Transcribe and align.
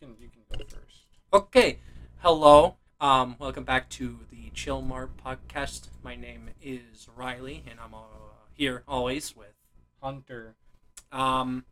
can 0.00 0.16
you 0.18 0.30
can 0.30 0.40
go 0.50 0.64
first. 0.64 1.04
Okay, 1.30 1.78
hello. 2.20 2.76
Um, 3.02 3.36
welcome 3.38 3.64
back 3.64 3.90
to 3.90 4.20
the 4.30 4.50
Chill 4.54 4.80
Mart 4.80 5.10
podcast. 5.22 5.88
My 6.02 6.16
name 6.16 6.48
is 6.62 7.06
Riley, 7.14 7.62
and 7.70 7.78
I'm 7.78 7.92
uh, 7.92 8.46
here 8.54 8.82
always 8.88 9.36
with. 9.36 9.52
Hunter. 10.02 10.54
Um, 11.12 11.66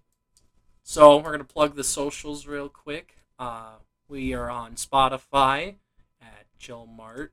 so 0.83 1.17
we're 1.17 1.31
gonna 1.31 1.45
plug 1.45 1.75
the 1.75 1.85
socials 1.85 2.47
real 2.47 2.69
quick. 2.69 3.15
Uh, 3.39 3.77
we 4.09 4.35
are 4.35 4.51
on 4.51 4.75
Spotify 4.75 5.77
at 6.21 6.45
Chill 6.59 6.85
Mart. 6.85 7.33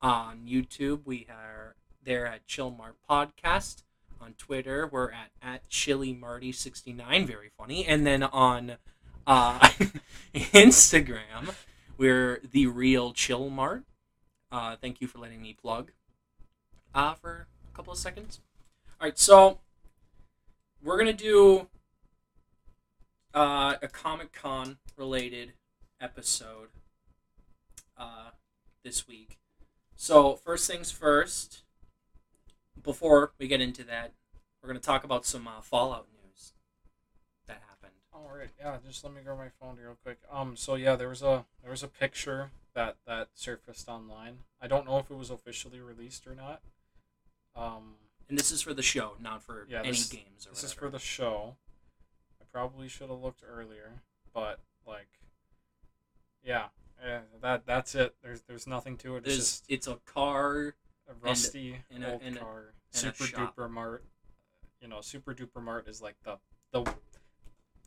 On 0.00 0.40
YouTube, 0.48 1.02
we 1.04 1.28
are 1.30 1.76
there 2.02 2.26
at 2.26 2.48
Chill 2.48 2.72
Mart 2.72 2.96
Podcast. 3.08 3.84
On 4.20 4.34
Twitter, 4.36 4.88
we're 4.90 5.12
at 5.12 5.30
at 5.40 5.68
Chili 5.68 6.12
Marty 6.12 6.50
sixty 6.50 6.92
nine. 6.92 7.26
Very 7.28 7.52
funny. 7.56 7.86
And 7.86 8.04
then 8.04 8.24
on 8.24 8.78
uh, 9.26 9.58
Instagram, 10.34 11.54
we're 11.96 12.40
the 12.50 12.66
real 12.66 13.12
Chill 13.12 13.50
Mart. 13.50 13.84
Uh, 14.50 14.76
thank 14.76 15.00
you 15.00 15.06
for 15.06 15.18
letting 15.18 15.40
me 15.40 15.56
plug 15.60 15.92
uh, 16.94 17.14
for 17.14 17.46
a 17.72 17.76
couple 17.76 17.92
of 17.92 17.98
seconds. 17.98 18.40
All 19.00 19.06
right, 19.06 19.18
so 19.18 19.58
we're 20.82 20.98
gonna 20.98 21.12
do 21.12 21.68
uh, 23.34 23.74
a 23.80 23.88
Comic 23.88 24.32
Con 24.32 24.78
related 24.96 25.54
episode 26.00 26.68
uh, 27.96 28.30
this 28.84 29.06
week. 29.08 29.38
So 29.96 30.36
first 30.36 30.70
things 30.70 30.90
first. 30.90 31.62
Before 32.82 33.32
we 33.38 33.46
get 33.46 33.60
into 33.60 33.84
that, 33.84 34.12
we're 34.60 34.68
gonna 34.68 34.80
talk 34.80 35.04
about 35.04 35.24
some 35.24 35.46
uh, 35.46 35.60
Fallout 35.60 36.08
happened. 38.22 38.32
All 38.32 38.38
right, 38.38 38.50
yeah. 38.58 38.78
Just 38.86 39.04
let 39.04 39.12
me 39.12 39.20
grab 39.24 39.38
my 39.38 39.48
phone 39.60 39.76
real 39.82 39.96
quick. 40.02 40.18
Um, 40.30 40.56
so 40.56 40.74
yeah, 40.74 40.96
there 40.96 41.08
was 41.08 41.22
a 41.22 41.44
there 41.62 41.70
was 41.70 41.82
a 41.82 41.88
picture 41.88 42.50
that 42.74 42.96
that 43.06 43.28
surfaced 43.34 43.88
online. 43.88 44.38
I 44.60 44.66
don't 44.68 44.86
know 44.86 44.98
if 44.98 45.10
it 45.10 45.16
was 45.16 45.30
officially 45.30 45.80
released 45.80 46.26
or 46.26 46.34
not. 46.34 46.60
Um, 47.54 47.94
And 48.28 48.38
this 48.38 48.50
is 48.50 48.62
for 48.62 48.72
the 48.72 48.82
show, 48.82 49.16
not 49.20 49.42
for 49.42 49.66
Yeah, 49.68 49.80
any 49.80 49.90
this- 49.90 50.08
games 50.08 50.46
or 50.46 50.50
this 50.50 50.64
is 50.64 50.72
for 50.72 50.88
the 50.88 50.98
show. 50.98 51.56
I 52.40 52.44
probably 52.50 52.88
should 52.88 53.10
have 53.10 53.18
looked 53.20 53.42
earlier, 53.46 54.02
but 54.32 54.60
like, 54.86 55.08
yeah, 56.42 56.66
yeah. 57.04 57.20
That 57.40 57.66
that's 57.66 57.94
it. 57.94 58.14
There's 58.22 58.42
there's 58.42 58.66
nothing 58.66 58.96
to 58.98 59.16
it. 59.16 59.18
It's 59.18 59.26
There's, 59.26 59.38
just 59.38 59.64
it's 59.68 59.86
a 59.86 59.96
car. 60.06 60.74
a 61.08 61.14
rusty 61.20 61.82
and 61.90 62.04
a- 62.04 62.12
old 62.12 62.22
and 62.22 62.36
a- 62.36 62.40
car. 62.40 62.74
and 62.92 63.14
Super 63.16 63.24
duper 63.24 63.68
mart. 63.70 64.04
You 64.80 64.88
know, 64.88 65.00
Super 65.00 65.34
duper 65.34 65.62
mart 65.62 65.88
is 65.88 66.00
like 66.00 66.16
the 66.24 66.38
the 66.72 66.82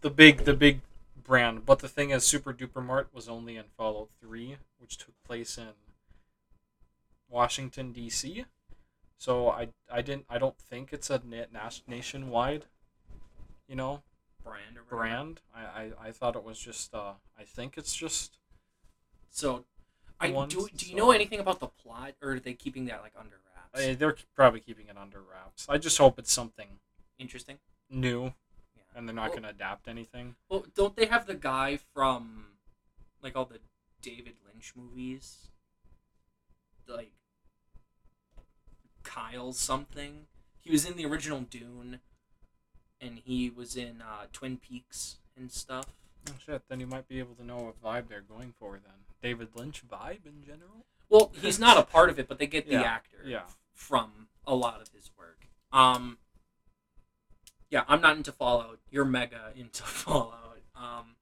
the 0.05 0.11
big 0.11 0.45
the 0.45 0.53
big 0.53 0.81
brand. 1.23 1.65
But 1.65 1.79
the 1.79 1.87
thing 1.87 2.11
is, 2.11 2.23
Super 2.23 2.53
duper 2.53 2.85
mart 2.85 3.09
was 3.11 3.27
only 3.27 3.57
in 3.57 3.63
Fallout 3.75 4.09
Three, 4.21 4.57
which 4.77 4.99
took 4.99 5.15
place 5.23 5.57
in 5.57 5.69
Washington 7.27 7.91
D.C. 7.91 8.45
So 9.17 9.49
I 9.49 9.69
I 9.91 10.03
didn't 10.03 10.25
I 10.29 10.37
don't 10.37 10.59
think 10.59 10.93
it's 10.93 11.09
a 11.09 11.19
nationwide, 11.87 12.65
you 13.67 13.75
know, 13.75 14.03
brand 14.43 14.77
or 14.77 14.83
brand. 14.87 15.39
I, 15.55 15.61
I, 15.81 15.91
I 16.09 16.11
thought 16.11 16.35
it 16.35 16.43
was 16.43 16.59
just 16.59 16.93
uh 16.93 17.13
I 17.35 17.43
think 17.43 17.73
it's 17.75 17.95
just 17.95 18.37
So, 19.31 19.65
I 20.19 20.29
do. 20.29 20.45
Do 20.47 20.85
you 20.85 20.91
so- 20.91 20.97
know 20.97 21.11
anything 21.11 21.39
about 21.39 21.59
the 21.59 21.67
plot, 21.67 22.13
or 22.21 22.33
are 22.33 22.39
they 22.39 22.53
keeping 22.53 22.85
that 22.85 23.01
like 23.01 23.13
under 23.19 23.37
wraps? 23.55 23.87
uh, 23.87 23.95
they're 23.97 24.15
probably 24.35 24.59
keeping 24.59 24.87
it 24.87 24.97
under 24.97 25.19
wraps. 25.19 25.65
I 25.67 25.79
just 25.79 25.97
hope 25.97 26.19
it's 26.19 26.31
something 26.31 26.67
Interesting. 27.17 27.57
new. 27.89 28.33
And 28.95 29.07
they're 29.07 29.13
not 29.15 29.23
Well- 29.23 29.31
going 29.31 29.43
to 29.43 29.49
adapt 29.49 29.87
anything. 29.87 30.35
Well, 30.49 30.65
don't 30.73 30.95
they 30.95 31.05
have 31.07 31.27
the 31.27 31.35
guy 31.35 31.77
from 31.93 32.57
like 33.21 33.35
all 33.35 33.45
the 33.45 33.59
David 34.01 34.35
Lynch 34.47 34.73
movies? 34.75 35.49
Like 36.87 37.11
Kyle 39.03 39.53
something. 39.53 40.27
He 40.59 40.71
was 40.71 40.85
in 40.85 40.95
the 40.97 41.05
original 41.05 41.41
Dune, 41.41 41.99
and 42.99 43.19
he 43.19 43.49
was 43.49 43.75
in 43.75 44.01
uh, 44.01 44.25
Twin 44.33 44.57
Peaks 44.57 45.17
and 45.37 45.51
stuff. 45.51 45.87
Oh 46.29 46.33
shit, 46.43 46.63
then 46.69 46.79
you 46.79 46.87
might 46.87 47.07
be 47.07 47.19
able 47.19 47.35
to 47.35 47.43
know 47.45 47.57
what 47.57 47.81
vibe 47.83 48.07
they're 48.09 48.21
going 48.21 48.53
for 48.57 48.73
then. 48.83 48.93
David 49.21 49.49
Lynch 49.55 49.83
vibe 49.87 50.25
in 50.25 50.43
general? 50.43 50.85
Well, 51.09 51.31
he's 51.39 51.59
not 51.59 51.77
a 51.77 51.83
part 51.83 52.09
of 52.09 52.17
it, 52.17 52.27
but 52.27 52.39
they 52.39 52.47
get 52.47 52.65
the 52.67 52.73
Yeah, 52.73 52.81
actor 52.81 53.21
yeah. 53.25 53.43
from 53.73 54.27
a 54.47 54.55
lot 54.55 54.81
of 54.81 54.89
his 54.89 55.11
work. 55.17 55.45
Um, 55.71 56.17
yeah, 57.75 57.83
I'm 57.89 57.99
not 57.99 58.15
into 58.15 58.31
Fallout. 58.31 58.79
You're 58.89 59.03
mega 59.03 59.51
into 59.53 59.83
Fallout. 60.01 60.59
Um, 60.77 61.17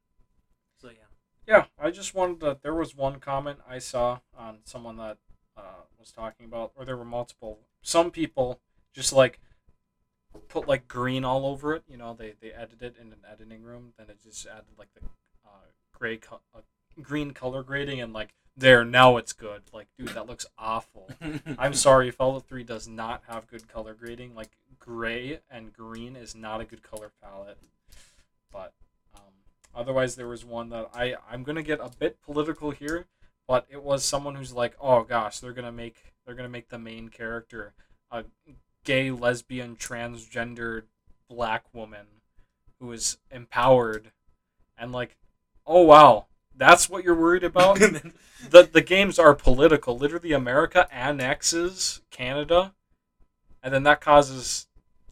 so 0.80 0.90
yeah. 0.90 1.08
Yeah, 1.48 1.66
I 1.82 1.90
just 1.90 2.14
wanted 2.14 2.42
to. 2.42 2.60
There 2.62 2.76
was 2.76 2.96
one 2.96 3.20
comment 3.20 3.58
I 3.68 3.80
saw 3.80 4.20
on 4.38 4.60
someone 4.64 4.98
that 4.98 5.18
uh, 5.58 5.82
was 6.00 6.12
talking 6.12 6.46
about, 6.46 6.72
or 6.76 6.86
there 6.86 6.96
were 6.96 7.06
multiple. 7.06 7.58
Some 7.82 8.12
people 8.12 8.60
just 8.94 9.12
like 9.14 9.40
put 10.48 10.68
like 10.68 10.88
green 10.88 11.26
all 11.26 11.48
over 11.48 11.74
it. 11.74 11.86
You 11.88 11.98
know, 11.98 12.14
they 12.14 12.36
they 12.40 12.52
edit 12.52 12.84
it 12.84 12.98
in 13.02 13.08
an 13.08 13.26
editing 13.28 13.64
room. 13.64 13.94
Then 13.98 14.12
it 14.12 14.22
just 14.24 14.46
added 14.46 14.78
like 14.78 14.94
the 14.94 15.02
uh, 15.44 15.72
gray, 15.92 16.18
co- 16.18 16.42
uh, 16.56 16.62
green 17.02 17.32
color 17.32 17.64
grading, 17.64 18.00
and 18.00 18.14
like 18.14 18.36
there 18.56 18.86
now 18.86 19.18
it's 19.18 19.34
good. 19.34 19.64
Like, 19.74 19.88
dude, 19.98 20.10
that 20.10 20.28
looks 20.28 20.46
awful. 20.58 21.10
I'm 21.58 21.74
sorry, 21.74 22.12
Fallout 22.12 22.48
3 22.48 22.64
does 22.64 22.88
not 22.88 23.24
have 23.28 23.48
good 23.48 23.68
color 23.68 23.94
grading. 23.96 24.36
Like, 24.36 24.52
gray 24.84 25.40
and 25.50 25.74
green 25.74 26.16
is 26.16 26.36
not 26.36 26.62
a 26.62 26.66
good 26.66 26.84
color 26.84 27.12
palette. 27.22 27.58
But 28.52 28.74
um, 29.16 29.22
otherwise, 29.74 30.16
there 30.16 30.28
was 30.28 30.44
one 30.44 30.70
that 30.70 30.90
I, 30.94 31.16
I'm 31.30 31.44
going 31.44 31.56
to 31.56 31.64
get 31.64 31.80
a 31.80 31.90
bit 31.98 32.22
political 32.22 32.72
here, 32.72 33.06
but 33.48 33.66
it 33.70 33.82
was 33.82 34.04
someone 34.04 34.36
who's 34.36 34.54
like, 34.54 34.76
oh 34.80 35.04
gosh, 35.04 35.40
they're 35.40 35.54
going 35.54 35.66
to 35.66 35.72
make 35.72 36.14
they're 36.26 36.36
going 36.36 36.48
to 36.48 36.52
make 36.52 36.70
the 36.70 36.80
main 36.80 37.10
character 37.10 37.74
a 38.12 38.26
gay, 38.84 39.12
lesbian, 39.12 39.76
transgendered 39.76 40.84
black 41.30 41.66
woman 41.74 42.06
who 42.80 42.92
is 42.92 43.18
empowered. 43.32 44.12
And 44.78 44.92
like, 44.92 45.16
oh 45.66 45.84
wow, 45.84 46.28
that's 46.56 46.90
what 46.90 47.04
you're 47.04 47.16
worried 47.16 47.44
about? 47.44 47.80
the 48.50 48.70
the 48.72 48.82
games 48.82 49.18
are 49.18 49.34
political. 49.34 49.98
Literally, 49.98 50.34
America 50.34 50.88
annexes 50.92 52.02
Canada, 52.12 52.74
and 53.62 53.74
then 53.74 53.84
that 53.84 54.02
causes 54.02 54.68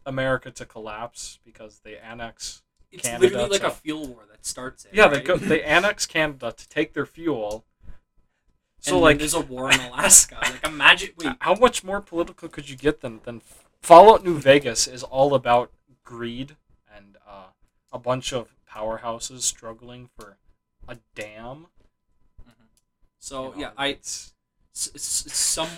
America 0.06 0.50
to 0.50 0.64
collapse 0.66 1.38
because 1.44 1.80
they 1.84 1.96
annex. 1.96 2.62
it's 2.90 3.02
Canada 3.04 3.22
literally 3.24 3.48
like 3.50 3.60
to- 3.62 3.68
a 3.68 3.70
fuel 3.70 4.06
war 4.08 4.24
that 4.30 4.44
starts 4.44 4.84
it. 4.84 4.92
Yeah, 4.94 5.08
they 5.08 5.20
go 5.20 5.36
they 5.36 5.62
annex 5.62 6.06
Canada 6.06 6.52
to 6.56 6.68
take 6.68 6.92
their 6.94 7.06
fuel. 7.06 7.64
So 8.80 8.94
and 8.94 9.02
like, 9.02 9.18
there's 9.18 9.34
a 9.34 9.40
war 9.40 9.70
in 9.70 9.78
Alaska. 9.80 10.38
like 10.42 10.64
imagine. 10.66 11.10
Wait, 11.16 11.36
how 11.40 11.54
much 11.54 11.84
more 11.84 12.00
political 12.00 12.48
could 12.48 12.68
you 12.68 12.76
get 12.76 13.00
than 13.00 13.20
than 13.24 13.40
Fallout 13.80 14.24
New 14.24 14.38
Vegas 14.38 14.86
is 14.88 15.02
all 15.04 15.34
about 15.34 15.70
greed 16.04 16.56
and 16.94 17.16
uh, 17.26 17.46
a 17.92 17.98
bunch 17.98 18.32
of 18.32 18.56
powerhouses 18.68 19.42
struggling 19.42 20.08
for 20.18 20.36
a 20.88 20.96
dam. 21.14 21.66
so 23.18 23.44
you 23.44 23.48
know, 23.50 23.60
yeah, 23.60 23.70
I 23.76 23.86
it's 23.88 24.34
s- 24.74 24.90
s- 24.94 25.32
some. 25.32 25.68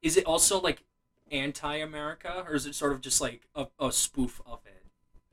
Is 0.00 0.16
it 0.16 0.24
also 0.24 0.60
like 0.60 0.82
anti-America, 1.32 2.44
or 2.46 2.54
is 2.54 2.66
it 2.66 2.74
sort 2.74 2.92
of 2.92 3.00
just 3.00 3.20
like 3.20 3.48
a, 3.54 3.66
a 3.80 3.90
spoof 3.92 4.40
of 4.46 4.60
it? 4.66 4.78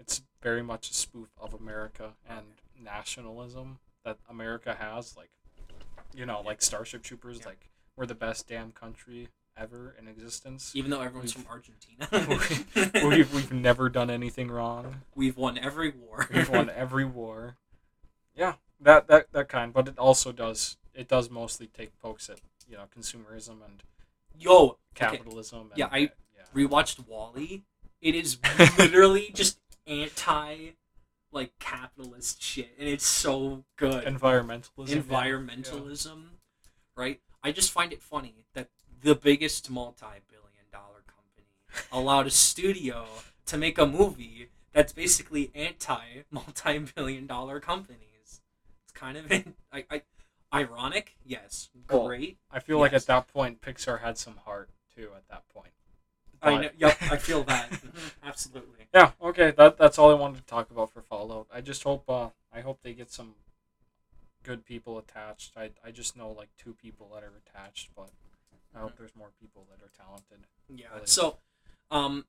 it's 0.02 0.22
very 0.42 0.64
much 0.64 0.90
a 0.90 0.94
spoof 0.94 1.28
of 1.38 1.54
America 1.54 2.14
and 2.28 2.46
nationalism 2.82 3.80
that 4.06 4.18
America 4.30 4.78
has. 4.80 5.16
Like, 5.18 5.30
you 6.16 6.26
know, 6.26 6.42
like 6.42 6.62
Starship 6.62 7.04
Troopers, 7.04 7.40
Yeah. 7.42 7.48
like 7.48 7.70
we're 7.98 8.06
the 8.06 8.16
best 8.16 8.48
damn 8.48 8.72
country 8.72 9.28
ever 9.58 9.94
in 10.00 10.08
existence. 10.08 10.72
Even 10.74 10.90
though 10.90 11.02
everyone's 11.02 11.36
We've- 11.36 11.46
from 11.46 11.52
Argentina, 11.54 12.08
we've 13.10 13.34
we've 13.34 13.52
never 13.52 13.90
done 13.90 14.10
anything 14.10 14.50
wrong. 14.50 15.02
We've 15.16 15.36
won 15.36 15.58
every 15.58 15.90
war. 15.92 16.28
We've 16.34 16.50
won 16.50 16.70
every 16.76 17.04
war. 17.06 17.58
Yeah, 18.34 18.54
that 18.80 19.08
that 19.10 19.32
that 19.34 19.50
kind. 19.50 19.74
But 19.74 19.90
it 19.90 19.98
also 20.00 20.32
does 20.32 20.78
it 20.96 21.10
does 21.10 21.30
mostly 21.30 21.68
take 21.68 22.00
pokes 22.00 22.30
at 22.30 22.40
you 22.70 22.78
know 22.78 22.86
consumerism 22.98 23.58
and 23.66 23.84
Yo, 24.40 24.78
capitalism. 24.96 25.70
And, 25.70 25.72
Yeah, 25.78 25.90
I- 25.92 26.12
yeah. 26.36 26.44
rewatched 26.56 27.06
WALL-E. 27.08 27.64
It 28.02 28.16
is 28.16 28.38
literally 28.78 29.32
just 29.34 29.60
anti, 29.86 30.72
like 31.32 31.58
capitalist 31.60 32.42
shit, 32.42 32.74
and 32.80 32.88
it's 32.88 33.06
so 33.06 33.66
good. 33.76 34.06
environmentalism. 34.06 34.88
yeah. 34.90 34.96
Environmentalism, 34.98 36.24
right? 36.96 37.20
I 37.44 37.52
just 37.52 37.72
find 37.72 37.92
it 37.94 38.02
funny 38.02 38.46
that 38.54 38.70
the 39.02 39.16
biggest 39.16 39.70
multi-billion-dollar 39.70 41.04
company 41.08 41.48
allowed 41.92 42.28
a 42.28 42.32
studio 42.32 43.06
to 43.46 43.58
make 43.58 43.78
a 43.78 43.86
movie 43.86 44.50
that's 44.74 44.94
basically 44.94 45.52
anti 45.56 46.24
multi-billion-dollar 46.32 47.60
companies. 47.60 48.42
It's 48.84 48.92
kind 48.94 49.18
of 49.18 49.32
I, 49.72 49.86
I, 49.92 50.02
ironic, 50.54 51.16
yes, 51.26 51.70
Well, 51.90 52.08
great. 52.08 52.38
I 52.52 52.60
feel 52.60 52.80
like 52.80 52.94
at 52.94 53.06
that 53.08 53.28
point 53.28 53.62
Pixar 53.62 54.02
had 54.02 54.18
some 54.18 54.38
heart 54.46 54.70
too. 54.96 55.10
At 55.16 55.28
that 55.30 55.44
point. 55.50 55.74
I 56.42 56.58
know. 56.58 56.70
Yep, 56.78 56.98
I 57.02 57.18
feel 57.18 57.44
that 57.44 57.70
absolutely. 58.24 58.88
yeah 58.94 59.12
okay 59.22 59.52
that 59.52 59.78
that's 59.78 60.00
all 60.00 60.10
i 60.10 60.14
wanted 60.14 60.38
to 60.38 60.46
talk 60.46 60.72
about 60.72 60.90
for 60.90 61.02
fallout 61.02 61.48
i 61.54 61.60
just 61.60 61.84
hope 61.84 62.10
uh 62.10 62.30
i 62.54 62.62
hope 62.62 62.80
they 62.82 62.94
get 62.94 63.12
some 63.12 63.36
good 64.44 64.66
people 64.66 64.98
attached. 64.98 65.54
I 65.58 65.72
I 65.86 65.92
just 65.92 66.16
know 66.18 66.32
like 66.32 66.50
two 66.58 66.74
people 66.74 67.12
that 67.14 67.24
are 67.24 67.34
attached, 67.46 67.90
but 67.96 68.10
I 68.76 68.80
hope 68.80 68.98
there's 68.98 69.16
more 69.16 69.32
people 69.40 69.68
that 69.70 69.84
are 69.86 69.92
talented. 70.06 70.48
Yeah. 70.74 70.88
Really. 70.94 71.06
So, 71.08 71.38
um, 71.92 72.26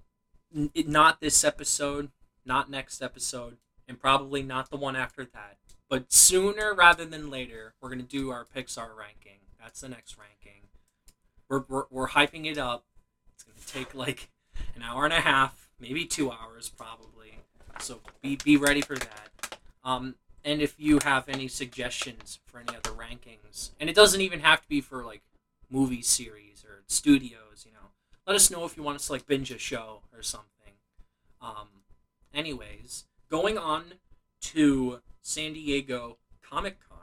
n- 0.55 0.71
it, 0.75 0.89
not 0.89 1.21
this 1.21 1.45
episode, 1.45 2.11
not 2.45 2.71
next 2.71 3.01
episode, 3.03 3.59
and 3.87 3.99
probably 3.99 4.43
not 4.43 4.71
the 4.71 4.77
one 4.77 4.97
after 4.97 5.25
that. 5.25 5.59
But 5.91 6.13
sooner 6.13 6.73
rather 6.73 7.05
than 7.05 7.31
later, 7.31 7.75
we're 7.81 7.91
gonna 7.91 8.03
do 8.05 8.31
our 8.31 8.47
Pixar 8.47 8.97
ranking. 8.97 9.41
That's 9.61 9.81
the 9.81 9.89
next 9.89 10.17
ranking. 10.17 10.69
We're 11.49 11.65
we're, 11.69 11.85
we're 11.91 12.09
hyping 12.11 12.47
it 12.47 12.57
up. 12.57 12.85
It's 13.35 13.43
gonna 13.43 13.59
take 13.67 13.93
like 13.93 14.31
an 14.77 14.83
hour 14.83 15.05
and 15.05 15.13
a 15.13 15.21
half, 15.21 15.69
maybe 15.81 16.07
two 16.07 16.31
hours, 16.31 16.69
probably. 16.69 17.41
So 17.81 18.01
be 18.23 18.37
be 18.37 18.57
ready 18.57 18.81
for 18.83 18.95
that. 18.97 19.59
Um, 19.83 20.15
and 20.45 20.63
if 20.63 20.79
you 20.79 21.01
have 21.03 21.29
any 21.29 21.49
suggestions 21.49 22.39
for 22.47 22.61
any 22.61 22.77
other 22.77 22.93
rankings, 22.93 23.71
and 23.81 23.91
it 23.91 23.97
doesn't 23.97 24.21
even 24.21 24.41
have 24.41 24.63
to 24.63 24.69
be 24.69 24.81
for 24.81 25.05
like 25.05 25.23
movie 25.69 26.03
series 26.03 26.65
or 26.65 26.85
studios, 26.87 27.65
you 27.67 27.73
know, 27.73 27.89
let 28.29 28.37
us 28.37 28.49
know 28.49 28.65
if 28.65 28.77
you 28.77 28.85
want 28.85 28.97
us 28.97 29.07
to 29.07 29.13
like 29.13 29.27
binge 29.27 29.51
a 29.51 29.59
show 29.59 30.03
or 30.15 30.23
something. 30.23 30.75
Um, 31.43 31.69
anyways, 32.33 33.07
going 33.29 33.59
on 33.59 33.95
to 34.43 35.01
San 35.23 35.53
Diego 35.53 36.19
Comic 36.43 36.79
Con, 36.89 36.99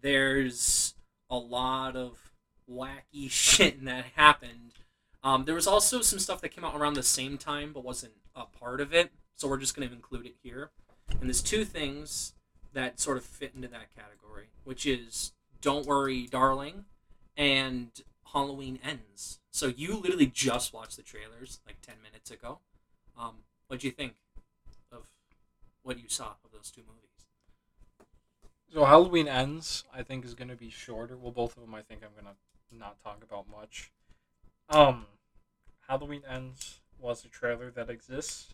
there's 0.00 0.94
a 1.30 1.36
lot 1.36 1.96
of 1.96 2.32
wacky 2.70 3.28
shit 3.30 3.84
that 3.84 4.06
happened. 4.16 4.72
Um, 5.22 5.44
there 5.44 5.54
was 5.54 5.66
also 5.66 6.02
some 6.02 6.18
stuff 6.18 6.40
that 6.42 6.50
came 6.50 6.64
out 6.64 6.76
around 6.76 6.94
the 6.94 7.02
same 7.02 7.38
time 7.38 7.72
but 7.72 7.84
wasn't 7.84 8.12
a 8.34 8.44
part 8.44 8.80
of 8.80 8.92
it, 8.92 9.10
so 9.34 9.48
we're 9.48 9.58
just 9.58 9.74
going 9.74 9.88
to 9.88 9.94
include 9.94 10.26
it 10.26 10.34
here. 10.42 10.70
And 11.08 11.28
there's 11.28 11.42
two 11.42 11.64
things 11.64 12.34
that 12.72 13.00
sort 13.00 13.16
of 13.16 13.24
fit 13.24 13.52
into 13.54 13.68
that 13.68 13.94
category, 13.94 14.48
which 14.64 14.84
is 14.84 15.32
Don't 15.60 15.86
Worry, 15.86 16.26
Darling, 16.26 16.84
and 17.36 17.90
Halloween 18.32 18.78
Ends. 18.82 19.38
So 19.50 19.68
you 19.68 19.96
literally 19.96 20.26
just 20.26 20.72
watched 20.72 20.96
the 20.96 21.02
trailers 21.02 21.60
like 21.66 21.80
10 21.80 21.96
minutes 22.02 22.30
ago. 22.30 22.58
Um, 23.18 23.44
what 23.68 23.80
do 23.80 23.86
you 23.86 23.92
think 23.92 24.14
of 24.92 25.08
what 25.82 25.98
you 25.98 26.08
saw 26.08 26.34
of 26.44 26.52
those 26.52 26.70
two 26.70 26.82
movies? 26.82 27.13
So 28.74 28.84
Halloween 28.84 29.28
ends. 29.28 29.84
I 29.94 30.02
think 30.02 30.24
is 30.24 30.34
going 30.34 30.48
to 30.48 30.56
be 30.56 30.68
shorter. 30.68 31.16
Well, 31.16 31.30
both 31.30 31.56
of 31.56 31.62
them. 31.62 31.76
I 31.76 31.82
think 31.82 32.02
I'm 32.02 32.10
going 32.20 32.34
to 32.34 32.76
not 32.76 33.00
talk 33.04 33.22
about 33.22 33.48
much. 33.48 33.92
Um, 34.68 35.06
Halloween 35.86 36.22
ends 36.28 36.80
was 36.98 37.24
a 37.24 37.28
trailer 37.28 37.70
that 37.70 37.88
exists. 37.88 38.52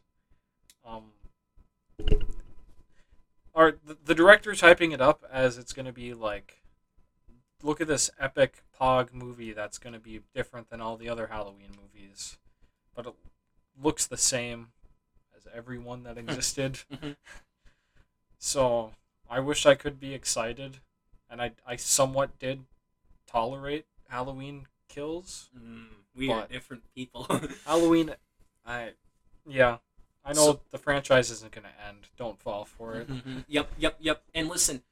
Um, 0.86 1.12
or 3.54 3.78
the, 3.82 3.96
the 4.04 4.14
director's 4.14 4.60
hyping 4.60 4.92
it 4.92 5.00
up 5.00 5.24
as 5.32 5.56
it's 5.56 5.72
going 5.72 5.86
to 5.86 5.92
be 5.92 6.12
like, 6.12 6.60
look 7.62 7.80
at 7.80 7.88
this 7.88 8.10
epic 8.20 8.62
Pog 8.78 9.14
movie 9.14 9.54
that's 9.54 9.78
going 9.78 9.94
to 9.94 9.98
be 9.98 10.20
different 10.34 10.68
than 10.68 10.82
all 10.82 10.98
the 10.98 11.08
other 11.08 11.28
Halloween 11.28 11.70
movies, 11.80 12.36
but 12.94 13.06
it 13.06 13.14
looks 13.82 14.06
the 14.06 14.18
same 14.18 14.68
as 15.34 15.46
everyone 15.54 16.02
that 16.02 16.18
existed. 16.18 16.80
Mhm. 16.92 17.16
so 18.38 18.92
I 19.30 19.38
wish 19.40 19.64
I 19.64 19.74
could 19.76 20.00
be 20.00 20.12
excited, 20.12 20.78
and 21.30 21.40
I 21.40 21.52
I 21.66 21.76
somewhat 21.76 22.38
did 22.40 22.64
tolerate 23.26 23.86
Halloween 24.08 24.66
kills. 24.88 25.48
Mm, 25.56 25.86
we 26.16 26.30
are 26.32 26.46
different 26.50 26.82
people. 26.94 27.26
Halloween, 27.64 28.14
I 28.66 28.90
yeah, 29.46 29.78
I 30.24 30.32
know 30.32 30.46
So- 30.52 30.60
the 30.72 30.78
franchise 30.78 31.30
isn't 31.30 31.52
gonna 31.52 31.72
end. 31.88 32.08
Don't 32.16 32.40
fall 32.40 32.64
for 32.64 32.96
it. 32.96 33.08
Yep, 33.48 33.70
yep, 33.78 33.96
yep. 34.00 34.22
And 34.34 34.48
listen, 34.48 34.82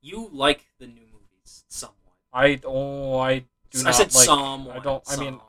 you 0.00 0.28
like 0.32 0.64
the 0.78 0.86
new 0.86 1.06
movies 1.12 1.64
somewhat. 1.68 1.94
I 2.32 2.60
oh 2.64 3.18
I 3.18 3.44
do 3.70 3.80
I 3.80 3.82
not 3.82 3.94
said 3.94 4.14
like. 4.14 4.24
somewhat. 4.24 4.76
I 4.76 4.78
don't. 4.80 5.02
I 5.08 5.16
mean, 5.16 5.26
somewhat. 5.34 5.48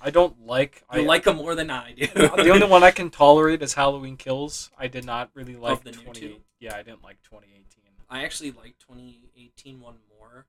I 0.00 0.10
don't 0.10 0.46
like. 0.46 0.84
you 0.94 1.00
I, 1.02 1.04
like 1.04 1.24
them 1.24 1.36
more 1.36 1.54
than 1.54 1.70
I 1.70 1.92
do. 1.92 2.06
the 2.06 2.50
only 2.50 2.66
one 2.68 2.82
I 2.84 2.90
can 2.92 3.10
tolerate 3.10 3.62
is 3.62 3.74
Halloween 3.74 4.16
Kills. 4.16 4.70
I 4.78 4.86
did 4.86 5.04
not 5.04 5.30
really 5.34 5.56
like 5.56 5.82
the 5.82 5.90
new 5.92 5.98
twenty. 5.98 6.20
two? 6.20 6.36
Yeah, 6.60 6.74
I 6.76 6.82
didn't 6.82 7.02
like 7.02 7.22
twenty 7.22 7.48
eighteen. 7.48 7.92
I 8.10 8.24
actually 8.24 8.52
like 8.52 8.76
2018 8.78 9.80
one 9.80 9.96
more, 10.18 10.46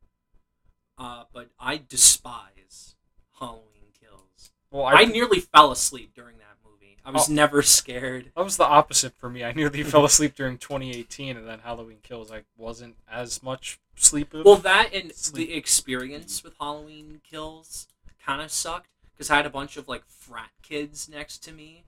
uh, 0.98 1.24
but 1.34 1.50
I 1.60 1.81
despise 1.90 2.96
Halloween 3.40 3.92
Kills. 4.00 4.51
Well, 4.72 4.86
I, 4.86 4.94
I, 5.01 5.06
nearly 5.06 5.40
fell 5.42 5.72
asleep 5.72 6.13
during 6.16 6.38
that 6.38 6.56
movie. 6.66 6.98
I 7.04 7.12
was 7.12 7.30
Oh. 7.30 7.34
never 7.34 7.62
scared. 7.62 8.31
that 8.36 8.44
was 8.45 8.56
the 8.56 8.63
opposite 8.66 9.13
for 9.18 9.30
me. 9.30 9.44
I 9.44 9.52
nearly 9.52 9.84
fell 9.94 10.06
asleep 10.06 10.36
during 10.36 10.57
2018, 10.57 11.36
and 11.36 11.48
then 11.48 11.60
Halloween 11.60 11.98
Kills. 12.02 12.31
I 12.31 12.44
wasn't 12.56 12.95
as 13.12 13.44
much 13.44 13.80
sleep. 13.95 14.34
Well, 14.34 14.56
that 14.57 14.94
and 14.94 15.12
Sleep. 15.13 15.50
the 15.50 15.54
experience 15.56 16.44
with 16.44 16.54
Halloween 16.62 17.19
Kills 17.30 17.88
kind 18.25 18.42
of 18.42 18.52
sucked 18.52 18.88
because 19.19 19.30
I 19.30 19.36
had 19.36 19.45
a 19.45 19.50
bunch 19.50 19.75
of 19.75 19.89
like 19.89 20.06
frat 20.07 20.50
kids 20.63 21.10
next 21.10 21.39
to 21.39 21.51
me, 21.51 21.83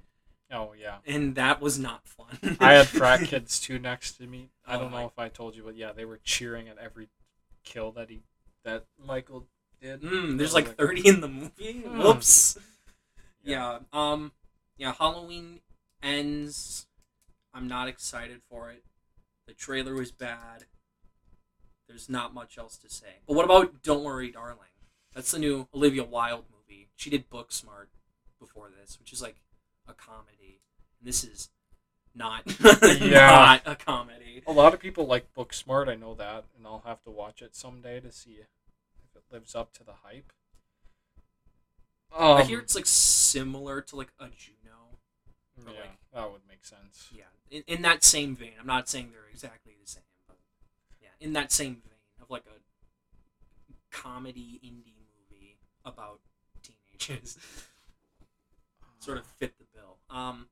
oh 0.52 0.74
yeah. 0.78 0.98
and 1.08 1.34
that 1.36 1.62
was 1.62 1.80
not 1.80 2.06
fun. 2.06 2.58
I 2.60 2.74
had 2.74 2.88
frat 3.00 3.22
kids 3.22 3.58
too 3.58 3.80
next 3.80 4.18
to 4.18 4.28
me. 4.28 4.50
I 4.68 4.76
Oh 4.76 4.80
don't 4.82 4.92
my- 4.92 5.02
know 5.02 5.08
if 5.08 5.18
I 5.18 5.30
told 5.30 5.56
you, 5.56 5.64
but 5.64 5.76
yeah, 5.78 5.94
they 5.94 6.04
were 6.06 6.20
cheering 6.24 6.68
at 6.68 6.78
every 6.78 7.08
kill 7.64 7.92
that 7.94 8.10
he 8.10 8.20
that 8.66 8.84
Michael 9.04 9.48
did. 9.82 10.02
Mm, 10.02 10.38
there's 10.38 10.54
I 10.54 10.60
like 10.60 10.76
30 10.76 11.08
in 11.08 11.22
the 11.22 11.28
movie. 11.30 11.82
Hmm. 11.88 12.00
Whoops. 12.00 12.58
Yeah. 13.44 13.80
Um. 13.94 14.34
Yeah. 14.78 14.92
Halloween 14.94 15.62
ends. 16.04 16.86
I'm 17.54 17.68
not 17.68 17.88
excited 17.88 18.42
for 18.50 18.70
it. 18.70 18.84
The 19.48 19.54
trailer 19.54 19.94
was 19.96 20.12
bad. 20.12 20.66
There's 21.88 22.08
not 22.10 22.34
much 22.34 22.58
else 22.58 22.78
to 22.78 22.90
say. 22.90 23.20
But 23.28 23.36
what 23.36 23.46
about 23.46 23.82
Don't 23.84 24.04
Worry, 24.04 24.32
Darling? 24.32 24.58
That's 25.16 25.32
the 25.32 25.40
new 25.40 25.68
Olivia 25.74 26.04
Wilde 26.04 26.46
movie. 26.52 26.61
She 27.02 27.10
did 27.10 27.32
Booksmart 27.32 27.88
before 28.40 28.70
this, 28.70 29.00
which 29.00 29.12
is 29.12 29.24
like 29.24 29.38
a 29.88 29.94
comedy. 29.94 30.62
And 31.00 31.08
this 31.08 31.24
is 31.24 31.50
not 32.14 32.44
Yeah. 33.02 33.26
not 33.32 33.62
a 33.66 33.76
comedy. 33.76 34.44
A 34.46 34.52
lot 34.52 34.76
of 34.76 34.80
people 34.80 35.08
like 35.08 35.34
Booksmart. 35.34 35.90
I 35.90 35.96
know 35.96 36.14
that, 36.14 36.44
and 36.56 36.68
I'll 36.68 36.84
have 36.86 37.02
to 37.06 37.10
watch 37.10 37.42
it 37.42 37.56
someday 37.56 38.00
to 38.02 38.12
see 38.12 38.34
if 38.34 38.46
it 39.16 39.24
lives 39.32 39.56
up 39.56 39.74
to 39.74 39.84
the 39.84 39.94
hype. 40.04 40.32
Um, 42.16 42.38
I 42.38 42.44
hear 42.44 42.60
it's 42.60 42.76
like 42.76 42.86
similar 42.86 43.82
to 43.82 43.96
like 43.96 44.14
a 44.20 44.26
Juno. 44.26 45.00
yeah, 45.58 45.66
like- 45.66 45.98
that 46.14 46.32
would 46.32 46.42
make 46.48 46.64
sense. 46.64 47.08
Yeah, 47.12 47.24
in, 47.50 47.64
in 47.66 47.82
that 47.82 48.04
same 48.04 48.36
vein. 48.36 48.52
I'm 48.60 48.68
not 48.68 48.88
saying 48.88 49.10
they're 49.12 49.30
exactly 49.32 49.74
the 49.82 49.88
same, 49.90 50.04
but 50.28 50.38
yeah, 51.02 51.08
in 51.20 51.34
that 51.34 51.52
same 51.52 51.76
vein 51.84 52.22
of 52.22 52.30
like 52.30 52.44
a 52.46 52.60
comedy 53.90 54.60
indie 54.64 55.02
movie 55.32 55.58
about 55.84 56.20
teenagers, 57.08 57.38
sort 59.00 59.18
of 59.18 59.26
fit 59.26 59.54
the 59.58 59.66
bill. 59.74 59.98
Um, 60.10 60.48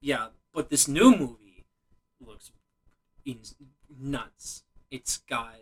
yeah, 0.00 0.28
but 0.52 0.70
this 0.70 0.88
new 0.88 1.10
movie 1.16 1.64
looks 2.24 2.50
in, 3.24 3.38
nuts. 4.00 4.62
It's 4.90 5.18
got 5.18 5.54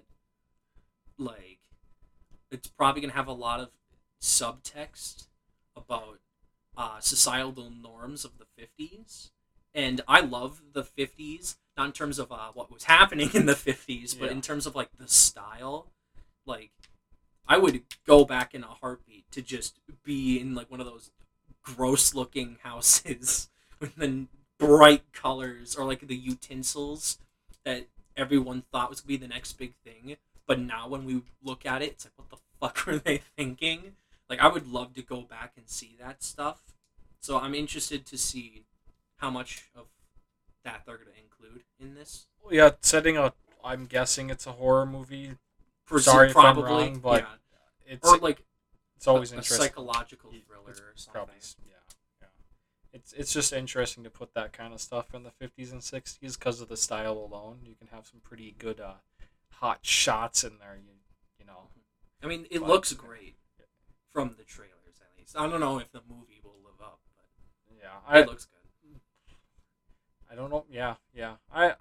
like 1.19 1.59
it's 2.51 2.69
probably 2.69 3.01
gonna 3.01 3.13
have 3.15 3.27
a 3.27 3.33
lot 3.33 3.61
of 3.61 3.71
subtext 4.21 5.27
about 5.75 6.21
uh, 6.77 7.01
societal 7.01 7.71
norms 7.71 8.25
of 8.25 8.33
the 8.39 8.45
50s 8.63 9.31
and 9.75 10.03
i 10.07 10.21
love 10.21 10.61
the 10.75 10.83
50s 10.83 11.57
not 11.77 11.87
in 11.87 11.93
terms 11.93 12.19
of 12.19 12.31
uh, 12.31 12.49
what 12.55 12.71
was 12.71 12.85
happening 12.85 13.31
in 13.35 13.47
the 13.47 13.55
50s 13.55 14.19
but 14.19 14.27
Yeah. 14.27 14.33
in 14.33 14.41
terms 14.43 14.67
of 14.67 14.75
like 14.75 14.91
the 14.99 15.09
style 15.09 15.87
like 16.45 16.71
i 17.49 17.57
would 17.57 17.83
go 18.07 18.25
back 18.25 18.55
in 18.55 18.63
a 18.63 18.69
heartbeat 18.69 19.31
to 19.31 19.43
just 19.43 19.79
be 20.05 20.41
in 20.41 20.55
like 20.55 20.71
one 20.71 20.81
of 20.81 20.87
those 20.87 21.11
gross 21.63 22.15
looking 22.15 22.59
houses 22.63 23.49
with 23.81 23.95
the 23.97 24.27
bright 24.59 25.03
colors 25.13 25.77
or 25.77 25.85
like 25.85 26.07
the 26.07 26.17
utensils 26.17 27.19
that 27.65 27.87
everyone 28.17 28.63
thought 28.73 28.89
was 28.89 29.01
going 29.01 29.17
to 29.17 29.21
be 29.21 29.27
the 29.27 29.33
next 29.33 29.53
big 29.55 29.75
thing 29.85 30.17
but 30.47 30.59
now 30.59 30.89
when 30.89 31.05
we 31.05 31.23
look 31.43 31.67
at 31.67 31.83
it 31.83 31.91
it's 31.91 32.07
like 32.07 32.13
what 32.17 32.31
the 32.31 32.37
fuck 32.61 32.87
were 32.87 32.99
they 32.99 33.21
thinking 33.37 33.93
like 34.29 34.41
I 34.41 34.49
would 34.49 34.67
love 34.67 34.95
to 34.95 35.03
go 35.03 35.23
back 35.23 35.53
and 35.57 35.69
see 35.69 35.97
that 36.01 36.23
stuff. 36.23 36.61
So 37.21 37.39
I'm 37.39 37.55
interested 37.55 38.07
to 38.07 38.19
see 38.19 38.65
how 39.19 39.31
much 39.31 39.65
of 39.75 39.87
that 40.65 40.83
they're 40.85 40.97
going 40.97 41.09
to 41.15 41.23
include 41.23 41.63
in 41.79 41.95
this. 41.95 42.27
Yeah, 42.51 42.71
setting 42.81 43.17
a. 43.17 43.33
I'm 43.65 43.87
guessing 43.87 44.31
it's 44.31 44.47
a 44.47 44.53
horror 44.53 44.87
movie. 44.87 45.33
Sorry 45.99 46.31
if 46.31 46.37
I'm 46.37 46.55
probably, 46.55 46.63
wrong, 46.65 46.99
but 46.99 47.23
yeah. 47.23 47.95
It's 47.95 48.09
or 48.09 48.19
like 48.19 48.43
it's 48.97 49.07
always 49.07 49.31
a, 49.33 49.37
a 49.37 49.39
interesting. 49.39 49.67
psychological 49.67 50.31
It's 50.33 50.45
thriller 50.47 50.65
or 50.73 50.93
something. 50.97 51.13
Probably, 51.13 51.35
yeah, 51.67 51.75
yeah. 52.21 52.27
It's 52.93 53.13
it's 53.13 53.33
just 53.33 53.53
interesting 53.53 54.03
to 54.05 54.11
put 54.11 54.35
that 54.35 54.53
kind 54.53 54.73
of 54.75 54.81
stuff 54.81 55.15
in 55.15 55.23
the 55.23 55.31
50s 55.41 55.71
and 55.73 55.81
60s 55.81 56.39
because 56.39 56.61
of 56.61 56.69
the 56.69 56.77
style 56.77 57.13
alone. 57.13 57.59
You 57.63 57.75
can 57.77 57.89
have 57.89 58.07
some 58.07 58.21
pretty 58.21 58.55
good 58.59 58.81
uh, 58.81 58.95
hot 59.53 59.81
shots 59.83 60.43
in 60.43 60.59
there. 60.59 60.77
You 60.77 60.93
you 61.39 61.47
know. 61.47 61.69
I 62.23 62.27
mean, 62.27 62.47
it 62.51 62.61
But- 62.61 62.69
looks 62.69 62.93
great 62.93 63.37
from 64.13 64.31
the 64.37 64.45
trailers 64.45 65.01
at 65.01 65.17
least. 65.19 65.37
I 65.39 65.49
don't 65.49 65.61
know 65.61 65.79
if 65.79 65.93
the 65.93 66.01
movie 66.09 66.41
will 66.43 66.57
live 66.65 66.81
up, 66.83 66.99
but 67.17 67.77
Yeah, 67.81 67.91
I 68.09 68.21
it 68.21 68.27
looks 68.27 68.47
good. 68.47 69.01
I 70.31 70.35
don't 70.35 70.51
know. 70.51 70.65
Yeah, 70.69 70.95
yeah. 71.15 71.35
I 71.53 71.75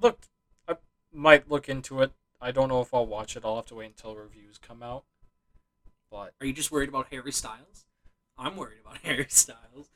look. 0.00 0.18
I, 0.66 0.76
might 1.12 1.48
look 1.48 1.68
into 1.68 2.02
it. 2.02 2.12
I 2.40 2.50
don't 2.52 2.68
know 2.68 2.80
if 2.80 2.94
I'll 2.94 3.06
watch 3.06 3.36
it. 3.36 3.44
I'll 3.44 3.56
have 3.56 3.66
to 3.66 3.74
wait 3.74 3.86
until 3.86 4.14
reviews 4.14 4.58
come 4.58 4.82
out. 4.82 5.04
But 6.10 6.34
Are 6.40 6.46
you 6.46 6.52
just 6.52 6.70
worried 6.70 6.88
about 6.88 7.08
Harry 7.10 7.32
Styles? 7.32 7.84
I'm 8.38 8.56
worried 8.56 8.78
about 8.80 8.98
Harry 9.02 9.26
Styles. 9.28 9.88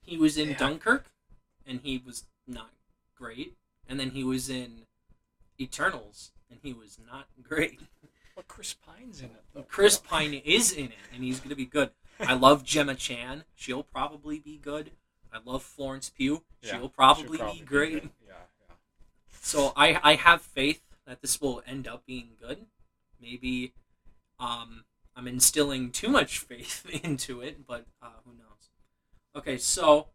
He 0.00 0.16
was 0.16 0.36
in 0.38 0.50
Yeah. 0.50 0.56
Dunkirk, 0.58 1.06
and 1.66 1.80
he 1.82 1.98
was 1.98 2.24
not 2.46 2.70
great. 3.16 3.54
And 3.88 4.00
then 4.00 4.10
he 4.10 4.24
was 4.24 4.48
in 4.48 4.86
Eternals, 5.60 6.32
and 6.50 6.58
he 6.62 6.72
was 6.72 6.98
not 7.06 7.26
great. 7.42 7.80
but 8.34 8.48
Chris 8.48 8.74
Pine's 8.74 9.20
in 9.20 9.26
it 9.26 9.44
though. 9.54 9.62
Chris 9.62 9.98
Pine 9.98 10.34
is 10.44 10.72
in 10.72 10.86
it, 10.86 10.98
and 11.14 11.22
he's 11.22 11.38
gonna 11.40 11.54
be 11.56 11.66
good. 11.66 11.90
I 12.20 12.34
love 12.34 12.64
Gemma 12.64 12.94
Chan. 12.94 13.44
She'll 13.54 13.82
probably 13.82 14.38
be 14.38 14.56
good. 14.56 14.92
I 15.32 15.38
love 15.44 15.62
Florence 15.62 16.08
Pugh. 16.10 16.42
Yeah, 16.62 16.70
She'll 16.72 16.80
should 16.82 16.92
probably, 16.94 17.38
probably 17.38 17.60
be 17.60 17.64
great. 17.66 17.92
good. 18.02 18.10
Yeah, 18.26 18.32
yeah. 18.68 18.74
So 19.40 19.72
I 19.76 19.98
I 20.02 20.14
have 20.16 20.42
faith 20.42 20.80
that 21.12 21.20
this 21.20 21.42
will 21.42 21.62
end 21.66 21.86
up 21.86 22.06
being 22.06 22.30
good. 22.40 22.64
Maybe 23.20 23.74
um 24.40 24.84
I'm 25.14 25.28
instilling 25.28 25.90
too 25.90 26.08
much 26.08 26.38
faith 26.38 26.86
into 27.04 27.42
it, 27.42 27.66
but 27.66 27.84
uh, 28.00 28.20
who 28.24 28.32
knows? 28.32 28.70
Okay, 29.36 29.58
so 29.58 30.08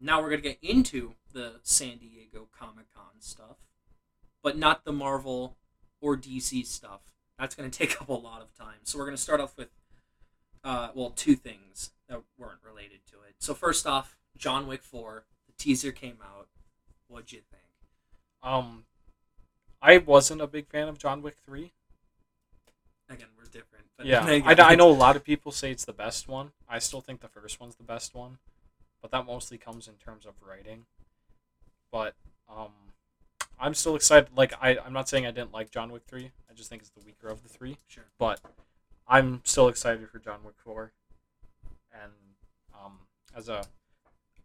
now 0.00 0.22
we're 0.22 0.30
gonna 0.30 0.42
get 0.42 0.58
into 0.62 1.14
the 1.32 1.54
San 1.64 1.98
Diego 1.98 2.46
Comic 2.56 2.86
Con 2.94 3.18
stuff, 3.18 3.56
but 4.44 4.56
not 4.56 4.84
the 4.84 4.92
Marvel 4.92 5.56
or 6.00 6.16
DC 6.16 6.64
stuff. 6.66 7.00
That's 7.36 7.56
gonna 7.56 7.68
take 7.82 8.00
up 8.00 8.08
a 8.08 8.12
lot 8.12 8.42
of 8.42 8.56
time. 8.56 8.78
So 8.84 9.00
we're 9.00 9.06
gonna 9.06 9.16
start 9.16 9.40
off 9.40 9.58
with 9.58 9.70
uh, 10.62 10.90
well 10.94 11.10
two 11.10 11.34
things 11.34 11.90
that 12.08 12.20
weren't 12.38 12.60
related 12.64 13.00
to 13.10 13.16
it. 13.28 13.34
So 13.40 13.54
first 13.54 13.88
off, 13.88 14.16
John 14.36 14.68
Wick 14.68 14.84
Four. 14.84 15.24
The 15.48 15.52
teaser 15.58 15.90
came 15.90 16.18
out. 16.22 16.46
What'd 17.08 17.32
you 17.32 17.40
think? 17.50 17.64
Um, 18.40 18.84
I 19.82 19.98
wasn't 19.98 20.40
a 20.40 20.46
big 20.46 20.68
fan 20.68 20.88
of 20.88 20.96
John 20.96 21.20
Wick 21.22 21.36
three. 21.44 21.72
again 23.10 23.26
we're 23.36 23.44
different 23.44 23.84
but 23.96 24.06
Yeah, 24.06 24.24
I, 24.46 24.54
I 24.58 24.74
know 24.76 24.88
a 24.88 24.92
lot 24.92 25.16
of 25.16 25.24
people 25.24 25.52
say 25.52 25.70
it's 25.70 25.84
the 25.84 25.92
best 25.92 26.28
one. 26.28 26.52
I 26.68 26.78
still 26.78 27.00
think 27.00 27.20
the 27.20 27.28
first 27.28 27.60
one's 27.60 27.74
the 27.74 27.82
best 27.82 28.14
one, 28.14 28.38
but 29.00 29.10
that 29.10 29.26
mostly 29.26 29.58
comes 29.58 29.88
in 29.88 29.94
terms 29.94 30.24
of 30.24 30.34
writing. 30.46 30.86
But 31.90 32.14
um, 32.48 32.70
I'm 33.60 33.74
still 33.74 33.96
excited. 33.96 34.30
Like 34.36 34.54
I, 34.60 34.78
I'm 34.78 34.92
not 34.92 35.08
saying 35.08 35.26
I 35.26 35.30
didn't 35.30 35.52
like 35.52 35.70
John 35.70 35.90
Wick 35.92 36.02
three. 36.06 36.30
I 36.50 36.54
just 36.54 36.70
think 36.70 36.82
it's 36.82 36.90
the 36.90 37.04
weaker 37.04 37.28
of 37.28 37.42
the 37.42 37.48
three. 37.48 37.78
sure 37.88 38.04
But 38.18 38.40
I'm 39.08 39.42
still 39.44 39.68
excited 39.68 40.08
for 40.08 40.18
John 40.18 40.40
Wick 40.44 40.54
four, 40.64 40.92
and 41.92 42.12
um, 42.74 42.92
as 43.36 43.48
a 43.48 43.64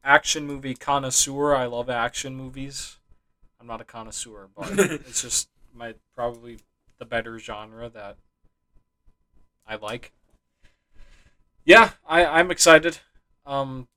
action 0.04 0.46
movie 0.46 0.74
connoisseur, 0.74 1.56
I 1.56 1.66
love 1.66 1.90
action 1.90 2.36
movies. 2.36 2.98
I'm 3.60 3.68
not 3.68 3.82
a 3.82 3.86
connoisseur, 3.86 4.50
but 4.56 4.80
it's 4.80 5.22
just 5.22 5.50
my 5.74 5.96
probably 6.16 6.60
the 7.00 7.06
better 7.06 7.40
genre 7.40 7.90
that 7.90 8.18
I 9.68 9.76
like. 9.76 10.12
Yeah, 11.66 11.92
I, 12.08 12.26
I'm 12.26 12.50
excited. 12.50 13.00
Um, 13.46 13.88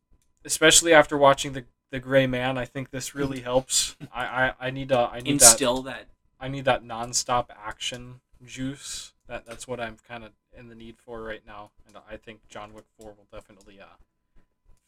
especially 0.44 0.92
after 0.92 1.16
watching 1.16 1.52
the 1.52 1.64
the 1.90 1.98
Gray 1.98 2.26
Man, 2.26 2.56
I 2.56 2.64
think 2.64 2.90
this 2.90 3.14
really 3.14 3.40
helps. 3.40 3.96
I, 4.12 4.24
I, 4.24 4.52
I 4.60 4.70
need 4.70 4.92
a 4.92 5.10
I 5.12 5.20
need 5.20 5.40
that 5.40 5.50
instill 5.52 5.82
that 5.82 6.06
I 6.38 6.48
need 6.48 6.64
that 6.64 6.84
nonstop 6.84 7.46
action 7.50 8.20
juice. 8.44 9.12
That 9.26 9.46
that's 9.46 9.68
what 9.68 9.80
I'm 9.80 9.96
kind 10.08 10.24
of 10.24 10.30
in 10.56 10.68
the 10.68 10.74
need 10.74 10.96
for 10.98 11.22
right 11.22 11.42
now, 11.46 11.70
and 11.86 11.96
I 12.10 12.16
think 12.16 12.40
John 12.48 12.74
Wick 12.74 12.84
Four 12.98 13.14
will 13.16 13.26
definitely 13.32 13.80
uh 13.80 13.96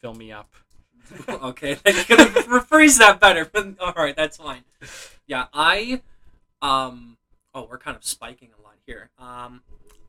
fill 0.01 0.15
me 0.15 0.33
up. 0.33 0.55
okay 1.29 1.73
i 1.87 1.93
could 1.93 2.19
have 2.19 2.35
rephrased 2.47 2.99
that 2.99 3.21
better 3.21 3.45
but 3.45 3.75
all 3.81 3.93
right 3.97 4.17
that's 4.17 4.37
fine. 4.37 4.63
Yeah 5.27 5.47
i 5.53 6.03
um 6.61 7.17
oh 7.55 7.67
we're 7.71 7.79
kind 7.79 7.97
of 7.97 8.05
spiking 8.05 8.51
a 8.59 8.63
lot 8.63 8.75
here. 8.87 9.11
Um 9.19 9.63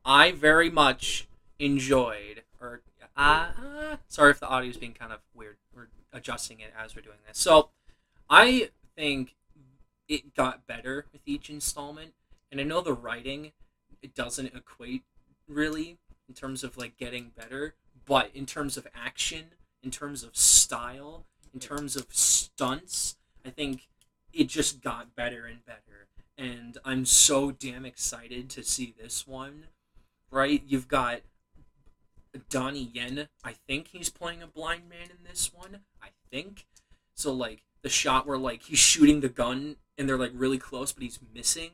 i 0.06 0.32
very 0.32 0.70
much 0.70 1.28
enjoyed 1.60 2.44
or 2.60 2.82
uh, 3.16 3.48
uh 3.58 3.98
sorry 4.08 4.32
if 4.32 4.40
the 4.40 4.48
audio 4.48 4.70
is 4.70 4.78
being 4.78 4.94
kind 4.94 5.12
of 5.12 5.20
weird. 5.34 5.58
We're 5.76 5.88
adjusting 6.12 6.60
it 6.60 6.74
as 6.78 6.96
we're 6.96 7.02
doing 7.02 7.18
this. 7.28 7.38
So 7.38 7.70
i 8.30 8.70
think 8.96 9.36
it 10.08 10.36
got 10.36 10.68
better 10.68 11.06
with 11.12 11.22
each 11.26 11.50
installment 11.50 12.14
and 12.52 12.60
i 12.60 12.64
know 12.64 12.82
the 12.82 12.94
writing 12.94 13.52
it 14.02 14.14
doesn't 14.14 14.54
equate 14.54 15.04
really 15.48 15.98
in 16.28 16.34
terms 16.34 16.64
of 16.64 16.78
like 16.78 16.98
getting 16.98 17.32
better 17.36 17.76
but 18.06 18.30
in 18.34 18.46
terms 18.46 18.78
of 18.78 18.88
action 18.94 19.46
in 19.84 19.92
terms 19.92 20.24
of 20.24 20.36
style 20.36 21.26
in 21.54 21.60
terms 21.60 21.96
of 21.96 22.08
stunts 22.10 23.16
i 23.46 23.50
think 23.50 23.88
it 24.34 24.46
just 24.46 24.82
got 24.82 25.16
better 25.16 25.46
and 25.46 25.64
better. 25.66 26.08
And 26.38 26.78
i'm 26.84 27.06
so 27.06 27.52
damn 27.52 27.86
excited 27.86 28.50
to 28.52 28.64
see 28.64 28.94
this 29.00 29.28
one 29.28 29.66
right? 30.32 30.64
You've 30.66 30.88
got 30.88 31.22
donnie 32.50 32.90
yen. 32.92 33.28
I 33.44 33.54
think 33.68 33.90
he's 33.90 34.10
playing 34.10 34.42
a 34.42 34.48
blind 34.48 34.90
man 34.90 35.12
in 35.12 35.24
this 35.28 35.52
one 35.54 35.82
i 36.02 36.10
think. 36.32 36.66
So 37.14 37.32
like 37.32 37.62
the 37.84 37.90
shot 37.90 38.26
where 38.26 38.38
like 38.38 38.64
he's 38.64 38.80
shooting 38.80 39.20
the 39.20 39.30
gun 39.30 39.76
and 39.98 40.10
they're 40.10 40.18
like 40.18 40.32
really 40.34 40.58
close 40.58 40.92
but 40.92 41.04
he's 41.04 41.20
missing. 41.34 41.72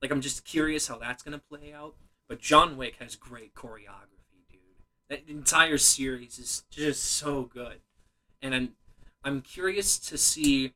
Like 0.00 0.10
i'm 0.10 0.20
just 0.20 0.44
curious 0.44 0.88
how 0.88 0.98
that's 0.98 1.22
gonna 1.22 1.38
play 1.38 1.72
out. 1.72 1.94
But 2.28 2.40
john 2.40 2.76
wick 2.76 2.96
has 3.00 3.16
great 3.16 3.54
choreography 3.54 4.21
that 5.12 5.28
entire 5.28 5.76
series 5.76 6.38
is 6.38 6.64
just 6.70 7.04
so 7.04 7.42
good. 7.42 7.80
And 8.40 8.54
i'm 8.54 8.68
i'm 9.22 9.42
curious 9.42 9.98
to 9.98 10.16
see 10.16 10.72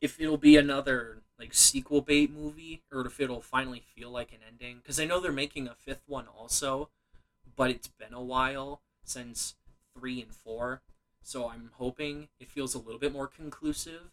if 0.00 0.20
it'll 0.20 0.36
be 0.36 0.56
another 0.56 1.22
like 1.38 1.54
sequel 1.54 2.00
bait 2.00 2.30
movie 2.32 2.82
or 2.92 3.06
if 3.06 3.20
it'll 3.20 3.40
finally 3.40 3.80
feel 3.94 4.10
like 4.10 4.32
an 4.32 4.40
ending. 4.46 4.78
Because 4.82 4.98
i 4.98 5.04
know 5.04 5.20
they're 5.20 5.30
making 5.30 5.68
a 5.68 5.76
fifth 5.76 6.02
one 6.08 6.26
also 6.26 6.88
but 7.54 7.70
it's 7.70 7.86
been 7.86 8.12
a 8.12 8.22
while 8.22 8.80
since 9.04 9.54
three 9.96 10.20
and 10.20 10.34
four. 10.34 10.82
So 11.22 11.48
i'm 11.48 11.70
hoping 11.74 12.28
it 12.40 12.50
feels 12.50 12.74
a 12.74 12.80
little 12.80 12.98
bit 12.98 13.12
more 13.12 13.28
conclusive 13.28 14.10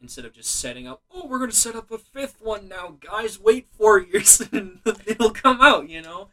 instead 0.00 0.24
of 0.24 0.32
just 0.32 0.58
setting 0.58 0.86
up 0.86 1.02
oh 1.14 1.26
we're 1.26 1.38
going 1.38 1.50
to 1.50 1.56
set 1.56 1.76
up 1.76 1.90
a 1.90 1.98
fifth 1.98 2.40
one 2.40 2.68
now 2.68 2.96
guys. 3.00 3.38
Wait 3.38 3.68
four 3.70 4.00
years 4.12 4.40
and 4.50 4.80
it'll 5.06 5.30
come 5.30 5.60
out 5.60 5.90
you 5.90 6.00
know 6.00 6.30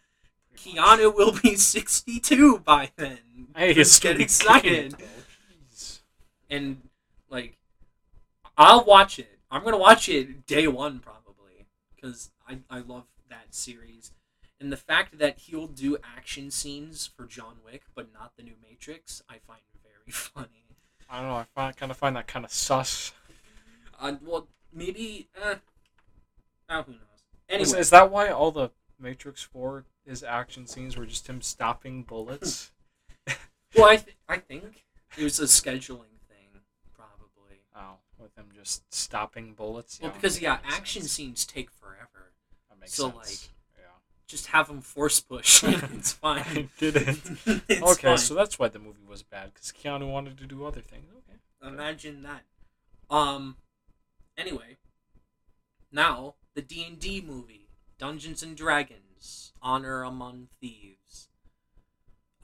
Keanu 0.57 1.15
will 1.15 1.37
be 1.41 1.55
62 1.57 2.59
by 2.59 2.91
then. 2.95 3.19
Hey, 3.55 3.73
Just 3.73 4.01
get 4.01 4.09
getting 4.13 4.23
excited. 4.23 4.95
And, 6.49 6.81
like, 7.29 7.57
I'll 8.57 8.83
watch 8.85 9.19
it. 9.19 9.39
I'm 9.49 9.61
going 9.61 9.73
to 9.73 9.79
watch 9.79 10.09
it 10.09 10.45
day 10.45 10.67
one, 10.67 10.99
probably. 10.99 11.65
Because 11.95 12.31
I, 12.47 12.59
I 12.69 12.79
love 12.79 13.05
that 13.29 13.53
series. 13.53 14.11
And 14.59 14.71
the 14.71 14.77
fact 14.77 15.17
that 15.17 15.39
he'll 15.39 15.67
do 15.67 15.97
action 16.03 16.49
scenes 16.51 17.09
for 17.17 17.25
John 17.25 17.55
Wick, 17.65 17.83
but 17.95 18.13
not 18.13 18.33
the 18.37 18.43
new 18.43 18.53
Matrix, 18.61 19.21
I 19.29 19.37
find 19.45 19.61
very 19.83 19.93
funny. 20.11 20.65
I 21.09 21.19
don't 21.19 21.27
know. 21.29 21.35
I 21.35 21.45
find, 21.53 21.75
kind 21.75 21.91
of 21.91 21.97
find 21.97 22.15
that 22.15 22.27
kind 22.27 22.45
of 22.45 22.51
sus. 22.51 23.11
Uh, 23.99 24.13
well, 24.23 24.47
maybe. 24.73 25.27
Uh, 25.41 25.55
oh, 26.69 26.83
who 26.83 26.93
knows? 26.93 26.99
Is, 27.49 27.69
Anyway, 27.69 27.79
is 27.79 27.89
that 27.89 28.09
why 28.11 28.29
all 28.29 28.51
the 28.51 28.69
Matrix 28.99 29.43
Four 29.43 29.85
his 30.05 30.23
action 30.23 30.67
scenes 30.67 30.97
were 30.97 31.05
just 31.05 31.27
him 31.27 31.41
stopping 31.41 32.03
bullets? 32.03 32.71
well, 33.75 33.89
I, 33.89 33.97
th- 33.97 34.17
I 34.27 34.37
think 34.37 34.85
it 35.17 35.23
was 35.23 35.39
a 35.39 35.43
scheduling 35.43 36.19
thing, 36.27 36.61
probably. 36.93 37.61
oh, 37.75 37.97
with 38.19 38.35
him 38.37 38.47
just 38.53 38.93
stopping 38.93 39.53
bullets. 39.53 39.99
Well, 40.01 40.11
because 40.11 40.41
yeah, 40.41 40.59
action 40.65 41.03
sense. 41.03 41.11
scenes 41.11 41.45
take 41.45 41.71
forever. 41.71 42.31
That 42.69 42.79
makes 42.79 42.93
so, 42.93 43.11
sense. 43.11 43.17
like, 43.17 43.49
yeah. 43.79 43.85
Just 44.27 44.47
have 44.47 44.67
them 44.67 44.81
force 44.81 45.19
push. 45.19 45.63
it's 45.67 46.13
fine. 46.13 46.43
I 46.45 46.69
didn't. 46.77 47.21
okay, 47.47 47.79
fine. 47.79 48.17
so 48.17 48.33
that's 48.33 48.59
why 48.59 48.67
the 48.67 48.79
movie 48.79 49.05
was 49.07 49.23
bad 49.23 49.53
because 49.53 49.71
Keanu 49.71 50.11
wanted 50.11 50.37
to 50.39 50.45
do 50.45 50.65
other 50.65 50.81
things. 50.81 51.05
Okay. 51.17 51.73
imagine 51.73 52.23
that. 52.23 52.43
Um. 53.09 53.57
Anyway, 54.35 54.77
now 55.91 56.33
the 56.55 56.61
D 56.61 56.83
and 56.87 56.99
D 56.99 57.23
movie, 57.25 57.67
Dungeons 57.99 58.41
and 58.41 58.57
Dragons: 58.57 59.02
Honor 59.61 60.03
Among 60.03 60.47
Thieves. 60.59 61.29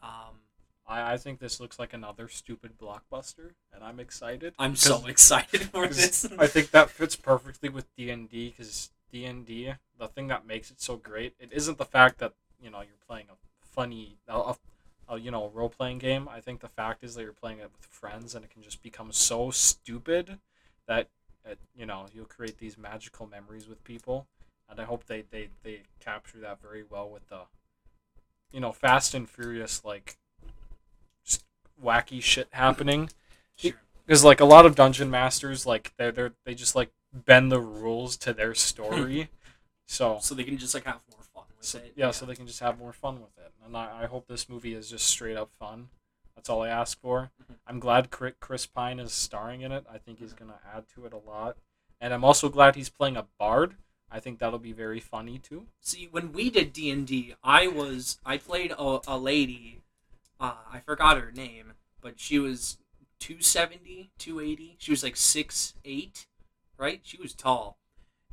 Um, 0.01 0.41
I, 0.87 1.13
I 1.13 1.17
think 1.17 1.39
this 1.39 1.59
looks 1.59 1.77
like 1.77 1.93
another 1.93 2.27
stupid 2.27 2.77
blockbuster, 2.77 3.51
and 3.73 3.83
I'm 3.83 3.99
excited. 3.99 4.53
I'm 4.57 4.75
so 4.75 5.05
excited 5.05 5.63
for 5.63 5.87
this. 5.89 6.27
I 6.37 6.47
think 6.47 6.71
that 6.71 6.89
fits 6.89 7.15
perfectly 7.15 7.69
with 7.69 7.93
D 7.95 8.09
and 8.09 8.29
D 8.29 8.53
because 8.55 8.89
D 9.11 9.25
and 9.25 9.45
D, 9.45 9.73
the 9.97 10.07
thing 10.07 10.27
that 10.27 10.47
makes 10.47 10.71
it 10.71 10.81
so 10.81 10.97
great, 10.97 11.33
it 11.39 11.49
isn't 11.51 11.77
the 11.77 11.85
fact 11.85 12.19
that 12.19 12.33
you 12.61 12.69
know 12.69 12.79
you're 12.79 13.05
playing 13.07 13.27
a 13.31 13.35
funny, 13.61 14.17
a, 14.27 14.37
a, 14.37 14.57
a 15.09 15.19
you 15.19 15.31
know 15.31 15.51
role 15.53 15.69
playing 15.69 15.99
game. 15.99 16.27
I 16.29 16.39
think 16.41 16.61
the 16.61 16.67
fact 16.67 17.03
is 17.03 17.15
that 17.15 17.23
you're 17.23 17.33
playing 17.33 17.59
it 17.59 17.71
with 17.71 17.85
friends, 17.85 18.35
and 18.35 18.43
it 18.43 18.51
can 18.51 18.63
just 18.63 18.81
become 18.81 19.11
so 19.11 19.51
stupid 19.51 20.39
that 20.87 21.07
it, 21.45 21.59
you 21.75 21.85
know 21.85 22.05
you'll 22.13 22.25
create 22.25 22.57
these 22.57 22.77
magical 22.77 23.27
memories 23.27 23.67
with 23.67 23.83
people. 23.83 24.27
And 24.69 24.79
I 24.79 24.83
hope 24.83 25.05
they, 25.05 25.23
they, 25.31 25.49
they 25.63 25.81
capture 25.99 26.39
that 26.39 26.61
very 26.61 26.83
well 26.87 27.09
with 27.09 27.27
the, 27.29 27.41
you 28.51 28.59
know, 28.59 28.71
Fast 28.71 29.13
and 29.13 29.29
Furious 29.29 29.83
like, 29.83 30.17
just 31.25 31.43
wacky 31.83 32.21
shit 32.21 32.47
happening 32.51 33.09
sure. 33.55 33.73
because 34.05 34.23
like 34.23 34.39
a 34.39 34.45
lot 34.45 34.65
of 34.65 34.75
dungeon 34.75 35.09
masters 35.09 35.65
like 35.65 35.93
they're, 35.97 36.11
they're 36.11 36.33
they 36.45 36.53
just 36.53 36.75
like 36.75 36.91
bend 37.13 37.51
the 37.51 37.59
rules 37.59 38.17
to 38.17 38.33
their 38.33 38.53
story. 38.53 39.29
so 39.87 40.17
so 40.21 40.35
they 40.35 40.43
can 40.43 40.57
just 40.57 40.73
like 40.73 40.85
have 40.85 40.99
more 41.11 41.23
fun 41.33 41.45
with 41.57 41.65
so, 41.65 41.79
it. 41.79 41.93
yeah, 41.95 42.11
so 42.11 42.25
they 42.25 42.35
can 42.35 42.47
just 42.47 42.59
have 42.59 42.77
more 42.77 42.93
fun 42.93 43.15
with 43.21 43.37
it. 43.37 43.51
And 43.65 43.75
I, 43.75 44.03
I 44.03 44.05
hope 44.05 44.27
this 44.27 44.49
movie 44.49 44.73
is 44.73 44.89
just 44.89 45.07
straight 45.07 45.37
up 45.37 45.51
fun. 45.59 45.89
That's 46.35 46.49
all 46.49 46.61
I 46.61 46.69
ask 46.69 46.99
for. 47.01 47.31
Mhm. 47.43 47.55
I'm 47.67 47.79
glad 47.79 48.09
Chris 48.11 48.65
Pine 48.65 48.99
is 48.99 49.11
starring 49.11 49.61
in 49.61 49.71
it. 49.71 49.85
I 49.91 49.97
think 49.97 50.19
he's 50.19 50.33
gonna 50.33 50.59
add 50.73 50.85
to 50.95 51.05
it 51.05 51.13
a 51.13 51.17
lot. 51.17 51.57
And 52.01 52.13
I'm 52.13 52.23
also 52.23 52.47
glad 52.49 52.75
he's 52.75 52.89
playing 52.89 53.17
a 53.17 53.25
bard. 53.37 53.75
I 54.11 54.19
think 54.19 54.39
that'll 54.39 54.59
be 54.59 54.71
very 54.73 54.99
funny 54.99 55.37
too. 55.37 55.67
See, 55.81 56.07
when 56.09 56.31
we 56.31 56.49
did 56.49 56.73
D 56.73 56.89
and 56.89 57.05
D, 57.05 57.35
I 57.43 57.67
was 57.67 58.19
I 58.25 58.37
played 58.37 58.71
a, 58.71 58.99
a 59.07 59.17
lady. 59.17 59.81
Uh, 60.39 60.53
I 60.71 60.79
forgot 60.79 61.17
her 61.19 61.31
name, 61.31 61.73
but 62.01 62.19
she 62.19 62.39
was 62.39 62.77
270, 63.19 64.09
280. 64.17 64.75
She 64.79 64.91
was 64.91 65.03
like 65.03 65.15
six 65.17 65.73
eight, 65.85 66.27
right? 66.77 67.01
She 67.03 67.17
was 67.21 67.33
tall, 67.33 67.77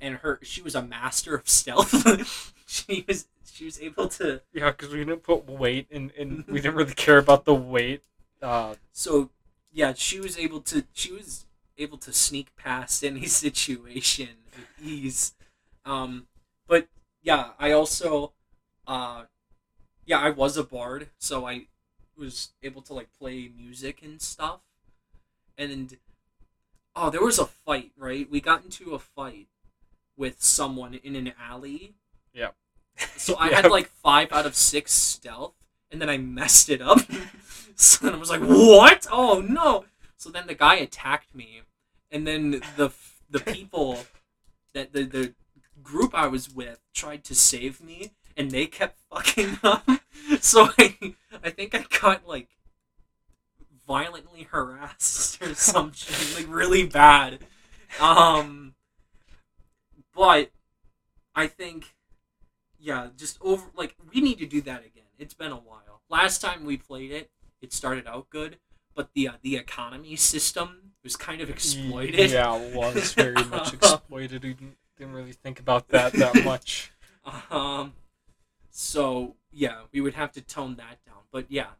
and 0.01 0.17
her 0.19 0.39
she 0.43 0.63
was 0.63 0.75
a 0.75 0.83
master 0.83 1.35
of 1.35 1.49
stealth. 1.49 2.53
she 2.67 3.05
was 3.09 3.27
she 3.45 3.65
was 3.65 3.81
able 3.81 4.09
to. 4.09 4.43
Yeah, 4.53 4.71
because 4.71 4.91
we 4.93 4.99
didn't 4.99 5.23
put 5.23 5.49
weight 5.49 5.87
in, 5.91 6.13
and 6.19 6.45
we 6.47 6.61
didn't 6.61 6.77
really 6.77 6.95
care 6.95 7.19
about 7.19 7.45
the 7.45 7.55
weight. 7.55 8.03
Uh, 8.43 8.75
So 8.93 9.31
yeah, 9.73 9.93
she 9.95 10.21
was 10.21 10.39
able 10.39 10.61
to. 10.63 10.85
She 10.93 11.13
was 11.13 11.47
able 11.79 11.99
to 11.99 12.13
sneak 12.13 12.55
past 12.57 13.05
any 13.05 13.27
situation 13.43 14.29
with 14.55 14.87
ease. 14.87 15.35
Um, 15.87 16.27
but 16.67 16.89
yeah, 17.23 17.51
I 17.59 17.73
also, 17.73 18.33
uh, 18.87 19.25
yeah, 20.05 20.19
I 20.19 20.31
was 20.31 20.57
a 20.57 20.65
bard, 20.65 21.09
so 21.19 21.47
I 21.47 21.67
was 22.19 22.51
able 22.63 22.83
to 22.83 22.93
like 22.93 23.09
play 23.19 23.51
music 23.57 24.01
and 24.03 24.21
stuff. 24.21 24.61
And 25.57 25.97
oh, 26.95 27.09
there 27.09 27.23
was 27.23 27.39
a 27.39 27.47
fight, 27.47 27.93
right? 27.97 28.31
We 28.31 28.41
got 28.41 28.65
into 28.65 28.95
a 28.95 28.99
fight 28.99 29.47
with 30.17 30.43
someone 30.43 30.95
in 30.95 31.15
an 31.15 31.33
alley. 31.41 31.95
Yeah. 32.35 32.51
So 33.17 33.37
I 33.39 33.49
had 33.53 33.71
like 33.71 33.89
five 33.89 34.33
out 34.33 34.47
of 34.47 34.55
six 34.55 34.93
stealth, 34.93 35.55
and 35.91 36.01
then 36.01 36.11
I 36.11 36.19
messed 36.19 36.69
it 36.69 36.83
up. 36.83 37.01
so 37.77 38.05
then 38.07 38.15
I 38.15 38.19
was 38.19 38.31
like, 38.31 38.41
"What? 38.41 39.07
Oh 39.11 39.45
no!" 39.47 39.85
So 40.17 40.31
then 40.31 40.47
the 40.47 40.55
guy 40.55 40.77
attacked 40.77 41.35
me, 41.35 41.63
and 42.11 42.27
then 42.27 42.63
the 42.77 42.93
the 43.31 43.41
people 43.53 43.99
that 44.73 44.93
the 44.93 45.05
the 45.05 45.35
group 45.87 46.15
I 46.15 46.27
was 46.27 46.53
with 46.53 46.81
tried 46.95 47.25
to 47.25 47.35
save 47.35 47.83
me, 47.83 48.13
and 48.37 48.51
they 48.51 48.67
kept 48.67 48.99
fucking 49.11 49.59
up. 49.63 49.89
So 50.41 50.69
I 50.79 51.15
I 51.43 51.51
think 51.51 51.75
I 51.75 51.85
got 52.01 52.27
like 52.27 52.49
violently 53.87 54.43
harassed 54.45 55.41
or 55.43 55.55
something, 55.55 56.37
like 56.37 56.53
really 56.55 56.87
bad. 56.87 57.39
Um, 58.01 58.75
but 60.15 60.51
I 61.35 61.47
think 61.47 61.95
yeah, 62.79 63.09
just 63.17 63.39
over 63.41 63.67
like 63.77 63.95
we 64.13 64.21
need 64.21 64.39
to 64.39 64.47
do 64.47 64.61
that 64.63 64.81
again. 64.81 65.05
It's 65.19 65.35
been 65.35 65.53
a 65.53 65.57
while. 65.57 66.03
Last 66.09 66.41
time 66.41 66.65
we 66.65 66.77
played 66.77 67.11
it, 67.11 67.31
it 67.61 67.73
started 67.73 68.07
out 68.07 68.29
good, 68.31 68.59
but 68.95 69.11
the 69.15 69.29
uh, 69.29 69.33
the 69.43 69.57
economy 69.57 70.17
system 70.17 70.93
was 71.03 71.17
kind 71.17 71.41
of 71.41 71.49
exploited. 71.49 72.31
Yeah, 72.31 72.57
it 72.57 72.75
was 72.75 73.13
very 73.15 73.45
much 73.45 73.73
exploited. 73.75 74.57
Didn't, 74.99 75.15
really 75.15 75.33
think 75.33 75.61
about 75.61 75.89
that 75.89 76.13
that 76.15 76.45
much. 76.45 76.93
Um, 77.51 77.95
so 78.71 79.37
yeah, 79.53 79.83
we 79.93 80.01
would 80.01 80.15
have 80.15 80.33
to 80.33 80.41
tone 80.41 80.77
that 80.77 81.05
down. 81.07 81.23
But 81.31 81.47
yeah, 81.49 81.71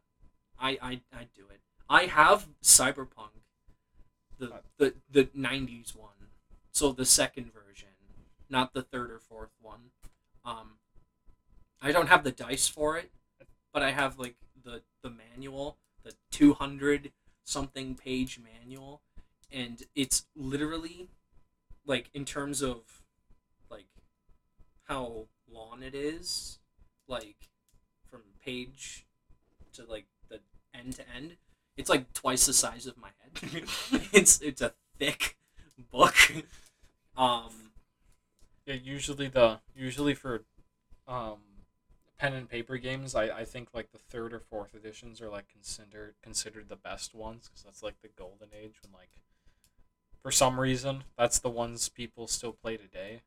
I 0.59 0.77
I 0.81 1.01
I 1.13 1.27
do 1.35 1.45
it. 1.49 1.59
I 1.89 2.03
have 2.05 2.47
Cyberpunk, 2.61 3.41
the 4.37 4.61
the 4.77 4.93
the 5.09 5.25
'90s 5.25 5.95
one, 5.95 6.29
so 6.71 6.91
the 6.91 7.05
second 7.05 7.51
version, 7.53 7.89
not 8.49 8.73
the 8.73 8.81
third 8.81 9.11
or 9.11 9.19
fourth 9.19 9.51
one. 9.61 9.91
Um, 10.45 10.73
I 11.81 11.91
don't 11.91 12.07
have 12.07 12.23
the 12.23 12.31
dice 12.31 12.67
for 12.67 12.97
it, 12.97 13.11
but 13.73 13.83
I 13.83 13.91
have 13.91 14.17
like 14.17 14.35
the 14.63 14.81
the 15.01 15.09
manual, 15.09 15.77
the 16.03 16.13
200 16.31 17.11
something 17.43 17.95
page 17.95 18.39
manual, 18.39 19.01
and 19.51 19.83
it's 19.95 20.25
literally 20.35 21.09
like 21.85 22.09
in 22.13 22.25
terms 22.25 22.61
of 22.61 23.01
how 24.87 25.27
long 25.51 25.83
it 25.83 25.95
is, 25.95 26.59
like 27.07 27.49
from 28.09 28.21
page 28.43 29.05
to 29.73 29.85
like 29.85 30.05
the 30.29 30.39
end 30.73 30.93
to 30.95 31.03
end, 31.15 31.37
it's 31.77 31.89
like 31.89 32.13
twice 32.13 32.45
the 32.45 32.53
size 32.53 32.85
of 32.87 32.97
my 32.97 33.09
head. 33.21 33.63
it's 34.13 34.41
it's 34.41 34.61
a 34.61 34.73
thick 34.99 35.37
book. 35.91 36.15
Um, 37.17 37.71
Yeah, 38.65 38.75
usually 38.75 39.27
the 39.27 39.59
usually 39.75 40.13
for 40.13 40.43
um, 41.07 41.39
pen 42.17 42.33
and 42.33 42.49
paper 42.49 42.77
games, 42.77 43.15
I, 43.15 43.25
I 43.25 43.45
think 43.45 43.69
like 43.73 43.91
the 43.91 43.97
third 43.99 44.33
or 44.33 44.39
fourth 44.39 44.75
editions 44.75 45.21
are 45.21 45.29
like 45.29 45.47
considered 45.49 46.15
considered 46.21 46.69
the 46.69 46.75
best 46.75 47.15
ones 47.15 47.47
because 47.47 47.63
that's 47.63 47.83
like 47.83 48.01
the 48.01 48.09
golden 48.09 48.49
age 48.53 48.75
when 48.83 48.93
like 48.93 49.11
for 50.21 50.31
some 50.31 50.59
reason 50.59 51.03
that's 51.17 51.39
the 51.39 51.49
ones 51.49 51.89
people 51.89 52.27
still 52.27 52.53
play 52.53 52.77
today. 52.77 53.21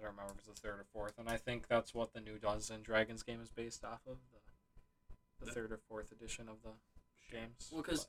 I 0.00 0.06
don't 0.06 0.12
remember 0.12 0.32
if 0.32 0.38
it's 0.48 0.60
the 0.60 0.68
third 0.68 0.80
or 0.80 0.86
fourth, 0.92 1.18
and 1.18 1.28
I 1.28 1.36
think 1.36 1.68
that's 1.68 1.94
what 1.94 2.14
the 2.14 2.20
new 2.20 2.38
Dungeons 2.38 2.70
and 2.70 2.82
Dragons 2.82 3.22
game 3.22 3.40
is 3.42 3.50
based 3.50 3.84
off 3.84 4.00
of 4.06 4.16
the, 4.32 5.44
the 5.44 5.52
third 5.52 5.72
or 5.72 5.80
fourth 5.88 6.10
edition 6.12 6.48
of 6.48 6.56
the 6.62 6.70
games. 7.36 7.68
Well, 7.70 7.82
because 7.82 8.08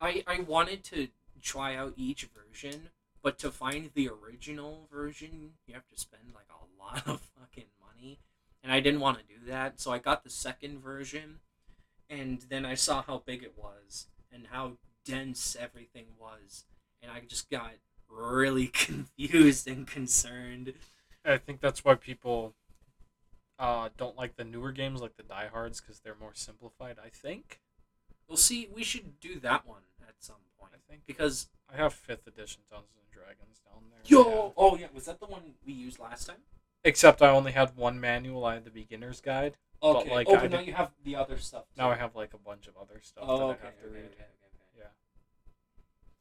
I 0.00 0.22
I 0.26 0.40
wanted 0.40 0.84
to 0.84 1.08
try 1.42 1.74
out 1.74 1.94
each 1.96 2.28
version, 2.34 2.90
but 3.22 3.38
to 3.40 3.50
find 3.50 3.90
the 3.94 4.08
original 4.08 4.88
version, 4.92 5.54
you 5.66 5.74
have 5.74 5.88
to 5.88 5.98
spend 5.98 6.32
like 6.34 6.48
a 6.50 6.82
lot 6.82 7.06
of 7.06 7.20
fucking 7.38 7.70
money, 7.84 8.20
and 8.62 8.72
I 8.72 8.80
didn't 8.80 9.00
want 9.00 9.18
to 9.18 9.24
do 9.24 9.50
that, 9.50 9.80
so 9.80 9.92
I 9.92 9.98
got 9.98 10.22
the 10.22 10.30
second 10.30 10.80
version, 10.80 11.40
and 12.08 12.42
then 12.48 12.64
I 12.64 12.74
saw 12.74 13.02
how 13.02 13.22
big 13.26 13.42
it 13.42 13.54
was 13.56 14.06
and 14.32 14.48
how 14.52 14.72
dense 15.04 15.56
everything 15.58 16.06
was, 16.18 16.64
and 17.02 17.10
I 17.10 17.20
just 17.26 17.50
got 17.50 17.72
really 18.10 18.66
confused 18.72 19.66
and 19.68 19.86
concerned. 19.86 20.72
I 21.24 21.38
think 21.38 21.60
that's 21.60 21.84
why 21.84 21.94
people 21.96 22.54
uh, 23.58 23.88
don't 23.96 24.16
like 24.16 24.36
the 24.36 24.44
newer 24.44 24.72
games 24.72 25.00
like 25.00 25.16
the 25.16 25.22
diehards 25.22 25.80
because 25.80 26.00
they're 26.00 26.16
more 26.18 26.34
simplified. 26.34 26.96
I 27.04 27.08
think. 27.08 27.60
We'll 28.28 28.36
see. 28.36 28.68
We 28.74 28.82
should 28.84 29.20
do 29.20 29.38
that 29.40 29.66
one 29.66 29.82
at 30.06 30.14
some 30.18 30.36
point 30.58 30.72
I 30.74 30.78
think 30.90 31.02
because 31.06 31.48
I 31.72 31.76
have 31.76 31.92
fifth 31.94 32.26
edition 32.26 32.62
Dungeons 32.70 32.90
and 33.00 33.12
Dragons 33.12 33.60
down 33.64 33.82
there. 33.90 34.00
yo, 34.04 34.30
yeah. 34.46 34.52
oh 34.56 34.76
yeah, 34.76 34.86
was 34.94 35.04
that 35.06 35.20
the 35.20 35.26
one 35.26 35.42
we 35.64 35.72
used 35.72 35.98
last 35.98 36.26
time? 36.26 36.38
Except 36.84 37.22
I 37.22 37.30
only 37.30 37.52
had 37.52 37.76
one 37.76 37.98
manual. 38.00 38.44
I 38.44 38.54
had 38.54 38.64
the 38.64 38.70
beginner's 38.70 39.20
guide. 39.20 39.56
But, 39.82 39.88
Okay. 39.96 40.10
like, 40.14 40.26
oh, 40.28 40.36
I 40.36 40.40
but 40.40 40.50
now 40.50 40.58
did- 40.58 40.66
you 40.68 40.72
have 40.74 40.90
the 41.04 41.16
other 41.16 41.36
stuff. 41.38 41.64
Now 41.76 41.90
I 41.90 41.96
have 41.96 42.14
like 42.16 42.32
a 42.34 42.38
bunch 42.38 42.66
of 42.66 42.76
other 42.80 43.00
stuff 43.02 43.24
Oh, 43.26 43.38
that 43.38 43.44
okay. 43.44 43.62
I 43.62 43.66
have 43.66 43.78
to 43.80 43.86
okay, 43.86 43.94
read. 43.94 44.04
okay, 44.06 44.14
okay, 44.14 44.22
okay. 44.22 44.24
Yeah. 44.44 44.45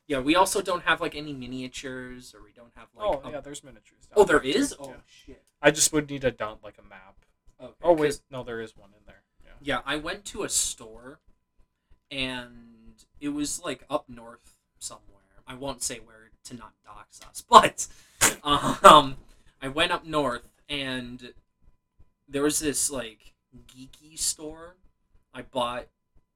Yeah, 0.08 0.20
we 0.20 0.36
also 0.36 0.62
don't 0.62 0.84
have 0.84 1.02
like 1.02 1.16
any 1.16 1.34
miniatures, 1.34 2.36
or 2.36 2.44
we 2.44 2.52
don't 2.52 2.72
have 2.76 2.88
like. 2.96 3.06
oh 3.08 3.22
a- 3.28 3.32
yeah, 3.32 3.40
there's 3.42 3.64
miniatures. 3.64 4.08
Oh, 4.16 4.26
down 4.26 4.42
there 4.44 4.54
too. 4.54 4.76
Oh 4.80 4.90
Yeah. 4.90 4.96
shit. 5.08 5.44
I 5.62 5.72
just 5.72 5.92
would 5.94 6.10
need 6.10 6.24
a 6.24 6.32
dump 6.32 6.64
like 6.64 6.78
a 6.78 6.84
map. 6.88 7.16
Okay. 7.62 7.74
Oh 7.84 7.94
wait, 7.94 8.08
'cause- 8.10 8.22
no, 8.30 8.44
there 8.44 8.62
is 8.62 8.76
one 8.78 8.90
in 8.98 9.04
there. 9.08 9.24
Yeah. 9.44 9.52
Yeah, 9.62 9.82
I 9.86 9.96
went 9.96 10.26
to 10.26 10.44
a 10.44 10.50
store, 10.50 11.20
and 12.12 13.04
it 13.20 13.30
was 13.30 13.62
like 13.64 13.84
up 13.90 14.08
north 14.10 14.56
somewhere. 14.80 15.04
I 15.48 15.56
won't 15.56 15.84
say 15.84 16.00
where 16.00 16.30
to 16.46 16.54
not 16.56 16.74
dox 16.84 17.20
us, 17.28 17.44
but 17.50 17.88
um, 18.44 19.18
I 19.62 19.68
went 19.68 19.92
up 19.92 20.06
north, 20.06 20.48
and 20.70 21.34
there 22.28 22.44
was 22.44 22.60
this 22.60 22.92
like 22.92 23.34
geeky 23.68 24.18
store. 24.18 24.76
I 25.34 25.42
bought 25.42 25.88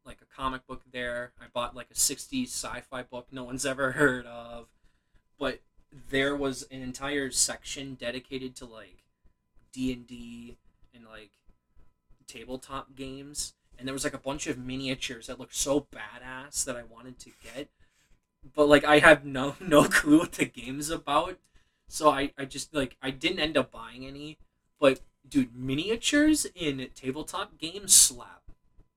like 0.10 0.20
a 0.22 0.36
comic 0.36 0.66
book 0.68 0.82
there. 0.92 1.32
I 1.40 1.46
bought 1.54 1.76
like 1.76 1.92
a 1.92 1.94
'60s 1.94 2.48
sci-fi 2.48 3.04
book 3.04 3.28
no 3.32 3.44
one's 3.44 3.66
ever 3.66 3.92
heard 3.92 4.26
of, 4.26 4.68
but 5.38 5.62
there 6.10 6.36
was 6.36 6.68
an 6.72 6.82
entire 6.82 7.32
section 7.32 7.94
dedicated 7.94 8.56
to 8.58 8.66
like 8.66 9.04
D 9.72 9.94
and 9.94 10.08
D 10.08 10.58
and 10.94 11.06
like 11.06 11.32
tabletop 12.28 12.96
games. 12.96 13.54
And 13.78 13.88
there 13.88 13.94
was 13.94 14.04
like 14.04 14.14
a 14.14 14.20
bunch 14.20 14.48
of 14.48 14.58
miniatures 14.58 15.28
that 15.28 15.40
looked 15.40 15.56
so 15.56 15.88
badass 15.92 16.66
that 16.66 16.76
I 16.76 16.84
wanted 16.84 17.18
to 17.20 17.32
get. 17.42 17.70
But 18.56 18.68
like 18.68 18.84
I 18.84 19.00
have 19.00 19.24
no 19.24 19.56
no 19.62 19.84
clue 19.84 20.20
what 20.20 20.34
the 20.34 20.46
game's 20.46 20.90
about. 20.90 21.38
So 21.88 22.10
I 22.10 22.34
I 22.38 22.46
just 22.46 22.74
like 22.74 22.98
I 23.02 23.12
didn't 23.12 23.40
end 23.40 23.58
up 23.58 23.72
buying 23.72 24.06
any. 24.08 24.40
But 24.80 25.02
dude 25.28 25.56
miniatures 25.56 26.48
in 26.56 26.88
tabletop 26.96 27.60
games 27.60 27.94
slap 27.94 28.39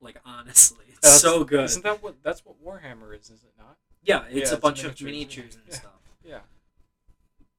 like 0.03 0.17
honestly 0.25 0.85
it's 0.89 0.99
That's- 1.01 1.21
so 1.21 1.43
good 1.43 1.63
Isn't 1.65 1.83
that 1.83 2.01
what 2.03 2.15
that's 2.23 2.43
what 2.45 2.63
Warhammer 2.63 3.17
is? 3.17 3.29
Is 3.29 3.43
it 3.43 3.53
not? 3.57 3.77
yeah 4.03 4.23
it's 4.25 4.33
Yeah, 4.35 4.39
a 4.49 4.51
it's 4.53 4.55
bunch 4.61 4.83
of 4.83 4.99
miniatures, 5.01 5.55
and 5.55 5.63
yeah. 5.67 5.75
stuff 5.75 5.91
Yeah. 6.25 6.39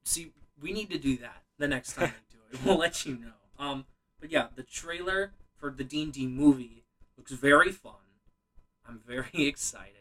see 0.03 0.31
we 0.61 0.71
need 0.73 0.89
to 0.91 0.97
do 0.97 1.17
that 1.17 1.43
the 1.57 1.67
next 1.67 1.93
time 1.93 2.11
we 2.13 2.37
do 2.37 2.57
it 2.57 2.65
we'll 2.65 2.77
let 2.77 3.05
you 3.05 3.15
know 3.17 3.33
um 3.59 3.85
but 4.19 4.31
yeah 4.31 4.47
the 4.55 4.63
trailer 4.63 5.31
for 5.57 5.69
the 5.71 5.83
d&d 5.83 6.27
movie 6.27 6.83
looks 7.17 7.31
very 7.31 7.71
fun 7.71 7.93
i'm 8.87 8.99
very 9.05 9.29
excited 9.47 9.91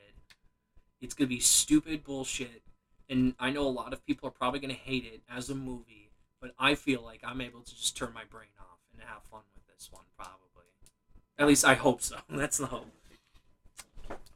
it's 1.00 1.14
gonna 1.14 1.28
be 1.28 1.40
stupid 1.40 2.04
bullshit 2.04 2.62
and 3.10 3.34
I 3.38 3.50
know 3.50 3.66
a 3.66 3.68
lot 3.68 3.92
of 3.92 4.04
people 4.06 4.26
are 4.28 4.32
probably 4.32 4.60
going 4.60 4.74
to 4.74 4.80
hate 4.80 5.04
it 5.04 5.20
as 5.30 5.50
a 5.50 5.54
movie, 5.54 6.10
but 6.40 6.54
I 6.58 6.74
feel 6.74 7.02
like 7.02 7.20
I'm 7.22 7.42
able 7.42 7.60
to 7.60 7.70
just 7.76 7.98
turn 7.98 8.14
my 8.14 8.24
brain 8.24 8.48
off 8.58 8.78
and 8.94 9.02
have 9.02 9.22
fun 9.30 9.42
with 9.54 9.66
this 9.66 9.90
one, 9.92 10.04
probably. 10.16 10.43
At 11.38 11.46
least 11.46 11.64
I 11.64 11.74
hope 11.74 12.00
so. 12.02 12.16
That's 12.28 12.58
the 12.58 12.66
hope. 12.66 12.86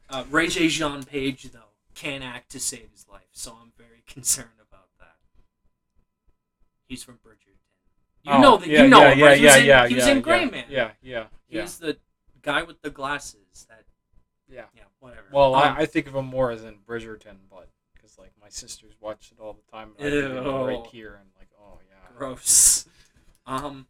Uh, 0.09 0.23
Regé-Jean 0.25 1.03
Page, 1.03 1.43
though, 1.51 1.69
can't 1.95 2.23
act 2.23 2.49
to 2.51 2.59
save 2.59 2.89
his 2.91 3.05
life, 3.11 3.27
so 3.31 3.57
I'm 3.61 3.71
very 3.77 4.03
concerned 4.07 4.59
about 4.67 4.87
that. 4.99 5.15
He's 6.87 7.03
from 7.03 7.15
Bridgerton. 7.15 7.45
You 8.23 8.33
Oh, 8.33 8.41
know 8.41 8.57
that. 8.57 8.67
yeah, 8.67 8.81
you 8.83 8.89
know 8.89 9.01
yeah, 9.01 9.11
him, 9.11 9.19
yeah, 9.19 9.25
right? 9.27 9.37
He 9.37 9.43
was 9.45 9.53
yeah, 9.55 9.59
in, 9.61 9.65
yeah, 9.65 9.87
he 9.87 9.95
was 9.95 10.05
yeah, 10.07 10.11
in 10.13 10.21
Gray 10.21 10.43
yeah, 10.45 10.51
Man. 10.51 10.65
Yeah, 10.69 10.91
yeah, 11.01 11.23
yeah, 11.47 11.61
He's 11.61 11.77
the 11.77 11.97
guy 12.41 12.63
with 12.63 12.81
the 12.81 12.89
glasses. 12.89 13.65
That 13.69 13.83
yeah. 14.49 14.63
yeah, 14.75 14.83
whatever. 14.99 15.27
Well, 15.31 15.55
Um, 15.55 15.61
I, 15.77 15.81
I 15.81 15.85
think 15.85 16.07
of 16.07 16.15
him 16.15 16.25
more 16.25 16.51
as 16.51 16.63
in 16.63 16.79
Bridgerton, 16.87 17.37
but 17.49 17.69
because 17.93 18.17
like 18.17 18.31
my 18.41 18.49
sisters 18.49 18.93
watch 18.99 19.31
it 19.31 19.39
all 19.41 19.53
the 19.53 19.71
time. 19.71 19.91
and 19.99 20.07
I 20.07 20.11
think 20.11 20.45
of 20.45 20.67
right 20.67 20.85
here 20.91 21.17
and 21.21 21.29
like, 21.37 21.49
oh 21.61 21.79
yeah. 21.89 22.17
gross. 22.17 22.85
Um. 23.47 23.87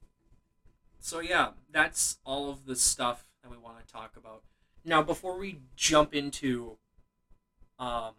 So 0.99 1.19
yeah, 1.19 1.49
that's 1.71 2.19
all 2.25 2.49
of 2.49 2.65
the 2.65 2.75
stuff 2.75 3.25
that 3.41 3.49
we 3.49 3.57
want 3.57 3.85
to 3.85 3.91
talk 3.91 4.15
about. 4.17 4.43
Now, 4.85 5.01
before 5.01 5.37
we 5.37 5.59
jump 5.75 6.13
into, 6.13 6.77
um, 7.77 8.13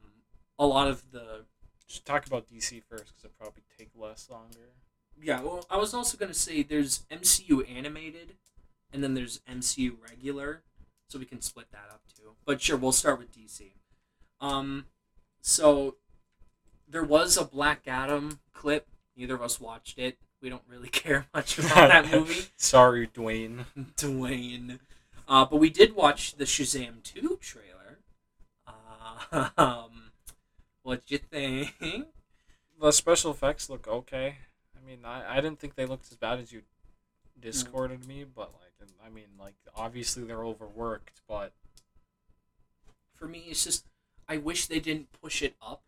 a 0.58 0.66
lot 0.66 0.88
of 0.88 1.10
the 1.10 1.44
Just 1.88 2.04
talk 2.06 2.26
about 2.26 2.46
DC 2.46 2.82
first 2.88 3.06
because 3.06 3.24
it 3.24 3.32
probably 3.38 3.62
take 3.76 3.90
less 3.96 4.28
longer. 4.30 4.74
yeah. 5.20 5.40
Well, 5.42 5.66
I 5.68 5.76
was 5.76 5.92
also 5.92 6.16
gonna 6.16 6.34
say 6.34 6.62
there's 6.62 7.04
MCU 7.10 7.62
animated, 7.68 8.36
and 8.92 9.02
then 9.02 9.14
there's 9.14 9.40
MCU 9.48 9.96
regular, 10.08 10.62
so 11.08 11.18
we 11.18 11.24
can 11.24 11.40
split 11.40 11.66
that 11.72 11.88
up 11.90 12.02
too. 12.16 12.36
But 12.44 12.60
sure, 12.62 12.76
we'll 12.76 12.92
start 12.92 13.18
with 13.18 13.32
DC. 13.32 13.72
Um, 14.40 14.86
so 15.40 15.96
there 16.88 17.02
was 17.04 17.36
a 17.36 17.44
Black 17.44 17.82
Adam 17.88 18.40
clip. 18.54 18.86
Neither 19.16 19.34
of 19.34 19.42
us 19.42 19.60
watched 19.60 19.98
it. 19.98 20.18
We 20.40 20.48
don't 20.48 20.62
really 20.68 20.88
care 21.02 21.26
much 21.34 21.58
about 21.60 21.88
that 21.88 22.10
movie. 22.10 22.46
Sorry, 22.56 23.06
Dwayne. 23.06 23.66
Dwayne. 23.96 24.78
Uh, 25.28 25.44
but 25.44 25.56
we 25.56 25.70
did 25.70 25.94
watch 25.94 26.34
the 26.36 26.44
Shazam 26.44 27.02
2 27.04 27.38
trailer. 27.40 27.98
Uh, 28.66 29.48
um, 29.56 30.10
what'd 30.82 31.10
you 31.10 31.18
think? 31.18 31.74
The 32.80 32.90
special 32.90 33.30
effects 33.30 33.70
look 33.70 33.86
okay. 33.86 34.36
I 34.76 34.86
mean, 34.88 35.00
I, 35.04 35.36
I 35.36 35.40
didn't 35.40 35.60
think 35.60 35.74
they 35.76 35.86
looked 35.86 36.10
as 36.10 36.16
bad 36.16 36.40
as 36.40 36.52
you 36.52 36.62
discorded 37.38 38.06
me, 38.08 38.24
but 38.24 38.52
like, 38.54 38.88
I 39.04 39.08
mean, 39.08 39.26
like 39.38 39.54
obviously 39.76 40.24
they're 40.24 40.44
overworked, 40.44 41.20
but 41.28 41.52
For 43.14 43.26
me, 43.28 43.44
it's 43.48 43.62
just, 43.64 43.84
I 44.28 44.38
wish 44.38 44.66
they 44.66 44.80
didn't 44.80 45.08
push 45.22 45.42
it 45.42 45.54
up. 45.62 45.82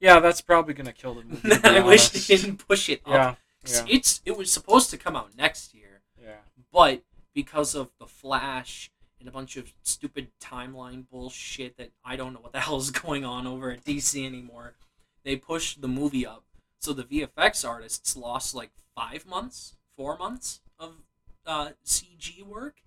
yeah, 0.00 0.18
that's 0.18 0.40
probably 0.40 0.74
gonna 0.74 0.92
kill 0.92 1.14
the 1.14 1.22
movie. 1.24 1.50
to 1.50 1.60
I 1.70 1.80
wish 1.80 2.08
they 2.08 2.36
didn't 2.36 2.66
push 2.66 2.88
it 2.88 3.02
up. 3.06 3.12
Yeah, 3.12 3.34
yeah, 3.66 3.84
It's, 3.88 4.20
it 4.24 4.36
was 4.36 4.50
supposed 4.52 4.90
to 4.90 4.98
come 4.98 5.16
out 5.16 5.36
next 5.36 5.74
year, 5.74 6.02
yeah. 6.20 6.36
but 6.72 7.02
because 7.34 7.74
of 7.74 7.90
The 7.98 8.06
Flash 8.06 8.90
and 9.18 9.28
a 9.28 9.32
bunch 9.32 9.56
of 9.56 9.72
stupid 9.82 10.28
timeline 10.40 11.04
bullshit 11.08 11.76
that 11.76 11.92
I 12.04 12.16
don't 12.16 12.32
know 12.32 12.40
what 12.40 12.52
the 12.52 12.60
hell 12.66 12.76
is 12.76 12.90
going 12.90 13.24
on 13.24 13.46
over 13.46 13.70
at 13.70 13.84
DC 13.84 14.24
anymore, 14.26 14.74
they 15.24 15.36
pushed 15.36 15.80
the 15.80 15.88
movie 15.88 16.26
up. 16.26 16.44
So 16.80 16.92
the 16.92 17.04
VFX 17.04 17.66
artists 17.66 18.16
lost 18.16 18.54
like 18.54 18.70
five 18.96 19.24
months, 19.26 19.76
four 19.96 20.18
months 20.18 20.60
of 20.78 20.94
uh, 21.46 21.70
CG 21.84 22.44
work. 22.44 22.82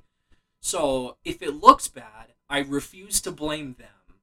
So 0.60 1.18
if 1.24 1.42
it 1.42 1.62
looks 1.62 1.88
bad, 1.88 2.34
I 2.50 2.60
refuse 2.60 3.22
to 3.22 3.32
blame 3.32 3.76
them. 3.80 4.18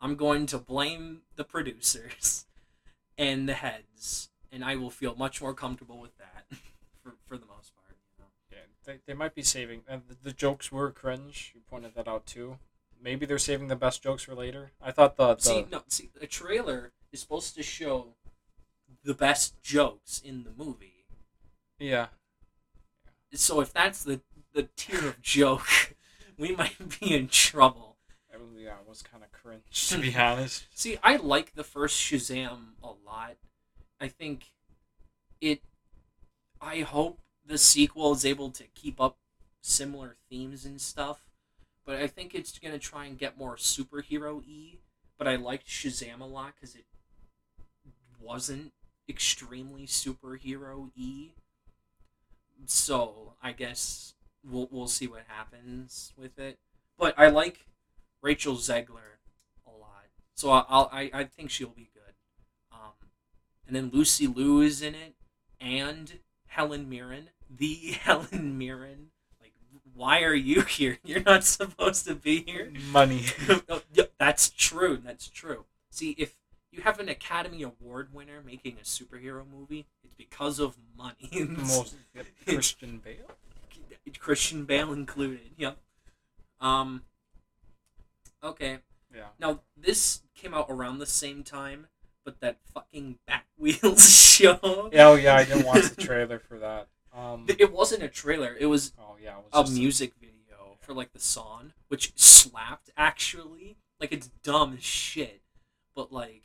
I'm 0.00 0.16
going 0.16 0.46
to 0.46 0.58
blame 0.58 1.22
the 1.36 1.44
producers 1.44 2.46
and 3.18 3.48
the 3.48 3.54
heads, 3.54 4.27
and 4.52 4.64
I 4.64 4.76
will 4.76 4.90
feel 4.90 5.14
much 5.14 5.40
more 5.40 5.54
comfortable 5.54 5.98
with 5.98 6.16
that 6.18 6.44
for, 7.02 7.14
for 7.26 7.36
the 7.36 7.46
most 7.46 7.72
part. 7.76 7.96
You 8.16 8.24
know? 8.24 8.28
Yeah, 8.52 8.58
they, 8.84 8.98
they 9.06 9.14
might 9.14 9.34
be 9.34 9.42
saving. 9.42 9.82
And 9.88 10.02
the, 10.08 10.16
the 10.22 10.32
jokes 10.32 10.70
were 10.72 10.90
cringe. 10.90 11.52
You 11.54 11.60
pointed 11.68 11.94
that 11.94 12.08
out 12.08 12.26
too. 12.26 12.58
Maybe 13.00 13.26
they're 13.26 13.38
saving 13.38 13.68
the 13.68 13.76
best 13.76 14.02
jokes 14.02 14.24
for 14.24 14.34
later. 14.34 14.72
I 14.82 14.90
thought 14.90 15.16
the, 15.16 15.34
the 15.36 15.40
See, 15.42 15.66
no, 15.70 15.82
see, 15.88 16.10
a 16.20 16.26
trailer 16.26 16.92
is 17.12 17.20
supposed 17.20 17.54
to 17.54 17.62
show 17.62 18.14
the 19.04 19.14
best 19.14 19.60
jokes 19.62 20.20
in 20.24 20.42
the 20.44 20.50
movie. 20.56 21.04
yeah 21.78 22.08
So 23.32 23.60
if 23.60 23.72
that's 23.72 24.02
the 24.04 24.20
the 24.54 24.68
tier 24.76 25.06
of 25.06 25.22
joke, 25.22 25.94
we 26.38 26.56
might 26.56 26.98
be 27.00 27.14
in 27.14 27.28
trouble. 27.28 27.96
it 28.32 28.40
was, 28.40 28.48
yeah 28.58 28.74
it 28.80 28.88
was 28.88 29.02
kind 29.02 29.22
of 29.22 29.30
cringe 29.30 29.88
to 29.90 29.98
be 29.98 30.14
honest. 30.16 30.66
See, 30.74 30.98
I 31.02 31.16
like 31.16 31.54
the 31.54 31.64
first 31.64 32.00
Shazam 32.00 32.70
a 32.82 32.88
lot. 33.06 33.36
I 34.00 34.08
think 34.08 34.52
it. 35.40 35.62
I 36.60 36.80
hope 36.80 37.20
the 37.44 37.58
sequel 37.58 38.12
is 38.12 38.24
able 38.24 38.50
to 38.52 38.64
keep 38.74 39.00
up 39.00 39.18
similar 39.62 40.16
themes 40.30 40.64
and 40.64 40.80
stuff, 40.80 41.28
but 41.84 41.96
I 41.96 42.06
think 42.06 42.34
it's 42.34 42.58
gonna 42.58 42.78
try 42.78 43.06
and 43.06 43.18
get 43.18 43.38
more 43.38 43.56
superhero 43.56 44.42
y. 44.46 44.78
But 45.18 45.28
I 45.28 45.36
liked 45.36 45.68
Shazam 45.68 46.20
a 46.20 46.24
lot 46.26 46.54
because 46.54 46.76
it 46.76 46.86
wasn't 48.20 48.72
extremely 49.08 49.86
superhero 49.86 50.90
y. 50.96 51.30
So 52.66 53.34
I 53.42 53.52
guess 53.52 54.14
we'll 54.44 54.68
we'll 54.70 54.88
see 54.88 55.06
what 55.06 55.22
happens 55.28 56.12
with 56.16 56.38
it. 56.38 56.58
But 56.98 57.14
I 57.16 57.28
like 57.28 57.66
Rachel 58.20 58.56
Zegler 58.56 59.18
a 59.66 59.70
lot, 59.70 60.06
so 60.34 60.50
I- 60.50 60.66
I'll 60.68 60.88
I, 60.92 61.10
I 61.14 61.24
think 61.24 61.50
she'll 61.50 61.68
be 61.68 61.90
good. 61.94 61.97
And 63.68 63.76
then 63.76 63.90
Lucy 63.92 64.26
Liu 64.26 64.62
is 64.62 64.80
in 64.80 64.94
it, 64.94 65.14
and 65.60 66.20
Helen 66.46 66.88
Mirren, 66.88 67.28
the 67.54 67.74
Helen 68.02 68.56
Mirren. 68.56 69.10
Like, 69.40 69.52
why 69.94 70.22
are 70.22 70.34
you 70.34 70.62
here? 70.68 70.98
You're 71.04 71.22
not 71.22 71.44
supposed 71.44 72.06
to 72.06 72.14
be 72.14 72.42
here. 72.42 72.72
Money. 72.90 73.26
Oh, 73.68 73.82
yeah, 73.92 74.04
that's 74.18 74.48
true. 74.48 74.96
That's 74.96 75.28
true. 75.28 75.66
See, 75.90 76.12
if 76.18 76.36
you 76.72 76.80
have 76.80 76.98
an 76.98 77.10
Academy 77.10 77.62
Award 77.62 78.14
winner 78.14 78.40
making 78.44 78.78
a 78.80 78.84
superhero 78.84 79.42
movie, 79.46 79.86
it's 80.02 80.14
because 80.14 80.58
of 80.58 80.78
money. 80.96 81.30
Most 81.46 81.94
Christian 82.46 83.02
Bale. 83.04 83.36
Christian 84.18 84.64
Bale 84.64 84.92
included. 84.94 85.50
Yep. 85.58 85.76
Um. 86.62 87.02
Okay. 88.42 88.78
Yeah. 89.14 89.26
Now 89.38 89.60
this 89.76 90.22
came 90.34 90.54
out 90.54 90.66
around 90.70 90.98
the 90.98 91.06
same 91.06 91.42
time, 91.42 91.88
but 92.28 92.40
that 92.40 92.58
fucking 92.74 93.18
Bat 93.26 93.44
Wheels 93.56 94.10
show. 94.10 94.90
Yeah, 94.92 95.08
oh 95.08 95.14
yeah, 95.14 95.34
I 95.36 95.44
didn't 95.46 95.64
watch 95.64 95.88
the 95.88 96.02
trailer 96.02 96.38
for 96.38 96.58
that. 96.58 96.88
Um, 97.16 97.46
It 97.48 97.72
wasn't 97.72 98.02
a 98.02 98.08
trailer. 98.08 98.54
It 98.60 98.66
was 98.66 98.92
oh 98.98 99.16
yeah, 99.18 99.38
it 99.38 99.44
was 99.50 99.70
a 99.70 99.72
music 99.72 100.12
video 100.20 100.76
for 100.82 100.92
like 100.92 101.14
the 101.14 101.20
song, 101.20 101.72
which 101.88 102.12
slapped 102.18 102.90
actually. 102.98 103.78
Like 103.98 104.12
it's 104.12 104.26
dumb 104.42 104.74
as 104.76 104.84
shit, 104.84 105.40
but 105.96 106.12
like 106.12 106.42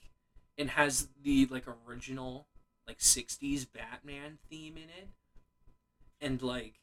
it 0.55 0.69
has 0.69 1.09
the 1.21 1.47
like 1.47 1.65
original 1.85 2.47
like 2.87 2.99
'60s 2.99 3.67
Batman 3.69 4.37
theme 4.49 4.77
in 4.77 4.83
it, 4.83 5.09
and 6.21 6.41
like 6.41 6.75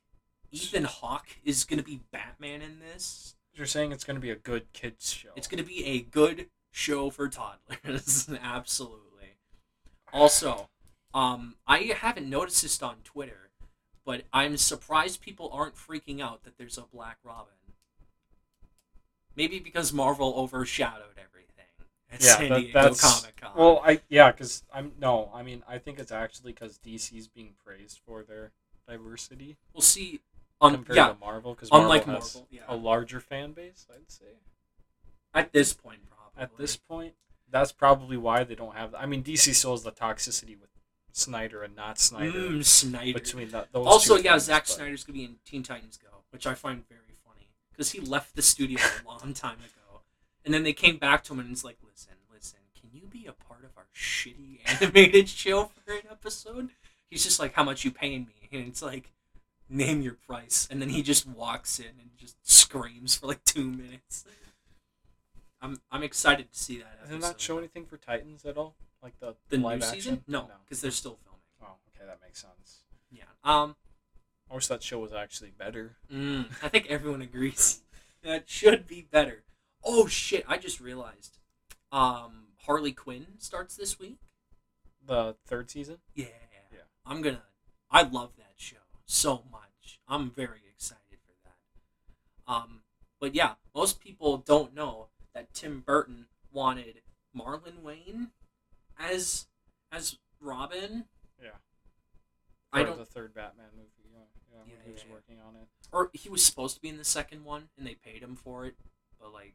Ethan 0.52 0.84
Hawke 0.84 1.38
is 1.42 1.64
gonna 1.64 1.82
be 1.82 2.02
Batman 2.12 2.60
in 2.60 2.80
this. 2.80 3.34
You're 3.54 3.66
saying 3.66 3.92
it's 3.92 4.04
gonna 4.04 4.20
be 4.20 4.30
a 4.30 4.36
good 4.36 4.70
kids 4.74 5.10
show. 5.10 5.30
It's 5.36 5.48
gonna 5.48 5.62
be 5.62 5.86
a 5.86 6.00
good 6.02 6.48
show 6.70 7.10
for 7.10 7.28
toddlers, 7.28 8.28
absolutely. 8.42 9.36
Also, 10.12 10.68
um, 11.14 11.56
I 11.66 11.78
haven't 11.96 12.28
noticed 12.28 12.62
this 12.62 12.82
on 12.82 12.96
Twitter, 13.04 13.50
but 14.04 14.22
I'm 14.32 14.56
surprised 14.56 15.20
people 15.20 15.50
aren't 15.52 15.76
freaking 15.76 16.20
out 16.20 16.44
that 16.44 16.58
there's 16.58 16.78
a 16.78 16.82
Black 16.82 17.18
Robin. 17.22 17.52
Maybe 19.36 19.58
because 19.60 19.92
Marvel 19.92 20.34
overshadowed 20.36 21.16
everything 21.16 21.64
at 22.10 22.22
Yeah, 22.22 22.36
San 22.36 22.48
that- 22.50 22.60
Diego 22.60 22.72
that's- 22.80 23.00
Comic 23.00 23.36
Con. 23.36 23.52
Well, 23.56 23.82
I 23.84 24.00
yeah, 24.08 24.32
because 24.32 24.64
I'm 24.72 24.92
no, 24.98 25.30
I 25.32 25.42
mean 25.42 25.62
I 25.68 25.78
think 25.78 25.98
it's 25.98 26.12
actually 26.12 26.52
because 26.52 26.78
DC's 26.78 27.28
being 27.28 27.54
praised 27.64 28.00
for 28.04 28.22
their 28.22 28.52
diversity 28.88 29.56
we'll 29.72 29.82
see. 29.82 30.20
On 30.62 30.74
compared 30.74 30.96
yeah, 30.96 31.08
to 31.08 31.14
Marvel, 31.18 31.54
because 31.54 31.70
Marvel 31.70 31.84
unlike 31.90 32.04
has 32.04 32.34
Marvel, 32.34 32.46
yeah. 32.50 32.60
a 32.68 32.76
larger 32.76 33.18
fan 33.18 33.52
base. 33.52 33.86
I'd 33.90 34.10
say 34.10 34.26
At 35.32 35.52
this 35.52 35.72
point, 35.72 36.00
probably. 36.10 36.19
At 36.40 36.56
this 36.56 36.76
point, 36.76 37.14
that's 37.50 37.70
probably 37.70 38.16
why 38.16 38.44
they 38.44 38.54
don't 38.54 38.74
have. 38.74 38.94
I 38.94 39.06
mean, 39.06 39.22
DC 39.22 39.54
still 39.54 39.72
has 39.72 39.82
the 39.82 39.92
toxicity 39.92 40.58
with 40.58 40.70
Snyder 41.12 41.62
and 41.62 41.76
not 41.76 41.98
Snyder 41.98 42.32
mm, 42.32 42.64
Snyder. 42.64 43.12
between 43.12 43.50
that. 43.50 43.68
Those 43.72 43.86
also, 43.86 44.16
yeah, 44.16 44.32
things, 44.32 44.44
Zack 44.44 44.62
but- 44.62 44.68
Snyder's 44.68 45.04
gonna 45.04 45.18
be 45.18 45.24
in 45.24 45.36
Teen 45.44 45.62
Titans 45.62 45.98
Go, 45.98 46.08
which 46.30 46.46
I 46.46 46.54
find 46.54 46.88
very 46.88 47.14
funny 47.24 47.48
because 47.70 47.92
he 47.92 48.00
left 48.00 48.34
the 48.34 48.42
studio 48.42 48.78
a 48.80 49.08
long 49.08 49.34
time 49.34 49.58
ago, 49.58 50.00
and 50.44 50.54
then 50.54 50.62
they 50.62 50.72
came 50.72 50.96
back 50.96 51.22
to 51.24 51.34
him 51.34 51.40
and 51.40 51.50
it's 51.50 51.64
like, 51.64 51.78
listen, 51.84 52.14
listen, 52.32 52.60
can 52.80 52.90
you 52.92 53.06
be 53.06 53.26
a 53.26 53.32
part 53.32 53.64
of 53.64 53.70
our 53.76 53.86
shitty 53.94 54.60
animated 54.80 55.28
show 55.28 55.64
for 55.84 55.92
an 55.92 56.02
episode? 56.10 56.70
He's 57.10 57.24
just 57.24 57.40
like, 57.40 57.54
how 57.54 57.64
much 57.64 57.84
you 57.84 57.90
paying 57.90 58.26
me? 58.26 58.48
And 58.52 58.68
it's 58.68 58.82
like, 58.82 59.12
name 59.68 60.00
your 60.00 60.14
price, 60.14 60.68
and 60.70 60.80
then 60.80 60.88
he 60.90 61.02
just 61.02 61.26
walks 61.26 61.78
in 61.78 61.86
and 62.00 62.10
just 62.16 62.36
screams 62.48 63.16
for 63.16 63.26
like 63.26 63.44
two 63.44 63.64
minutes. 63.70 64.24
I'm 65.62 65.80
I'm 65.90 66.02
excited 66.02 66.52
to 66.52 66.58
see 66.58 66.78
that. 66.78 67.02
Doesn't 67.04 67.20
that 67.20 67.40
show 67.40 67.58
anything 67.58 67.86
for 67.86 67.96
Titans 67.96 68.44
at 68.44 68.56
all? 68.56 68.76
Like 69.02 69.18
the 69.20 69.34
The 69.48 69.58
new 69.58 69.64
live 69.64 69.84
season? 69.84 70.14
action? 70.14 70.24
No, 70.26 70.48
because 70.64 70.80
they're 70.80 70.90
still 70.90 71.18
filming. 71.24 71.40
Oh, 71.62 71.76
okay, 71.94 72.06
that 72.06 72.18
makes 72.22 72.40
sense. 72.40 72.80
Yeah. 73.10 73.24
Um. 73.44 73.76
I 74.50 74.54
wish 74.54 74.66
that 74.66 74.82
show 74.82 74.98
was 74.98 75.12
actually 75.12 75.50
better. 75.56 75.96
Mm, 76.12 76.46
I 76.62 76.68
think 76.68 76.86
everyone 76.88 77.22
agrees 77.22 77.82
that 78.24 78.48
should 78.50 78.86
be 78.86 79.06
better. 79.10 79.44
Oh 79.84 80.06
shit! 80.06 80.44
I 80.48 80.56
just 80.58 80.80
realized. 80.80 81.38
Um, 81.92 82.48
Harley 82.66 82.92
Quinn 82.92 83.26
starts 83.38 83.76
this 83.76 83.98
week. 83.98 84.18
The 85.06 85.36
third 85.46 85.70
season. 85.70 85.98
Yeah. 86.14 86.26
Yeah. 86.72 86.78
I'm 87.06 87.22
gonna. 87.22 87.42
I 87.90 88.02
love 88.02 88.32
that 88.38 88.52
show 88.56 88.76
so 89.06 89.44
much. 89.50 89.98
I'm 90.08 90.30
very 90.30 90.60
excited 90.72 91.18
for 91.24 91.34
that. 91.44 92.52
Um, 92.52 92.82
but 93.20 93.34
yeah, 93.34 93.54
most 93.74 94.00
people 94.00 94.36
don't 94.38 94.74
know 94.74 95.08
that 95.34 95.52
Tim 95.54 95.80
Burton 95.80 96.26
wanted 96.52 97.02
Marlon 97.36 97.82
Wayans 97.84 98.30
as 98.98 99.46
as 99.92 100.18
Robin. 100.40 101.04
Yeah. 101.42 101.50
I 102.72 102.82
don't. 102.82 102.98
The 102.98 103.04
third 103.04 103.34
Batman 103.34 103.66
movie. 103.76 103.88
Yeah, 104.12 104.18
yeah, 104.52 104.58
Yeah, 104.66 104.74
he 104.84 104.92
was 104.92 105.02
yeah, 105.02 105.08
yeah. 105.08 105.14
working 105.14 105.36
on 105.46 105.56
it. 105.56 105.68
Or 105.92 106.10
he 106.12 106.28
was 106.28 106.44
supposed 106.44 106.76
to 106.76 106.80
be 106.80 106.88
in 106.88 106.98
the 106.98 107.04
second 107.04 107.44
one, 107.44 107.68
and 107.76 107.86
they 107.86 107.94
paid 107.94 108.22
him 108.22 108.36
for 108.36 108.64
it, 108.64 108.74
but 109.20 109.32
like, 109.32 109.54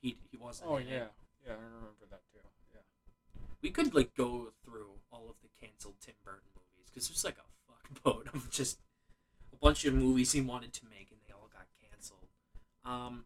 he 0.00 0.16
he 0.30 0.36
wasn't. 0.36 0.70
Oh 0.70 0.76
in 0.76 0.86
it. 0.86 0.90
yeah, 0.90 1.06
yeah, 1.46 1.52
I 1.52 1.56
remember 1.56 2.06
that 2.10 2.20
too. 2.32 2.38
Yeah. 2.72 2.80
We 3.62 3.70
could 3.70 3.94
like 3.94 4.14
go 4.14 4.52
through 4.64 4.90
all 5.10 5.28
of 5.28 5.36
the 5.42 5.48
canceled 5.60 5.94
Tim 6.00 6.14
Burton 6.24 6.48
movies 6.54 6.90
because 6.92 7.08
there's 7.08 7.24
like 7.24 7.38
a 7.38 8.08
fuckboat 8.10 8.32
of 8.34 8.50
just 8.50 8.78
a 9.52 9.56
bunch 9.56 9.84
of 9.84 9.94
movies 9.94 10.32
he 10.32 10.40
wanted 10.40 10.72
to 10.74 10.84
make 10.84 11.10
and 11.10 11.20
they 11.26 11.32
all 11.32 11.48
got 11.52 11.66
canceled. 11.90 12.28
Um, 12.84 13.24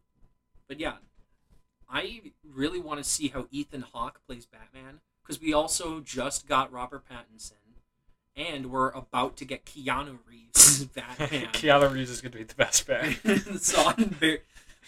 but 0.69 0.79
yeah, 0.81 0.97
I 1.91 2.21
really 2.45 2.81
want 2.81 3.03
to 3.03 3.09
see 3.09 3.29
how 3.29 3.47
Ethan 3.51 3.83
Hawke 3.93 4.21
plays 4.27 4.47
Batman 4.47 5.01
because 5.23 5.41
we 5.41 5.53
also 5.53 6.01
just 6.01 6.47
got 6.47 6.73
Robert 6.73 7.05
Pattinson 7.09 7.53
and 8.37 8.71
we're 8.71 8.91
about 8.91 9.37
to 9.39 9.45
get 9.45 9.65
Keanu 9.65 10.19
Reeves 10.29 10.85
Batman. 10.95 11.49
Keanu 11.53 11.93
Reeves 11.93 12.11
is 12.11 12.21
gonna 12.21 12.37
be 12.37 12.45
the 12.45 12.55
best 12.55 12.87
Batman. 12.87 13.59
so 13.59 13.83
I'm 13.87 14.11
very 14.11 14.41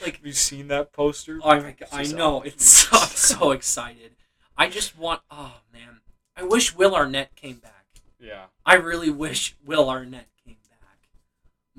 like 0.02 0.16
Have 0.16 0.26
you 0.26 0.32
seen 0.32 0.68
that 0.68 0.92
poster? 0.92 1.40
Oh 1.42 1.60
my 1.60 1.72
god, 1.72 1.88
I 1.92 2.04
know. 2.04 2.42
It's 2.42 2.64
so, 2.64 2.88
I'm 2.96 3.08
so 3.08 3.50
excited. 3.50 4.12
I 4.56 4.68
just 4.68 4.96
want. 4.98 5.22
Oh 5.30 5.56
man, 5.72 6.00
I 6.36 6.44
wish 6.44 6.74
Will 6.74 6.94
Arnett 6.94 7.34
came 7.34 7.56
back. 7.56 7.86
Yeah. 8.18 8.44
I 8.64 8.74
really 8.74 9.10
wish 9.10 9.56
Will 9.64 9.88
Arnett 9.88 10.26
came 10.44 10.56
back. 10.68 11.08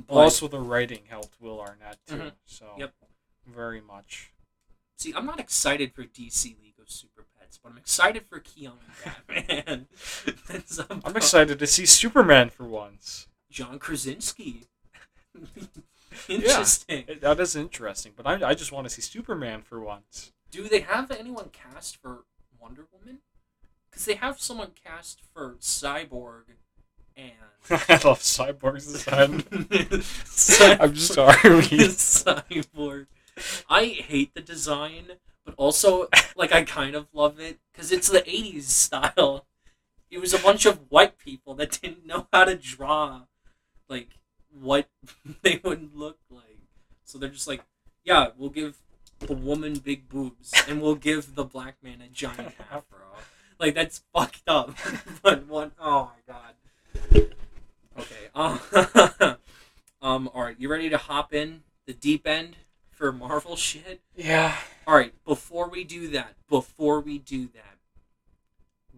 But 0.08 0.16
also, 0.16 0.48
the 0.48 0.60
writing 0.60 1.02
helped 1.08 1.40
Will 1.40 1.60
Arnett 1.60 1.98
too. 2.08 2.16
Mhm. 2.16 2.32
So. 2.46 2.66
Yep. 2.78 2.94
Very 3.48 3.82
much. 3.82 4.31
See, 5.02 5.14
I'm 5.16 5.26
not 5.26 5.40
excited 5.40 5.94
for 5.94 6.04
DC 6.04 6.46
League 6.62 6.76
of 6.80 6.90
Super 6.90 7.26
Pets, 7.40 7.60
but 7.62 7.72
I'm 7.72 7.78
excited 7.78 8.24
for 8.30 8.40
Keanu 8.40 8.74
Batman. 9.28 9.88
I'm 11.06 11.16
excited 11.18 11.60
to 11.60 11.68
see 11.68 11.86
Superman 11.86 12.50
for 12.50 12.64
once. 12.66 13.28
John 13.50 13.80
Krasinski. 13.80 14.68
Interesting. 16.30 17.06
It- 17.08 17.22
that 17.22 17.40
is 17.40 17.56
interesting, 17.56 18.12
but 18.16 18.28
I, 18.28 18.50
I 18.50 18.54
just 18.54 18.72
want 18.72 18.86
to 18.88 18.94
see 18.94 19.02
Superman 19.02 19.62
for 19.62 19.80
once. 19.80 20.32
Do 20.52 20.68
they 20.68 20.82
have 20.82 21.10
anyone 21.10 21.50
cast 21.54 21.98
for 22.02 22.26
Wonder 22.60 22.86
Woman? 22.92 23.20
Because 23.90 24.06
they 24.06 24.16
have 24.16 24.40
someone 24.40 24.72
cast 24.84 25.22
for 25.34 25.56
Cyborg 25.62 26.44
and. 27.16 27.32
I 27.70 27.94
love 28.04 28.20
Cyborg's 28.20 28.92
design. 28.92 29.42
Cyborg. 29.42 30.82
I'm 30.82 30.96
sorry. 30.98 31.34
Cyborg. 31.88 33.08
I 33.70 33.86
hate 33.86 34.34
the 34.34 34.42
design, 34.42 35.14
but 35.46 35.56
also 35.58 36.08
like 36.36 36.52
I 36.52 36.64
kind 36.64 36.96
of 36.96 37.08
love 37.14 37.40
it 37.40 37.60
because 37.72 37.92
it's 37.92 38.10
the 38.10 38.22
'80s 38.22 38.64
style. 38.64 39.46
It 40.10 40.20
was 40.20 40.34
a 40.34 40.40
bunch 40.40 40.66
of 40.66 40.92
white 40.92 41.18
people 41.18 41.54
that 41.56 41.80
didn't 41.82 42.06
know 42.06 42.28
how 42.34 42.44
to 42.44 42.56
draw, 42.56 43.22
like 43.88 44.10
what 44.52 44.90
they 45.42 45.62
would 45.64 45.96
look 45.96 46.20
like. 46.30 46.44
So 47.04 47.18
they're 47.18 47.30
just 47.30 47.48
like, 47.48 47.64
yeah, 48.04 48.30
we'll 48.38 48.50
give 48.50 48.78
the 49.20 49.34
woman 49.34 49.74
big 49.74 50.10
boobs, 50.10 50.54
and 50.68 50.82
we'll 50.82 50.96
give 50.96 51.36
the 51.36 51.44
black 51.44 51.76
man 51.84 52.02
a 52.02 52.08
giant 52.08 52.56
afro. 52.72 53.00
Like 53.60 53.76
that's 53.76 54.02
fucked 54.14 54.44
up. 54.48 54.76
but 55.22 55.48
one, 55.48 55.72
oh 55.80 56.12
my 56.28 56.34
god. 56.34 57.32
Okay. 58.00 58.30
Um, 58.34 58.60
um. 60.02 60.30
All 60.34 60.44
right. 60.44 60.56
You 60.58 60.70
ready 60.70 60.90
to 60.90 60.98
hop 60.98 61.34
in 61.34 61.64
the 61.86 61.94
deep 61.94 62.26
end 62.26 62.56
for 63.02 63.12
Marvel 63.12 63.56
shit? 63.56 64.00
Yeah. 64.16 64.56
All 64.86 64.94
right. 64.96 65.12
Before 65.26 65.68
we 65.68 65.84
do 65.84 66.08
that, 66.10 66.36
before 66.48 67.00
we 67.02 67.18
do 67.18 67.48
that, 67.48 67.78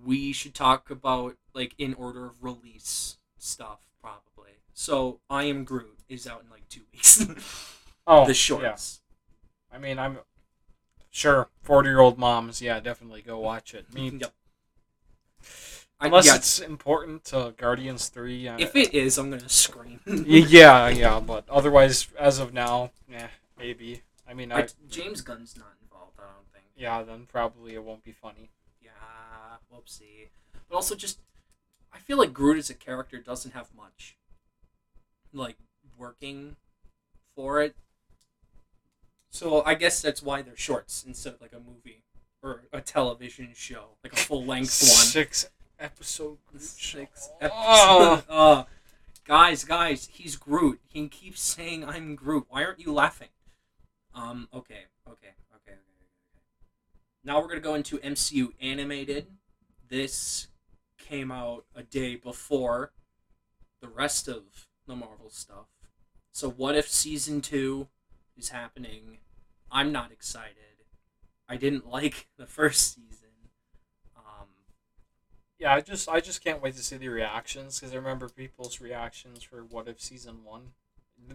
we 0.05 0.33
should 0.33 0.53
talk 0.53 0.89
about 0.89 1.37
like 1.53 1.73
in 1.77 1.93
order 1.93 2.25
of 2.25 2.43
release 2.43 3.15
stuff 3.37 3.79
probably. 4.01 4.51
So 4.73 5.21
I 5.29 5.43
am 5.45 5.63
Groot 5.63 5.99
is 6.09 6.27
out 6.27 6.41
in 6.43 6.49
like 6.49 6.67
two 6.69 6.81
weeks. 6.91 7.25
Oh, 8.05 8.25
the 8.25 8.31
Yeah. 8.31 8.33
shorts. 8.33 8.99
I 9.71 9.77
mean, 9.77 9.97
I'm 9.97 10.17
sure 11.09 11.47
forty-year-old 11.61 12.17
moms. 12.17 12.61
Yeah, 12.61 12.81
definitely 12.81 13.21
go 13.21 13.39
watch 13.39 13.73
it. 13.73 13.93
Me, 13.93 14.09
Yep. 14.09 14.33
I, 16.01 16.07
unless 16.07 16.25
yeah, 16.25 16.35
it's 16.35 16.59
important 16.59 17.23
to 17.25 17.53
Guardians 17.55 18.09
Three. 18.09 18.45
Uh, 18.45 18.57
if 18.59 18.75
it 18.75 18.93
is, 18.93 19.17
I'm 19.17 19.29
gonna 19.29 19.47
scream. 19.47 20.01
yeah, 20.05 20.89
yeah, 20.89 21.21
but 21.21 21.45
otherwise, 21.49 22.09
as 22.19 22.39
of 22.39 22.53
now, 22.53 22.91
yeah, 23.09 23.29
maybe. 23.63 24.01
I 24.27 24.33
mean, 24.33 24.51
I, 24.51 24.59
I, 24.61 24.67
James 24.89 25.21
Gunn's 25.21 25.57
not 25.57 25.73
involved. 25.81 26.13
I 26.19 26.23
don't 26.23 26.51
think. 26.53 26.65
yeah, 26.75 27.03
then 27.03 27.25
probably 27.31 27.73
it 27.75 27.83
won't 27.83 28.03
be 28.03 28.11
funny. 28.11 28.49
Yeah, 28.81 28.91
whoopsie. 29.73 30.29
But 30.69 30.75
also, 30.75 30.95
just 30.95 31.19
I 31.93 31.99
feel 31.99 32.17
like 32.17 32.33
Groot 32.33 32.57
as 32.57 32.69
a 32.69 32.73
character 32.73 33.19
doesn't 33.19 33.51
have 33.51 33.67
much, 33.75 34.17
like 35.33 35.57
working 35.97 36.55
for 37.35 37.61
it. 37.61 37.75
So 39.29 39.63
I 39.65 39.73
guess 39.75 40.01
that's 40.01 40.21
why 40.21 40.41
they're 40.41 40.55
shorts 40.55 41.03
instead 41.05 41.33
of 41.33 41.41
like 41.41 41.53
a 41.53 41.59
movie 41.59 42.03
or 42.41 42.63
a 42.71 42.81
television 42.81 43.49
show, 43.55 43.97
like 44.03 44.13
a 44.13 44.17
full 44.17 44.45
length 44.45 44.81
one. 44.81 45.05
Six 45.05 45.49
episode. 45.79 46.37
Groot 46.45 46.61
show. 46.77 46.99
Six 46.99 47.29
Oh. 47.41 48.13
episodes. 48.13 48.23
Uh, 48.29 48.63
guys, 49.25 49.63
guys, 49.63 50.09
he's 50.11 50.35
Groot. 50.35 50.79
He 50.87 51.07
keeps 51.07 51.41
saying 51.41 51.83
I'm 51.85 52.15
Groot. 52.15 52.45
Why 52.49 52.63
aren't 52.63 52.79
you 52.79 52.93
laughing? 52.93 53.29
Um. 54.15 54.47
Okay. 54.53 54.85
Okay. 55.07 55.15
Okay. 55.15 55.33
Okay. 55.55 55.71
Okay. 55.71 55.77
Now 57.23 57.39
we're 57.41 57.47
gonna 57.47 57.59
go 57.59 57.75
into 57.75 57.99
MCU 57.99 58.53
animated. 58.61 59.27
This 59.87 60.47
came 60.97 61.31
out 61.31 61.65
a 61.75 61.83
day 61.83 62.15
before 62.15 62.91
the 63.81 63.89
rest 63.89 64.27
of 64.27 64.67
the 64.87 64.95
Marvel 64.95 65.29
stuff. 65.29 65.67
So 66.31 66.49
what 66.49 66.75
if 66.75 66.89
season 66.89 67.41
two 67.41 67.89
is 68.37 68.49
happening? 68.49 69.19
I'm 69.71 69.91
not 69.91 70.11
excited. 70.11 70.57
I 71.49 71.57
didn't 71.57 71.89
like 71.91 72.27
the 72.37 72.47
first 72.47 72.95
season. 72.95 73.29
Um, 74.17 74.47
Yeah, 75.59 75.73
I 75.73 75.81
just 75.81 76.09
I 76.09 76.19
just 76.19 76.43
can't 76.43 76.61
wait 76.61 76.75
to 76.75 76.83
see 76.83 76.97
the 76.97 77.07
reactions 77.09 77.79
because 77.79 77.93
I 77.93 77.97
remember 77.97 78.29
people's 78.29 78.81
reactions 78.81 79.43
for 79.43 79.63
What 79.63 79.87
If 79.87 80.01
season 80.01 80.43
one, 80.43 80.73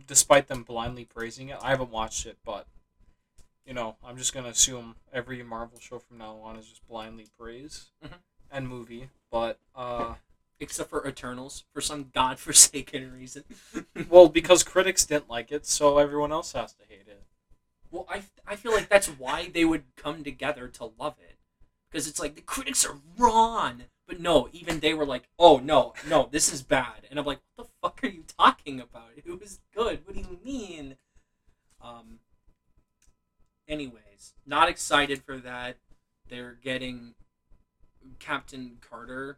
despite 0.07 0.49
them 0.49 0.63
blindly 0.63 1.05
praising 1.05 1.49
it. 1.49 1.59
I 1.63 1.71
haven't 1.71 1.91
watched 1.91 2.27
it, 2.27 2.39
but 2.45 2.67
you 3.67 3.75
know 3.75 3.97
I'm 4.05 4.17
just 4.17 4.33
gonna 4.33 4.49
assume 4.49 4.97
every 5.13 5.43
Marvel 5.43 5.79
show 5.81 5.99
from 5.99 6.19
now 6.19 6.37
on 6.43 6.57
is 6.57 6.67
just 6.69 6.87
blindly 6.89 7.27
praise 7.39 7.87
Mhm. 8.05 8.19
and 8.51 8.69
movie. 8.69 9.11
But 9.31 9.59
uh, 9.75 10.15
except 10.61 10.91
for 10.91 11.07
Eternals 11.07 11.65
for 11.73 11.81
some 11.81 12.11
godforsaken 12.15 13.13
reason. 13.19 13.45
well, 14.09 14.29
because 14.29 14.63
critics 14.63 15.05
didn't 15.05 15.29
like 15.29 15.53
it, 15.53 15.67
so 15.67 15.99
everyone 15.99 16.33
else 16.33 16.53
has 16.53 16.73
to 16.75 16.85
hate 16.89 17.07
it. 17.09 17.23
well, 17.91 18.07
I 18.09 18.23
I 18.47 18.57
feel 18.57 18.73
like 18.73 18.89
that's 18.89 19.07
why 19.09 19.51
they 19.53 19.65
would 19.65 19.85
come 19.97 20.25
together 20.25 20.69
to 20.69 20.93
love 20.99 21.17
it, 21.21 21.37
because 21.91 22.09
it's 22.09 22.19
like 22.21 22.35
the 22.35 22.41
critics 22.43 22.85
are 22.87 22.97
wrong, 23.19 23.85
but 24.09 24.19
no, 24.19 24.49
even 24.53 24.81
they 24.81 24.95
were 24.95 25.05
like, 25.05 25.29
oh 25.39 25.59
no, 25.59 25.93
no, 26.09 26.29
this 26.33 26.53
is 26.53 26.63
bad, 26.63 27.07
and 27.11 27.19
I'm 27.19 27.27
like, 27.27 27.41
what 27.55 27.67
the 27.67 27.73
fuck 27.83 28.01
are 28.03 28.09
you 28.09 28.25
talking 28.39 28.81
about? 28.81 29.11
It 29.17 29.39
was 29.39 29.61
good. 29.77 30.01
What 30.05 30.17
do 30.17 30.21
you 30.21 30.39
mean? 30.43 30.97
Um. 31.81 32.21
Anyways, 33.69 34.33
not 34.47 34.71
excited 34.71 35.23
for 35.23 35.37
that. 35.37 35.77
They're 36.27 36.57
getting 36.63 37.15
Captain 38.19 38.79
Carter 38.81 39.37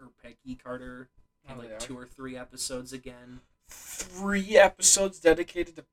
or 0.00 0.10
Peggy 0.22 0.54
Carter 0.54 1.08
in 1.48 1.56
Oh, 1.56 1.58
like 1.58 1.80
two 1.80 1.98
or 1.98 2.06
three 2.06 2.36
episodes 2.36 2.92
again. 2.92 3.40
Three 3.68 4.56
episodes 4.56 5.18
dedicated 5.18 5.74
to. 5.76 5.84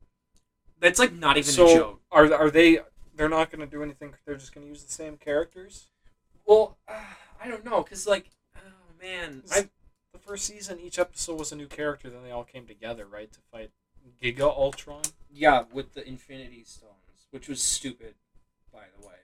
That's 0.79 0.99
like 0.99 1.13
not 1.13 1.37
even 1.37 1.51
so 1.51 1.65
a 1.65 1.73
joke. 1.73 2.01
are 2.11 2.33
are 2.33 2.51
they? 2.51 2.79
They're 3.15 3.29
not 3.29 3.51
gonna 3.51 3.65
do 3.65 3.81
anything. 3.81 4.13
They're 4.25 4.35
just 4.35 4.53
gonna 4.53 4.67
use 4.67 4.83
the 4.83 4.91
same 4.91 5.17
characters. 5.17 5.87
Well, 6.45 6.77
uh, 6.87 6.93
I 7.43 7.49
don't 7.49 7.65
know, 7.65 7.83
cause 7.83 8.07
like, 8.07 8.29
oh 8.55 9.01
man, 9.01 9.43
I 9.51 9.67
the 10.13 10.19
first 10.19 10.45
season, 10.45 10.79
each 10.79 10.97
episode 10.97 11.37
was 11.37 11.51
a 11.51 11.55
new 11.57 11.67
character. 11.67 12.09
Then 12.09 12.23
they 12.23 12.31
all 12.31 12.45
came 12.45 12.65
together, 12.65 13.05
right, 13.05 13.31
to 13.33 13.39
fight 13.51 13.71
Giga 14.21 14.41
Ultron. 14.47 15.01
yeah 15.29 15.63
with 15.73 15.93
the 15.93 16.07
Infinity 16.07 16.63
Stones, 16.65 17.27
which 17.31 17.49
was 17.49 17.61
stupid, 17.61 18.15
by 18.71 18.83
the 18.97 19.05
way. 19.05 19.15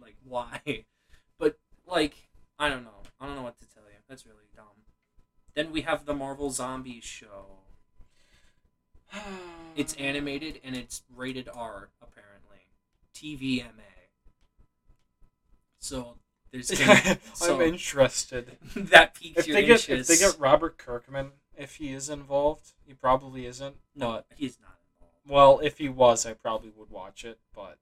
Like, 0.00 0.16
why? 0.24 0.84
But 1.38 1.58
like, 1.86 2.28
I 2.58 2.70
don't 2.70 2.84
know. 2.84 3.02
I 3.20 3.26
don't 3.26 3.36
know 3.36 3.42
what 3.42 3.60
to 3.60 3.66
tell 3.74 3.84
you. 3.84 3.98
That's 4.08 4.24
really 4.24 4.48
dumb. 4.56 4.64
Then 5.54 5.70
we 5.70 5.82
have 5.82 6.06
the 6.06 6.14
Marvel 6.14 6.50
Zombies 6.50 7.04
show. 7.04 7.58
It's 9.76 9.94
animated 9.94 10.60
and 10.64 10.74
it's 10.74 11.04
rated 11.14 11.48
R 11.48 11.90
apparently. 12.02 12.66
TVMA. 13.14 14.10
So 15.78 16.16
there's 16.52 16.70
gonna, 16.78 17.18
so 17.34 17.56
I'm 17.56 17.62
interested. 17.62 18.56
that 18.76 19.14
piques 19.14 19.40
If 19.40 19.46
your 19.48 19.54
they 19.54 19.66
get 19.66 19.88
if 19.88 20.06
they 20.06 20.16
get 20.16 20.38
Robert 20.38 20.78
Kirkman, 20.78 21.32
if 21.56 21.76
he 21.76 21.92
is 21.92 22.08
involved, 22.10 22.72
he 22.86 22.94
probably 22.94 23.46
isn't. 23.46 23.76
no, 23.94 24.22
he's 24.34 24.58
not 24.60 24.76
involved. 24.98 25.28
well, 25.28 25.60
if 25.62 25.78
he 25.78 25.88
was, 25.88 26.26
I 26.26 26.32
probably 26.34 26.70
would 26.76 26.90
watch 26.90 27.24
it. 27.24 27.38
But 27.54 27.78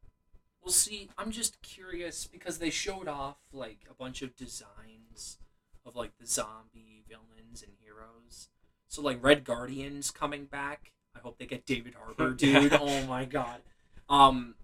Well, 0.62 0.72
see, 0.72 1.08
I'm 1.16 1.30
just 1.30 1.62
curious 1.62 2.26
because 2.26 2.58
they 2.58 2.70
showed 2.70 3.08
off 3.08 3.36
like 3.52 3.80
a 3.90 3.94
bunch 3.94 4.22
of 4.22 4.36
designs 4.36 5.38
of 5.86 5.96
like 5.96 6.12
the 6.18 6.26
zombie 6.26 7.02
villains 7.08 7.62
and 7.62 7.72
heroes. 7.82 8.48
So 8.88 9.02
like 9.02 9.22
Red 9.22 9.44
Guardian's 9.44 10.10
coming 10.10 10.44
back. 10.44 10.92
I 11.16 11.20
hope 11.20 11.38
they 11.38 11.46
get 11.46 11.66
David 11.66 11.94
Harbour, 11.94 12.30
dude. 12.34 12.72
Oh 12.74 13.04
my 13.06 13.24
god. 13.24 13.60
Um, 14.08 14.54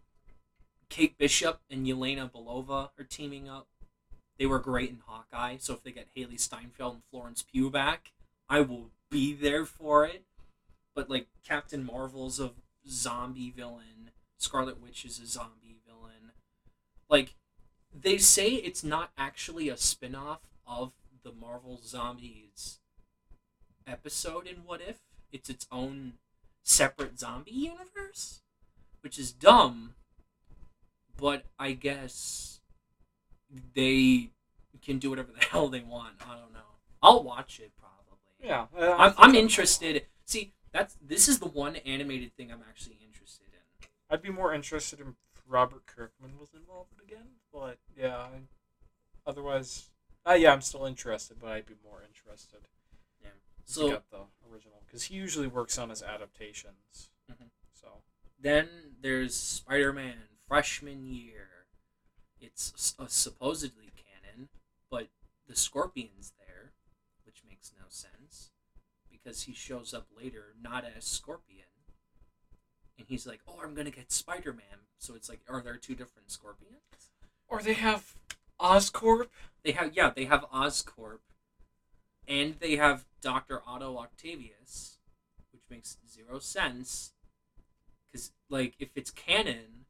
Kate 0.88 1.18
Bishop 1.18 1.60
and 1.70 1.86
Yelena 1.86 2.30
Belova 2.30 2.90
are 2.98 3.04
teaming 3.08 3.48
up. 3.48 3.66
They 4.38 4.46
were 4.46 4.58
great 4.58 4.90
in 4.90 5.02
Hawkeye. 5.06 5.56
So 5.58 5.74
if 5.74 5.82
they 5.82 5.92
get 5.92 6.08
Hailee 6.16 6.40
Steinfeld 6.40 6.94
and 6.94 7.02
Florence 7.10 7.42
Pugh 7.42 7.70
back, 7.70 8.12
I 8.48 8.60
will 8.60 8.90
be 9.10 9.32
there 9.32 9.64
for 9.64 10.04
it. 10.04 10.24
But 10.94 11.10
like 11.10 11.28
Captain 11.46 11.84
Marvel's 11.84 12.40
a 12.40 12.52
zombie 12.88 13.52
villain. 13.56 14.10
Scarlet 14.38 14.80
Witch 14.80 15.04
is 15.04 15.18
a 15.20 15.26
zombie 15.26 15.78
villain. 15.86 16.32
Like 17.08 17.34
they 17.92 18.18
say 18.18 18.48
it's 18.48 18.82
not 18.84 19.10
actually 19.16 19.68
a 19.68 19.76
spin-off 19.76 20.40
of 20.66 20.92
the 21.22 21.32
Marvel 21.32 21.80
Zombies 21.82 22.80
episode 23.86 24.46
in 24.46 24.56
What 24.64 24.80
If. 24.80 24.98
It's 25.32 25.48
its 25.48 25.66
own 25.72 26.14
separate 26.62 27.18
zombie 27.18 27.52
universe, 27.52 28.42
which 29.00 29.18
is 29.18 29.32
dumb. 29.32 29.94
But 31.16 31.44
I 31.58 31.72
guess 31.72 32.60
they 33.74 34.30
can 34.82 34.98
do 34.98 35.10
whatever 35.10 35.32
the 35.32 35.44
hell 35.50 35.68
they 35.68 35.80
want. 35.80 36.14
I 36.26 36.34
don't 36.38 36.52
know. 36.52 36.60
I'll 37.02 37.22
watch 37.22 37.60
it 37.60 37.72
probably. 37.78 38.18
yeah, 38.42 38.66
I 38.78 39.06
I'm, 39.06 39.14
I'm 39.18 39.34
interested. 39.34 40.06
See, 40.24 40.52
that's 40.72 40.96
this 41.04 41.28
is 41.28 41.38
the 41.38 41.48
one 41.48 41.76
animated 41.76 42.34
thing 42.36 42.50
I'm 42.50 42.62
actually 42.68 42.98
interested 43.04 43.46
in. 43.52 43.88
I'd 44.10 44.22
be 44.22 44.30
more 44.30 44.54
interested 44.54 45.00
in 45.00 45.14
Robert 45.46 45.86
Kirkman 45.86 46.38
was 46.40 46.50
involved 46.54 46.92
again. 47.02 47.26
But 47.52 47.78
yeah, 47.96 48.16
I, 48.16 48.28
otherwise, 49.26 49.90
uh, 50.26 50.32
yeah, 50.32 50.52
I'm 50.52 50.60
still 50.62 50.86
interested, 50.86 51.36
but 51.40 51.50
I'd 51.50 51.66
be 51.66 51.74
more 51.84 52.02
interested. 52.02 52.60
So 53.66 53.80
So 53.80 53.90
got 53.92 54.10
the 54.10 54.52
original 54.52 54.82
because 54.86 55.04
he 55.04 55.14
usually 55.14 55.46
works 55.46 55.78
on 55.78 55.88
his 55.88 56.02
adaptations. 56.02 57.08
Mhm. 57.30 57.48
So 57.72 58.02
then 58.38 58.68
there's 59.00 59.34
Spider-Man 59.34 60.28
freshman 60.46 61.06
year. 61.06 61.48
It's 62.44 62.72
supposedly 63.08 63.92
canon, 63.96 64.48
but 64.90 65.08
the 65.48 65.56
Scorpion's 65.56 66.32
there, 66.38 66.72
which 67.24 67.42
makes 67.48 67.72
no 67.78 67.86
sense 67.88 68.50
because 69.10 69.44
he 69.44 69.54
shows 69.54 69.94
up 69.94 70.06
later 70.16 70.54
not 70.62 70.84
as 70.84 71.04
Scorpion, 71.04 71.64
and 72.98 73.06
he's 73.08 73.26
like, 73.26 73.40
"Oh, 73.48 73.60
I'm 73.62 73.74
gonna 73.74 73.90
get 73.90 74.12
Spider-Man." 74.12 74.86
So 74.98 75.14
it's 75.14 75.28
like, 75.28 75.40
are 75.48 75.62
there 75.62 75.76
two 75.76 75.94
different 75.94 76.30
Scorpions? 76.30 77.10
or 77.48 77.62
they 77.62 77.74
have 77.74 78.14
Oscorp. 78.60 79.28
They 79.62 79.72
have 79.72 79.94
yeah, 79.94 80.10
they 80.14 80.24
have 80.24 80.44
Oscorp, 80.52 81.20
and 82.26 82.54
they 82.60 82.76
have 82.76 83.04
Doctor 83.20 83.62
Otto 83.66 83.96
Octavius, 83.96 84.98
which 85.52 85.62
makes 85.70 85.96
zero 86.08 86.38
sense. 86.38 87.12
Because 88.10 88.32
like, 88.48 88.74
if 88.78 88.90
it's 88.96 89.10
canon, 89.10 89.83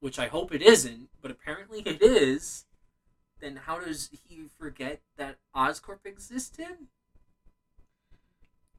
which 0.00 0.18
I 0.18 0.28
hope 0.28 0.54
it 0.54 0.62
isn't, 0.62 1.08
but 1.22 1.30
apparently 1.30 1.80
it 1.80 2.02
is, 2.02 2.66
then 3.40 3.56
how 3.66 3.78
does 3.78 4.10
he 4.12 4.44
forget 4.58 5.00
that 5.16 5.36
Oscorp 5.54 6.04
existed? 6.04 6.88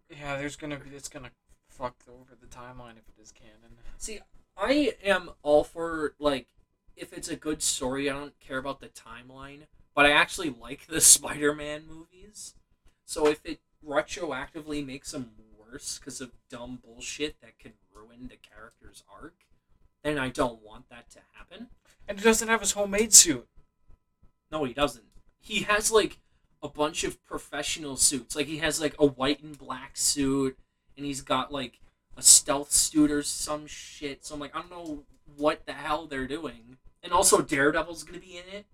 Yeah, 0.10 0.38
there's 0.38 0.56
gonna 0.56 0.78
be 0.78 0.96
it's 0.96 1.10
gonna 1.10 1.32
fuck 1.70 1.96
over 2.08 2.36
the 2.40 2.48
timeline 2.48 2.98
if 2.98 3.10
it 3.10 3.22
is 3.22 3.32
canon. 3.32 3.78
See, 3.98 4.20
I 4.58 4.94
am 5.04 5.32
all 5.42 5.64
for 5.64 6.14
like 6.20 6.48
if 6.96 7.12
it's 7.12 7.30
a 7.30 7.36
good 7.36 7.62
story, 7.62 8.10
I 8.10 8.14
don't 8.14 8.40
care 8.40 8.58
about 8.58 8.80
the 8.80 8.88
timeline, 8.88 9.62
but 9.94 10.06
I 10.06 10.12
actually 10.12 10.50
like 10.50 10.88
the 10.88 11.02
Spider-Man 11.16 11.84
movies. 11.88 12.56
So 13.06 13.28
if 13.28 13.42
it 13.46 13.60
retroactively 13.86 14.86
makes 14.86 15.12
them 15.12 15.32
worse 15.60 16.00
because 16.00 16.22
of 16.22 16.32
dumb 16.50 16.80
bullshit 16.84 17.42
that 17.42 17.60
can 17.60 17.74
ruin 17.94 18.30
the 18.30 18.38
character's 18.38 19.04
arc, 19.12 19.46
then 20.06 20.20
I 20.20 20.30
don't 20.30 20.62
want 20.62 20.88
that 20.90 21.10
to 21.12 21.20
happen. 21.34 21.68
And 22.08 22.20
he 22.20 22.24
doesn't 22.24 22.48
have 22.48 22.62
his 22.62 22.74
homemade 22.74 23.14
suit. 23.14 23.48
No, 24.52 24.64
he 24.64 24.74
doesn't. 24.74 25.06
He 25.40 25.64
has 25.64 25.92
like 25.92 26.20
a 26.62 26.70
bunch 26.70 27.04
of 27.04 27.24
professional 27.26 27.98
suits. 27.98 28.36
Like 28.36 28.46
he 28.46 28.60
has 28.60 28.80
like 28.80 28.96
a 29.00 29.06
white 29.06 29.42
and 29.42 29.58
black 29.58 29.98
suit, 29.98 30.58
and 30.96 31.06
he's 31.06 31.22
got 31.22 31.52
like 31.52 31.80
a 32.16 32.22
stealth 32.22 32.72
suit 32.72 33.10
or 33.10 33.24
some 33.24 33.66
shit. 33.66 34.24
So 34.24 34.36
I'm 34.36 34.40
like, 34.40 34.56
I 34.56 34.60
don't 34.60 34.70
know 34.70 35.04
what 35.36 35.66
the 35.66 35.74
hell 35.74 36.06
they're 36.06 36.28
doing. 36.28 36.78
And 37.02 37.12
also, 37.12 37.42
Daredevil's 37.42 38.04
gonna 38.04 38.20
be 38.20 38.38
in 38.38 38.44
it, 38.52 38.66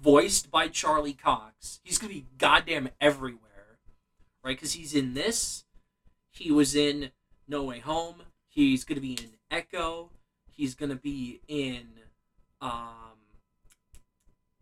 voiced 0.00 0.50
by 0.50 0.68
Charlie 0.68 1.12
Cox. 1.12 1.80
He's 1.84 1.98
gonna 1.98 2.12
be 2.12 2.26
goddamn 2.38 2.90
everywhere, 3.00 3.78
right? 4.42 4.56
Because 4.56 4.72
he's 4.72 4.94
in 4.94 5.14
this. 5.14 5.64
He 6.30 6.50
was 6.50 6.74
in 6.74 7.10
No 7.46 7.64
Way 7.64 7.80
Home. 7.80 8.22
He's 8.48 8.84
gonna 8.84 9.00
be 9.00 9.12
in 9.12 9.30
Echo. 9.50 10.10
He's 10.60 10.74
gonna 10.74 10.94
be 10.94 11.40
in 11.48 11.86
um, 12.60 13.16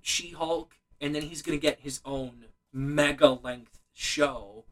She 0.00 0.30
Hulk, 0.30 0.76
and 1.00 1.12
then 1.12 1.22
he's 1.22 1.42
gonna 1.42 1.56
get 1.56 1.80
his 1.80 2.00
own 2.04 2.44
mega 2.72 3.30
length 3.30 3.80
show. 3.94 4.64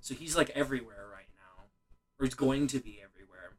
So 0.00 0.14
he's 0.14 0.36
like 0.36 0.50
everywhere 0.50 1.08
right 1.12 1.26
now, 1.34 1.64
or 2.20 2.24
he's 2.24 2.36
going 2.36 2.68
to 2.68 2.78
be 2.78 3.00
everywhere. 3.02 3.56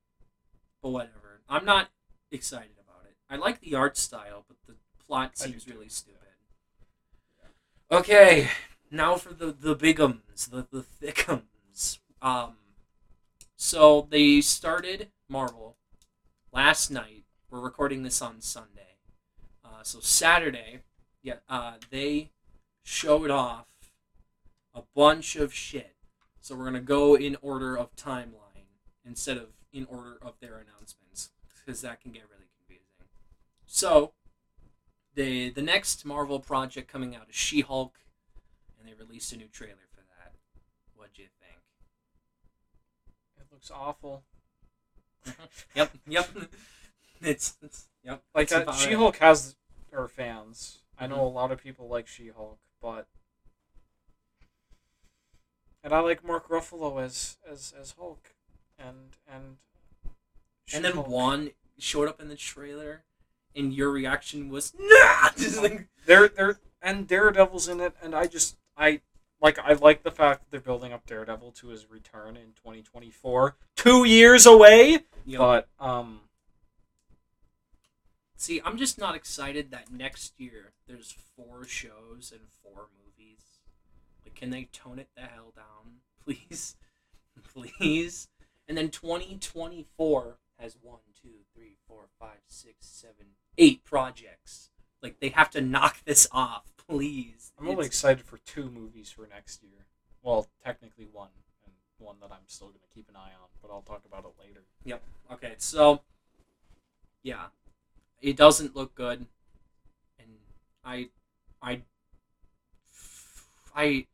But 0.82 0.92
whatever. 0.92 1.42
I'm 1.50 1.66
not 1.66 1.90
excited 2.32 2.78
about 2.82 3.04
it. 3.04 3.18
I 3.30 3.36
like 3.36 3.60
the 3.60 3.76
art 3.76 3.98
style, 3.98 4.46
but 4.48 4.56
the 4.66 4.76
plot 5.06 5.38
seems 5.38 5.68
really 5.68 5.90
stupid. 5.90 6.18
Okay, 7.92 8.48
now 8.90 9.18
for 9.18 9.34
the 9.34 9.52
the 9.52 9.76
bigums, 9.76 10.50
the 10.50 10.66
the 10.72 10.86
thickums. 11.02 12.00
Um, 12.22 12.54
so 13.58 14.08
they 14.10 14.40
started 14.40 15.10
Marvel 15.28 15.76
last 16.52 16.92
night. 16.92 17.24
We're 17.50 17.60
recording 17.60 18.04
this 18.04 18.22
on 18.22 18.42
Sunday. 18.42 18.98
Uh, 19.64 19.84
so 19.84 20.00
Saturday, 20.00 20.80
yeah, 21.22 21.36
uh, 21.50 21.74
they 21.90 22.32
showed 22.84 23.30
off 23.30 23.66
a 24.74 24.82
bunch 24.96 25.36
of 25.36 25.54
shit. 25.54 25.96
So 26.42 26.56
we're 26.56 26.66
gonna 26.66 26.82
go 26.82 27.16
in 27.16 27.38
order 27.42 27.78
of 27.78 27.96
timeline 27.96 28.68
instead 29.06 29.38
of 29.38 29.48
in 29.72 29.86
order 29.90 30.18
of 30.22 30.34
their 30.42 30.58
announcements 30.58 31.30
because 31.66 31.82
that 31.82 32.02
can 32.02 32.12
get 32.12 32.24
really 32.30 32.50
confusing. 32.58 33.08
So 33.66 34.14
the 35.16 35.50
the 35.52 35.62
next 35.62 36.06
Marvel 36.06 36.40
project 36.40 36.92
coming 36.92 37.16
out 37.16 37.30
is 37.30 37.36
She 37.36 37.62
Hulk, 37.62 38.00
and 38.80 38.88
they 38.88 38.94
released 38.94 39.34
a 39.34 39.38
new 39.38 39.48
trailer 39.48 39.88
for 39.94 40.02
that. 40.18 40.34
What'd 40.96 41.18
you 41.18 41.28
think? 41.40 41.62
It 43.40 43.48
looks 43.52 43.70
awful. 43.70 44.24
Yep, 45.76 45.92
yep. 46.08 46.30
It's, 47.24 47.56
it's 47.62 47.88
yep. 48.04 48.24
Like 48.34 48.52
uh, 48.52 48.72
She 48.72 48.94
Hulk 48.94 49.18
has 49.18 49.56
her 49.92 50.08
fans. 50.08 50.80
I 50.98 51.06
know 51.08 51.18
Mhm. 51.18 51.20
a 51.20 51.36
lot 51.36 51.52
of 51.52 51.62
people 51.62 51.88
like 51.88 52.08
She 52.08 52.30
Hulk, 52.30 52.58
but 52.82 53.08
and 55.84 55.94
I 55.94 56.00
like 56.00 56.24
Mark 56.24 56.48
Ruffalo 56.50 57.02
as 57.04 57.38
as 57.50 57.74
as 57.80 57.92
Hulk, 57.98 58.34
and 58.80 59.18
and 59.28 59.58
And 60.74 60.84
then 60.86 60.94
She-Hulk. 60.94 61.08
Wong 61.08 61.52
showed 61.78 62.08
up 62.08 62.20
in 62.22 62.28
the 62.28 62.36
trailer, 62.36 63.04
and 63.56 63.74
your 63.74 63.92
reaction 63.92 64.50
was 64.50 64.74
nah. 64.80 65.30
Just 65.38 65.62
like, 65.62 65.88
They're 66.06 66.28
they're 66.28 66.60
and 66.82 67.08
Daredevil's 67.08 67.68
in 67.68 67.80
it, 67.80 67.94
and 68.02 68.16
I 68.16 68.26
just 68.28 68.58
I 68.78 69.02
like 69.42 69.60
I 69.60 69.74
like 69.74 70.04
the 70.04 70.12
fact 70.12 70.42
that 70.42 70.52
they're 70.52 70.60
building 70.60 70.94
up 70.94 71.06
Daredevil 71.06 71.52
to 71.54 71.68
his 71.70 71.90
return 71.90 72.36
in 72.38 72.54
2024, 72.56 73.56
two 73.76 74.04
years 74.06 74.46
away. 74.46 75.00
know, 75.38 75.40
But 75.40 75.68
um, 75.80 76.22
see, 78.36 78.62
I'm 78.64 78.78
just 78.78 79.00
not 79.00 79.16
excited 79.16 79.72
that 79.72 79.92
next 79.92 80.40
year 80.40 80.74
there's 80.88 81.16
four 81.36 81.66
shows 81.66 82.32
and 82.32 82.42
four 82.62 82.88
movies. 83.04 83.44
Like, 84.24 84.36
can 84.36 84.52
they 84.52 84.66
tone 84.72 85.00
it 85.00 85.10
the 85.16 85.24
hell 85.24 85.54
down, 85.56 86.02
please, 86.24 86.76
please? 87.44 88.28
And 88.68 88.78
then 88.78 88.90
2024 88.90 90.38
has 90.60 90.78
one, 90.82 91.00
two, 91.22 91.30
three, 91.54 91.76
four, 91.88 92.04
five, 92.20 92.40
six, 92.48 92.88
seven, 92.88 93.26
eight 93.58 93.84
projects. 93.84 94.70
Like, 95.02 95.20
they 95.20 95.30
have 95.30 95.50
to 95.52 95.62
knock 95.62 95.98
this 96.06 96.28
off, 96.32 96.72
please. 96.92 97.52
I'm 97.58 97.66
only 97.68 97.74
It's- 97.86 97.88
excited 97.88 98.26
for 98.26 98.38
two 98.40 98.70
movies 98.70 99.12
for 99.12 99.28
next 99.28 99.64
year. 99.64 99.86
Well, 100.22 100.48
technically 100.64 101.06
one, 101.06 101.30
and 101.66 101.74
one 101.98 102.20
that 102.20 102.32
I'm 102.32 102.48
still 102.48 102.68
gonna 102.68 102.80
keep 102.94 103.10
an 103.10 103.16
eye 103.16 103.34
on, 103.34 103.50
but 103.62 103.72
I'll 103.72 103.82
talk 103.82 104.06
about 104.06 104.26
it 104.26 104.34
later. 104.40 104.64
Yep. 104.84 105.02
Okay, 105.32 105.56
so 105.58 106.04
yeah, 107.24 107.48
it 108.22 108.36
doesn't 108.38 108.76
look 108.76 108.94
good, 108.94 109.26
and 110.20 110.40
I, 110.84 111.10
I, 111.62 111.82
I, 113.76 114.08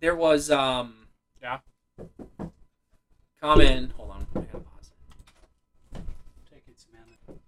there 0.00 0.16
was 0.16 0.50
um. 0.50 1.08
Yeah. 1.42 1.60
Comment. 3.40 3.92
Hold 3.92 4.10
on. 4.10 4.26
I 4.34 4.40
gotta 4.40 4.58
pause 4.60 4.90
it. 5.92 6.00
Take 6.50 6.64
it, 6.66 6.80
Samantha. 6.80 7.40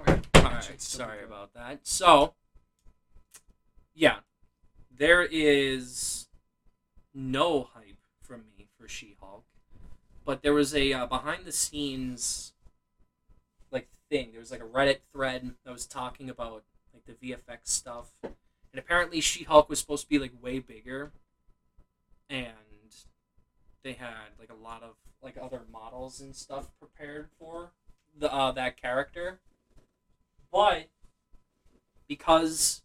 Okay. 0.00 0.20
All 0.36 0.42
right. 0.52 0.64
Should 0.64 0.80
still 0.80 1.04
be 1.06 1.10
Sorry 1.12 1.22
about 1.24 1.52
that. 1.52 1.80
So, 1.86 2.34
yeah, 3.94 4.18
there 4.90 5.22
is 5.22 6.28
no 7.14 7.68
hype 7.74 7.98
from 8.20 8.44
me 8.56 8.68
for 8.78 8.88
She-Hulk, 8.88 9.44
but 10.24 10.42
there 10.42 10.54
was 10.54 10.74
a 10.74 10.92
uh, 10.92 11.06
behind-the-scenes 11.06 12.52
like 13.70 13.88
thing. 14.10 14.30
There 14.32 14.40
was 14.40 14.50
like 14.50 14.62
a 14.62 14.64
Reddit 14.64 14.98
thread 15.12 15.54
that 15.64 15.72
was 15.72 15.86
talking 15.86 16.30
about 16.30 16.64
like 16.92 17.04
the 17.06 17.32
VFX 17.32 17.58
stuff, 17.64 18.12
and 18.22 18.32
apparently 18.76 19.20
She-Hulk 19.20 19.68
was 19.68 19.78
supposed 19.78 20.04
to 20.04 20.08
be 20.08 20.18
like 20.18 20.32
way 20.42 20.58
bigger, 20.58 21.12
and 22.30 22.52
they 23.82 23.92
had 23.92 24.30
like 24.38 24.50
a 24.50 24.62
lot 24.62 24.82
of 24.82 24.94
like 25.22 25.36
other 25.40 25.62
models 25.70 26.20
and 26.20 26.34
stuff 26.34 26.68
prepared 26.78 27.28
for 27.38 27.70
the 28.18 28.32
uh, 28.32 28.52
that 28.52 28.80
character 28.80 29.38
but 30.52 30.88
because 32.08 32.81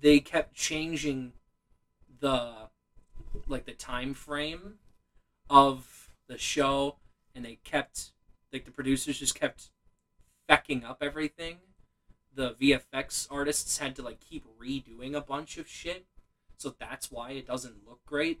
they 0.00 0.20
kept 0.20 0.54
changing 0.54 1.32
the 2.20 2.68
like 3.46 3.66
the 3.66 3.72
time 3.72 4.14
frame 4.14 4.74
of 5.50 6.10
the 6.28 6.38
show 6.38 6.96
and 7.34 7.44
they 7.44 7.58
kept 7.64 8.12
like 8.52 8.64
the 8.64 8.70
producers 8.70 9.18
just 9.18 9.38
kept 9.38 9.70
fecking 10.48 10.84
up 10.84 10.98
everything 11.02 11.58
the 12.34 12.54
vfx 12.54 13.26
artists 13.30 13.78
had 13.78 13.94
to 13.94 14.02
like 14.02 14.20
keep 14.20 14.44
redoing 14.60 15.14
a 15.14 15.20
bunch 15.20 15.58
of 15.58 15.68
shit 15.68 16.06
so 16.56 16.74
that's 16.78 17.10
why 17.10 17.30
it 17.30 17.46
doesn't 17.46 17.86
look 17.86 18.00
great 18.06 18.40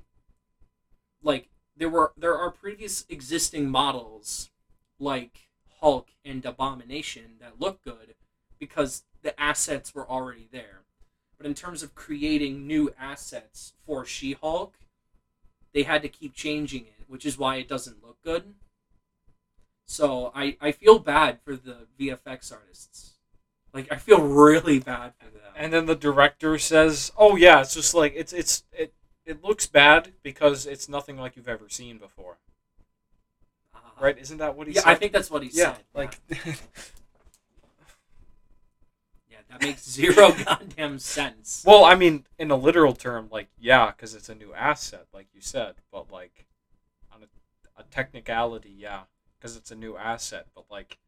like 1.22 1.48
there 1.76 1.90
were 1.90 2.12
there 2.16 2.36
are 2.36 2.50
previous 2.50 3.04
existing 3.08 3.68
models 3.70 4.50
like 4.98 5.48
Hulk 5.80 6.08
and 6.24 6.44
Abomination 6.44 7.36
that 7.40 7.60
look 7.60 7.82
good 7.82 8.14
because 8.58 9.04
the 9.22 9.38
assets 9.40 9.94
were 9.94 10.08
already 10.08 10.48
there. 10.50 10.85
But 11.38 11.46
in 11.46 11.54
terms 11.54 11.82
of 11.82 11.94
creating 11.94 12.66
new 12.66 12.92
assets 12.98 13.74
for 13.86 14.04
She 14.04 14.32
Hulk, 14.34 14.78
they 15.72 15.82
had 15.84 16.02
to 16.02 16.08
keep 16.08 16.34
changing 16.34 16.86
it, 16.86 17.04
which 17.08 17.26
is 17.26 17.38
why 17.38 17.56
it 17.56 17.68
doesn't 17.68 18.02
look 18.04 18.22
good. 18.22 18.54
So 19.86 20.32
I, 20.34 20.56
I 20.60 20.72
feel 20.72 20.98
bad 20.98 21.38
for 21.44 21.54
the 21.56 21.86
VFX 21.98 22.52
artists. 22.52 23.12
Like 23.72 23.92
I 23.92 23.96
feel 23.96 24.20
really 24.22 24.78
bad 24.78 25.12
for 25.18 25.26
them. 25.26 25.42
And 25.56 25.72
then 25.72 25.86
the 25.86 25.94
director 25.94 26.58
says, 26.58 27.12
"Oh 27.16 27.36
yeah, 27.36 27.60
it's 27.60 27.74
just 27.74 27.94
like 27.94 28.14
it's 28.16 28.32
it's 28.32 28.64
it 28.72 28.92
it 29.24 29.42
looks 29.44 29.66
bad 29.66 30.12
because 30.22 30.66
it's 30.66 30.88
nothing 30.88 31.18
like 31.18 31.36
you've 31.36 31.48
ever 31.48 31.68
seen 31.68 31.98
before." 31.98 32.38
Uh, 33.74 33.78
Right? 34.00 34.18
Isn't 34.18 34.38
that 34.38 34.56
what 34.56 34.66
he 34.66 34.74
Yeah, 34.74 34.82
said? 34.82 34.90
I 34.90 34.94
think 34.94 35.12
that's 35.12 35.30
what 35.30 35.42
he 35.42 35.50
yeah, 35.50 35.74
said. 35.74 35.84
like 35.94 36.20
yeah, 36.28 36.54
that 39.50 39.62
makes 39.62 39.88
zero 39.88 40.32
goddamn 40.44 40.98
sense. 40.98 41.62
well, 41.66 41.84
I 41.84 41.94
mean, 41.94 42.24
in 42.38 42.50
a 42.50 42.56
literal 42.56 42.92
term, 42.94 43.28
like 43.30 43.48
yeah, 43.58 43.92
because 43.92 44.14
it's 44.14 44.28
a 44.28 44.34
new 44.34 44.52
asset, 44.54 45.06
like 45.12 45.28
you 45.34 45.40
said, 45.40 45.74
but 45.92 46.10
like 46.10 46.46
on 47.12 47.22
a, 47.22 47.80
a 47.80 47.84
technicality, 47.84 48.74
yeah, 48.76 49.02
because 49.38 49.56
it's 49.56 49.70
a 49.70 49.76
new 49.76 49.96
asset, 49.96 50.46
but 50.54 50.64
like 50.70 50.98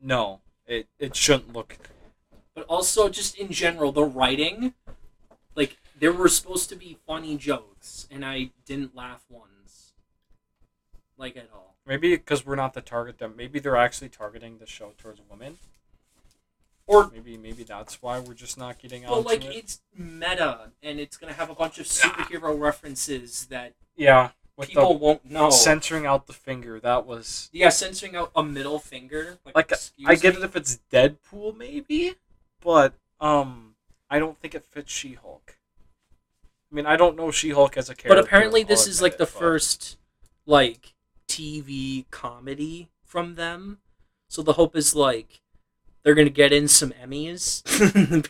no, 0.00 0.40
it 0.66 0.88
it 0.98 1.14
shouldn't 1.16 1.52
look. 1.52 1.78
but 2.54 2.64
also 2.66 3.08
just 3.08 3.36
in 3.38 3.50
general 3.50 3.92
the 3.92 4.04
writing 4.04 4.74
like 5.54 5.76
there 5.98 6.12
were 6.12 6.28
supposed 6.28 6.68
to 6.68 6.76
be 6.76 6.98
funny 7.06 7.36
jokes 7.36 8.06
and 8.10 8.24
i 8.24 8.50
didn't 8.66 8.94
laugh 8.94 9.24
once 9.30 9.92
like 11.16 11.36
at 11.36 11.48
all 11.54 11.76
Maybe 11.86 12.16
because 12.16 12.44
we're 12.44 12.56
not 12.56 12.74
the 12.74 12.80
target 12.80 13.18
them. 13.18 13.34
Maybe 13.36 13.60
they're 13.60 13.76
actually 13.76 14.08
targeting 14.08 14.58
the 14.58 14.66
show 14.66 14.92
towards 14.98 15.20
women. 15.30 15.58
Or 16.88 17.10
maybe 17.12 17.36
maybe 17.36 17.64
that's 17.64 18.00
why 18.00 18.20
we're 18.20 18.34
just 18.34 18.56
not 18.56 18.78
getting 18.78 19.02
well 19.02 19.14
onto 19.16 19.28
like 19.28 19.44
it. 19.44 19.56
it's 19.56 19.80
meta 19.96 20.70
and 20.82 21.00
it's 21.00 21.16
gonna 21.16 21.32
have 21.32 21.50
a 21.50 21.54
bunch 21.54 21.78
of 21.78 21.86
superhero 21.86 22.58
references 22.58 23.46
that 23.46 23.72
Yeah, 23.96 24.30
with 24.56 24.68
people 24.68 24.96
won't 24.98 25.24
know 25.28 25.46
the 25.46 25.50
censoring 25.50 26.06
out 26.06 26.26
the 26.28 26.32
finger. 26.32 26.78
That 26.78 27.04
was 27.04 27.50
yeah 27.52 27.70
censoring 27.70 28.14
out 28.14 28.30
a 28.36 28.42
middle 28.44 28.78
finger 28.78 29.38
like, 29.44 29.56
like 29.56 29.72
I 30.06 30.14
get 30.14 30.34
me? 30.36 30.42
it 30.42 30.44
if 30.44 30.54
it's 30.54 30.78
Deadpool 30.92 31.56
maybe, 31.56 32.14
but 32.60 32.94
um 33.20 33.74
I 34.08 34.20
don't 34.20 34.38
think 34.38 34.54
it 34.54 34.64
fits 34.64 34.92
She-Hulk. 34.92 35.56
I 36.70 36.74
mean, 36.74 36.86
I 36.86 36.96
don't 36.96 37.16
know 37.16 37.32
She-Hulk 37.32 37.76
as 37.76 37.88
a 37.90 37.94
character. 37.96 38.08
but 38.10 38.24
apparently 38.24 38.62
this 38.62 38.86
is 38.86 39.02
like 39.02 39.14
admit 39.14 39.28
the 39.28 39.32
but- 39.32 39.40
first 39.40 39.96
like 40.46 40.94
tv 41.28 42.04
comedy 42.12 42.88
from 43.04 43.34
them 43.34 43.78
so 44.28 44.42
the 44.42 44.52
hope 44.52 44.76
is 44.76 44.94
like 44.94 45.40
they're 46.06 46.14
gonna 46.14 46.30
get 46.30 46.52
in 46.52 46.68
some 46.68 46.92
emmys 47.04 47.64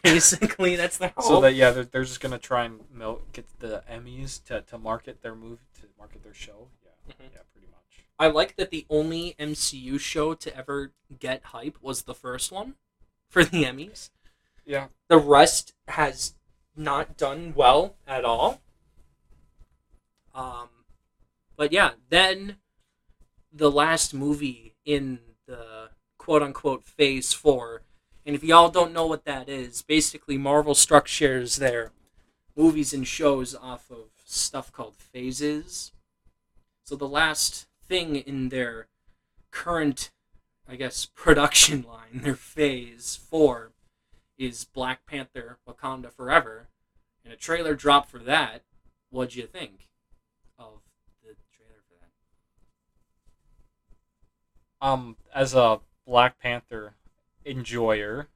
basically 0.03 0.77
that's 0.77 0.97
the 0.97 1.09
hope 1.09 1.23
So 1.25 1.41
that 1.43 1.55
yeah, 1.55 1.71
they're, 1.73 1.85
they're 1.85 2.05
just 2.05 2.23
gonna 2.23 2.39
try 2.39 2.65
and 2.65 2.81
milk, 2.93 3.33
get 3.35 3.47
the 3.61 3.83
Emmys 3.93 4.43
to, 4.47 4.63
to 4.63 4.79
market 4.79 5.21
their 5.23 5.35
movie 5.35 5.61
to 5.83 5.87
market 5.99 6.25
their 6.25 6.35
show. 6.35 6.69
Yeah, 6.83 7.15
Mhm. 7.15 7.29
yeah, 7.35 7.41
pretty 7.53 7.69
much. 7.71 8.07
I 8.19 8.29
like 8.29 8.57
that 8.57 8.71
the 8.71 8.87
only 8.89 9.35
MCU 9.39 9.99
show 9.99 10.35
to 10.35 10.57
ever 10.57 10.93
get 11.21 11.45
hype 11.55 11.77
was 11.83 12.03
the 12.05 12.15
first 12.15 12.51
one 12.51 12.77
for 13.29 13.45
the 13.45 13.65
Emmys. 13.65 14.09
Yeah, 14.65 14.89
The 15.09 15.19
rest 15.19 15.75
has 15.89 16.35
not 16.75 17.17
done 17.19 17.53
well 17.55 17.97
at 18.07 18.25
all. 18.25 18.63
Um, 20.35 20.69
but 21.57 21.73
yeah, 21.73 21.93
then 22.09 22.57
the 23.53 23.71
last 23.71 24.15
movie 24.15 24.75
in 24.85 25.21
the 25.47 25.76
quote 26.27 26.43
unquote 26.43 26.85
phase 26.85 27.33
four, 27.33 27.83
and 28.25 28.35
if 28.35 28.43
y'all 28.43 28.69
don't 28.69 28.93
know 28.93 29.07
what 29.07 29.25
that 29.27 29.49
is, 29.49 29.83
basically 29.83 30.37
Marvel 30.37 30.75
structures 30.75 31.55
their 31.55 31.93
movies 32.57 32.93
and 32.93 33.07
shows 33.07 33.55
off 33.55 33.89
of 33.93 34.07
stuff 34.25 34.73
called 34.73 34.97
phases. 34.97 35.93
So 36.83 36.97
the 36.97 37.07
last 37.07 37.69
thing 37.89 38.17
in 38.17 38.49
their 38.49 38.89
current, 39.53 40.11
I 40.69 40.75
guess, 40.75 41.07
production 41.15 41.87
line, 41.89 42.23
their 42.25 42.35
phase 42.35 43.15
four, 43.31 43.71
is 44.37 44.65
Black 44.65 45.07
Panther 45.07 45.59
Wakanda 45.65 46.11
Forever. 46.11 46.67
And 47.25 47.33
a 47.33 47.37
trailer 47.37 47.77
dropped 47.77 48.11
for 48.11 48.19
that. 48.19 48.63
What'd 49.11 49.37
you 49.37 49.47
think 49.47 49.87
of 50.59 50.81
the 51.23 51.37
trailer 51.53 51.83
for 51.89 51.95
that? 52.01 52.11
um, 54.81 55.17
as 55.33 55.55
a 55.55 55.79
Black 56.07 56.39
Panther 56.39 56.95
enjoyer, 57.45 58.29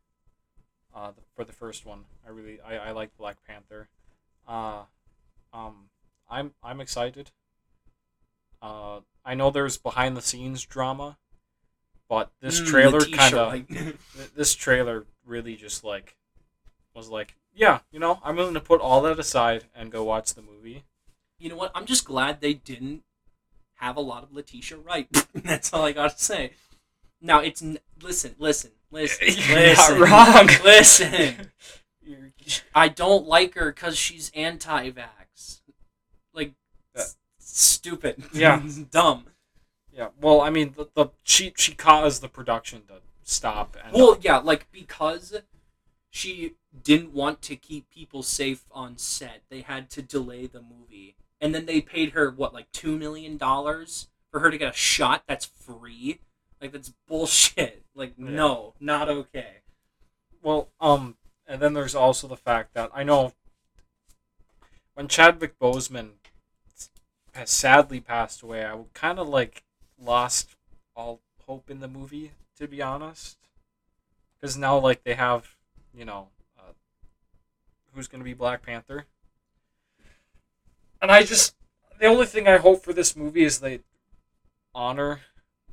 uh, 0.95 1.12
for 1.35 1.45
the 1.45 1.53
first 1.53 1.87
one, 1.87 2.05
I 2.27 2.31
really 2.31 2.61
I, 2.61 2.89
I 2.89 2.91
like 2.93 3.16
Black 3.16 3.37
Panther. 3.47 3.89
Uh, 4.47 4.83
um, 5.53 5.91
I'm 6.29 6.55
I'm 6.62 6.81
excited. 6.81 7.31
Uh, 8.62 9.01
I 9.25 9.35
know 9.35 9.51
there's 9.51 9.79
behind 9.79 10.16
the 10.16 10.23
scenes 10.23 10.64
drama, 10.64 11.16
but 12.09 12.31
this 12.41 12.61
Mm, 12.61 12.66
trailer 12.66 13.01
kind 13.07 13.35
of 13.35 13.68
this 14.37 14.55
trailer 14.55 15.07
really 15.27 15.57
just 15.57 15.85
like 15.85 16.16
was 16.95 17.09
like 17.09 17.37
yeah 17.55 17.81
you 17.93 17.99
know 18.01 18.21
i'm 18.25 18.37
willing 18.37 18.55
to 18.55 18.61
put 18.61 18.81
all 18.81 19.01
that 19.03 19.18
aside 19.18 19.64
and 19.75 19.93
go 19.93 20.05
watch 20.05 20.35
the 20.35 20.43
movie 20.43 20.85
you 21.39 21.49
know 21.51 21.57
what? 21.57 21.73
I'm 21.75 21.87
just 21.87 22.05
glad 22.05 22.41
they 22.41 22.55
didn't 22.55 23.03
have 23.77 23.97
a 23.97 24.01
lot 24.01 24.23
of 24.23 24.33
Letitia 24.33 24.79
Wright. 24.79 25.09
That's 25.35 25.73
all 25.73 25.85
I 25.85 25.93
gotta 25.93 26.18
say. 26.18 26.53
Now 27.21 27.41
it's 27.41 27.62
n- 27.62 27.79
listen, 28.03 28.35
listen, 28.39 28.71
listen, 28.91 29.27
You're 29.49 29.59
listen, 29.59 30.01
not 30.01 30.09
wrong. 30.39 30.47
listen. 30.64 31.51
I 32.75 32.89
don't 32.89 33.27
like 33.27 33.55
her 33.55 33.73
because 33.73 33.97
she's 33.97 34.31
anti-vax. 34.35 35.61
Like, 36.35 36.53
Yeah. 36.95 37.03
s- 37.03 37.16
stupid. 37.39 38.25
Yeah. 38.33 38.62
dumb. 38.91 39.27
yeah 39.93 40.09
well 40.21 40.41
i 40.41 40.51
mean 40.51 40.73
the, 40.77 40.89
the 40.95 41.07
she 41.25 41.53
she 41.57 41.75
caused 41.75 42.23
the 42.23 42.29
production 42.29 42.83
to 42.89 42.95
stop 43.25 43.77
and 43.85 43.93
Well, 43.93 44.16
yeah, 44.21 44.39
like 44.39 44.66
because 44.73 45.35
she 46.11 46.55
didn't 46.83 47.12
want 47.12 47.43
to 47.43 47.55
keep 47.57 47.89
people 47.91 48.23
safe 48.23 48.64
on 48.73 48.99
set, 48.99 49.43
they 49.51 49.61
had 49.61 49.89
to 49.91 50.03
delay 50.03 50.47
the 50.47 50.61
movie, 50.62 51.14
and 51.41 51.55
then 51.55 51.66
they 51.66 51.81
paid 51.81 52.11
her 52.12 52.31
what, 52.31 52.53
like 52.55 52.71
two 52.73 52.97
million 52.97 53.37
dollars 53.37 54.09
for 54.33 54.41
her 54.41 54.51
to 54.51 54.59
get 54.59 54.73
a 54.75 54.77
shot 54.77 55.23
that's 55.29 55.45
free. 55.45 56.18
Like 56.61 56.73
that's 56.73 56.93
bullshit. 57.09 57.83
Like 57.95 58.15
Yeah. 58.17 58.31
no, 58.31 58.75
not 58.81 59.09
okay. 59.11 59.57
well 60.43 60.69
um 60.81 61.17
and 61.47 61.61
then 61.61 61.75
there's 61.75 61.95
also 61.95 62.29
the 62.29 62.37
fact 62.37 62.73
that 62.75 62.91
I 62.95 63.03
know 63.03 63.35
when 64.95 65.09
Chadwick 65.09 65.59
Boseman 65.59 66.11
has 67.33 67.51
sadly 67.51 68.01
passed 68.01 68.43
away, 68.43 68.65
I 68.65 68.79
kind 68.95 69.19
of 69.19 69.29
like 69.29 69.65
lost 69.99 70.57
all 70.95 71.21
hope 71.47 71.71
in 71.71 71.81
the 71.81 71.89
movie, 71.89 72.33
to 72.59 72.69
be 72.69 72.83
honest. 72.83 73.39
Because 74.41 74.57
now, 74.57 74.79
like, 74.79 75.05
they 75.05 75.15
have, 75.15 75.55
you 75.95 76.05
know, 76.05 76.29
uh, 76.59 76.73
who's 77.95 78.09
going 78.09 78.21
to 78.21 78.25
be 78.25 78.35
Black 78.35 78.63
Panther. 78.63 79.07
And 81.03 81.11
I 81.11 81.23
just, 81.25 81.55
the 81.99 82.07
only 82.07 82.27
thing 82.27 82.47
I 82.49 82.59
hope 82.59 82.83
for 82.83 82.93
this 82.93 83.17
movie 83.17 83.45
is 83.45 83.59
they 83.59 83.81
honor 84.75 85.21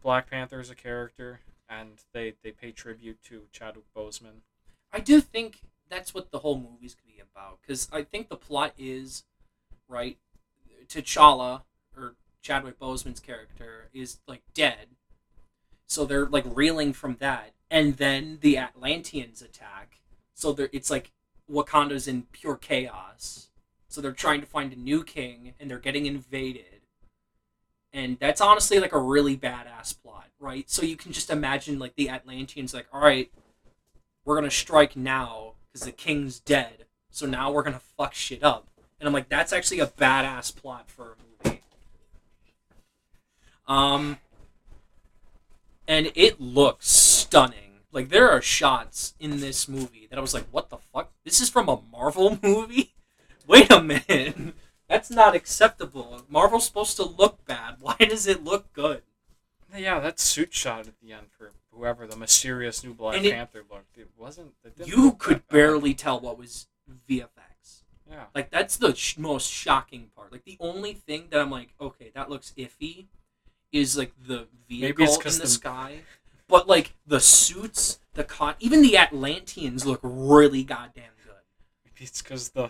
Black 0.01 0.29
Panther 0.29 0.59
is 0.59 0.69
a 0.69 0.75
character 0.75 1.41
and 1.69 2.03
they, 2.13 2.33
they 2.43 2.51
pay 2.51 2.71
tribute 2.71 3.21
to 3.23 3.43
Chadwick 3.51 3.85
Boseman. 3.95 4.41
I 4.91 4.99
do 4.99 5.19
think 5.21 5.61
that's 5.89 6.13
what 6.13 6.31
the 6.31 6.39
whole 6.39 6.57
movie's 6.57 6.95
gonna 6.95 7.15
be 7.15 7.21
about 7.21 7.59
because 7.61 7.89
I 7.91 8.03
think 8.03 8.29
the 8.29 8.35
plot 8.35 8.73
is 8.77 9.23
right. 9.87 10.17
T'Challa 10.87 11.63
or 11.95 12.15
Chadwick 12.41 12.79
Boseman's 12.79 13.19
character 13.19 13.89
is 13.93 14.19
like 14.27 14.41
dead, 14.53 14.87
so 15.87 16.05
they're 16.05 16.25
like 16.25 16.45
reeling 16.47 16.93
from 16.93 17.17
that, 17.19 17.53
and 17.69 17.97
then 17.97 18.39
the 18.41 18.57
Atlanteans 18.57 19.41
attack. 19.41 19.99
So 20.33 20.53
they're 20.53 20.69
it's 20.71 20.89
like 20.89 21.11
Wakanda's 21.51 22.07
in 22.07 22.23
pure 22.31 22.55
chaos. 22.55 23.49
So 23.89 24.01
they're 24.01 24.11
trying 24.11 24.41
to 24.41 24.47
find 24.47 24.73
a 24.73 24.77
new 24.77 25.03
king, 25.03 25.53
and 25.59 25.69
they're 25.69 25.79
getting 25.79 26.05
invaded. 26.05 26.76
And 27.93 28.17
that's 28.19 28.41
honestly 28.41 28.79
like 28.79 28.93
a 28.93 28.99
really 28.99 29.37
badass 29.37 30.01
plot, 30.01 30.27
right? 30.39 30.69
So 30.69 30.83
you 30.83 30.95
can 30.95 31.11
just 31.11 31.29
imagine 31.29 31.79
like 31.79 31.95
the 31.95 32.09
Atlanteans 32.09 32.73
like, 32.73 32.87
all 32.91 33.01
right, 33.01 33.31
we're 34.25 34.35
gonna 34.35 34.51
strike 34.51 34.95
now 34.95 35.53
because 35.71 35.85
the 35.85 35.91
king's 35.91 36.39
dead. 36.39 36.85
So 37.09 37.25
now 37.25 37.51
we're 37.51 37.63
gonna 37.63 37.81
fuck 37.97 38.13
shit 38.13 38.43
up. 38.43 38.67
And 38.99 39.07
I'm 39.07 39.13
like, 39.13 39.29
that's 39.29 39.53
actually 39.53 39.79
a 39.79 39.87
badass 39.87 40.55
plot 40.55 40.89
for 40.89 41.15
a 41.43 41.47
movie. 41.47 41.61
Um, 43.67 44.17
and 45.87 46.11
it 46.15 46.41
looks 46.41 46.89
stunning. 46.89 47.79
Like 47.91 48.09
there 48.09 48.29
are 48.29 48.41
shots 48.41 49.13
in 49.19 49.39
this 49.39 49.67
movie 49.67 50.07
that 50.09 50.19
I 50.19 50.21
was 50.21 50.33
like, 50.33 50.45
what 50.51 50.69
the 50.69 50.77
fuck? 50.93 51.11
This 51.23 51.41
is 51.41 51.49
from 51.49 51.69
a 51.69 51.81
Marvel 51.91 52.37
movie? 52.43 52.93
Wait 53.47 53.71
a 53.71 53.81
minute. 53.81 54.35
That's 54.89 55.09
not 55.09 55.35
acceptable. 55.35 56.21
Marvel's 56.29 56.65
supposed 56.65 56.95
to 56.97 57.03
look 57.03 57.45
bad. 57.45 57.75
Why 57.81 57.95
does 57.99 58.25
it 58.27 58.43
look 58.43 58.71
good? 58.73 59.01
Yeah, 59.75 59.99
that 59.99 60.19
suit 60.19 60.53
shot 60.53 60.87
at 60.87 60.93
the 61.01 61.11
end 61.11 61.27
for 61.37 61.51
whoever 61.71 62.07
the 62.07 62.15
mysterious 62.15 62.83
new 62.83 62.93
Black 62.93 63.21
it- 63.23 63.33
Panther 63.33 63.63
looked. 63.69 63.97
It 63.97 64.09
wasn't. 64.17 64.53
It 64.63 64.87
You 64.87 65.13
could 65.13 65.47
barely 65.49 65.93
tell 65.93 66.19
what 66.19 66.37
was 66.37 66.67
VFX. 67.09 67.83
Yeah. 68.09 68.25
Like 68.33 68.49
that's 68.49 68.77
the 68.77 68.95
sh- 68.95 69.17
most 69.17 69.51
shocking 69.51 70.09
part. 70.15 70.31
Like 70.31 70.45
the 70.45 70.57
only 70.61 70.93
thing 70.93 71.27
that 71.31 71.41
I'm 71.41 71.51
like, 71.51 71.73
okay, 71.81 72.11
that 72.15 72.29
looks 72.29 72.53
iffy, 72.57 73.07
is 73.73 73.97
like 73.97 74.13
the 74.25 74.47
vehicle 74.69 75.03
in 75.05 75.11
the, 75.21 75.29
the- 75.39 75.47
sky. 75.47 75.99
But 76.47 76.69
like 76.69 76.93
the 77.05 77.19
suits, 77.19 77.99
the 78.13 78.23
con, 78.23 78.55
even 78.61 78.81
the 78.81 78.97
Atlanteans 78.97 79.85
look 79.85 79.99
really 80.01 80.63
goddamn 80.63 81.11
good. 81.25 81.33
Maybe 81.83 82.05
it's 82.05 82.21
because 82.21 82.49
the. 82.51 82.69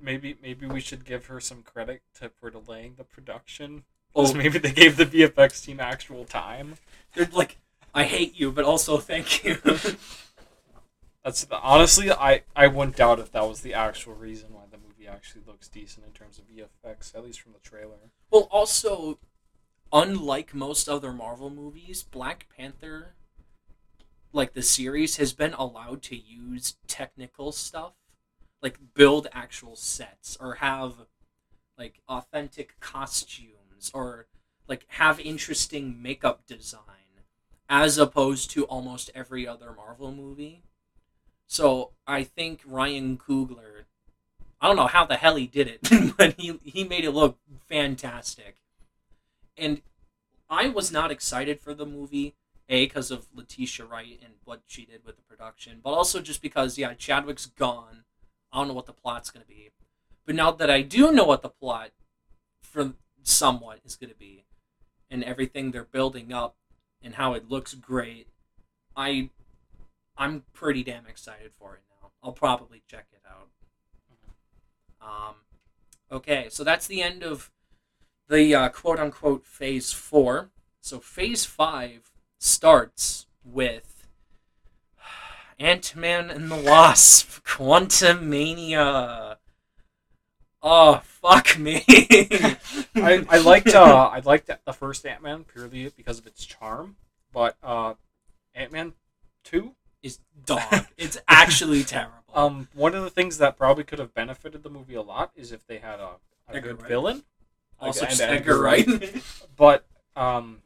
Maybe 0.00 0.36
maybe 0.42 0.66
we 0.66 0.80
should 0.80 1.04
give 1.04 1.26
her 1.26 1.40
some 1.40 1.62
credit 1.62 2.02
to, 2.20 2.28
for 2.28 2.50
delaying 2.50 2.94
the 2.96 3.04
production. 3.04 3.84
Oh. 4.14 4.22
Because 4.22 4.34
Oh, 4.34 4.38
maybe 4.38 4.58
they 4.58 4.72
gave 4.72 4.96
the 4.96 5.06
VFX 5.06 5.64
team 5.64 5.80
actual 5.80 6.24
time. 6.24 6.76
they're 7.14 7.28
like, 7.32 7.58
I 7.94 8.04
hate 8.04 8.38
you, 8.38 8.50
but 8.52 8.64
also 8.64 8.98
thank 8.98 9.44
you. 9.44 9.58
That's 11.24 11.46
honestly, 11.50 12.10
I 12.10 12.42
I 12.56 12.68
wouldn't 12.68 12.96
doubt 12.96 13.18
if 13.18 13.32
that 13.32 13.46
was 13.46 13.60
the 13.60 13.74
actual 13.74 14.14
reason 14.14 14.48
why 14.52 14.62
the 14.70 14.78
movie 14.78 15.08
actually 15.08 15.42
looks 15.46 15.68
decent 15.68 16.06
in 16.06 16.12
terms 16.12 16.38
of 16.38 16.44
VFX, 16.48 17.14
at 17.14 17.24
least 17.24 17.40
from 17.40 17.52
the 17.52 17.58
trailer. 17.58 18.12
Well, 18.30 18.48
also, 18.50 19.18
unlike 19.92 20.54
most 20.54 20.88
other 20.88 21.12
Marvel 21.12 21.50
movies, 21.50 22.02
Black 22.02 22.46
Panther, 22.56 23.14
like 24.32 24.54
the 24.54 24.62
series, 24.62 25.16
has 25.16 25.32
been 25.32 25.54
allowed 25.54 26.02
to 26.04 26.16
use 26.16 26.76
technical 26.86 27.52
stuff, 27.52 27.92
like 28.62 28.78
build 28.94 29.28
actual 29.32 29.76
sets 29.76 30.36
or 30.40 30.54
have 30.54 30.94
like 31.76 32.00
authentic 32.08 32.78
costumes 32.80 33.90
or 33.94 34.26
like 34.66 34.84
have 34.88 35.20
interesting 35.20 36.00
makeup 36.02 36.46
design 36.46 36.82
as 37.68 37.98
opposed 37.98 38.50
to 38.50 38.64
almost 38.64 39.10
every 39.14 39.46
other 39.46 39.72
Marvel 39.72 40.12
movie. 40.12 40.62
So 41.46 41.92
I 42.06 42.24
think 42.24 42.60
Ryan 42.66 43.16
Coogler, 43.18 43.84
I 44.60 44.66
don't 44.66 44.76
know 44.76 44.86
how 44.86 45.04
the 45.06 45.16
hell 45.16 45.36
he 45.36 45.46
did 45.46 45.68
it, 45.68 46.14
but 46.16 46.34
he 46.38 46.58
he 46.62 46.84
made 46.84 47.04
it 47.04 47.12
look 47.12 47.38
fantastic. 47.68 48.56
And 49.56 49.82
I 50.48 50.68
was 50.68 50.90
not 50.92 51.10
excited 51.10 51.60
for 51.60 51.74
the 51.74 51.86
movie, 51.86 52.34
a 52.68 52.86
because 52.86 53.10
of 53.10 53.28
Letitia 53.34 53.86
Wright 53.86 54.18
and 54.22 54.34
what 54.44 54.62
she 54.66 54.84
did 54.84 55.04
with 55.04 55.16
the 55.16 55.22
production, 55.22 55.80
but 55.82 55.90
also 55.90 56.20
just 56.20 56.42
because 56.42 56.78
yeah, 56.78 56.94
Chadwick's 56.94 57.46
gone. 57.46 58.04
I 58.52 58.58
don't 58.58 58.68
know 58.68 58.74
what 58.74 58.86
the 58.86 58.92
plot's 58.92 59.30
gonna 59.30 59.44
be, 59.46 59.70
but 60.24 60.34
now 60.34 60.50
that 60.50 60.70
I 60.70 60.82
do 60.82 61.12
know 61.12 61.24
what 61.24 61.42
the 61.42 61.48
plot, 61.48 61.90
from 62.62 62.96
somewhat 63.22 63.80
is 63.84 63.96
gonna 63.96 64.14
be, 64.18 64.44
and 65.10 65.24
everything 65.24 65.70
they're 65.70 65.84
building 65.84 66.32
up, 66.32 66.56
and 67.02 67.14
how 67.14 67.34
it 67.34 67.48
looks 67.48 67.74
great, 67.74 68.28
I, 68.96 69.30
I'm 70.16 70.44
pretty 70.52 70.82
damn 70.82 71.06
excited 71.06 71.52
for 71.52 71.74
it 71.74 71.82
now. 71.88 72.10
I'll 72.22 72.32
probably 72.32 72.82
check 72.88 73.06
it 73.12 73.22
out. 73.28 73.48
Um, 75.00 75.34
okay, 76.10 76.48
so 76.50 76.64
that's 76.64 76.86
the 76.86 77.02
end 77.02 77.22
of 77.22 77.50
the 78.28 78.54
uh, 78.54 78.68
quote 78.68 78.98
unquote 78.98 79.46
phase 79.46 79.92
four. 79.92 80.50
So 80.80 81.00
phase 81.00 81.44
five 81.44 82.10
starts 82.38 83.26
with 83.44 83.97
Ant 85.58 85.96
Man 85.96 86.30
and 86.30 86.50
the 86.50 86.56
Wasp, 86.56 87.44
Quantumania. 87.44 89.36
Oh 90.62 91.00
fuck 91.04 91.58
me! 91.58 91.84
I, 92.96 93.24
I 93.28 93.38
liked 93.38 93.74
uh 93.74 94.10
I 94.12 94.20
liked 94.20 94.50
the 94.64 94.72
first 94.72 95.06
Ant 95.06 95.22
Man 95.22 95.44
purely 95.44 95.88
because 95.96 96.18
of 96.18 96.26
its 96.26 96.44
charm, 96.44 96.96
but 97.32 97.56
uh, 97.62 97.94
Ant 98.54 98.72
Man 98.72 98.92
two. 99.44 99.74
is 100.02 100.18
dog. 100.44 100.86
It's 100.96 101.18
actually 101.28 101.84
terrible. 101.84 102.14
Um, 102.34 102.68
one 102.74 102.94
of 102.94 103.02
the 103.02 103.10
things 103.10 103.38
that 103.38 103.56
probably 103.56 103.84
could 103.84 103.98
have 103.98 104.14
benefited 104.14 104.62
the 104.62 104.70
movie 104.70 104.94
a 104.94 105.02
lot 105.02 105.32
is 105.34 105.50
if 105.52 105.66
they 105.66 105.78
had 105.78 105.98
a, 106.00 106.16
a 106.48 106.56
Edgar 106.56 106.60
good 106.60 106.80
Wright. 106.82 106.88
villain. 106.88 107.22
also, 107.80 108.04
Edgar 108.06 108.24
Edgar 108.24 108.60
Wright. 108.60 109.22
But 109.56 109.86
um, 110.14 110.62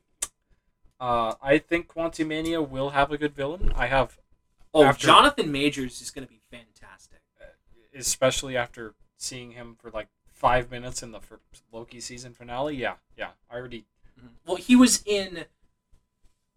uh, 1.00 1.34
I 1.42 1.58
think 1.58 1.88
Quantumania 1.88 2.66
will 2.66 2.90
have 2.90 3.10
a 3.10 3.16
good 3.18 3.34
villain. 3.34 3.72
I 3.74 3.86
have, 3.86 4.18
oh, 4.74 4.84
After- 4.84 5.06
Jonathan 5.06 5.50
Majors 5.52 6.00
is 6.00 6.10
going 6.10 6.26
to 6.26 6.32
be 6.32 6.40
fantastic. 6.50 7.20
especially 7.94 8.56
after 8.56 8.94
seeing 9.18 9.52
him 9.52 9.76
for 9.78 9.90
like 9.90 10.08
five 10.26 10.70
minutes 10.70 11.02
in 11.02 11.12
the 11.12 11.20
Loki 11.70 12.00
season 12.00 12.32
finale. 12.32 12.74
Yeah, 12.76 12.94
yeah. 13.16 13.30
I 13.50 13.56
already. 13.56 13.84
Mhm. 14.18 14.30
Well, 14.46 14.56
he 14.56 14.74
was 14.76 15.02
in 15.04 15.44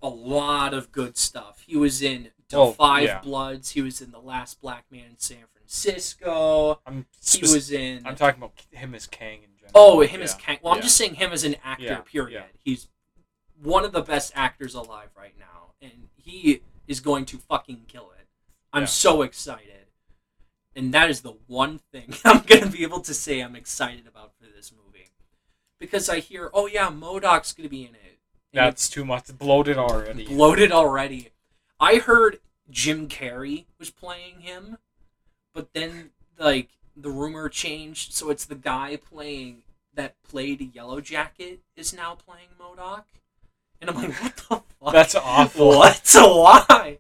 a 0.01 0.07
lot 0.09 0.73
of 0.73 0.91
good 0.91 1.17
stuff. 1.17 1.63
He 1.67 1.75
was 1.75 2.01
in 2.01 2.31
The 2.49 2.57
Oh, 2.57 2.71
Five 2.73 3.03
yeah. 3.03 3.19
Bloods. 3.21 3.71
He 3.71 3.81
was 3.81 4.01
in 4.01 4.11
The 4.11 4.19
Last 4.19 4.61
Black 4.61 4.85
Man 4.91 5.05
in 5.11 5.17
San 5.19 5.45
Francisco. 5.53 6.79
I'm. 6.85 7.05
He 7.21 7.41
was 7.41 7.71
in. 7.71 8.05
I'm 8.05 8.15
talking 8.15 8.41
about 8.41 8.53
him 8.71 8.95
as 8.95 9.05
Kang 9.07 9.43
in 9.43 9.49
general. 9.57 9.71
oh, 9.75 9.99
him 10.01 10.21
as 10.21 10.35
Kang. 10.35 10.59
Well, 10.61 10.73
I'm 10.73 10.81
just 10.81 10.95
saying 10.95 11.15
him 11.15 11.31
as 11.31 11.43
an 11.43 11.55
actor. 11.63 11.83
Yeah, 11.83 11.97
Period. 12.01 12.33
yeah. 12.33 12.43
He's 12.63 12.87
one 13.61 13.83
of 13.83 13.91
the 13.91 14.01
best 14.01 14.31
actors 14.35 14.73
alive 14.75 15.09
right 15.17 15.35
now, 15.39 15.73
and 15.81 16.07
he 16.15 16.61
is 16.87 16.99
going 16.99 17.25
to 17.25 17.37
fucking 17.37 17.83
kill 17.87 18.11
it. 18.19 18.27
I'm 18.73 18.83
Yeah. 18.83 18.87
so 18.87 19.21
excited, 19.21 19.87
and 20.75 20.93
that 20.93 21.09
is 21.09 21.21
the 21.21 21.35
one 21.47 21.79
thing 21.91 22.13
I'm 22.25 22.41
gonna 22.41 22.67
be 22.67 22.83
able 22.83 23.01
to 23.01 23.13
say 23.13 23.39
I'm 23.41 23.55
excited 23.55 24.07
about 24.07 24.33
for 24.39 24.45
this 24.53 24.71
movie, 24.71 25.07
because 25.79 26.09
I 26.09 26.19
hear, 26.19 26.49
oh 26.53 26.67
yeah, 26.67 26.89
MODOK's 26.89 27.53
gonna 27.53 27.69
be 27.69 27.83
in 27.83 27.95
it. 27.95 28.19
And 28.53 28.65
That's 28.65 28.89
too 28.89 29.03
much. 29.05 29.37
Bloated 29.37 29.77
already. 29.77 30.25
bloated 30.29 30.71
already. 30.71 31.29
I 31.79 31.97
heard 31.97 32.39
Jim 32.69 33.07
Carrey 33.07 33.65
was 33.79 33.89
playing 33.91 34.41
him, 34.41 34.77
but 35.53 35.73
then 35.73 36.11
like 36.37 36.69
the 36.95 37.09
rumor 37.11 37.49
changed, 37.49 38.13
so 38.13 38.29
it's 38.29 38.45
the 38.45 38.55
guy 38.55 38.95
playing 38.97 39.63
that 39.93 40.21
played 40.23 40.73
Yellow 40.75 40.99
Jacket 41.01 41.61
is 41.77 41.93
now 41.93 42.15
playing 42.15 42.49
MODOK, 42.59 43.03
and 43.81 43.89
I'm 43.89 43.95
like, 43.95 44.13
what 44.21 44.35
the 44.35 44.61
fuck? 44.79 44.93
That's 44.93 45.15
awful. 45.15 45.69
What? 45.69 46.01
Why? 46.13 46.99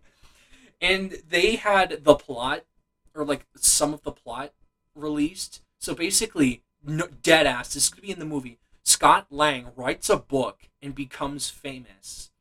And 0.81 1.17
they 1.27 1.55
had 1.55 2.03
the 2.03 2.15
plot, 2.15 2.65
or 3.13 3.25
like 3.25 3.45
some 3.55 3.93
of 3.93 4.03
the 4.03 4.11
plot 4.11 4.53
released. 4.93 5.61
So 5.79 5.95
basically, 5.95 6.63
no, 6.83 7.07
dead 7.21 7.47
ass. 7.47 7.73
This 7.73 7.83
is 7.83 7.89
gonna 7.89 8.01
be 8.01 8.11
in 8.11 8.19
the 8.19 8.25
movie. 8.25 8.59
Scott 8.83 9.27
Lang 9.31 9.67
writes 9.75 10.09
a 10.09 10.17
book 10.17 10.69
and 10.81 10.93
becomes 10.93 11.49
famous, 11.49 12.31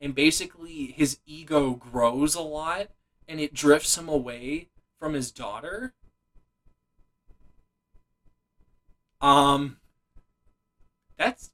and 0.00 0.14
basically 0.14 0.92
his 0.96 1.18
ego 1.26 1.72
grows 1.72 2.34
a 2.34 2.42
lot, 2.42 2.88
and 3.26 3.40
it 3.40 3.54
drifts 3.54 3.96
him 3.96 4.08
away 4.08 4.68
from 4.98 5.14
his 5.14 5.30
daughter. 5.30 5.94
Um, 9.20 9.78
that's 11.16 11.50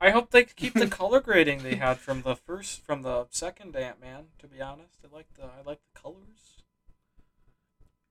I 0.00 0.10
hope 0.10 0.30
they 0.30 0.44
keep 0.44 0.74
the 0.74 0.86
color 0.88 1.20
grading 1.20 1.62
they 1.62 1.76
had 1.76 1.98
from 1.98 2.22
the 2.22 2.36
first, 2.36 2.84
from 2.84 3.02
the 3.02 3.26
second 3.30 3.74
Ant 3.76 4.00
Man. 4.00 4.26
To 4.40 4.46
be 4.46 4.60
honest, 4.60 4.98
I 5.04 5.14
like 5.14 5.32
the 5.34 5.44
I 5.44 5.62
like 5.64 5.80
the 5.92 6.00
colors 6.00 6.62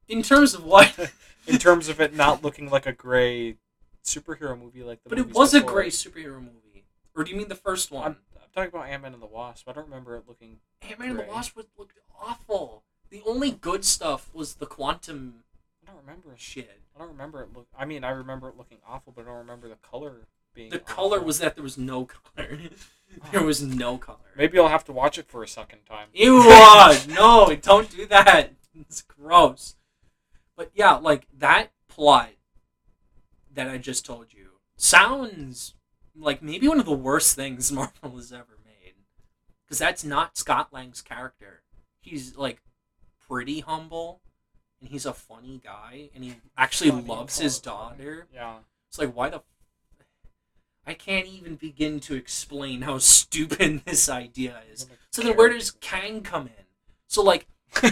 in 0.08 0.24
terms 0.24 0.54
of 0.54 0.64
what. 0.64 1.12
in 1.48 1.58
terms 1.58 1.90
of 1.90 2.02
it 2.02 2.16
not 2.16 2.44
looking 2.44 2.70
like 2.70 2.86
a 2.86 2.92
gray 2.92 3.58
superhero 4.04 4.60
movie 4.60 4.84
like 4.84 5.04
the. 5.04 5.10
but 5.10 5.20
it 5.20 5.34
was 5.34 5.54
a 5.54 5.62
gray 5.62 5.88
superhero 5.88 6.40
movie. 6.40 6.86
Or 7.16 7.24
do 7.24 7.32
you 7.32 7.38
mean 7.38 7.48
the 7.48 7.56
first 7.56 7.92
one? 7.92 8.04
I'm, 8.04 8.18
I'm 8.36 8.50
talking 8.54 8.70
about 8.70 8.90
Ant 8.90 9.04
Man 9.04 9.14
and 9.14 9.22
the 9.22 9.28
Wasp. 9.28 9.70
I 9.70 9.74
don't 9.74 9.86
remember 9.86 10.16
it 10.16 10.24
looking. 10.28 10.58
Ant 10.82 11.00
Man 11.00 11.12
and 11.12 11.20
the. 11.20 11.24
Wasp 11.24 11.58
looked 11.78 12.00
awful. 12.20 12.84
The 13.10 13.22
only 13.26 13.52
good 13.52 13.86
stuff 13.86 14.30
was 14.34 14.56
the 14.56 14.66
quantum 14.66 15.44
I 15.86 15.92
don't 15.92 16.02
remember 16.02 16.34
shit. 16.38 16.82
I 16.96 17.00
don't 17.00 17.10
remember 17.10 17.42
it 17.42 17.50
look. 17.54 17.68
I 17.78 17.86
mean, 17.86 18.04
I 18.04 18.10
remember 18.10 18.50
it 18.50 18.58
looking 18.58 18.80
awful, 18.88 19.14
but 19.16 19.24
I 19.24 19.26
don't 19.26 19.38
remember 19.38 19.68
the 19.68 19.76
color 19.76 20.28
being. 20.56 20.70
The 20.72 20.80
color 20.80 21.22
was 21.22 21.40
that 21.40 21.56
there 21.56 21.64
was 21.64 21.78
no 21.78 22.06
color. 22.06 22.58
there 23.32 23.44
was 23.44 23.62
no 23.62 23.98
color. 23.98 24.18
Maybe 24.36 24.58
I'll 24.58 24.68
have 24.70 24.86
to 24.86 24.92
watch 24.92 25.18
it 25.18 25.28
for 25.28 25.44
a 25.44 25.48
second 25.48 25.80
time. 25.88 26.08
Ew! 26.14 26.42
uh, 26.44 26.98
no, 27.10 27.56
don't 27.56 27.90
do 27.90 28.06
that. 28.08 28.54
It's 28.80 29.02
gross. 29.02 29.76
But 30.58 30.72
yeah, 30.74 30.94
like 30.96 31.28
that 31.38 31.72
plot 31.88 32.32
that 33.54 33.70
I 33.70 33.78
just 33.78 34.06
told 34.06 34.34
you 34.34 34.52
sounds 34.76 35.76
like 36.18 36.42
maybe 36.42 36.68
one 36.68 36.80
of 36.80 36.86
the 36.86 36.92
worst 36.92 37.36
things 37.36 37.72
Marvel 37.74 38.16
has 38.18 38.32
ever 38.32 38.58
made. 38.66 38.94
Because 39.66 39.80
that's 39.80 40.04
not 40.04 40.38
Scott 40.38 40.70
Lang's 40.72 41.02
character. 41.02 41.62
He's 42.02 42.36
like 42.36 42.62
pretty 43.28 43.62
humble, 43.62 44.22
and 44.80 44.90
he's 44.90 45.06
a 45.06 45.14
funny 45.14 45.60
guy, 45.64 46.10
and 46.14 46.24
he 46.24 46.36
actually 46.58 46.92
Funny, 46.92 47.08
loves 47.08 47.40
his 47.40 47.58
it 47.58 47.64
funny. 47.66 47.78
daughter. 47.98 48.28
Yeah. 48.34 48.56
It's 48.90 49.00
like 49.00 49.16
why 49.16 49.30
the. 49.30 49.42
I 50.88 50.94
can't 50.94 51.28
even 51.28 51.56
begin 51.56 52.00
to 52.02 52.16
explain 52.16 52.82
how 52.82 52.98
stupid 53.00 53.84
this 53.86 54.10
idea 54.10 54.62
is. 54.72 54.88
So 55.12 55.22
then, 55.22 55.36
where 55.36 55.50
does 55.50 55.72
Kang 55.72 56.22
come 56.22 56.48
in? 56.48 56.66
So 57.08 57.24
like, 57.24 57.48
oh 57.84 57.92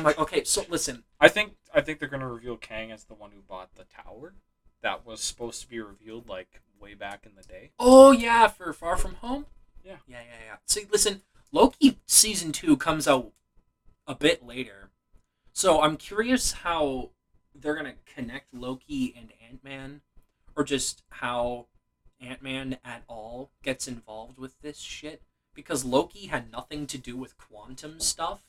my. 0.00 0.12
Um, 0.12 0.14
okay, 0.18 0.44
so 0.44 0.64
listen. 0.68 1.04
I 1.20 1.28
think 1.28 1.54
I 1.74 1.80
think 1.80 1.98
they're 1.98 2.08
gonna 2.08 2.28
reveal 2.28 2.56
Kang 2.56 2.92
as 2.92 3.04
the 3.04 3.14
one 3.14 3.30
who 3.32 3.40
bought 3.40 3.74
the 3.74 3.84
tower. 3.84 4.34
That 4.82 5.06
was 5.06 5.20
supposed 5.20 5.62
to 5.62 5.68
be 5.68 5.80
revealed 5.80 6.28
like 6.28 6.60
way 6.80 6.94
back 6.94 7.24
in 7.24 7.32
the 7.36 7.42
day. 7.42 7.70
Oh 7.78 8.12
yeah, 8.12 8.48
for 8.48 8.72
Far 8.72 8.96
From 8.96 9.14
Home. 9.16 9.46
Yeah. 9.84 9.96
Yeah, 10.06 10.20
yeah, 10.20 10.46
yeah. 10.46 10.56
See, 10.66 10.86
listen, 10.90 11.22
Loki 11.52 11.98
season 12.06 12.52
two 12.52 12.76
comes 12.76 13.06
out 13.06 13.32
a 14.06 14.14
bit 14.14 14.44
later, 14.44 14.90
so 15.52 15.80
I'm 15.80 15.96
curious 15.96 16.52
how 16.52 17.10
they're 17.54 17.74
gonna 17.74 17.94
connect 18.06 18.52
Loki 18.52 19.14
and 19.16 19.32
Ant 19.48 19.62
Man, 19.64 20.00
or 20.56 20.64
just 20.64 21.02
how 21.10 21.66
Ant 22.20 22.42
Man 22.42 22.78
at 22.84 23.02
all 23.08 23.50
gets 23.62 23.86
involved 23.88 24.38
with 24.38 24.60
this 24.60 24.78
shit. 24.78 25.22
Because 25.54 25.84
Loki 25.84 26.26
had 26.26 26.50
nothing 26.50 26.86
to 26.88 26.98
do 26.98 27.16
with 27.16 27.38
quantum 27.38 28.00
stuff. 28.00 28.42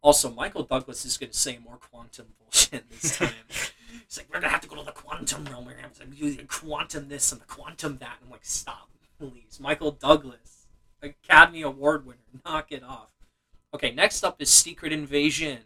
Also, 0.00 0.30
Michael 0.30 0.62
Douglas 0.62 1.04
is 1.04 1.18
gonna 1.18 1.32
say 1.32 1.58
more 1.58 1.76
quantum 1.76 2.26
bullshit 2.38 2.88
this 2.90 3.16
time. 3.18 3.32
He's 3.48 4.18
like, 4.18 4.26
we're 4.32 4.40
gonna 4.40 4.52
have 4.52 4.60
to 4.60 4.68
go 4.68 4.76
to 4.76 4.84
the 4.84 4.92
quantum 4.92 5.44
realm. 5.46 5.64
We're 5.64 5.72
gonna 5.72 5.82
have 5.82 5.98
to 5.98 6.06
do 6.06 6.34
the 6.34 6.44
quantum 6.44 7.08
this 7.08 7.32
and 7.32 7.40
the 7.40 7.46
quantum 7.46 7.98
that. 7.98 8.18
I'm 8.24 8.30
like, 8.30 8.44
stop, 8.44 8.88
please. 9.18 9.58
Michael 9.60 9.90
Douglas, 9.90 10.66
Academy 11.02 11.62
Award 11.62 12.06
winner, 12.06 12.18
knock 12.44 12.70
it 12.70 12.84
off. 12.84 13.12
Okay, 13.74 13.92
next 13.92 14.22
up 14.22 14.40
is 14.40 14.48
Secret 14.48 14.92
Invasion. 14.92 15.58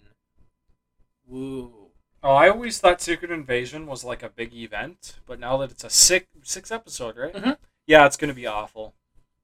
Woo. 1.26 1.81
Oh, 2.22 2.34
I 2.34 2.48
always 2.48 2.78
thought 2.78 3.00
Secret 3.00 3.30
Invasion 3.30 3.86
was 3.86 4.04
like 4.04 4.22
a 4.22 4.28
big 4.28 4.54
event, 4.54 5.18
but 5.26 5.40
now 5.40 5.56
that 5.58 5.70
it's 5.72 5.84
a 5.84 5.90
six 5.90 6.26
six 6.44 6.70
episode, 6.70 7.16
right? 7.16 7.34
Mhm. 7.34 7.58
Yeah, 7.86 8.06
it's 8.06 8.16
gonna 8.16 8.34
be 8.34 8.46
awful. 8.46 8.94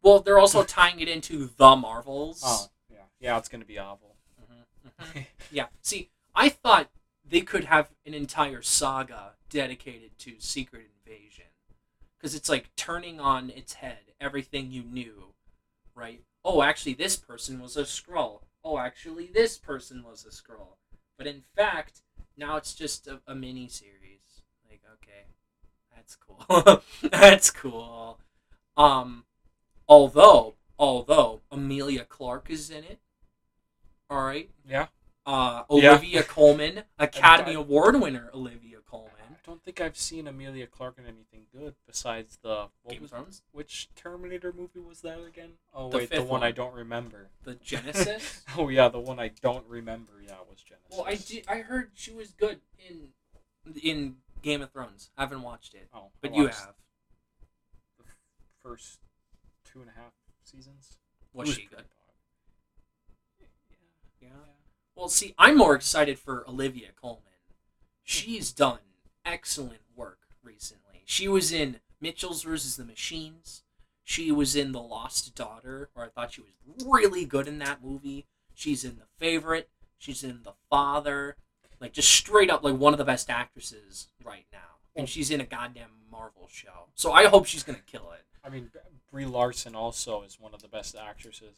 Well, 0.02 0.20
they're 0.20 0.38
also 0.38 0.62
tying 0.64 1.00
it 1.00 1.08
into 1.08 1.46
the 1.56 1.74
Marvels. 1.74 2.42
Oh, 2.44 2.68
yeah, 2.88 3.06
yeah, 3.18 3.38
it's 3.38 3.48
gonna 3.48 3.64
be 3.64 3.78
awful. 3.78 4.16
Mhm, 4.40 4.64
mhm. 5.00 5.26
yeah. 5.50 5.66
See, 5.82 6.10
I 6.34 6.48
thought 6.48 6.88
they 7.24 7.40
could 7.40 7.64
have 7.64 7.90
an 8.06 8.14
entire 8.14 8.62
saga 8.62 9.34
dedicated 9.50 10.16
to 10.18 10.36
Secret 10.38 10.88
Invasion. 11.04 11.46
Because 12.18 12.34
it's 12.34 12.48
like 12.48 12.74
turning 12.76 13.20
on 13.20 13.50
its 13.50 13.74
head 13.74 14.12
everything 14.20 14.70
you 14.70 14.82
knew, 14.82 15.34
right? 15.94 16.22
Oh, 16.44 16.62
actually, 16.62 16.94
this 16.94 17.16
person 17.16 17.60
was 17.60 17.76
a 17.76 17.82
Skrull. 17.82 18.42
Oh, 18.64 18.78
actually, 18.78 19.26
this 19.26 19.58
person 19.58 20.02
was 20.02 20.24
a 20.24 20.30
Skrull. 20.30 20.76
But 21.16 21.26
in 21.26 21.42
fact, 21.56 22.02
now 22.38 22.56
it's 22.56 22.74
just 22.74 23.06
a, 23.06 23.20
a 23.26 23.34
mini 23.34 23.68
series. 23.68 24.42
Like, 24.68 24.80
okay, 24.94 25.26
that's 25.94 26.16
cool. 26.16 26.82
that's 27.10 27.50
cool. 27.50 28.18
Um, 28.76 29.24
although, 29.88 30.54
although 30.78 31.42
Emilia 31.50 32.04
Clarke 32.04 32.50
is 32.50 32.70
in 32.70 32.84
it. 32.84 33.00
All 34.10 34.22
right 34.22 34.48
Yeah, 34.66 34.86
uh, 35.26 35.64
Yeah. 35.70 35.90
Olivia 35.90 36.22
Colman, 36.22 36.84
Academy 36.98 37.54
Award 37.54 38.00
winner 38.00 38.30
Olivia 38.32 38.78
Colman. 38.88 39.12
I 39.48 39.50
don't 39.50 39.64
think 39.64 39.80
I've 39.80 39.96
seen 39.96 40.26
Emilia 40.28 40.66
Clarke 40.66 40.98
in 40.98 41.04
anything 41.06 41.46
good 41.50 41.74
besides 41.86 42.36
the 42.42 42.66
what 42.82 42.92
Game 42.92 43.00
was, 43.00 43.12
of 43.12 43.16
Thrones, 43.18 43.42
which 43.52 43.88
Terminator 43.96 44.52
movie 44.52 44.78
was 44.78 45.00
that 45.00 45.18
again? 45.26 45.52
Oh 45.72 45.88
The 45.88 45.96
wait, 45.96 46.10
the 46.10 46.16
fifth 46.16 46.28
one, 46.28 46.42
I 46.42 46.50
don't 46.50 46.74
remember. 46.74 47.30
the 47.44 47.54
Genisys. 47.54 48.42
Oh 48.58 48.68
yeah, 48.68 48.90
the 48.90 49.00
one 49.00 49.18
I 49.18 49.28
don't 49.40 49.64
remember. 49.66 50.12
Yeah, 50.22 50.34
was 50.50 50.58
Genisys. 50.58 50.90
well, 50.98 51.06
I 51.06 51.14
did, 51.14 51.44
I 51.48 51.60
heard 51.60 51.92
she 51.94 52.12
was 52.12 52.32
good 52.32 52.60
in 52.90 53.08
in 53.82 54.16
Game 54.42 54.60
of 54.60 54.70
Thrones. 54.70 55.08
I 55.16 55.22
haven't 55.22 55.40
watched 55.40 55.72
it, 55.72 55.88
Oh, 55.94 56.10
but 56.20 56.34
you 56.34 56.48
have. 56.48 56.74
the 57.96 58.04
first 58.62 58.98
two 59.64 59.80
and 59.80 59.88
a 59.88 59.94
half 59.98 60.12
seasons. 60.44 60.98
Was 61.32 61.48
It 61.48 61.54
she 61.54 61.62
good? 61.62 61.84
pretty 63.38 63.48
Yeah. 64.20 64.28
Well, 64.94 65.08
see, 65.08 65.34
I'm 65.38 65.56
more 65.56 65.74
excited 65.74 66.18
for 66.18 66.46
Olivia 66.46 66.88
Colman. 67.00 67.22
She's 68.04 68.52
done 68.52 68.80
excellent 69.28 69.82
work 69.94 70.18
recently. 70.42 71.02
She 71.04 71.28
was 71.28 71.52
in 71.52 71.80
Mitchell's 72.00 72.42
versus 72.42 72.76
the 72.76 72.84
Machines. 72.84 73.62
She 74.04 74.32
was 74.32 74.56
in 74.56 74.72
The 74.72 74.80
Lost 74.80 75.34
Daughter, 75.34 75.90
where 75.92 76.06
I 76.06 76.08
thought 76.08 76.32
she 76.32 76.40
was 76.40 76.52
really 76.86 77.24
good 77.24 77.46
in 77.46 77.58
that 77.58 77.84
movie. 77.84 78.26
She's 78.54 78.84
in 78.84 78.96
The 78.96 79.06
Favorite. 79.18 79.68
She's 79.98 80.24
in 80.24 80.40
The 80.44 80.54
Father. 80.70 81.36
Like, 81.80 81.92
just 81.92 82.08
straight 82.08 82.50
up, 82.50 82.64
like, 82.64 82.76
one 82.76 82.94
of 82.94 82.98
the 82.98 83.04
best 83.04 83.28
actresses 83.28 84.08
right 84.24 84.46
now. 84.52 84.78
And 84.96 85.08
she's 85.08 85.30
in 85.30 85.40
a 85.40 85.46
goddamn 85.46 85.90
Marvel 86.10 86.48
show. 86.50 86.88
So 86.94 87.12
I 87.12 87.26
hope 87.26 87.46
she's 87.46 87.62
going 87.62 87.78
to 87.78 87.84
kill 87.84 88.10
it. 88.12 88.24
I 88.42 88.48
mean, 88.48 88.70
Brie 89.12 89.26
Larson 89.26 89.74
also 89.74 90.22
is 90.22 90.40
one 90.40 90.54
of 90.54 90.62
the 90.62 90.68
best 90.68 90.96
actresses 90.96 91.56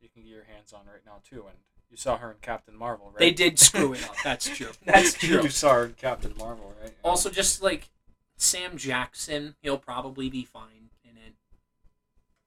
you 0.00 0.08
can 0.08 0.22
get 0.22 0.30
your 0.30 0.44
hands 0.44 0.72
on 0.72 0.86
right 0.86 1.04
now 1.04 1.20
too, 1.28 1.44
and 1.46 1.58
you 1.90 1.96
saw 1.96 2.16
her 2.18 2.30
in 2.30 2.36
Captain 2.40 2.76
Marvel, 2.76 3.06
right? 3.06 3.18
They 3.18 3.32
did 3.32 3.58
screw 3.58 3.92
it 3.94 4.04
up. 4.04 4.14
That's 4.24 4.48
true. 4.48 4.70
That's 4.84 5.14
true. 5.14 5.42
you 5.42 5.48
saw 5.48 5.74
her 5.74 5.84
in 5.86 5.94
Captain 5.94 6.34
Marvel, 6.38 6.74
right? 6.80 6.92
Also, 7.02 7.30
just 7.30 7.62
like 7.62 7.88
Sam 8.36 8.76
Jackson, 8.76 9.56
he'll 9.60 9.78
probably 9.78 10.30
be 10.30 10.44
fine 10.44 10.90
in 11.04 11.16
it. 11.16 11.34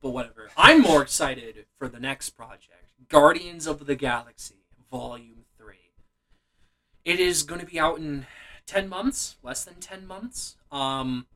But 0.02 0.12
whatever. 0.12 0.50
I'm 0.58 0.82
more 0.82 1.02
excited 1.02 1.66
for 1.76 1.88
the 1.88 2.00
next 2.00 2.32
project 2.32 2.70
Guardians 3.10 3.68
of 3.68 3.86
the 3.86 3.96
Galaxy, 3.96 4.66
Volume 4.90 5.46
3. 5.58 5.76
It 7.06 7.20
is 7.20 7.44
going 7.44 7.60
to 7.60 7.68
be 7.68 7.80
out 7.80 8.00
in 8.00 8.26
10 8.66 8.88
months, 8.88 9.36
less 9.44 9.66
than 9.66 9.76
10 9.76 10.08
months. 10.08 10.56
Um, 10.72 11.28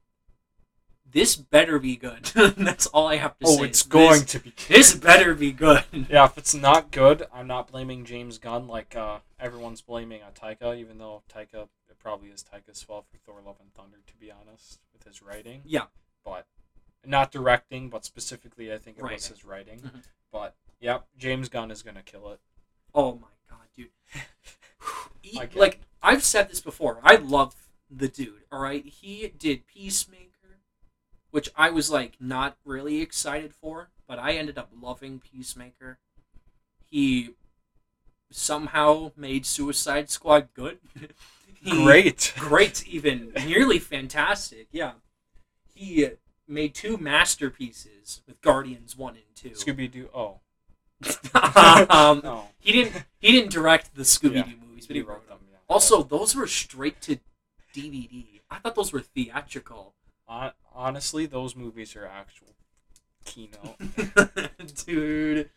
this 1.10 1.36
better 1.36 1.80
be 1.80 1.96
good. 1.96 2.24
That's 2.58 2.88
all 2.88 3.08
I 3.08 3.16
have 3.18 3.38
to 3.40 3.48
say. 3.48 3.58
oh, 3.60 3.64
it's 3.64 3.84
going 3.84 4.22
This, 4.22 4.32
to 4.32 4.40
be. 4.40 4.50
Good. 4.52 4.76
this 4.76 4.94
better 4.96 5.34
be 5.36 5.52
good. 5.52 5.84
Yeah, 6.10 6.26
if 6.26 6.38
it's 6.38 6.54
not 6.54 6.92
good, 6.92 7.28
I'm 7.34 7.48
not 7.48 7.72
blaming 7.72 8.06
James 8.06 8.38
Gunn 8.38 8.68
like 8.68 8.96
uh, 8.96 9.20
everyone's 9.40 9.82
blaming 9.82 10.22
uh, 10.22 10.32
Taika, 10.34 10.78
even 10.78 10.98
though 10.98 11.24
Taika, 11.34 11.68
it 11.90 12.00
probably 12.00 12.30
is 12.30 12.44
Taika's 12.44 12.82
fault 12.84 13.06
for 13.12 13.18
Thor 13.18 13.42
Love 13.46 13.58
and 13.60 13.74
Thunder, 13.74 13.98
to 14.06 14.16
be 14.18 14.32
honest, 14.32 14.80
with 14.94 15.04
his 15.04 15.22
writing. 15.22 15.62
Yeah. 15.66 15.86
But, 16.26 16.46
not 17.06 17.32
directing, 17.32 17.90
but 17.90 18.04
specifically, 18.06 18.72
I 18.74 18.78
think 18.78 18.98
it 18.98 19.04
was 19.04 19.28
his 19.28 19.46
writing. 19.46 19.80
Mhm. 19.80 20.04
But, 20.32 20.56
yep, 20.80 21.08
James 21.18 21.48
Gunn 21.50 21.72
is 21.72 21.82
going 21.84 21.96
to 21.96 22.04
kill 22.04 22.30
it. 22.32 22.40
Oh 22.94 23.14
my 23.16 23.28
god, 23.50 23.68
dude. 23.76 23.90
He- 25.22 25.40
like 25.56 25.80
I've 26.02 26.24
said 26.24 26.50
this 26.50 26.62
before. 26.62 27.00
I 27.04 27.16
love 27.16 27.56
the 27.90 28.08
dude. 28.08 28.44
All 28.52 28.62
right, 28.62 28.86
he 28.86 29.28
did 29.38 29.68
Peacemaker, 29.68 30.27
which 31.32 31.50
I 31.56 31.70
was 31.70 31.90
like 31.90 32.14
not 32.20 32.58
really 32.66 33.02
excited 33.02 33.54
for, 33.54 33.90
but 34.08 34.20
I 34.20 34.34
ended 34.34 34.58
up 34.58 34.70
loving 34.80 35.20
Peacemaker. 35.20 36.00
He 36.90 37.32
somehow 38.32 39.12
made 39.16 39.46
Suicide 39.46 40.10
Squad 40.10 40.50
good. 40.54 40.80
He- 41.60 41.72
Great. 41.84 42.34
great, 42.38 42.88
even 42.88 43.34
nearly 43.46 43.80
fantastic. 43.80 44.68
Yeah, 44.72 44.92
he 45.74 46.08
made 46.48 46.76
two 46.76 46.98
masterpieces 46.98 48.22
with 48.28 48.40
Guardians 48.42 48.96
One 48.96 49.16
and 49.16 49.36
Two. 49.36 49.50
Scooby 49.50 49.92
Doo. 49.92 50.08
Oh. 50.14 50.40
um, 51.90 52.22
no, 52.24 52.46
he 52.60 52.72
didn't. 52.72 53.04
He 53.20 53.32
didn't 53.32 53.52
direct 53.52 53.96
the 53.96 54.04
Scooby 54.04 54.46
Doo 54.46 54.56
movies, 54.68 54.86
but 54.86 54.96
he 54.96 55.02
he 55.02 55.08
wrote 55.08 55.28
them. 55.28 55.40
Yeah. 55.52 55.58
Also, 55.68 56.04
those 56.04 56.36
were 56.36 56.48
straight 56.48 57.02
to 57.02 57.18
DVD. 57.76 58.40
I 58.52 58.60
thought 58.60 58.76
those 58.76 58.94
were 58.94 59.02
theatrical. 59.02 59.96
Hon- 60.28 60.54
honestly, 60.74 61.26
those 61.26 61.56
movies 61.56 61.96
are 61.96 62.06
actual 62.06 62.56
keynote. 63.26 63.78
Dude. 64.86 65.50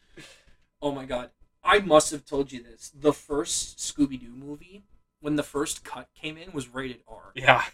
Oh 0.83 0.93
my 0.93 1.05
god. 1.05 1.31
I 1.63 1.81
must 1.81 2.11
have 2.11 2.25
told 2.25 2.53
you 2.53 2.63
this. 2.63 2.91
The 2.99 3.13
first 3.13 3.79
Scooby 3.79 4.19
Doo 4.19 4.33
movie, 4.35 4.85
when 5.21 5.37
the 5.37 5.43
first 5.43 5.85
cut 5.85 6.09
came 6.15 6.37
in, 6.39 6.53
was 6.53 6.73
rated 6.73 7.03
R. 7.07 7.33
yeah, 7.35 7.65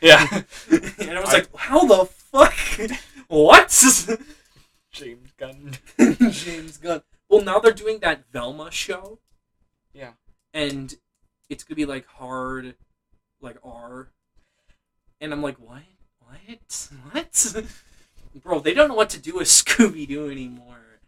yeah. 0.00 0.26
and 0.70 1.10
I 1.16 1.20
was 1.20 1.30
I- 1.30 1.34
like, 1.38 1.56
how 1.56 1.84
the 1.86 2.04
fuck? 2.06 2.54
what? 3.28 3.68
James 4.90 5.30
Gunn. 5.36 5.72
James 6.30 6.78
Gunn. 6.78 7.02
Well, 7.28 7.42
now 7.42 7.58
they're 7.60 7.72
doing 7.72 7.98
that 8.00 8.24
Velma 8.32 8.70
show. 8.70 9.18
Yeah. 9.92 10.12
And 10.54 10.94
it's 11.48 11.62
going 11.64 11.74
to 11.74 11.76
be 11.76 11.84
like 11.86 12.06
hard, 12.06 12.74
like 13.40 13.58
R. 13.62 14.08
And 15.20 15.32
I'm 15.32 15.42
like, 15.42 15.58
what? 15.58 15.82
What? 16.26 16.88
What? 17.12 17.54
Bro, 18.42 18.60
they 18.60 18.74
don't 18.74 18.88
know 18.88 18.94
what 18.94 19.10
to 19.10 19.18
do 19.18 19.36
with 19.36 19.46
Scooby 19.48 20.06
Doo 20.06 20.30
anymore. 20.30 20.98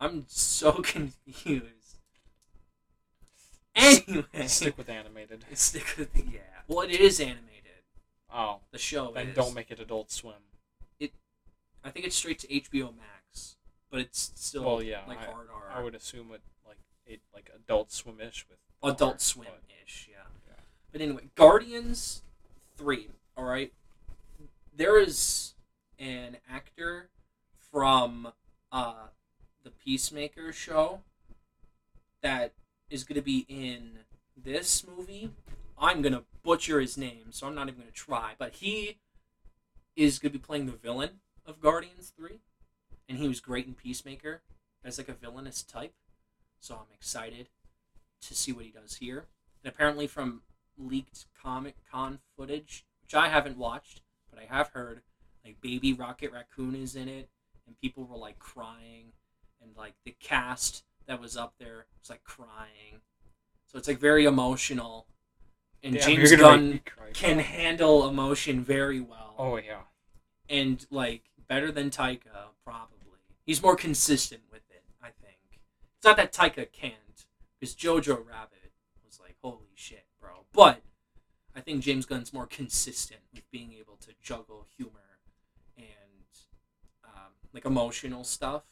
I'm 0.00 0.24
so 0.28 0.72
confused. 0.82 1.64
Anyway, 3.74 4.24
Stick 4.46 4.76
with 4.76 4.88
animated. 4.88 5.44
stick 5.54 5.94
with 5.96 6.12
the, 6.12 6.22
yeah. 6.22 6.40
Well, 6.66 6.80
it 6.80 6.90
is 7.00 7.20
animated. 7.20 7.44
Oh, 8.32 8.60
The 8.72 8.78
show 8.78 9.12
then 9.14 9.28
is. 9.28 9.36
don't 9.36 9.54
make 9.54 9.70
it 9.70 9.78
Adult 9.80 10.10
Swim. 10.10 10.34
It, 10.98 11.12
I 11.84 11.90
think 11.90 12.04
it's 12.06 12.16
straight 12.16 12.38
to 12.40 12.48
HBO 12.48 12.92
Max, 12.96 13.56
but 13.90 14.00
it's 14.00 14.32
still 14.34 14.64
Well, 14.64 14.82
yeah, 14.82 15.00
like 15.06 15.18
hard 15.24 15.46
R. 15.52 15.70
I 15.72 15.82
would 15.82 15.94
assume 15.94 16.30
it 16.32 16.40
like 16.66 16.76
it 17.06 17.20
like 17.32 17.50
Adult 17.54 17.92
Swim-ish 17.92 18.46
with 18.50 18.58
Adult 18.82 19.20
Swim-ish, 19.20 20.08
yeah. 20.10 20.16
Yeah. 20.48 20.54
But 20.92 21.00
anyway, 21.00 21.30
Guardians 21.36 22.22
three. 22.76 23.08
All 23.36 23.44
right, 23.44 23.72
there 24.78 24.98
is 24.98 25.54
an 25.98 26.36
actor 26.48 27.10
from 27.58 28.32
uh, 28.70 29.08
the 29.64 29.70
Peacemaker 29.70 30.52
show 30.52 31.00
that 32.22 32.52
is 32.88 33.02
going 33.02 33.16
to 33.16 33.24
be 33.24 33.44
in 33.48 33.98
this 34.36 34.86
movie. 34.86 35.30
I'm 35.80 36.00
gonna 36.02 36.22
butcher 36.42 36.80
his 36.80 36.96
name, 36.96 37.26
so 37.30 37.46
I'm 37.46 37.54
not 37.54 37.68
even 37.68 37.80
gonna 37.80 37.92
try. 37.92 38.32
But 38.36 38.54
he 38.54 38.98
is 39.94 40.18
gonna 40.18 40.32
be 40.32 40.38
playing 40.38 40.66
the 40.66 40.72
villain 40.72 41.20
of 41.46 41.60
Guardians 41.60 42.12
three, 42.16 42.40
and 43.08 43.18
he 43.18 43.28
was 43.28 43.40
great 43.40 43.66
in 43.66 43.74
Peacemaker 43.74 44.42
as 44.84 44.98
like 44.98 45.08
a 45.08 45.12
villainous 45.12 45.62
type. 45.62 45.94
So 46.58 46.74
I'm 46.74 46.92
excited 46.92 47.48
to 48.22 48.34
see 48.34 48.50
what 48.50 48.64
he 48.64 48.72
does 48.72 48.96
here. 48.96 49.26
And 49.62 49.72
apparently, 49.72 50.08
from 50.08 50.42
leaked 50.76 51.26
Comic 51.40 51.76
Con 51.90 52.18
footage, 52.36 52.84
which 53.02 53.14
I 53.14 53.28
haven't 53.28 53.56
watched, 53.56 54.02
but 54.38 54.52
I 54.52 54.56
have 54.56 54.68
heard, 54.68 55.02
like 55.44 55.60
Baby 55.60 55.92
Rocket 55.92 56.32
Raccoon 56.32 56.74
is 56.74 56.96
in 56.96 57.08
it, 57.08 57.28
and 57.66 57.78
people 57.80 58.04
were 58.04 58.16
like 58.16 58.38
crying, 58.38 59.12
and 59.62 59.70
like 59.76 59.94
the 60.04 60.14
cast 60.20 60.84
that 61.06 61.20
was 61.20 61.36
up 61.36 61.54
there 61.58 61.86
was 62.00 62.10
like 62.10 62.24
crying. 62.24 63.00
So 63.66 63.78
it's 63.78 63.88
like 63.88 63.98
very 63.98 64.24
emotional, 64.24 65.06
and 65.82 65.94
Damn, 65.94 66.02
James 66.02 66.30
you're 66.30 66.38
gonna 66.40 66.62
make 66.62 66.92
Gunn 66.96 67.06
can 67.12 67.38
handle 67.38 68.08
emotion 68.08 68.62
very 68.62 69.00
well 69.00 69.34
Oh 69.38 69.56
yeah. 69.56 69.82
and 70.48 70.84
like 70.90 71.24
better 71.48 71.70
than 71.72 71.90
Taika 71.90 72.52
probably. 72.64 72.96
He's 73.44 73.62
more 73.62 73.76
consistent 73.76 74.42
with 74.50 74.62
it, 74.70 74.84
I 75.02 75.06
think. 75.06 75.38
It's 75.96 76.04
not 76.04 76.16
that 76.18 76.32
Taika 76.32 76.70
can't, 76.70 77.26
because 77.58 77.74
Jojo 77.74 78.24
Rabbit 78.26 78.72
was 79.04 79.18
like, 79.20 79.36
holy 79.42 79.70
shit, 79.74 80.04
bro. 80.20 80.44
But 80.52 80.82
I 81.58 81.60
think 81.60 81.82
James 81.82 82.06
Gunn's 82.06 82.32
more 82.32 82.46
consistent 82.46 83.20
with 83.34 83.50
being 83.50 83.72
able 83.72 83.96
to 83.96 84.12
juggle 84.22 84.68
humor 84.76 85.18
and 85.76 85.86
um, 87.04 87.32
like 87.52 87.64
emotional 87.64 88.22
stuff. 88.22 88.62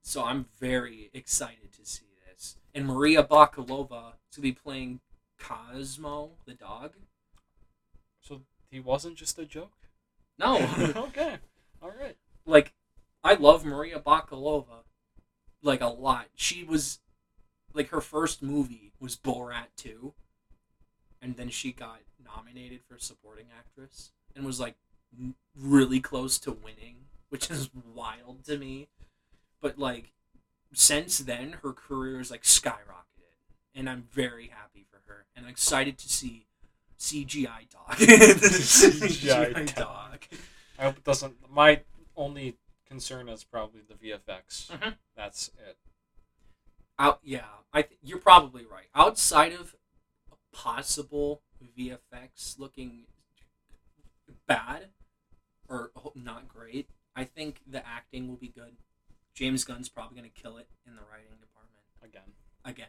So 0.00 0.24
I'm 0.24 0.46
very 0.58 1.10
excited 1.12 1.70
to 1.78 1.84
see 1.84 2.06
this. 2.26 2.56
And 2.74 2.86
Maria 2.86 3.22
Bakalova 3.22 4.14
to 4.32 4.40
be 4.40 4.50
playing 4.50 5.00
Cosmo 5.38 6.30
the 6.46 6.54
dog. 6.54 6.94
So 8.18 8.40
he 8.70 8.80
wasn't 8.80 9.16
just 9.16 9.38
a 9.38 9.44
joke. 9.44 9.90
No, 10.38 10.56
okay. 10.96 11.36
All 11.82 11.92
right. 12.00 12.16
like 12.46 12.72
I 13.22 13.34
love 13.34 13.66
Maria 13.66 14.00
Bakalova 14.00 14.84
like 15.62 15.82
a 15.82 15.88
lot. 15.88 16.28
She 16.34 16.64
was 16.64 17.00
like 17.74 17.90
her 17.90 18.00
first 18.00 18.42
movie 18.42 18.94
was 18.98 19.16
Borat 19.16 19.66
2 19.76 20.14
and 21.20 21.36
then 21.36 21.48
she 21.48 21.72
got 21.72 22.00
nominated 22.24 22.80
for 22.88 22.98
supporting 22.98 23.46
actress 23.56 24.12
and 24.36 24.44
was 24.44 24.60
like 24.60 24.76
really 25.56 26.00
close 26.00 26.38
to 26.38 26.52
winning, 26.52 26.96
which 27.28 27.50
is 27.50 27.70
wild 27.94 28.44
to 28.44 28.58
me. 28.58 28.88
But 29.60 29.78
like 29.78 30.12
since 30.72 31.18
then 31.18 31.56
her 31.62 31.72
career 31.72 32.20
is 32.20 32.30
like 32.30 32.42
skyrocketed 32.42 33.38
and 33.74 33.88
I'm 33.88 34.02
very 34.12 34.48
happy 34.48 34.84
for 34.90 35.00
her 35.06 35.26
and 35.34 35.46
I'm 35.46 35.50
excited 35.50 35.98
to 35.98 36.08
see 36.08 36.46
CGI 36.98 37.68
dog. 37.70 37.96
CGI 37.96 39.74
dog. 39.74 40.26
I 40.78 40.84
hope 40.84 40.98
it 40.98 41.04
doesn't. 41.04 41.34
My 41.50 41.80
only 42.16 42.56
concern 42.86 43.28
is 43.28 43.44
probably 43.44 43.80
the 43.86 43.94
VFX. 43.94 44.68
Mhm. 44.70 44.94
That's 45.16 45.48
it. 45.68 45.76
Out, 46.98 47.20
yeah, 47.22 47.44
I 47.72 47.82
th- 47.82 47.98
you're 48.02 48.18
probably 48.18 48.64
right. 48.64 48.86
Outside 48.94 49.52
of 49.52 49.74
possible 50.58 51.40
VFX 51.78 52.58
looking 52.58 53.04
bad 54.48 54.86
or 55.68 55.92
not 56.16 56.48
great, 56.48 56.88
I 57.14 57.22
think 57.24 57.60
the 57.64 57.86
acting 57.86 58.28
will 58.28 58.36
be 58.36 58.48
good. 58.48 58.72
James 59.34 59.62
Gunn's 59.62 59.88
probably 59.88 60.16
gonna 60.16 60.28
kill 60.30 60.56
it 60.56 60.66
in 60.84 60.96
the 60.96 61.02
writing 61.02 61.38
department 61.40 61.84
Again, 62.02 62.32
again. 62.64 62.86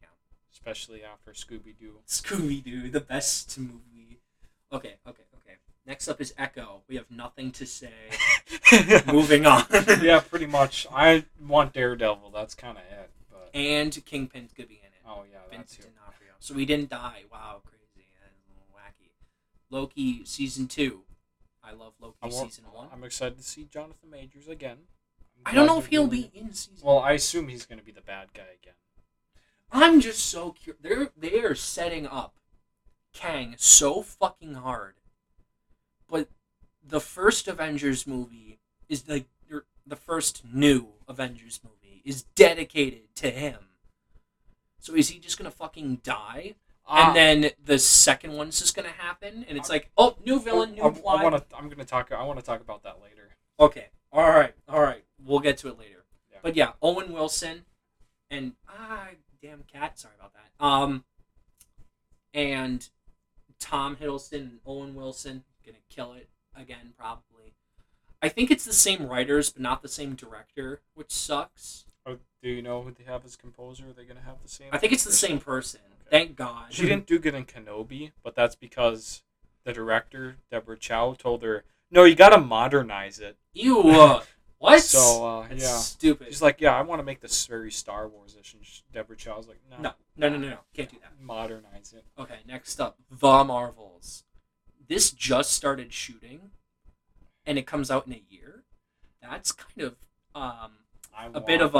Yeah. 0.00 0.08
especially 0.50 1.02
after 1.04 1.32
Scooby 1.32 1.78
Doo. 1.78 1.96
Scooby 2.08 2.64
Doo, 2.64 2.88
the 2.90 3.00
best 3.00 3.58
movie. 3.58 4.20
Okay, 4.72 4.94
okay, 5.06 5.24
okay. 5.36 5.56
Next 5.86 6.08
up 6.08 6.22
is 6.22 6.32
Echo. 6.38 6.80
We 6.88 6.96
have 6.96 7.10
nothing 7.10 7.52
to 7.52 7.66
say. 7.66 7.92
Moving 9.06 9.44
on. 9.44 9.64
yeah, 10.02 10.20
pretty 10.20 10.46
much. 10.46 10.86
I 10.90 11.24
want 11.46 11.74
Daredevil. 11.74 12.30
That's 12.30 12.54
kind 12.54 12.78
of 12.78 12.84
it. 12.84 13.10
But 13.30 13.50
And 13.52 13.92
Kingpin's 14.06 14.52
gonna 14.54 14.68
be 14.68 14.80
in 14.82 14.86
it. 14.86 15.02
oh 15.06 15.24
yeah, 15.30 15.38
that's 15.50 15.74
Vincent 15.76 15.94
it. 15.94 16.00
So 16.44 16.52
he 16.52 16.66
didn't 16.66 16.90
die. 16.90 17.22
Wow, 17.32 17.62
crazy. 17.64 18.06
That's 18.20 18.44
a 18.46 18.52
little 18.52 18.68
wacky. 18.76 19.12
Loki 19.70 20.26
season 20.26 20.66
two. 20.68 21.04
I 21.62 21.72
love 21.72 21.94
Loki 21.98 22.18
I 22.20 22.26
want- 22.26 22.52
season 22.52 22.70
one. 22.70 22.88
I'm 22.92 23.02
excited 23.02 23.38
to 23.38 23.42
see 23.42 23.64
Jonathan 23.64 24.10
Majors 24.10 24.46
again. 24.46 24.76
I'm 25.46 25.52
I 25.52 25.54
don't 25.54 25.66
know 25.66 25.78
if 25.78 25.86
he'll 25.86 26.06
be 26.06 26.30
in 26.34 26.52
season. 26.52 26.86
Well, 26.86 26.98
I 26.98 27.12
assume 27.12 27.48
he's 27.48 27.64
going 27.64 27.78
to 27.78 27.84
be 27.84 27.92
the 27.92 28.02
bad 28.02 28.34
guy 28.34 28.42
again. 28.62 28.74
I'm 29.72 30.02
just 30.02 30.26
so 30.26 30.50
curious. 30.50 30.82
They're 30.82 31.08
they 31.16 31.40
are 31.40 31.54
setting 31.54 32.06
up 32.06 32.34
Kang 33.14 33.54
so 33.56 34.02
fucking 34.02 34.52
hard, 34.52 34.96
but 36.10 36.28
the 36.86 37.00
first 37.00 37.48
Avengers 37.48 38.06
movie 38.06 38.58
is 38.90 39.08
like 39.08 39.28
er, 39.50 39.64
the 39.86 39.96
first 39.96 40.42
new 40.52 40.88
Avengers 41.08 41.60
movie 41.64 42.02
is 42.04 42.24
dedicated 42.34 43.14
to 43.14 43.30
him. 43.30 43.70
So 44.84 44.94
is 44.94 45.08
he 45.08 45.18
just 45.18 45.38
gonna 45.38 45.50
fucking 45.50 46.00
die? 46.02 46.56
Ah, 46.86 47.06
and 47.06 47.16
then 47.16 47.50
the 47.64 47.78
second 47.78 48.34
one's 48.34 48.58
just 48.58 48.76
gonna 48.76 48.90
happen, 48.90 49.46
and 49.48 49.56
it's 49.56 49.70
like, 49.70 49.90
oh, 49.96 50.16
new 50.26 50.38
villain, 50.38 50.74
new 50.74 50.82
I, 50.82 50.90
plot. 50.90 51.20
I 51.20 51.22
want 51.22 51.36
to. 51.36 51.56
I'm 51.56 51.64
going 51.68 51.78
to 51.78 51.86
talk. 51.86 52.12
I 52.12 52.22
want 52.24 52.38
to 52.38 52.44
talk 52.44 52.60
about 52.60 52.82
that 52.82 53.00
later. 53.02 53.30
Okay, 53.58 53.86
all 54.12 54.28
right, 54.28 54.52
all 54.68 54.82
right. 54.82 55.02
We'll 55.24 55.40
get 55.40 55.56
to 55.58 55.68
it 55.68 55.78
later. 55.78 56.04
Yeah. 56.30 56.40
But 56.42 56.54
yeah, 56.54 56.72
Owen 56.82 57.14
Wilson 57.14 57.64
and 58.30 58.52
ah, 58.68 59.08
damn 59.40 59.62
cat. 59.62 59.98
Sorry 59.98 60.12
about 60.18 60.32
that. 60.34 60.62
Um, 60.62 61.04
and 62.34 62.86
Tom 63.58 63.96
Hiddleston 63.96 64.40
and 64.40 64.58
Owen 64.66 64.94
Wilson 64.94 65.44
gonna 65.64 65.78
kill 65.88 66.12
it 66.12 66.28
again, 66.54 66.92
probably. 66.98 67.54
I 68.20 68.28
think 68.28 68.50
it's 68.50 68.66
the 68.66 68.74
same 68.74 69.06
writers, 69.06 69.50
but 69.50 69.62
not 69.62 69.80
the 69.80 69.88
same 69.88 70.14
director, 70.14 70.82
which 70.92 71.10
sucks. 71.10 71.86
Oh, 72.06 72.18
do 72.42 72.48
you 72.50 72.62
know 72.62 72.82
who 72.82 72.90
they 72.90 73.04
have 73.04 73.24
as 73.24 73.36
composer? 73.36 73.88
Are 73.88 73.92
they 73.92 74.04
going 74.04 74.18
to 74.18 74.22
have 74.24 74.36
the 74.42 74.48
same? 74.48 74.68
I 74.72 74.78
think 74.78 74.92
it's 74.92 75.04
the 75.04 75.12
same 75.12 75.38
person. 75.38 75.80
Thank 76.10 76.36
God. 76.36 76.66
She 76.72 76.82
didn't 76.86 77.06
do 77.06 77.18
good 77.18 77.34
in 77.34 77.44
Kenobi, 77.46 78.12
but 78.22 78.34
that's 78.34 78.54
because 78.54 79.22
the 79.64 79.72
director 79.72 80.36
Deborah 80.50 80.76
Chow 80.76 81.14
told 81.18 81.42
her, 81.42 81.64
"No, 81.90 82.04
you 82.04 82.14
got 82.14 82.30
to 82.30 82.38
modernize 82.38 83.18
it." 83.20 83.36
Ew. 83.54 83.88
uh, 83.90 84.22
What? 84.58 84.80
So 84.80 85.26
uh, 85.26 85.48
That's 85.48 85.62
yeah, 85.62 85.76
stupid. 85.76 86.28
she's 86.28 86.40
like, 86.40 86.58
"Yeah, 86.60 86.74
I 86.74 86.80
want 86.82 86.98
to 86.98 87.02
make 87.04 87.20
this 87.20 87.46
very 87.46 87.70
Star 87.70 88.08
Wars-ish." 88.08 88.54
And 88.54 88.62
Deborah 88.94 89.16
Chow's 89.16 89.46
like, 89.46 89.60
"No, 89.70 89.76
no, 89.78 89.92
no, 90.16 90.28
no, 90.30 90.38
no, 90.38 90.48
no. 90.48 90.58
Can't 90.72 90.88
do 90.90 90.96
that. 91.02 91.12
modernize 91.20 91.92
it." 91.94 92.04
Okay, 92.18 92.38
next 92.46 92.80
up, 92.80 92.96
The 93.10 93.44
Marvels. 93.44 94.24
This 94.88 95.10
just 95.10 95.52
started 95.52 95.92
shooting, 95.92 96.50
and 97.44 97.58
it 97.58 97.66
comes 97.66 97.90
out 97.90 98.06
in 98.06 98.14
a 98.14 98.22
year. 98.30 98.62
That's 99.20 99.52
kind 99.52 99.82
of 99.82 99.96
um, 100.34 100.72
I 101.16 101.26
a 101.26 101.30
want, 101.30 101.46
bit 101.46 101.60
of 101.60 101.74
a. 101.74 101.78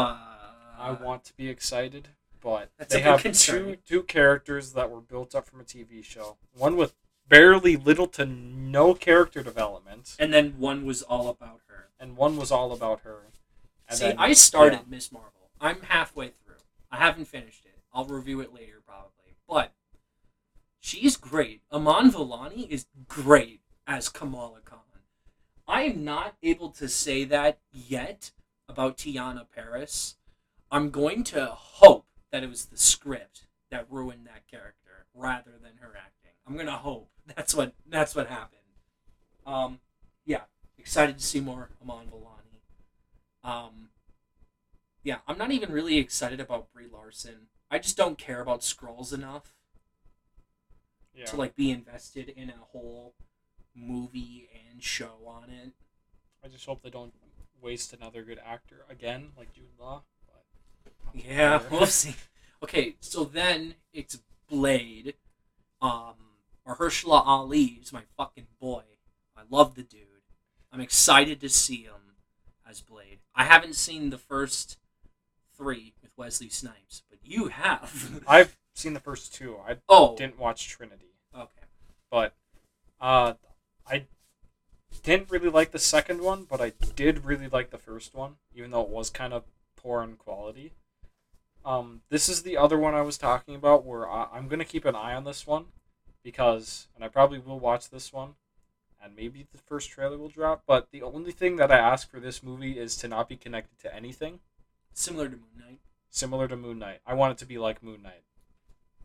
I 0.78 0.90
uh, 0.90 1.04
want 1.04 1.24
to 1.24 1.36
be 1.36 1.48
excited, 1.48 2.08
but 2.40 2.70
they 2.88 3.00
have 3.00 3.22
two 3.32 3.76
two 3.86 4.02
characters 4.02 4.72
that 4.72 4.90
were 4.90 5.00
built 5.00 5.34
up 5.34 5.46
from 5.46 5.60
a 5.60 5.64
TV 5.64 6.04
show. 6.04 6.36
One 6.52 6.76
with 6.76 6.94
barely 7.28 7.76
little 7.76 8.06
to 8.08 8.26
no 8.26 8.94
character 8.94 9.42
development, 9.42 10.14
And 10.18 10.32
then 10.32 10.58
one 10.58 10.84
was 10.84 11.02
all 11.02 11.28
about 11.28 11.60
her. 11.68 11.88
and 11.98 12.16
one 12.16 12.36
was 12.36 12.50
all 12.50 12.72
about 12.72 13.00
her. 13.00 13.30
And 13.88 13.98
See, 13.98 14.06
then- 14.08 14.18
I 14.18 14.32
started 14.34 14.80
yeah. 14.80 14.82
Miss 14.88 15.10
Marvel. 15.10 15.50
I'm 15.60 15.80
halfway 15.82 16.28
through. 16.28 16.56
I 16.90 16.98
haven't 16.98 17.24
finished 17.26 17.64
it. 17.64 17.78
I'll 17.92 18.04
review 18.04 18.40
it 18.40 18.52
later, 18.52 18.82
probably. 18.86 19.36
But 19.48 19.72
she's 20.80 21.16
great. 21.16 21.62
Iman 21.72 22.10
Vellani 22.10 22.68
is 22.68 22.86
great 23.08 23.60
as 23.86 24.08
Kamala 24.08 24.60
Khan. 24.64 24.80
I 25.66 25.82
am 25.84 26.04
not 26.04 26.34
able 26.42 26.68
to 26.70 26.88
say 26.88 27.24
that 27.24 27.58
yet 27.72 28.32
about 28.68 28.96
Teyonah 28.96 29.46
Parris. 29.54 30.16
I'm 30.70 30.90
going 30.90 31.24
to 31.24 31.46
hope 31.46 32.06
that 32.32 32.42
it 32.42 32.48
was 32.48 32.66
the 32.66 32.76
script 32.76 33.46
that 33.70 33.86
ruined 33.90 34.26
that 34.26 34.46
character 34.50 35.06
rather 35.14 35.52
than 35.62 35.78
her 35.80 35.94
acting. 35.96 36.32
I'm 36.46 36.56
gonna 36.56 36.72
hope 36.72 37.10
that's 37.36 37.54
what 37.54 37.74
that's 37.88 38.14
what 38.14 38.28
happened. 38.28 38.60
Um, 39.46 39.80
yeah, 40.24 40.42
excited 40.78 41.18
to 41.18 41.24
see 41.24 41.40
more 41.40 41.70
Iman 41.82 42.06
Vellani. 42.06 43.48
Um, 43.48 43.88
yeah, 45.02 45.18
I'm 45.28 45.38
not 45.38 45.50
even 45.50 45.70
really 45.70 45.98
excited 45.98 46.40
about 46.40 46.72
Brie 46.72 46.88
Larson. 46.90 47.48
I 47.70 47.78
just 47.78 47.96
don't 47.96 48.18
care 48.18 48.40
about 48.40 48.60
Skrulls 48.60 49.12
enough 49.12 49.52
yeah. 51.14 51.26
to 51.26 51.36
like 51.36 51.54
be 51.54 51.70
invested 51.70 52.28
in 52.28 52.50
a 52.50 52.64
whole 52.72 53.14
movie 53.74 54.48
and 54.70 54.82
show 54.82 55.16
on 55.26 55.50
it. 55.50 55.72
I 56.44 56.48
just 56.48 56.66
hope 56.66 56.82
they 56.82 56.90
don't 56.90 57.12
waste 57.64 57.94
another 57.94 58.22
good 58.22 58.38
actor 58.44 58.84
again, 58.90 59.28
like 59.36 59.52
Jude 59.52 59.64
Law. 59.80 60.02
But 60.84 61.24
Yeah, 61.26 61.62
we'll 61.70 61.86
see. 61.86 62.14
Okay, 62.62 62.96
so 63.00 63.24
then 63.24 63.74
it's 63.92 64.20
Blade. 64.48 65.16
Um, 65.82 66.14
Mahershala 66.66 67.22
Ali 67.22 67.78
is 67.82 67.92
my 67.92 68.04
fucking 68.16 68.46
boy. 68.58 68.84
I 69.36 69.42
love 69.50 69.74
the 69.74 69.82
dude. 69.82 70.22
I'm 70.72 70.80
excited 70.80 71.42
to 71.42 71.50
see 71.50 71.82
him 71.82 72.16
as 72.66 72.80
Blade. 72.80 73.18
I 73.34 73.44
haven't 73.44 73.74
seen 73.74 74.08
the 74.08 74.16
first 74.16 74.78
three 75.54 75.92
with 76.00 76.12
Wesley 76.16 76.48
Snipes, 76.48 77.02
but 77.10 77.18
you 77.22 77.48
have. 77.48 78.22
I've 78.26 78.56
seen 78.74 78.94
the 78.94 79.00
first 79.00 79.34
two. 79.34 79.58
I 79.68 79.76
oh, 79.86 80.16
didn't 80.16 80.38
watch 80.38 80.66
Trinity, 80.66 81.12
okay. 81.36 81.66
but 82.10 82.32
uh, 82.98 83.34
I 83.86 84.06
didn't 85.02 85.30
really 85.30 85.48
like 85.50 85.72
the 85.72 85.78
second 85.78 86.20
one, 86.22 86.44
but 86.44 86.60
I 86.60 86.72
did 86.94 87.24
really 87.24 87.48
like 87.48 87.70
the 87.70 87.78
first 87.78 88.14
one, 88.14 88.36
even 88.54 88.70
though 88.70 88.82
it 88.82 88.88
was 88.88 89.10
kind 89.10 89.32
of 89.32 89.44
poor 89.76 90.02
in 90.02 90.16
quality. 90.16 90.72
Um, 91.64 92.02
this 92.10 92.28
is 92.28 92.42
the 92.42 92.56
other 92.56 92.78
one 92.78 92.94
I 92.94 93.00
was 93.02 93.16
talking 93.18 93.54
about, 93.54 93.84
where 93.84 94.08
I, 94.08 94.28
I'm 94.32 94.48
gonna 94.48 94.64
keep 94.64 94.84
an 94.84 94.94
eye 94.94 95.14
on 95.14 95.24
this 95.24 95.46
one 95.46 95.66
because, 96.22 96.88
and 96.94 97.02
I 97.04 97.08
probably 97.08 97.38
will 97.38 97.58
watch 97.58 97.88
this 97.90 98.12
one, 98.12 98.34
and 99.02 99.16
maybe 99.16 99.46
the 99.50 99.58
first 99.58 99.90
trailer 99.90 100.18
will 100.18 100.28
drop. 100.28 100.62
But 100.66 100.88
the 100.90 101.02
only 101.02 101.32
thing 101.32 101.56
that 101.56 101.70
I 101.72 101.78
ask 101.78 102.10
for 102.10 102.20
this 102.20 102.42
movie 102.42 102.78
is 102.78 102.96
to 102.98 103.08
not 103.08 103.28
be 103.28 103.36
connected 103.36 103.78
to 103.80 103.94
anything 103.94 104.40
Similar 104.92 105.28
to 105.28 105.36
Moon 105.36 105.48
Knight. 105.58 105.78
similar 106.10 106.46
to 106.48 106.56
Moon 106.56 106.78
Knight. 106.78 107.00
I 107.06 107.14
want 107.14 107.32
it 107.32 107.38
to 107.38 107.46
be 107.46 107.58
like 107.58 107.82
Moon 107.82 108.02
Knight. 108.02 108.22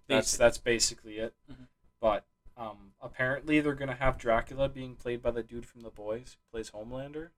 That's 0.08 0.32
Basically. 0.38 0.44
that's 0.46 0.58
basically 0.58 1.18
it. 1.18 1.34
Mhm. 1.52 1.68
But 2.02 2.26
um, 2.60 2.92
apparently 3.02 3.62
they're 3.62 3.74
gonna 3.74 3.96
have 3.96 4.18
Dracula 4.18 4.68
being 4.68 4.96
played 4.96 5.22
by 5.22 5.32
the 5.32 5.42
dude 5.42 5.66
from 5.66 5.82
The 5.82 5.90
Boys, 5.90 6.36
who 6.38 6.58
plays 6.58 6.72
Homelander. 6.72 7.30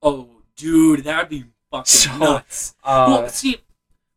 Oh, 0.00 0.42
dude, 0.54 1.00
that'd 1.04 1.28
be 1.28 1.46
fucking 1.70 1.86
So, 1.86 2.16
nuts. 2.16 2.74
Uh, 2.84 3.06
well, 3.08 3.28
see, 3.28 3.58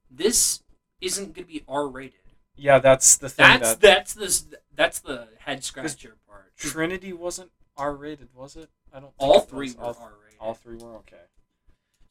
this 0.09 0.61
isn't 1.01 1.33
gonna 1.33 1.47
be 1.47 1.63
R 1.67 1.87
rated. 1.87 2.19
yeah, 2.55 2.79
that's 2.79 3.17
the 3.17 3.29
thing. 3.29 3.59
That's 3.59 3.75
that 3.75 3.81
that's 3.81 4.13
the 4.13 4.59
that's 4.75 4.99
the 4.99 5.29
head 5.39 5.63
scratcher 5.63 6.17
part. 6.27 6.55
Trinity 6.57 7.11
wasn't 7.11 7.49
R 7.75 7.95
rated, 7.95 8.29
was 8.35 8.55
it? 8.55 8.69
I 8.93 8.99
don't. 8.99 9.13
All 9.17 9.39
three 9.39 9.73
were 9.73 9.85
R 9.85 10.13
rated. 10.23 10.39
all 10.39 10.53
three 10.53 10.77
were 10.77 10.95
okay. 10.97 11.17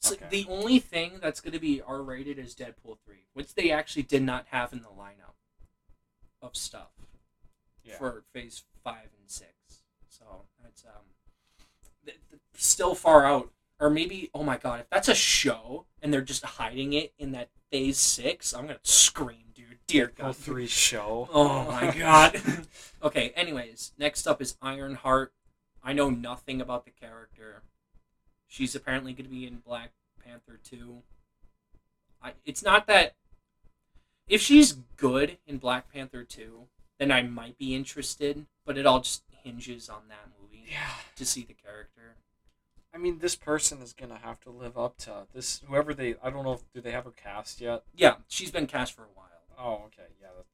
So 0.01 0.14
okay. 0.14 0.27
the 0.31 0.47
only 0.49 0.79
thing 0.79 1.19
that's 1.21 1.41
going 1.41 1.53
to 1.55 1.59
be 1.59 1.83
R 1.83 2.03
rated 2.03 2.39
is 2.39 2.55
Deadpool 2.55 2.99
three, 3.05 3.27
which 3.35 3.55
they 3.55 3.71
actually 3.71 4.05
did 4.05 4.23
not 4.23 4.47
have 4.51 4.73
in 4.73 4.83
the 4.83 4.89
lineup 4.89 5.35
of 6.41 6.57
stuff 6.57 6.91
Yeah. 7.85 7.97
for 7.97 8.24
Phase 8.33 8.64
five 8.85 9.09
and 9.18 9.29
six. 9.29 9.53
So 10.09 10.24
it's 10.66 10.85
um, 10.85 11.03
th- 12.05 12.18
th- 12.31 12.43
still 12.55 12.95
far 12.95 13.24
out. 13.26 13.51
Or 13.81 13.89
maybe, 13.91 14.29
oh 14.35 14.43
my 14.43 14.57
god, 14.57 14.81
if 14.81 14.91
that's 14.91 15.07
a 15.09 15.14
show 15.14 15.87
and 16.03 16.12
they're 16.12 16.20
just 16.20 16.45
hiding 16.45 16.93
it 16.95 17.12
in 17.18 17.31
that 17.33 17.49
Phase 17.70 17.99
six, 17.99 18.53
I'm 18.53 18.66
gonna 18.66 18.79
scream, 18.83 19.53
dude. 19.55 19.79
Dear 19.87 20.12
God. 20.14 20.35
three 20.37 20.66
show. 20.66 21.29
Oh 21.33 21.64
my 21.70 21.91
god. 21.99 22.41
okay, 23.03 23.31
anyways, 23.37 23.93
next 23.99 24.26
up 24.26 24.43
is 24.43 24.57
Ironheart. 24.61 25.33
I 25.83 25.93
know 25.93 26.11
nothing 26.11 26.61
about 26.61 26.85
the 26.87 26.91
character. 26.91 27.62
She's 28.49 28.74
apparently 28.74 29.12
going 29.12 29.26
to 29.26 29.31
be 29.31 29.47
in 29.47 29.57
Black 29.59 29.93
Panther 30.24 30.59
2. 30.64 31.03
I, 32.22 32.33
it's 32.45 32.62
not 32.62 32.87
that. 32.87 33.14
If 34.26 34.41
she's 34.43 34.72
good 34.97 35.39
in 35.47 35.59
Black 35.59 35.93
Panther 35.93 36.24
2, 36.24 36.66
then 36.99 37.11
I 37.11 37.22
might 37.22 37.59
be 37.59 37.74
interested, 37.74 38.46
but 38.64 38.76
it 38.78 38.86
all 38.86 39.01
just 39.01 39.22
hinges 39.42 39.88
on 39.88 40.03
that 40.09 40.28
movie 40.40 40.64
yeah. 40.70 40.94
to 41.16 41.24
see 41.24 41.42
the 41.44 41.55
character. 41.55 42.16
I 42.94 42.99
mean, 42.99 43.18
this 43.18 43.36
person 43.36 43.78
is 43.82 43.92
gonna 43.92 44.18
have 44.22 44.40
to 44.40 44.51
live 44.51 44.76
up 44.76 44.96
to 44.99 45.26
this. 45.34 45.61
Whoever 45.68 45.94
they, 45.94 46.16
I 46.22 46.30
don't 46.30 46.44
know. 46.44 46.55
if 46.55 46.72
Do 46.72 46.80
they 46.80 46.90
have 46.90 47.05
her 47.05 47.11
cast 47.12 47.61
yet? 47.61 47.82
Yeah, 47.94 48.14
she's 48.28 48.51
been 48.51 48.66
cast 48.66 48.94
for 48.94 49.03
a 49.03 49.09
while 49.14 49.28
Oh, 49.59 49.82
okay. 49.86 50.09
Yeah. 50.20 50.28
That, 50.36 50.44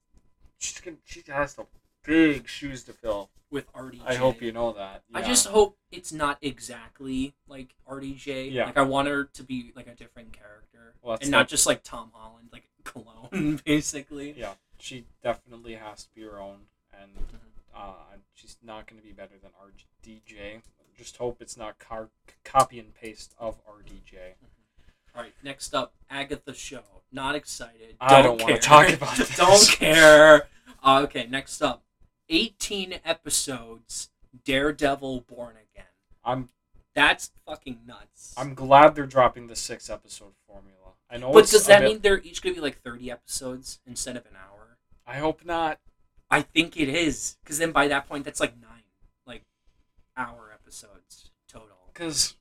she's 0.58 0.80
gonna, 0.80 0.96
she 1.04 1.22
has 1.28 1.54
the 1.54 1.66
big 2.02 2.48
shoes 2.48 2.82
to 2.84 2.92
fill. 2.92 3.30
with 3.50 3.70
RDJ. 3.72 4.00
I 4.06 4.14
hope 4.16 4.42
you 4.42 4.50
know 4.50 4.72
that. 4.72 5.02
I 5.12 5.22
just 5.22 5.46
hope 5.46 5.76
it's 5.92 6.12
not 6.12 6.38
exactly 6.42 7.34
like 7.46 7.74
RDJ. 7.88 8.52
Yeah. 8.52 8.66
Like 8.66 8.78
I 8.78 8.82
want 8.82 9.08
her 9.08 9.24
to 9.24 9.42
be 9.42 9.72
like 9.76 9.86
a 9.86 9.94
different 9.94 10.32
character, 10.32 10.94
Well, 11.02 11.18
and 11.20 11.30
not- 11.30 11.38
not 11.38 11.48
just 11.48 11.66
like 11.66 11.82
Tom 11.82 12.10
Holland, 12.14 12.48
like 12.52 12.64
cologne, 12.84 13.60
basically. 13.64 14.34
Yeah, 14.36 14.54
she 14.84 15.04
definitely 15.22 15.74
has 15.76 16.04
to 16.04 16.14
be 16.14 16.22
her 16.22 16.38
own, 16.40 16.66
and 16.92 17.10
Mm-hmm. 17.16 17.36
uh, 17.74 18.16
she's 18.34 18.56
not 18.62 18.86
going 18.86 19.00
to 19.00 19.06
be 19.06 19.12
better 19.14 19.34
than 19.42 19.50
RDJ. 19.52 20.60
Just 20.96 21.16
hope 21.16 21.38
it's 21.40 21.56
not 21.56 21.78
car- 21.78 22.10
copy 22.44 22.78
and 22.78 22.94
paste 22.94 23.34
of 23.38 23.56
RDJ. 23.66 24.34
All 25.16 25.22
right, 25.22 25.32
next 25.42 25.74
up, 25.74 25.94
Agatha 26.10 26.52
Show. 26.54 26.82
Not 27.10 27.34
excited. 27.34 27.96
I 28.00 28.20
don't 28.22 28.40
wanna 28.42 28.58
talk 28.58 28.88
about 28.90 29.16
this. 29.16 29.36
don't 29.36 29.68
care. 29.68 30.48
Uh, 30.82 31.00
okay, 31.04 31.26
next 31.30 31.62
up, 31.62 31.82
eighteen 32.28 32.96
episodes. 33.04 34.10
Daredevil 34.44 35.20
Born 35.22 35.54
Again. 35.72 35.86
I'm 36.24 36.48
That's 36.94 37.30
fucking 37.46 37.80
nuts. 37.86 38.34
I'm 38.36 38.54
glad 38.54 38.94
they're 38.96 39.06
dropping 39.06 39.46
the 39.46 39.54
six 39.56 39.88
episode 39.88 40.32
formula. 40.48 40.94
I 41.10 41.16
know, 41.18 41.32
but 41.32 41.46
does 41.48 41.66
that 41.66 41.80
bit- 41.80 41.88
mean 41.88 41.98
they're 42.00 42.20
each 42.20 42.42
gonna 42.42 42.54
be 42.56 42.60
like 42.60 42.80
thirty 42.82 43.10
episodes 43.10 43.78
instead 43.86 44.16
of 44.16 44.26
an 44.26 44.32
hour? 44.36 44.53
I 45.06 45.16
hope 45.16 45.44
not. 45.44 45.78
I 46.30 46.42
think 46.42 46.76
it 46.76 46.88
is, 46.88 47.36
because 47.42 47.58
then 47.58 47.72
by 47.72 47.88
that 47.88 48.08
point, 48.08 48.24
that's 48.24 48.40
like 48.40 48.54
nine, 48.60 48.82
like 49.26 49.42
hour 50.16 50.50
episodes 50.52 51.30
total. 51.48 51.76
Because 51.92 52.34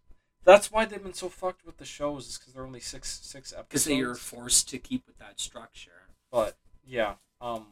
that's 0.43 0.71
why 0.71 0.85
they've 0.85 1.03
been 1.03 1.13
so 1.13 1.29
fucked 1.29 1.65
with 1.65 1.77
the 1.77 1.85
shows. 1.85 2.27
Is 2.27 2.37
because 2.37 2.53
they're 2.53 2.65
only 2.65 2.79
six 2.79 3.19
six 3.23 3.51
episodes. 3.51 3.67
Because 3.69 3.85
they 3.85 3.99
are 4.01 4.15
forced 4.15 4.69
to 4.69 4.79
keep 4.79 5.05
with 5.05 5.19
that 5.19 5.39
structure. 5.39 6.07
But 6.31 6.57
yeah, 6.85 7.15
um, 7.41 7.65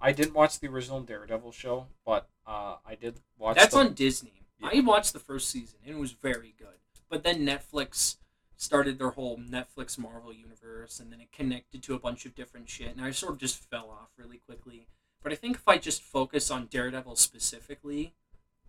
I 0.00 0.12
didn't 0.12 0.34
watch 0.34 0.60
the 0.60 0.68
original 0.68 1.00
Daredevil 1.00 1.52
show, 1.52 1.86
but 2.04 2.28
uh, 2.46 2.76
I 2.86 2.94
did 2.94 3.20
watch. 3.38 3.56
That's 3.56 3.74
the- 3.74 3.80
on 3.80 3.94
Disney. 3.94 4.42
Yeah. 4.58 4.68
I 4.72 4.80
watched 4.80 5.12
the 5.12 5.18
first 5.18 5.50
season 5.50 5.80
and 5.84 5.96
it 5.96 5.98
was 5.98 6.12
very 6.12 6.54
good. 6.58 6.68
But 7.10 7.24
then 7.24 7.40
Netflix 7.46 8.16
started 8.56 8.98
their 8.98 9.10
whole 9.10 9.38
Netflix 9.38 9.98
Marvel 9.98 10.32
universe 10.32 10.98
and 10.98 11.12
then 11.12 11.20
it 11.20 11.32
connected 11.32 11.82
to 11.82 11.94
a 11.94 11.98
bunch 11.98 12.24
of 12.24 12.34
different 12.34 12.68
shit 12.68 12.94
and 12.96 13.00
I 13.04 13.10
sort 13.10 13.32
of 13.32 13.38
just 13.38 13.58
fell 13.58 13.90
off 13.90 14.08
really 14.16 14.38
quickly. 14.38 14.86
But 15.22 15.32
I 15.32 15.36
think 15.36 15.56
if 15.56 15.68
I 15.68 15.78
just 15.78 16.02
focus 16.02 16.50
on 16.50 16.66
Daredevil 16.66 17.16
specifically 17.16 18.14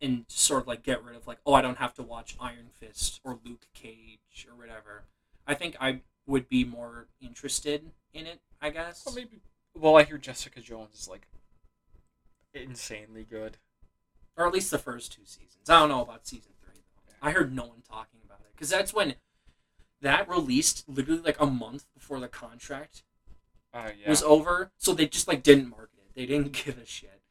and 0.02 0.26
sort 0.28 0.62
of 0.62 0.68
like 0.68 0.84
get 0.84 1.04
rid 1.04 1.16
of 1.16 1.28
like, 1.28 1.38
oh, 1.46 1.54
I 1.54 1.62
don't 1.62 1.78
have 1.78 1.94
to 1.96 2.04
watch 2.04 2.36
Iron 2.40 2.70
Fist 2.80 3.22
or 3.24 3.40
Luke 3.46 3.68
Cage 3.74 4.48
or 4.50 4.56
whatever, 4.58 5.04
I 5.46 5.54
think 5.54 5.76
I 5.80 6.02
would 6.26 6.50
be 6.50 6.64
more 6.66 7.08
interested 7.22 7.92
in 8.14 8.26
it, 8.28 8.42
I 8.62 8.70
guess. 8.72 9.04
Well, 9.06 9.16
maybe. 9.16 9.42
Well, 9.76 9.96
I 9.98 10.04
hear 10.04 10.18
Jessica 10.18 10.60
Jones 10.60 11.00
is 11.00 11.08
like 11.08 11.28
insanely 12.54 13.24
good. 13.24 13.58
or 14.36 14.48
at 14.48 14.54
least 14.54 14.72
the 14.72 14.78
first 14.80 15.12
two 15.14 15.26
seasons. 15.26 15.70
I 15.70 15.80
don't 15.80 15.90
know 15.90 16.02
about 16.02 16.28
season 16.28 16.52
three 16.64 16.82
though. 17.08 17.14
I 17.28 17.32
heard 17.32 17.54
no 17.56 17.64
one 17.66 17.82
talking 17.88 18.20
about 18.26 18.40
it 18.42 18.52
because 18.56 18.70
that's 18.70 18.94
when 18.94 19.16
that 20.02 20.28
released 20.30 20.88
literally 20.88 21.22
like 21.22 21.40
a 21.40 21.46
month 21.46 21.86
before 21.94 22.20
the 22.20 22.28
contract 22.28 23.04
Uh, 23.74 23.92
yeah. 24.00 24.10
was 24.10 24.24
over, 24.24 24.72
so 24.78 24.94
they 24.94 25.08
just 25.08 25.28
like 25.28 25.44
didn't 25.44 25.70
market 25.70 26.00
it. 26.00 26.16
They 26.16 26.26
didn't 26.26 26.52
give 26.66 26.78
a 26.78 26.86
shit. 26.86 27.22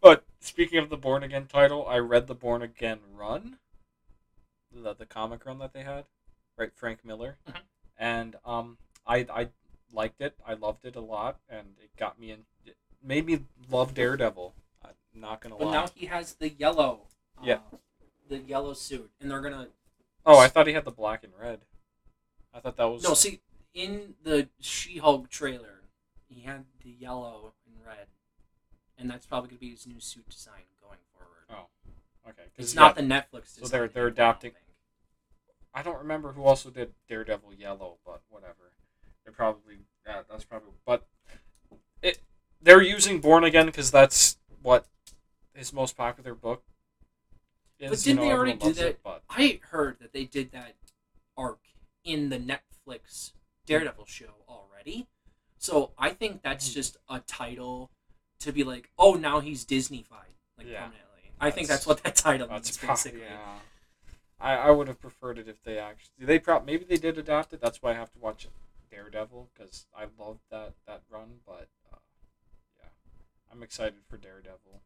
But 0.00 0.24
speaking 0.40 0.78
of 0.78 0.88
the 0.90 0.96
Born 0.96 1.22
Again 1.22 1.46
title, 1.46 1.86
I 1.86 1.98
read 1.98 2.26
the 2.26 2.34
Born 2.34 2.62
Again 2.62 3.00
run, 3.14 3.58
the 4.72 4.94
the 4.94 5.06
comic 5.06 5.44
run 5.46 5.58
that 5.58 5.72
they 5.72 5.82
had. 5.82 6.04
right? 6.58 6.72
Frank 6.74 7.04
Miller, 7.04 7.36
Mhm. 7.48 7.60
and 7.98 8.36
um, 8.44 8.78
I 9.06 9.26
I 9.30 9.48
liked 9.92 10.20
it. 10.20 10.34
I 10.46 10.54
loved 10.54 10.84
it 10.84 10.96
a 10.96 11.00
lot, 11.00 11.38
and 11.48 11.76
it 11.82 11.90
got 11.96 12.18
me 12.18 12.30
in. 12.30 12.46
It 12.64 12.76
made 13.02 13.26
me 13.26 13.44
love 13.70 13.92
Daredevil. 13.94 14.54
I'm 14.82 14.94
not 15.14 15.40
gonna 15.40 15.56
But 15.56 15.66
lie. 15.66 15.72
now 15.72 15.88
he 15.94 16.06
has 16.06 16.34
the 16.34 16.48
yellow. 16.50 17.08
Uh, 17.38 17.42
Yeah. 17.44 17.60
The 18.28 18.38
yellow 18.38 18.72
suit, 18.74 19.10
and 19.20 19.30
they're 19.30 19.40
gonna 19.42 19.68
oh, 20.26 20.38
I 20.38 20.48
thought 20.48 20.66
he 20.66 20.72
had 20.74 20.84
the 20.84 20.90
black 20.90 21.24
and 21.24 21.32
red. 21.40 21.60
I 22.52 22.60
thought 22.60 22.76
that 22.76 22.84
was 22.86 23.02
no 23.02 23.14
see 23.14 23.40
in 23.74 24.14
the 24.22 24.48
She-Hulk 24.60 25.28
trailer, 25.30 25.82
he 26.28 26.40
had 26.40 26.64
the 26.82 26.90
yellow 26.90 27.52
and 27.66 27.76
red, 27.86 28.06
and 28.98 29.10
that's 29.10 29.26
probably 29.26 29.48
gonna 29.50 29.60
be 29.60 29.70
his 29.70 29.86
new 29.86 30.00
suit 30.00 30.28
design 30.28 30.62
going 30.82 30.98
forward. 31.12 31.44
Oh. 31.50 32.30
Okay. 32.30 32.42
It's 32.56 32.74
not 32.74 32.96
the 32.96 33.02
Netflix. 33.02 33.58
so 33.60 33.66
they're- 33.66 33.68
they're 33.68 33.82
anymore, 33.82 33.98
I 33.98 34.02
don't 34.02 34.12
adapting- 34.12 34.52
I 35.74 35.82
don't 35.82 35.98
remember 35.98 36.32
who 36.32 36.42
also 36.44 36.70
did 36.70 36.94
Daredevil 37.06 37.52
Yellow, 37.54 37.98
but 38.04 38.22
whatever. 38.30 38.72
They're 39.24 39.32
probably 39.34 39.80
yeah, 40.06 40.22
that's 40.28 40.44
probably 40.44 40.70
but 40.86 41.06
it 42.00 42.18
they're 42.62 42.80
using 42.80 43.20
Born 43.20 43.44
Again 43.44 43.66
because 43.66 43.90
that's 43.90 44.38
what 44.62 44.86
his 45.52 45.72
most 45.72 45.96
popular 45.96 46.34
book. 46.34 46.64
But 47.78 47.98
didn't 47.98 48.16
know, 48.16 48.22
they 48.22 48.32
already 48.32 48.52
do 48.58 48.68
it, 48.70 48.76
that? 48.76 49.02
but 49.02 49.22
I 49.28 49.60
heard 49.70 49.98
that 50.00 50.12
they 50.12 50.24
did 50.24 50.52
that 50.52 50.74
arc 51.36 51.60
in 52.04 52.28
the 52.30 52.38
Netflix 52.38 53.32
Daredevil 53.66 54.06
show 54.06 54.34
already. 54.48 55.06
So 55.58 55.92
I 55.98 56.10
think 56.10 56.42
that's 56.42 56.70
Mhm. 56.70 56.74
just 56.74 56.96
a 57.08 57.20
title 57.20 57.90
to 58.40 58.52
be 58.52 58.64
like, 58.64 58.90
oh, 58.98 59.14
now 59.14 59.40
he's 59.40 59.64
Disneyfied, 59.64 60.34
like 60.56 60.66
Yeah. 60.66 60.84
permanently. 60.86 61.32
I 61.40 61.50
think 61.50 61.68
That's- 61.68 61.86
what 61.86 62.02
that 62.04 62.16
title 62.16 62.48
means, 62.48 62.76
probably 62.78 62.92
basically. 62.94 63.20
yeah. 63.22 63.60
I, 64.38 64.52
I 64.56 64.70
would 64.70 64.88
have 64.88 65.00
preferred 65.00 65.38
it 65.38 65.48
if 65.48 65.62
they 65.62 65.78
actually 65.78 66.12
they 66.18 66.38
prob 66.38 66.64
maybe 66.66 66.84
they 66.84 66.96
did 66.98 67.18
adapt 67.18 67.52
it. 67.54 67.60
That's 67.60 67.82
why 67.82 67.90
I 67.90 67.94
have 67.94 68.12
to 68.12 68.18
watch 68.18 68.46
Daredevil 68.90 69.50
because 69.54 69.86
I 69.94 70.06
loved 70.18 70.40
that 70.50 70.74
that 70.86 71.02
run. 71.10 71.40
But 71.46 71.68
uh, 71.92 71.96
yeah, 72.78 72.88
I'm 73.50 73.62
excited 73.62 74.04
for 74.08 74.16
Daredevil 74.18 74.82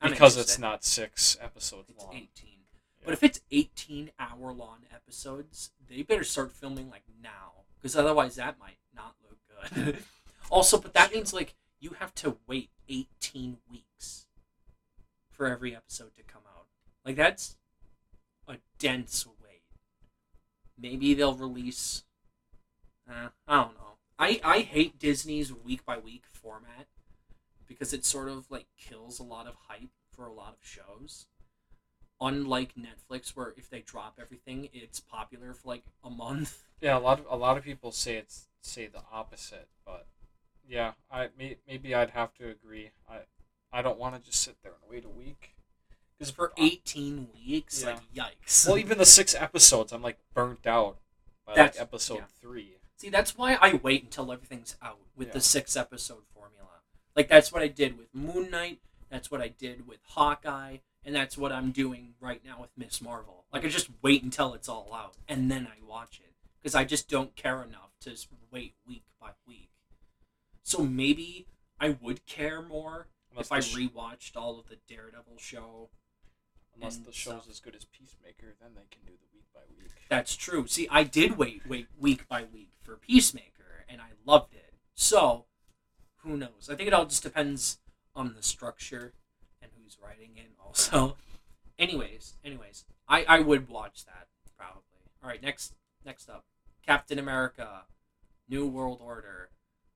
I'm 0.00 0.10
because 0.10 0.36
it's 0.36 0.58
not 0.58 0.84
six 0.84 1.36
episodes 1.40 1.90
It's 1.90 2.04
long. 2.04 2.14
18. 2.14 2.28
Yeah. 2.40 3.04
But 3.04 3.14
if 3.14 3.22
it's 3.22 3.40
18 3.50 4.10
hour 4.18 4.52
long 4.52 4.80
episodes, 4.94 5.70
they 5.88 6.02
better 6.02 6.24
start 6.24 6.52
filming 6.52 6.90
like 6.90 7.04
now. 7.22 7.64
Because 7.80 7.96
otherwise, 7.96 8.36
that 8.36 8.58
might 8.58 8.78
not 8.94 9.14
look 9.22 9.74
good. 9.74 9.98
also, 10.50 10.78
but 10.78 10.94
that 10.94 11.12
means 11.12 11.32
like 11.32 11.54
you 11.80 11.90
have 11.98 12.14
to 12.16 12.36
wait 12.46 12.70
18 12.88 13.58
weeks 13.70 14.26
for 15.30 15.46
every 15.46 15.74
episode 15.74 16.14
to 16.16 16.22
come 16.22 16.42
out. 16.56 16.66
Like, 17.04 17.16
that's 17.16 17.56
a 18.48 18.56
dense 18.78 19.26
wait. 19.26 19.62
Maybe 20.78 21.14
they'll 21.14 21.34
release. 21.34 22.04
Uh, 23.08 23.28
I 23.46 23.56
don't 23.56 23.74
know. 23.74 23.98
I, 24.18 24.40
I 24.42 24.58
hate 24.60 24.98
Disney's 24.98 25.52
week 25.52 25.84
by 25.84 25.98
week 25.98 26.24
format 26.32 26.86
because 27.78 27.92
it 27.92 28.04
sort 28.04 28.28
of 28.28 28.50
like 28.50 28.66
kills 28.78 29.18
a 29.18 29.22
lot 29.24 29.46
of 29.46 29.54
hype 29.68 29.90
for 30.14 30.26
a 30.26 30.32
lot 30.32 30.56
of 30.60 30.66
shows 30.66 31.26
unlike 32.20 32.72
Netflix, 32.74 33.36
where 33.36 33.52
if 33.58 33.68
they 33.68 33.80
drop 33.80 34.18
everything, 34.20 34.70
it's 34.72 35.00
popular 35.00 35.52
for 35.52 35.68
like 35.68 35.84
a 36.04 36.10
month. 36.10 36.62
Yeah, 36.78 36.98
a 36.98 37.00
lot 37.00 37.18
of 37.20 37.26
a 37.30 37.36
lot 37.36 37.56
of 37.56 37.64
people 37.64 37.90
say 37.90 38.16
it's 38.16 38.48
say 38.60 38.86
the 38.86 39.00
opposite, 39.10 39.66
but 39.86 40.06
yeah, 40.68 40.92
I 41.10 41.28
may, 41.38 41.56
maybe 41.66 41.94
I'd 41.94 42.10
have 42.10 42.34
to 42.34 42.50
agree. 42.50 42.90
I 43.08 43.20
I 43.72 43.80
don't 43.80 43.98
want 43.98 44.14
to 44.14 44.20
just 44.20 44.42
sit 44.42 44.56
there 44.62 44.72
and 44.72 44.90
wait 44.90 45.06
a 45.06 45.08
week 45.08 45.54
Because 46.18 46.30
for 46.30 46.52
18 46.58 47.28
weeks, 47.34 47.82
Yeah. 47.82 47.94
like 47.94 48.12
yikes. 48.14 48.66
well, 48.66 48.76
even 48.76 48.98
the 48.98 49.06
six 49.06 49.34
episodes, 49.34 49.90
I'm 49.90 50.02
like 50.02 50.18
burnt 50.34 50.66
out 50.66 50.98
by 51.46 51.54
That's- 51.54 51.76
like 51.76 51.82
episode 51.82 52.16
yeah. 52.18 52.24
three. 52.42 52.76
See, 52.98 53.08
that's 53.08 53.38
why 53.38 53.54
I 53.54 53.80
wait 53.82 54.02
until 54.04 54.30
everything's 54.30 54.76
out 54.82 54.98
with 55.16 55.28
Yeah. 55.28 55.32
the 55.34 55.40
six 55.40 55.76
episode 55.78 56.24
formula. 56.34 56.75
Like 57.16 57.28
that's 57.28 57.50
what 57.52 57.62
I 57.62 57.68
did 57.68 57.96
with 57.98 58.14
Moon 58.14 58.50
Knight. 58.50 58.80
That's 59.10 59.30
what 59.30 59.40
I 59.40 59.48
did 59.48 59.86
with 59.86 60.00
Hawkeye, 60.08 60.78
and 61.04 61.14
that's 61.14 61.38
what 61.38 61.52
I'm 61.52 61.70
doing 61.70 62.14
right 62.20 62.42
now 62.44 62.60
with 62.60 62.70
Miss 62.76 63.00
Marvel. 63.00 63.44
Like 63.52 63.64
I 63.64 63.68
just 63.68 63.88
wait 64.02 64.22
until 64.22 64.52
it's 64.54 64.68
all 64.68 64.92
out, 64.94 65.14
and 65.28 65.50
then 65.50 65.66
I 65.66 65.84
watch 65.86 66.20
it 66.22 66.34
because 66.60 66.74
I 66.74 66.84
just 66.84 67.08
don't 67.08 67.34
care 67.34 67.62
enough 67.62 67.90
to 68.00 68.14
wait 68.52 68.74
week 68.86 69.04
by 69.20 69.30
week. 69.46 69.70
So 70.62 70.82
maybe 70.82 71.46
I 71.80 71.96
would 72.00 72.26
care 72.26 72.60
more 72.60 73.06
Unless 73.30 73.46
if 73.46 73.52
I 73.52 73.56
the 73.60 73.62
sh- 73.62 73.76
rewatched 73.76 74.32
all 74.36 74.58
of 74.58 74.68
the 74.68 74.76
Daredevil 74.88 75.38
show. 75.38 75.90
unless 76.74 76.96
the 76.96 77.12
show's 77.12 77.42
stuff. 77.42 77.48
as 77.50 77.60
good 77.60 77.74
as 77.76 77.84
Peacemaker, 77.84 78.54
then 78.60 78.70
they 78.74 78.86
can 78.90 79.00
do 79.06 79.12
the 79.12 79.28
week 79.32 79.46
by 79.54 79.60
week. 79.78 79.92
That's 80.08 80.34
true. 80.36 80.66
See, 80.66 80.88
I 80.90 81.04
did 81.04 81.38
wait, 81.38 81.62
wait 81.66 81.86
week 81.98 82.28
by 82.28 82.44
week 82.44 82.70
for 82.82 82.96
Peacemaker, 82.96 83.84
and 83.88 84.00
I 84.00 84.08
loved 84.26 84.54
it. 84.54 84.74
So, 84.94 85.44
who 86.26 86.36
knows? 86.36 86.68
I 86.70 86.74
think 86.74 86.88
it 86.88 86.92
all 86.94 87.06
just 87.06 87.22
depends 87.22 87.78
on 88.14 88.34
the 88.34 88.42
structure 88.42 89.12
and 89.62 89.70
who's 89.76 89.96
writing 90.02 90.30
it. 90.36 90.50
Also, 90.64 91.16
anyways, 91.78 92.34
anyways, 92.44 92.84
I 93.08 93.24
I 93.24 93.40
would 93.40 93.68
watch 93.68 94.04
that 94.04 94.26
probably. 94.56 94.82
All 95.22 95.28
right, 95.28 95.42
next 95.42 95.74
next 96.04 96.28
up, 96.28 96.44
Captain 96.84 97.18
America, 97.18 97.84
New 98.48 98.66
World 98.66 99.00
Order. 99.02 99.50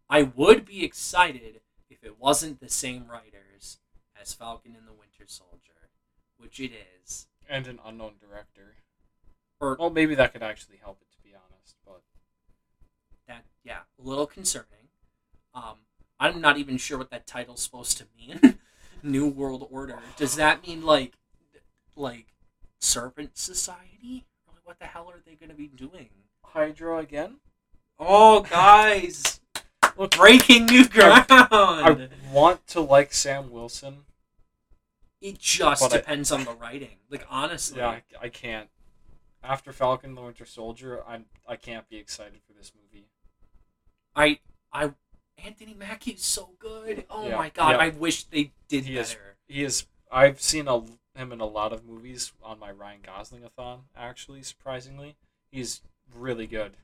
I 0.08 0.22
would 0.22 0.64
be 0.64 0.84
excited 0.84 1.60
if 1.88 2.02
it 2.02 2.18
wasn't 2.18 2.60
the 2.60 2.68
same 2.68 3.06
writers 3.08 3.78
as 4.20 4.32
Falcon 4.34 4.74
and 4.76 4.86
the 4.86 4.92
Winter 4.92 5.24
Soldier, 5.26 5.90
which 6.36 6.58
it 6.58 6.72
is. 7.02 7.26
And 7.48 7.66
an 7.66 7.80
unknown 7.84 8.14
director. 8.20 8.76
Or 9.60 9.76
Well, 9.78 9.90
maybe 9.90 10.14
that 10.14 10.32
could 10.32 10.42
actually 10.42 10.78
help 10.82 11.00
it, 11.00 11.12
to 11.16 11.22
be 11.22 11.34
honest. 11.34 11.76
But 11.84 12.02
that 13.26 13.44
yeah 13.64 13.80
a 13.98 14.02
little 14.08 14.26
concerning 14.26 14.88
um 15.54 15.78
i'm 16.20 16.40
not 16.40 16.56
even 16.58 16.76
sure 16.76 16.98
what 16.98 17.10
that 17.10 17.26
title's 17.26 17.60
supposed 17.62 17.96
to 17.98 18.04
mean 18.16 18.58
new 19.02 19.26
world 19.26 19.66
order 19.70 19.98
does 20.16 20.36
that 20.36 20.64
mean 20.66 20.82
like 20.82 21.14
like 21.96 22.26
serpent 22.80 23.36
society 23.36 24.24
what 24.64 24.78
the 24.78 24.86
hell 24.86 25.10
are 25.10 25.20
they 25.26 25.34
going 25.34 25.50
to 25.50 25.56
be 25.56 25.66
doing 25.66 26.08
Hydra 26.44 26.98
again? 26.98 27.36
oh 27.98 28.40
guys 28.42 29.40
Look, 29.96 30.16
breaking 30.16 30.66
new 30.66 30.86
ground 30.88 31.26
I 31.28 32.08
want 32.32 32.66
to 32.68 32.80
like 32.80 33.12
Sam 33.12 33.50
Wilson. 33.50 34.04
it 35.20 35.38
just 35.38 35.82
but 35.82 35.92
I- 35.92 35.96
depends 35.98 36.30
on 36.30 36.44
the 36.44 36.52
writing 36.54 36.98
like 37.10 37.26
honestly 37.28 37.78
Yeah, 37.78 37.88
I, 37.88 38.02
I 38.22 38.28
can't. 38.28 38.68
After 39.42 39.72
Falcon 39.72 40.14
the 40.14 40.20
Winter 40.22 40.44
Soldier, 40.46 41.02
I'm 41.08 41.24
I 41.48 41.56
can't 41.56 41.88
be 41.88 41.96
excited 41.96 42.40
for 42.46 42.52
this 42.52 42.72
movie. 42.74 43.06
i 44.14 44.38
i 44.72 44.92
anthony 45.44 45.74
mackie's 45.74 46.22
so 46.24 46.50
good 46.58 47.04
oh 47.10 47.28
Yeah, 47.28 47.36
my 47.36 47.48
god 47.50 47.70
yeah. 47.72 47.76
i 47.78 47.88
wish 47.90 48.24
they 48.24 48.52
did 48.68 48.84
He 48.84 48.96
is- 48.98 49.10
better 49.14 49.36
He 49.48 49.64
is. 49.64 49.86
I've 50.12 50.40
seen 50.40 50.66
a, 50.68 50.80
him 51.14 51.30
in 51.32 51.40
a 51.40 51.46
lot 51.46 51.72
of 51.72 51.84
movies 51.84 52.32
on 52.42 52.58
my 52.58 52.72
Ryan 52.72 52.98
Gosling 53.06 53.44
a 53.44 53.48
thon. 53.48 53.82
Actually, 53.96 54.42
surprisingly, 54.42 55.14
he's 55.52 55.82
really 56.12 56.48
good. 56.48 56.76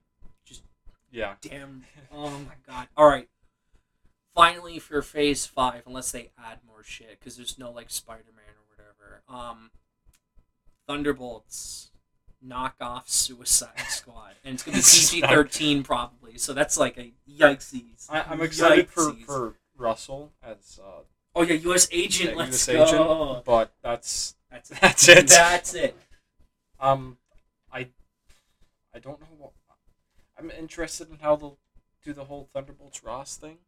Just 0.44 0.62
Yeah. 1.10 1.34
damn 1.40 1.84
oh 2.12 2.30
my 2.30 2.54
god 2.66 2.86
all 2.96 3.08
right 3.08 3.28
finally 4.34 4.78
for 4.78 5.00
phase 5.02 5.44
five 5.46 5.82
unless 5.86 6.12
they 6.12 6.30
add 6.38 6.58
more 6.66 6.82
shit 6.84 7.18
because 7.18 7.36
there's 7.36 7.58
no 7.58 7.70
like 7.72 7.90
spider-man 7.90 8.44
or 8.56 8.64
whatever 8.70 9.22
um 9.28 9.70
thunderbolts 10.86 11.90
knock 12.46 12.76
off 12.80 13.08
suicide 13.08 13.80
squad. 13.88 14.34
And 14.44 14.54
it's 14.54 14.62
gonna 14.62 14.76
be 14.78 15.20
not- 15.20 15.50
pg-13 15.50 15.84
probably. 15.84 16.38
So 16.38 16.52
that's 16.52 16.78
like 16.78 16.96
a 16.98 17.12
yikesies. 17.30 18.06
I, 18.10 18.22
I'm 18.22 18.40
excited 18.42 18.88
for, 18.88 19.12
Yikesies. 19.12 19.24
for 19.24 19.54
Russell 19.76 20.32
as 20.42 20.78
uh, 20.82 21.00
oh 21.34 21.42
yeah 21.42 21.56
us 21.72 21.88
agent 21.92 22.30
yeah, 22.30 22.36
let's 22.36 22.68
US 22.68 22.76
go. 22.76 22.84
agent, 23.34 23.44
but 23.44 23.72
that's 23.82 24.36
that's 24.50 24.70
it. 24.70 24.78
that's 24.80 25.08
it. 25.08 25.28
that's 25.28 25.74
it. 25.74 25.96
Um, 26.80 27.16
I 27.72 27.88
I 28.94 28.98
don't 28.98 29.20
know 29.20 29.26
what 29.38 29.52
I'm 30.38 30.50
interested 30.50 31.10
in 31.10 31.18
how 31.20 31.36
they'll 31.36 31.58
do 32.04 32.12
the 32.12 32.24
whole 32.24 32.48
Thunderbolts 32.52 33.02
Ross 33.02 33.36
thing. 33.36 33.58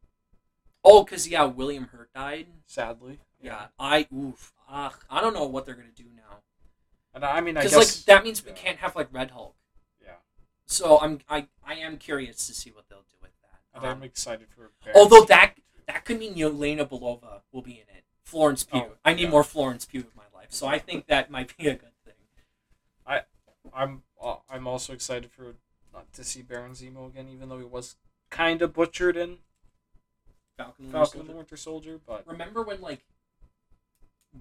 oh 0.85 1.03
because 1.05 1.27
yeah 1.29 1.45
william 1.45 1.89
hurt 1.93 2.13
died. 2.15 2.47
Sadly, 2.67 3.19
yeah 3.43 3.67
i 3.79 4.07
oof 4.15 4.53
ugh, 4.71 4.95
i 5.11 5.21
don't 5.21 5.33
know 5.35 5.45
what 5.47 5.65
they're 5.67 5.75
gonna 5.75 5.89
do 5.97 6.05
now 6.15 6.39
and 7.15 7.25
I 7.25 7.41
mean 7.41 7.57
I 7.57 7.63
because 7.63 7.77
guess 7.77 7.97
like 7.99 8.05
that 8.07 8.25
means 8.25 8.45
we 8.45 8.51
yeah. 8.51 8.57
can't 8.57 8.79
have 8.79 8.95
like 8.97 9.09
red 9.13 9.31
hulk 9.33 9.55
yeah, 10.03 10.13
So 10.67 10.99
I'm 11.01 11.21
I, 11.29 11.49
I 11.67 11.75
am 11.75 11.97
curious 11.99 12.47
to 12.47 12.55
see 12.55 12.71
what 12.71 12.85
they'll 12.89 12.99
do 13.01 13.17
with 13.23 13.31
that. 13.43 13.81
I'm 13.81 13.99
Um, 13.99 14.03
excited 14.03 14.49
for. 14.55 14.71
although 14.95 15.25
that 15.25 15.55
that 15.87 16.05
could 16.05 16.19
mean 16.19 16.35
Yelena 16.35 16.87
Belova 16.89 17.41
will 17.53 17.63
be 17.63 17.73
in 17.73 17.97
it. 17.97 18.05
Florence 18.25 18.63
Pugh. 18.63 18.83
Oh, 18.85 18.93
I 19.05 19.15
need 19.15 19.23
yeah. 19.23 19.31
more 19.31 19.43
Florence 19.45 19.87
Pugh 19.87 20.01
in 20.01 20.07
my 20.15 20.25
life, 20.39 20.49
so 20.51 20.67
I 20.67 20.79
think 20.79 21.07
that 21.07 21.31
might 21.31 21.57
be 21.57 21.67
a 21.69 21.75
good 21.75 21.93
thing. 22.05 22.15
I 23.07 23.23
I'm 23.73 24.03
uh, 24.23 24.37
I'm 24.51 24.67
also 24.67 24.93
excited 24.93 25.31
for 25.31 25.55
uh, 25.95 26.01
to 26.13 26.25
see 26.25 26.43
Baron 26.43 26.73
Zemo 26.73 27.07
again, 27.09 27.29
even 27.29 27.49
though 27.49 27.59
he 27.59 27.65
was 27.65 27.97
kind 28.31 28.61
of 28.61 28.75
butchered 28.75 29.17
in 29.17 29.39
Falcon. 30.59 30.91
Falcon 30.91 31.21
Winter 31.21 31.33
the 31.33 31.37
Winter 31.39 31.57
Soldier, 31.57 31.99
but 32.07 32.27
Remember 32.27 32.63
when 32.63 32.81
like 32.83 33.01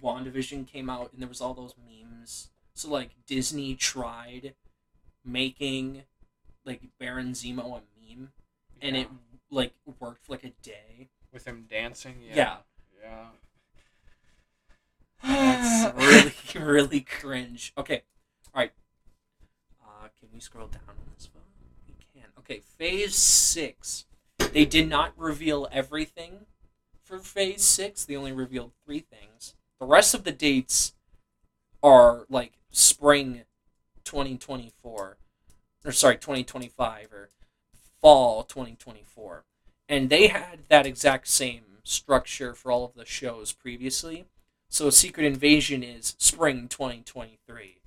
WandaVision 0.01 0.67
came 0.67 0.89
out 0.89 1.13
and 1.13 1.21
there 1.21 1.29
was 1.29 1.41
all 1.41 1.53
those 1.53 1.75
memes? 1.77 2.49
So 2.77 2.89
like 2.91 3.09
Disney 3.25 3.73
tried 3.73 4.53
making 5.25 6.03
like 6.63 6.81
Baron 6.99 7.31
Zemo 7.31 7.79
a 7.79 7.81
meme, 7.99 8.29
and 8.79 8.95
it 8.95 9.07
like 9.49 9.73
worked 9.99 10.25
for 10.25 10.33
like 10.33 10.43
a 10.43 10.51
day. 10.61 11.09
with 11.33 11.45
him 11.45 11.65
dancing. 11.67 12.17
Yeah. 12.21 12.57
Yeah. 13.01 13.25
That's 15.23 15.95
really 15.97 16.33
really 16.65 17.01
cringe. 17.01 17.73
Okay, 17.77 18.03
all 18.53 18.61
right. 18.61 18.71
Uh, 19.83 20.09
can 20.19 20.29
we 20.31 20.39
scroll 20.39 20.67
down 20.67 20.81
on 20.87 20.95
this 21.15 21.25
phone? 21.25 21.41
We 21.87 21.95
can. 22.13 22.29
Okay, 22.37 22.59
Phase 22.59 23.15
Six. 23.15 24.05
They 24.37 24.65
did 24.65 24.87
not 24.87 25.13
reveal 25.17 25.67
everything 25.71 26.45
for 27.03 27.17
Phase 27.17 27.63
Six. 27.63 28.05
They 28.05 28.15
only 28.15 28.31
revealed 28.33 28.73
three 28.85 28.99
things. 28.99 29.55
The 29.79 29.87
rest 29.87 30.13
of 30.13 30.23
the 30.23 30.31
dates 30.31 30.93
are 31.81 32.25
like 32.29 32.56
spring 32.71 33.43
2024 34.03 35.17
or 35.85 35.91
sorry 35.91 36.15
2025 36.15 37.11
or 37.11 37.29
fall 38.01 38.43
2024 38.43 39.43
and 39.89 40.09
they 40.09 40.27
had 40.27 40.59
that 40.69 40.85
exact 40.85 41.27
same 41.27 41.63
structure 41.83 42.53
for 42.53 42.71
all 42.71 42.83
of 42.83 42.93
the 42.95 43.05
shows 43.05 43.53
previously. 43.53 44.25
So 44.69 44.89
secret 44.89 45.25
invasion 45.25 45.81
is 45.81 46.15
spring 46.17 46.67
2023 46.67 47.79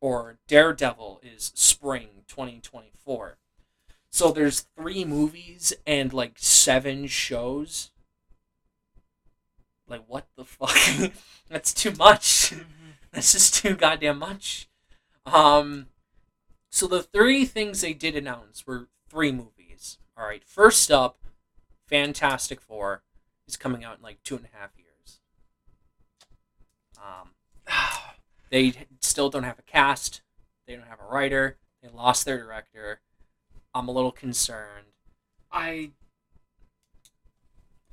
or 0.00 0.38
daredevil 0.46 1.20
is 1.22 1.52
spring 1.54 2.08
2024 2.28 3.38
so 4.16 4.30
there's 4.30 4.66
three 4.74 5.04
movies 5.04 5.74
and 5.86 6.10
like 6.10 6.36
seven 6.36 7.06
shows. 7.06 7.90
Like 9.86 10.04
what 10.06 10.26
the 10.38 10.44
fuck? 10.46 11.12
That's 11.50 11.74
too 11.74 11.92
much 11.92 12.50
mm-hmm. 12.50 12.85
That's 13.16 13.32
just 13.32 13.54
too 13.54 13.74
goddamn 13.74 14.18
much 14.18 14.68
um 15.24 15.86
so 16.76 16.86
the 16.86 17.02
three 17.02 17.46
things 17.46 17.80
they 17.80 17.94
did 17.94 18.14
announce 18.14 18.66
were 18.66 18.88
three 19.08 19.32
movies. 19.32 19.96
All 20.14 20.26
right. 20.26 20.44
First 20.44 20.90
up, 20.90 21.18
Fantastic 21.88 22.60
Four 22.60 23.02
is 23.48 23.56
coming 23.56 23.82
out 23.82 23.96
in 23.96 24.02
like 24.02 24.22
two 24.22 24.36
and 24.36 24.44
a 24.44 24.54
half 24.54 24.72
years. 24.76 25.20
Um, 26.98 27.30
they 28.50 28.74
still 29.00 29.30
don't 29.30 29.44
have 29.44 29.58
a 29.58 29.62
cast. 29.62 30.20
They 30.66 30.74
don't 30.74 30.86
have 30.86 31.00
a 31.00 31.10
writer. 31.10 31.56
They 31.82 31.88
lost 31.88 32.26
their 32.26 32.36
director. 32.36 33.00
I'm 33.74 33.88
a 33.88 33.92
little 33.92 34.12
concerned. 34.12 34.88
I 35.50 35.92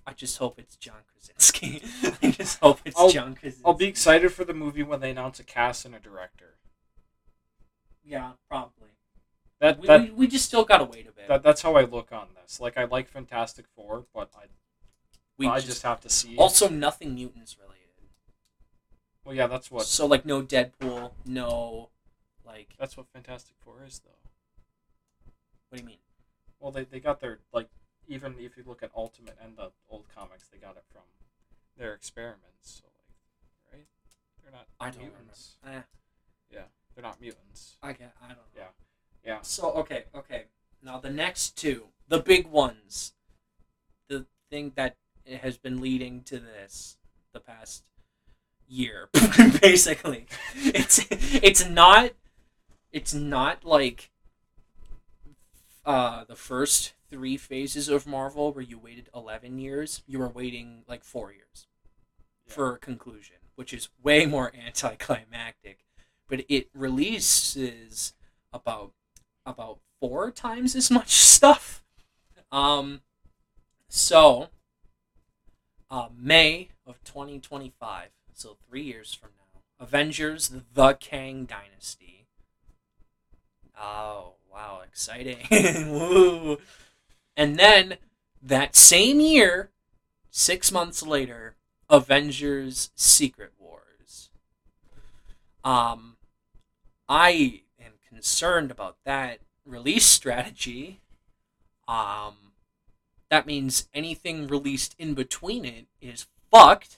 I 0.05 0.13
just 0.13 0.37
hope 0.37 0.59
it's 0.59 0.75
John 0.75 0.97
Krasinski. 1.11 1.81
I 2.21 2.31
just 2.31 2.59
hope 2.59 2.79
it's 2.85 2.97
I'll- 2.99 3.09
John 3.09 3.35
Krasinski. 3.35 3.63
I'll 3.65 3.73
be 3.73 3.85
excited 3.87 4.29
for 4.33 4.43
the 4.43 4.53
movie 4.53 4.83
when 4.83 4.99
they 4.99 5.11
announce 5.11 5.39
a 5.39 5.43
cast 5.43 5.85
and 5.85 5.95
a 5.95 5.99
director. 5.99 6.55
yeah, 8.03 8.31
probably. 8.49 8.89
That 9.59 9.79
We, 9.79 9.87
that, 9.87 10.01
we, 10.01 10.11
we 10.11 10.27
just 10.27 10.45
still 10.45 10.65
gotta 10.65 10.83
wait 10.83 11.07
a 11.07 11.11
bit. 11.13 11.27
that 11.29 11.41
that's 11.41 11.61
how 11.61 11.75
I 11.75 11.83
look 11.85 12.11
on 12.11 12.27
this. 12.41 12.59
Like 12.59 12.77
I 12.77 12.83
like 12.83 13.07
Fantastic 13.07 13.65
Four, 13.75 14.05
but 14.13 14.29
I 14.35 14.45
we 15.37 15.47
I 15.47 15.55
just, 15.55 15.67
just, 15.67 15.83
have 15.83 16.01
to 16.01 16.09
see. 16.09 16.35
also 16.37 16.67
nothing 16.67 17.15
mutants 17.15 17.55
related. 17.57 17.79
well, 19.23 19.33
yeah, 19.35 19.47
that's 19.47 19.71
what 19.71 19.85
So 19.85 20.05
like 20.05 20.25
no 20.25 20.41
Deadpool, 20.43 21.11
no 21.25 21.89
like 22.45 22.75
that's 22.77 22.97
what 22.97 23.05
Fantastic 23.13 23.55
Four 23.63 23.85
is, 23.87 24.01
though. 24.03 24.29
what 25.69 25.77
do 25.77 25.81
you 25.83 25.87
mean? 25.87 25.97
Well, 26.59 26.71
they 26.73 26.83
they 26.83 26.99
got 26.99 27.21
their 27.21 27.39
like 27.53 27.69
even 28.07 28.35
if 28.39 28.57
you 28.57 28.63
look 28.65 28.83
at 28.83 28.91
Ultimate 28.95 29.37
and 29.43 29.57
the 29.57 29.71
old 29.89 30.05
comics, 30.13 30.47
they 30.51 30.57
got 30.57 30.75
it 30.77 30.83
from 30.91 31.03
their 31.77 31.93
experiments. 31.93 32.81
So 32.81 32.83
like, 32.97 33.79
right? 33.79 33.87
They're 34.43 34.51
not 34.51 34.67
I 34.79 34.89
don't 34.89 35.03
mutants. 35.03 35.57
Eh, 35.65 35.81
They're 36.95 37.03
not 37.03 37.19
mutants. 37.19 37.77
I 37.81 37.93
get 37.93 38.13
I 38.23 38.27
don't 38.27 38.37
know. 38.37 38.43
Yeah. 38.55 38.63
Yeah. 39.25 39.39
So 39.41 39.71
okay, 39.73 40.05
okay. 40.15 40.45
Now 40.81 40.99
the 40.99 41.09
next 41.09 41.57
two, 41.57 41.85
the 42.07 42.19
big 42.19 42.47
ones, 42.47 43.13
the 44.07 44.25
thing 44.49 44.73
that 44.75 44.95
has 45.41 45.57
been 45.57 45.81
leading 45.81 46.21
to 46.23 46.39
this 46.39 46.97
the 47.31 47.39
past 47.39 47.83
year, 48.67 49.09
basically. 49.61 50.27
It's 50.55 51.05
it's 51.09 51.67
not 51.67 52.11
it's 52.91 53.13
not 53.13 53.63
like 53.65 54.11
uh 55.85 56.25
the 56.25 56.35
first 56.35 56.93
three 57.13 57.37
phases 57.37 57.89
of 57.89 58.07
Marvel 58.07 58.51
where 58.51 58.63
you 58.63 58.79
waited 58.79 59.07
eleven 59.13 59.59
years. 59.59 60.01
You 60.07 60.17
were 60.17 60.29
waiting 60.29 60.83
like 60.87 61.03
four 61.03 61.31
years 61.31 61.67
Yeah. 62.47 62.53
for 62.55 62.73
a 62.73 62.79
conclusion, 62.79 63.35
which 63.55 63.71
is 63.71 63.89
way 64.01 64.25
more 64.25 64.51
anticlimactic. 64.67 65.85
But 66.27 66.43
it 66.49 66.69
releases 66.73 68.13
about 68.51 68.93
about 69.45 69.77
four 70.01 70.31
times 70.31 70.75
as 70.75 70.89
much 70.89 71.11
stuff. 71.35 71.83
Um, 72.51 73.01
so 73.87 74.49
uh, 75.91 76.09
May 76.17 76.69
of 76.87 77.03
2025, 77.03 78.09
so 78.33 78.57
three 78.67 78.81
years 78.83 79.13
from 79.13 79.29
now, 79.37 79.61
Avengers: 79.79 80.51
The 80.73 80.93
Kang 80.95 81.45
Dynasty. 81.45 82.25
Oh 83.79 84.33
wow, 84.51 84.81
exciting! 84.83 85.47
Woo! 85.91 86.57
And 87.35 87.57
then 87.57 87.97
that 88.41 88.75
same 88.75 89.19
year, 89.19 89.71
six 90.29 90.71
months 90.71 91.03
later, 91.03 91.55
Avengers: 91.89 92.91
Secret 92.95 93.53
Wars. 93.57 94.29
Um, 95.63 96.17
I 97.07 97.61
am 97.79 97.93
concerned 98.07 98.71
about 98.71 98.97
that 99.05 99.39
release 99.65 100.05
strategy. 100.05 101.01
Um, 101.87 102.53
that 103.29 103.45
means 103.45 103.87
anything 103.93 104.47
released 104.47 104.95
in 104.99 105.13
between 105.13 105.65
it 105.65 105.87
is 106.01 106.27
fucked, 106.51 106.97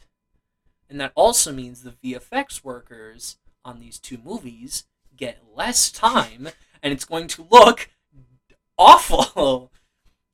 and 0.90 1.00
that 1.00 1.12
also 1.16 1.52
means 1.52 1.82
the 1.82 1.92
VFX 1.92 2.64
workers 2.64 3.38
on 3.64 3.80
these 3.80 4.00
two 4.00 4.18
movies 4.24 4.86
get 5.16 5.44
less 5.56 5.92
time, 5.92 6.50
and 6.84 6.92
it's 6.92 7.06
going 7.06 7.28
to 7.28 7.48
look 7.50 7.90
awful. 8.78 9.72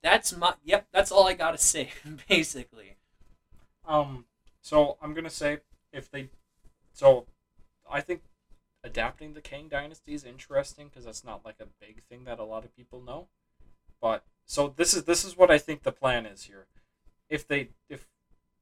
That's 0.04 0.36
my 0.36 0.54
yep. 0.64 0.88
That's 0.92 1.12
all 1.12 1.28
I 1.28 1.34
gotta 1.34 1.58
say, 1.74 1.90
basically. 2.28 2.98
Um, 3.88 4.26
so 4.62 4.98
I'm 5.02 5.14
gonna 5.14 5.30
say 5.30 5.60
if 5.92 6.10
they, 6.10 6.30
so 6.94 7.26
I 7.90 8.02
think 8.02 8.22
adapting 8.84 9.34
the 9.34 9.42
Kang 9.42 9.68
Dynasty 9.68 10.14
is 10.14 10.24
interesting 10.24 10.88
because 10.88 11.06
that's 11.06 11.24
not 11.24 11.46
like 11.46 11.58
a 11.60 11.68
big 11.80 12.04
thing 12.04 12.24
that 12.26 12.40
a 12.40 12.44
lot 12.44 12.64
of 12.64 12.76
people 12.76 13.02
know. 13.02 13.28
But 14.02 14.24
so 14.46 14.74
this 14.76 14.94
is 14.94 15.04
this 15.04 15.24
is 15.24 15.38
what 15.38 15.52
I 15.52 15.58
think 15.58 15.84
the 15.84 15.92
plan 15.92 16.26
is 16.26 16.44
here. 16.44 16.66
If 17.30 17.48
they 17.48 17.70
if 17.90 18.08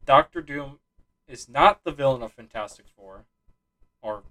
Doctor 0.05 0.41
Doom 0.41 0.79
is 1.27 1.47
not 1.47 1.83
the 1.83 1.91
villain 1.91 2.23
of 2.23 2.33
Fantastic 2.33 2.85
Four, 2.87 3.25
or 4.01 4.23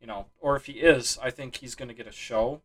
you 0.00 0.06
know, 0.06 0.26
or 0.40 0.56
if 0.56 0.66
he 0.66 0.74
is, 0.74 1.18
I 1.22 1.30
think 1.30 1.56
he's 1.56 1.74
gonna 1.74 1.94
get 1.94 2.06
a 2.06 2.12
show. 2.12 2.62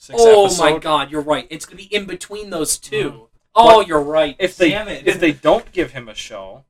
Six 0.00 0.18
oh 0.18 0.56
my 0.56 0.78
god, 0.78 1.10
you're 1.10 1.20
right. 1.20 1.46
It's 1.50 1.66
gonna 1.66 1.76
be 1.76 1.94
in 1.94 2.06
between 2.06 2.48
those 2.48 2.78
2 2.78 3.10
Mhm. 3.10 3.28
Oh, 3.54 3.80
But 3.80 3.86
you're 3.86 4.00
right. 4.02 4.34
if 4.38 4.56
they 4.56 4.70
Damn 4.70 4.88
it. 4.88 5.06
if 5.06 5.20
they 5.20 5.32
don't 5.32 5.70
give 5.72 5.90
him 5.92 6.08
a 6.08 6.14
show, 6.14 6.64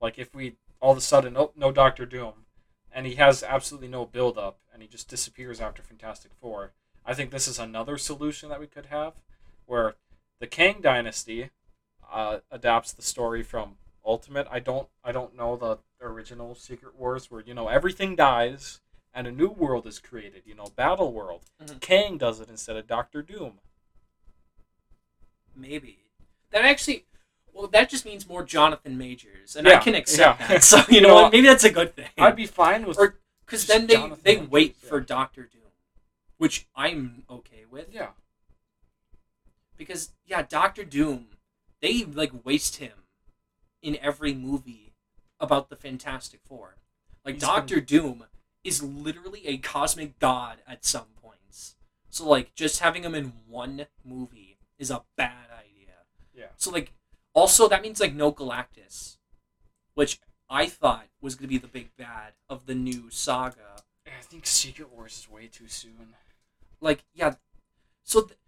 like 0.00 0.16
if 0.16 0.32
we 0.32 0.54
all 0.80 0.92
of 0.92 0.98
a 0.98 1.00
sudden 1.00 1.36
oh 1.36 1.50
no 1.56 1.72
Doctor 1.72 2.06
Doom, 2.06 2.46
and 2.92 3.04
he 3.04 3.16
has 3.16 3.42
absolutely 3.42 3.88
no 3.88 4.06
build 4.06 4.38
up 4.38 4.58
and 4.72 4.80
he 4.80 4.86
just 4.86 5.08
disappears 5.08 5.60
after 5.60 5.82
Fantastic 5.82 6.30
Four, 6.40 6.70
I 7.04 7.14
think 7.14 7.32
this 7.32 7.48
is 7.48 7.58
another 7.58 7.98
solution 7.98 8.48
that 8.50 8.60
we 8.60 8.68
could 8.68 8.86
have, 8.86 9.14
where 9.66 9.96
the 10.38 10.46
Kang 10.46 10.80
Dynasty 10.80 11.50
uh, 12.12 12.38
adapts 12.50 12.92
the 12.92 13.02
story 13.02 13.42
from 13.42 13.76
Ultimate. 14.04 14.46
I 14.50 14.60
don't 14.60 14.88
I 15.02 15.10
don't 15.10 15.34
know 15.36 15.56
the 15.56 15.78
original 16.00 16.54
Secret 16.54 16.94
Wars 16.96 17.28
where 17.28 17.40
you 17.40 17.54
know 17.54 17.66
everything 17.66 18.14
dies 18.14 18.80
and 19.14 19.26
a 19.26 19.32
new 19.32 19.48
world 19.48 19.86
is 19.86 19.98
created. 19.98 20.42
You 20.46 20.54
know, 20.54 20.66
Battle 20.76 21.12
World. 21.12 21.42
Mhm. 21.62 21.80
Kang 21.80 22.18
does 22.18 22.40
it 22.40 22.48
instead 22.48 22.76
of 22.76 22.86
Doctor 22.86 23.22
Doom. 23.22 23.60
Maybe 25.54 25.98
that 26.50 26.64
actually. 26.64 27.06
Well, 27.54 27.66
that 27.68 27.90
just 27.90 28.06
means 28.06 28.26
more 28.26 28.42
Jonathan 28.44 28.96
Majors, 28.96 29.56
and 29.56 29.68
I 29.68 29.76
can 29.76 29.94
accept 29.94 30.40
yeah. 30.40 30.46
that. 30.48 30.62
So 30.64 30.78
you, 30.88 30.96
You 30.96 31.00
know, 31.02 31.08
know? 31.24 31.30
Maybe 31.30 31.46
that's 31.46 31.64
a 31.64 31.70
good 31.70 31.94
thing. 31.94 32.08
I'd 32.16 32.34
be 32.34 32.46
fine 32.46 32.86
with 32.86 32.98
Or- 32.98 33.18
because 33.44 33.66
then 33.66 33.86
they 33.86 33.94
Jonathan 33.94 34.20
they 34.24 34.34
Majors, 34.36 34.50
wait 34.50 34.76
yeah. 34.82 34.88
for 34.88 35.00
Doctor 35.00 35.42
Doom, 35.42 35.60
which 36.38 36.66
I'm 36.74 37.24
okay 37.28 37.64
with. 37.70 37.92
yeah. 37.92 38.12
Because 39.76 40.12
yeah, 40.24 40.40
Doctor 40.42 40.82
Doom, 40.84 41.26
they 41.80 42.04
like 42.04 42.32
waste 42.44 42.76
him 42.76 43.04
in 43.82 43.98
every 44.00 44.32
movie 44.32 44.94
about 45.38 45.68
the 45.68 45.76
Fantastic 45.76 46.40
Four. 46.46 46.76
Like 47.24 47.38
Doctor 47.38 47.80
Doom 47.82 48.24
is 48.64 48.82
literally 48.82 49.46
a 49.46 49.58
cosmic 49.58 50.18
god 50.18 50.58
at 50.66 50.84
some 50.84 51.06
points. 51.22 51.76
So 52.10 52.28
like 52.28 52.54
just 52.54 52.80
having 52.80 53.02
him 53.04 53.14
in 53.14 53.32
one 53.48 53.86
movie 54.04 54.58
is 54.78 54.90
a 54.90 55.02
bad 55.16 55.46
idea. 55.50 55.94
Yeah. 56.34 56.46
So 56.56 56.70
like 56.70 56.92
also 57.34 57.68
that 57.68 57.82
means 57.82 58.00
like 58.00 58.14
no 58.14 58.32
Galactus, 58.32 59.16
which 59.94 60.20
I 60.50 60.66
thought 60.66 61.06
was 61.20 61.34
gonna 61.34 61.48
be 61.48 61.58
the 61.58 61.66
big 61.68 61.96
bad 61.96 62.32
of 62.48 62.66
the 62.66 62.74
new 62.74 63.10
saga. 63.10 63.82
I 64.06 64.22
think 64.22 64.46
Secret 64.46 64.90
Wars 64.92 65.18
is 65.18 65.30
way 65.30 65.46
too 65.46 65.68
soon. 65.68 66.14
like 66.80 67.04
yeah 67.14 67.34
so 68.02 68.22
th- 68.22 68.38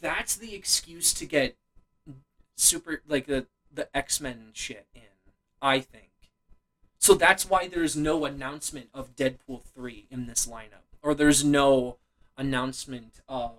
that's 0.00 0.36
the 0.36 0.54
excuse 0.54 1.12
to 1.12 1.26
get 1.26 1.56
super 2.56 3.02
like 3.06 3.26
the 3.26 3.46
the 3.74 3.94
x-men 3.96 4.50
shit 4.52 4.86
in 4.94 5.02
i 5.60 5.80
think 5.80 6.11
so 7.02 7.14
that's 7.14 7.50
why 7.50 7.66
there's 7.66 7.96
no 7.96 8.24
announcement 8.24 8.88
of 8.94 9.16
deadpool 9.16 9.60
3 9.74 10.06
in 10.08 10.26
this 10.26 10.46
lineup 10.46 10.86
or 11.02 11.14
there's 11.16 11.42
no 11.44 11.96
announcement 12.38 13.20
of 13.28 13.50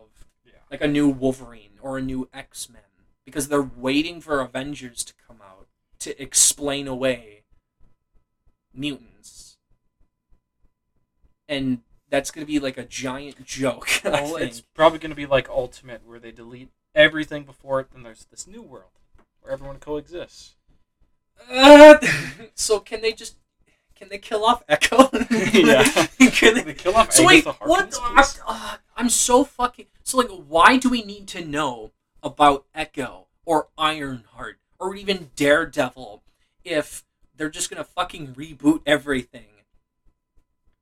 Yeah. 0.46 0.54
like 0.72 0.82
a 0.82 0.88
new 0.88 1.10
wolverine 1.10 1.78
or 1.82 1.98
a 1.98 2.02
new 2.02 2.30
x-men 2.34 2.82
because 3.26 3.50
they're 3.50 3.62
waiting 3.62 4.22
for 4.22 4.40
avengers 4.40 5.04
to 5.04 5.14
come 5.28 5.40
out 5.42 5.68
to 6.00 6.22
explain 6.22 6.88
away 6.88 7.44
mutants 8.74 9.58
and 11.50 11.82
that's 12.10 12.32
gonna 12.32 12.46
be 12.46 12.60
like 12.60 12.78
a 12.78 12.86
giant 12.86 13.44
joke 13.46 13.90
Well, 14.06 14.38
it's 14.38 14.62
probably 14.62 15.00
going 15.00 15.10
to 15.12 15.16
be 15.16 15.26
like 15.26 15.50
Ultimate, 15.50 16.06
where 16.06 16.20
they 16.20 16.32
delete 16.32 16.70
everything 16.96 17.44
before 17.44 17.80
it, 17.82 17.88
then 17.92 18.04
there's 18.04 18.26
this 18.32 18.46
new 18.48 18.62
world 18.62 18.92
where 19.42 19.52
everyone 19.52 19.80
coexists. 19.80 20.56
Uh, 21.50 21.98
so 22.56 22.80
can 22.80 23.02
they 23.02 23.14
just 23.14 23.36
can 23.96 24.10
they 24.10 24.18
kill 24.18 24.44
off 24.46 24.64
Echo? 24.68 25.10
Yeah. 25.54 25.84
can 26.20 26.56
they, 26.56 26.62
They 26.62 26.74
kill 26.74 26.96
off 26.96 27.12
so 27.12 27.26
wait, 27.26 27.46
Agatha 27.46 27.66
what? 27.66 27.94
Harkness, 27.94 28.40
uh, 28.46 28.78
I'm 28.98 29.10
so 29.10 29.44
fucking. 29.44 29.86
So 30.04 30.18
like, 30.18 30.30
why 30.30 30.78
do 30.78 30.90
we 30.90 31.04
need 31.04 31.28
to 31.30 31.46
know 31.46 31.92
about 32.22 32.66
Echo 32.74 33.28
or 33.46 33.68
Ironheart 33.78 34.60
or 34.80 34.96
even 34.96 35.30
Daredevil 35.36 36.24
if 36.64 37.04
they're 37.36 37.50
just 37.50 37.70
gonna 37.70 37.84
fucking 37.84 38.36
reboot 38.36 38.82
everything? 38.86 39.46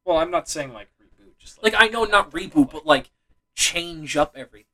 Well, 0.05 0.17
I'm 0.17 0.31
not 0.31 0.49
saying 0.49 0.73
like 0.73 0.89
reboot, 1.01 1.37
just 1.37 1.61
Like 1.61 1.75
I 1.77 1.87
know 1.87 2.05
not 2.05 2.31
reboot, 2.31 2.71
but 2.71 2.85
like 2.85 3.11
change 3.55 4.17
up 4.17 4.33
everything. 4.35 4.67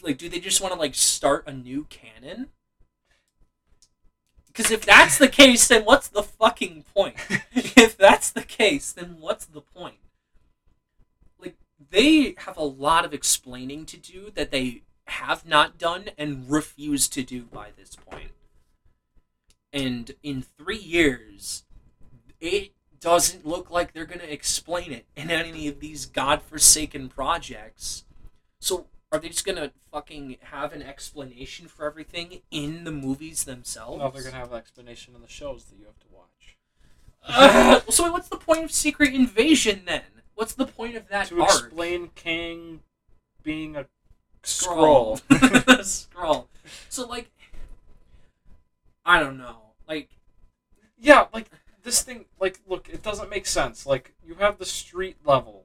Like, 0.00 0.18
do 0.18 0.28
they 0.28 0.40
just 0.40 0.60
want 0.60 0.72
to 0.72 0.78
like 0.78 0.94
start 0.94 1.44
a 1.46 1.52
new 1.52 1.84
canon? 1.90 2.48
Because 4.58 4.72
if 4.72 4.84
that's 4.84 5.18
the 5.18 5.28
case, 5.28 5.68
then 5.68 5.84
what's 5.84 6.08
the 6.08 6.24
fucking 6.24 6.84
point? 6.92 7.14
if 7.52 7.96
that's 7.96 8.28
the 8.32 8.42
case, 8.42 8.90
then 8.90 9.18
what's 9.20 9.44
the 9.44 9.60
point? 9.60 10.00
Like, 11.40 11.54
they 11.90 12.34
have 12.38 12.56
a 12.56 12.64
lot 12.64 13.04
of 13.04 13.14
explaining 13.14 13.86
to 13.86 13.96
do 13.96 14.32
that 14.34 14.50
they 14.50 14.82
have 15.06 15.46
not 15.46 15.78
done 15.78 16.06
and 16.18 16.50
refuse 16.50 17.06
to 17.10 17.22
do 17.22 17.44
by 17.44 17.68
this 17.76 17.94
point. 17.94 18.32
And 19.72 20.10
in 20.24 20.42
three 20.42 20.76
years, 20.76 21.62
it 22.40 22.72
doesn't 22.98 23.46
look 23.46 23.70
like 23.70 23.92
they're 23.92 24.06
going 24.06 24.18
to 24.18 24.32
explain 24.32 24.90
it 24.90 25.06
in 25.14 25.30
any 25.30 25.68
of 25.68 25.78
these 25.78 26.04
godforsaken 26.04 27.10
projects. 27.10 28.02
So, 28.58 28.86
are 29.10 29.18
they 29.18 29.28
just 29.28 29.44
going 29.44 29.56
to 29.56 29.72
fucking 29.90 30.36
have 30.42 30.72
an 30.72 30.82
explanation 30.82 31.66
for 31.66 31.86
everything 31.86 32.42
in 32.50 32.84
the 32.84 32.90
movies 32.92 33.44
themselves? 33.44 33.98
no, 33.98 34.10
they're 34.10 34.22
gonna 34.22 34.36
have 34.36 34.52
an 34.52 34.58
explanation 34.58 35.14
in 35.14 35.22
the 35.22 35.28
shows 35.28 35.64
that 35.64 35.76
you 35.78 35.86
have 35.86 35.98
to 36.00 36.06
watch 36.12 36.56
Uh, 37.26 37.80
so, 37.90 38.04
wait, 38.04 38.12
what's 38.12 38.28
the 38.28 38.36
point 38.36 38.64
of 38.64 38.70
Secret 38.72 39.14
Invasion 39.14 39.82
then? 39.86 40.02
What's 40.34 40.54
the 40.54 40.66
point 40.66 40.96
of 40.96 41.08
that 41.08 41.26
to 41.28 41.40
arc? 41.40 41.50
explain 41.50 42.10
Kang 42.14 42.80
being 43.42 43.76
a 43.76 43.86
Skrull. 44.42 45.20
Skrull. 45.28 46.08
Skrull. 46.14 46.46
So, 46.88 47.06
like, 47.06 47.30
I 49.04 49.18
don't 49.20 49.38
know. 49.38 49.56
Like, 49.88 50.10
yeah, 50.98 51.26
like 51.32 51.50
this 51.82 52.02
thing. 52.02 52.26
Like, 52.40 52.60
look, 52.68 52.88
it 52.88 53.02
doesn't 53.02 53.30
make 53.30 53.46
sense. 53.46 53.84
Like, 53.86 54.14
you 54.26 54.34
have 54.34 54.58
the 54.58 54.64
street 54.66 55.16
level 55.24 55.64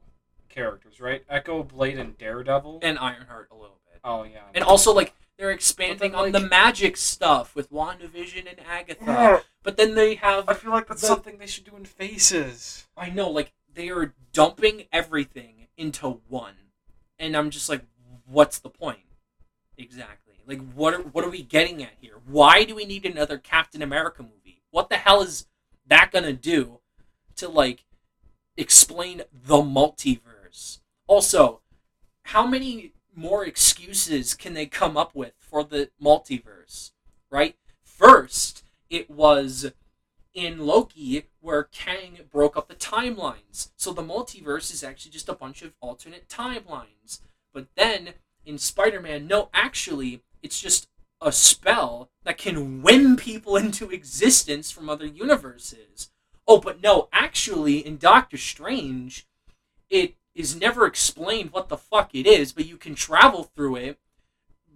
characters, 0.53 0.99
right? 0.99 1.23
Echo, 1.29 1.63
Blade, 1.63 1.97
and 1.99 2.17
Daredevil. 2.17 2.79
and 2.81 2.97
Ironheart 2.99 3.49
a 3.51 3.55
little 3.55 3.79
bit. 3.91 3.99
oh 4.03 4.23
yeah, 4.23 4.39
And 4.53 4.63
also, 4.63 4.93
like, 4.93 5.13
they're 5.37 5.51
expanding 5.51 6.11
then, 6.11 6.19
on 6.19 6.31
the 6.31 6.39
magic 6.39 6.95
stuff 6.95 7.55
with 7.55 7.71
WandaVision 7.71 8.47
and 8.49 8.59
Agatha. 8.67 9.03
Yeah, 9.05 9.39
But 9.63 9.77
then 9.77 9.95
they 9.95 10.15
have 10.15 10.47
I 10.47 10.53
feel 10.53 10.71
like 10.71 10.87
that's 10.87 11.01
The- 11.01 11.07
something 11.07 11.37
they 11.39 11.47
should 11.47 11.65
do 11.65 11.75
in 11.75 11.85
Faces. 11.85 12.87
I 12.95 13.09
know, 13.09 13.29
like 13.29 13.51
they 13.73 13.89
are 13.89 14.13
dumping 14.31 14.83
everything 14.91 15.67
into 15.75 16.21
one, 16.29 16.53
and 17.17 17.35
I'm 17.35 17.49
just 17.49 17.67
like, 17.69 17.81
what's 18.25 18.59
the 18.59 18.69
point? 18.69 18.99
Exactly. 19.77 20.35
Like, 20.45 20.61
what 20.73 20.93
are 20.93 20.99
what 21.01 21.23
are 21.25 21.29
we 21.29 21.41
getting 21.41 21.81
at 21.81 21.93
here? 21.99 22.15
Why 22.27 22.63
do 22.63 22.75
we 22.75 22.85
need 22.85 23.05
another 23.05 23.37
Captain 23.39 23.81
America 23.81 24.21
movie? 24.21 24.61
What 24.69 24.89
the 24.89 24.97
hell 24.97 25.21
is 25.23 25.47
that 25.87 26.11
gonna 26.11 26.33
do 26.33 26.79
to 27.37 27.47
like 27.49 27.85
explain 28.57 29.23
the 29.33 29.57
multiverse? 29.57 30.19
Also, 31.07 31.61
how 32.23 32.45
many 32.45 32.93
more 33.15 33.45
excuses 33.45 34.33
can 34.33 34.53
they 34.53 34.65
come 34.65 34.97
up 34.97 35.13
with 35.15 35.33
for 35.39 35.63
the 35.63 35.89
multiverse? 36.01 36.91
Right? 37.29 37.55
First, 37.83 38.63
it 38.89 39.09
was 39.09 39.71
in 40.33 40.59
Loki 40.59 41.25
where 41.41 41.63
Kang 41.63 42.19
broke 42.31 42.57
up 42.57 42.67
the 42.67 42.75
timelines. 42.75 43.69
So 43.77 43.93
the 43.93 44.01
multiverse 44.01 44.71
is 44.73 44.83
actually 44.83 45.11
just 45.11 45.29
a 45.29 45.35
bunch 45.35 45.61
of 45.61 45.73
alternate 45.81 46.27
timelines. 46.27 47.19
But 47.53 47.67
then 47.75 48.13
in 48.45 48.57
Spider 48.57 48.99
Man, 48.99 49.27
no, 49.27 49.49
actually, 49.53 50.21
it's 50.41 50.59
just 50.59 50.87
a 51.21 51.31
spell 51.31 52.09
that 52.23 52.37
can 52.37 52.81
win 52.81 53.15
people 53.15 53.55
into 53.57 53.89
existence 53.91 54.71
from 54.71 54.89
other 54.89 55.05
universes. 55.05 56.09
Oh, 56.47 56.59
but 56.59 56.81
no, 56.81 57.07
actually, 57.13 57.85
in 57.85 57.97
Doctor 57.97 58.37
Strange, 58.37 59.25
it 59.89 60.15
is 60.35 60.55
never 60.55 60.85
explained 60.85 61.51
what 61.51 61.69
the 61.69 61.77
fuck 61.77 62.13
it 62.13 62.25
is, 62.25 62.51
but 62.51 62.65
you 62.65 62.77
can 62.77 62.95
travel 62.95 63.43
through 63.43 63.75
it 63.75 63.99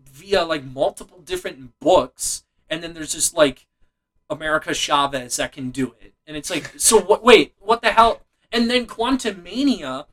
via 0.06 0.44
like 0.44 0.64
multiple 0.64 1.20
different 1.20 1.80
books, 1.80 2.44
and 2.70 2.84
then 2.84 2.94
there's 2.94 3.14
just 3.14 3.36
like 3.36 3.68
America 4.30 4.74
Chavez 4.74 5.38
that 5.38 5.52
can 5.52 5.72
do 5.72 5.96
it. 6.02 6.14
And 6.26 6.38
it's 6.38 6.50
like, 6.50 6.74
so 6.78 7.00
what? 7.06 7.24
Wait, 7.24 7.56
what 7.60 7.82
the 7.82 7.92
hell? 7.92 8.22
And 8.52 8.70
then 8.70 8.86
Quantumania, 8.86 10.06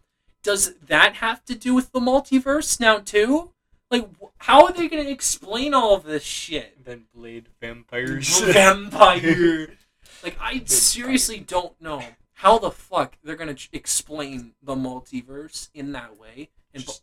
does 0.42 0.74
that 0.86 1.16
have 1.16 1.44
to 1.44 1.54
do 1.54 1.74
with 1.74 1.92
the 1.92 2.00
multiverse 2.00 2.80
now 2.80 2.98
too? 2.98 3.50
Like, 3.90 4.08
how 4.38 4.64
are 4.64 4.72
they 4.72 4.88
going 4.88 5.04
to 5.04 5.10
explain 5.10 5.72
all 5.72 5.94
of 5.94 6.04
this 6.04 6.24
shit? 6.24 6.74
And 6.76 6.84
then 6.84 7.04
Blade 7.14 7.46
vampires. 7.60 8.40
Vampire. 8.40 9.76
like, 10.22 10.36
I 10.40 10.62
seriously 10.64 11.38
don't 11.38 11.80
know 11.80 12.02
how 12.34 12.58
the 12.58 12.70
fuck 12.70 13.16
they're 13.22 13.36
going 13.36 13.54
to 13.54 13.68
explain 13.72 14.52
the 14.62 14.74
multiverse 14.74 15.68
in 15.74 15.92
that 15.92 16.18
way. 16.18 16.50
And 16.72 16.84
Just 16.84 17.02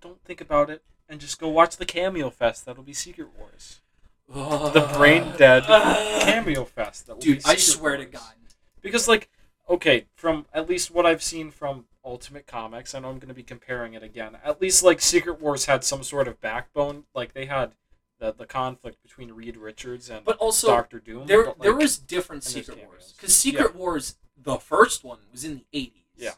don't 0.00 0.22
think 0.24 0.40
about 0.40 0.70
it 0.70 0.82
and 1.08 1.20
just 1.20 1.40
go 1.40 1.48
watch 1.48 1.76
the 1.76 1.84
Cameo 1.84 2.30
Fest. 2.30 2.66
That'll 2.66 2.82
be 2.82 2.92
Secret 2.94 3.28
Wars. 3.38 3.80
The 4.30 4.90
brain 4.94 5.32
dead 5.38 5.64
Cameo 5.64 6.64
Fest. 6.64 7.06
That 7.06 7.14
will 7.14 7.20
Dude, 7.20 7.38
be 7.38 7.44
I 7.46 7.56
swear 7.56 7.96
to 7.96 8.04
God. 8.04 8.34
Because 8.82 9.08
like, 9.08 9.30
okay, 9.68 10.04
from 10.14 10.46
at 10.52 10.68
least 10.68 10.90
what 10.90 11.06
I've 11.06 11.22
seen 11.22 11.50
from 11.50 11.86
Ultimate 12.04 12.46
Comics, 12.46 12.94
I 12.94 13.00
know 13.00 13.08
I'm 13.08 13.18
going 13.18 13.28
to 13.28 13.34
be 13.34 13.42
comparing 13.42 13.94
it 13.94 14.02
again. 14.02 14.36
At 14.44 14.60
least 14.60 14.82
like 14.82 15.00
Secret 15.00 15.40
Wars 15.40 15.64
had 15.64 15.82
some 15.82 16.02
sort 16.02 16.28
of 16.28 16.40
backbone. 16.40 17.04
Like 17.14 17.32
they 17.32 17.46
had 17.46 17.72
the 18.18 18.32
the 18.32 18.46
conflict 18.46 19.02
between 19.02 19.32
Reed 19.32 19.56
Richards 19.56 20.10
and 20.10 20.24
But 20.24 20.36
also, 20.36 20.66
Doctor 20.68 20.98
Doom. 21.00 21.26
there 21.26 21.46
but, 21.46 21.60
there 21.60 21.74
was 21.74 21.98
different 21.98 22.44
Secret. 22.44 22.84
Wars 22.84 23.14
because 23.16 23.34
Secret 23.34 23.74
Wars, 23.74 24.16
the 24.42 24.58
first 24.58 25.04
one, 25.04 25.18
was 25.32 25.44
in 25.44 25.54
the 25.56 25.64
eighties. 25.72 25.92
Yeah. 26.16 26.32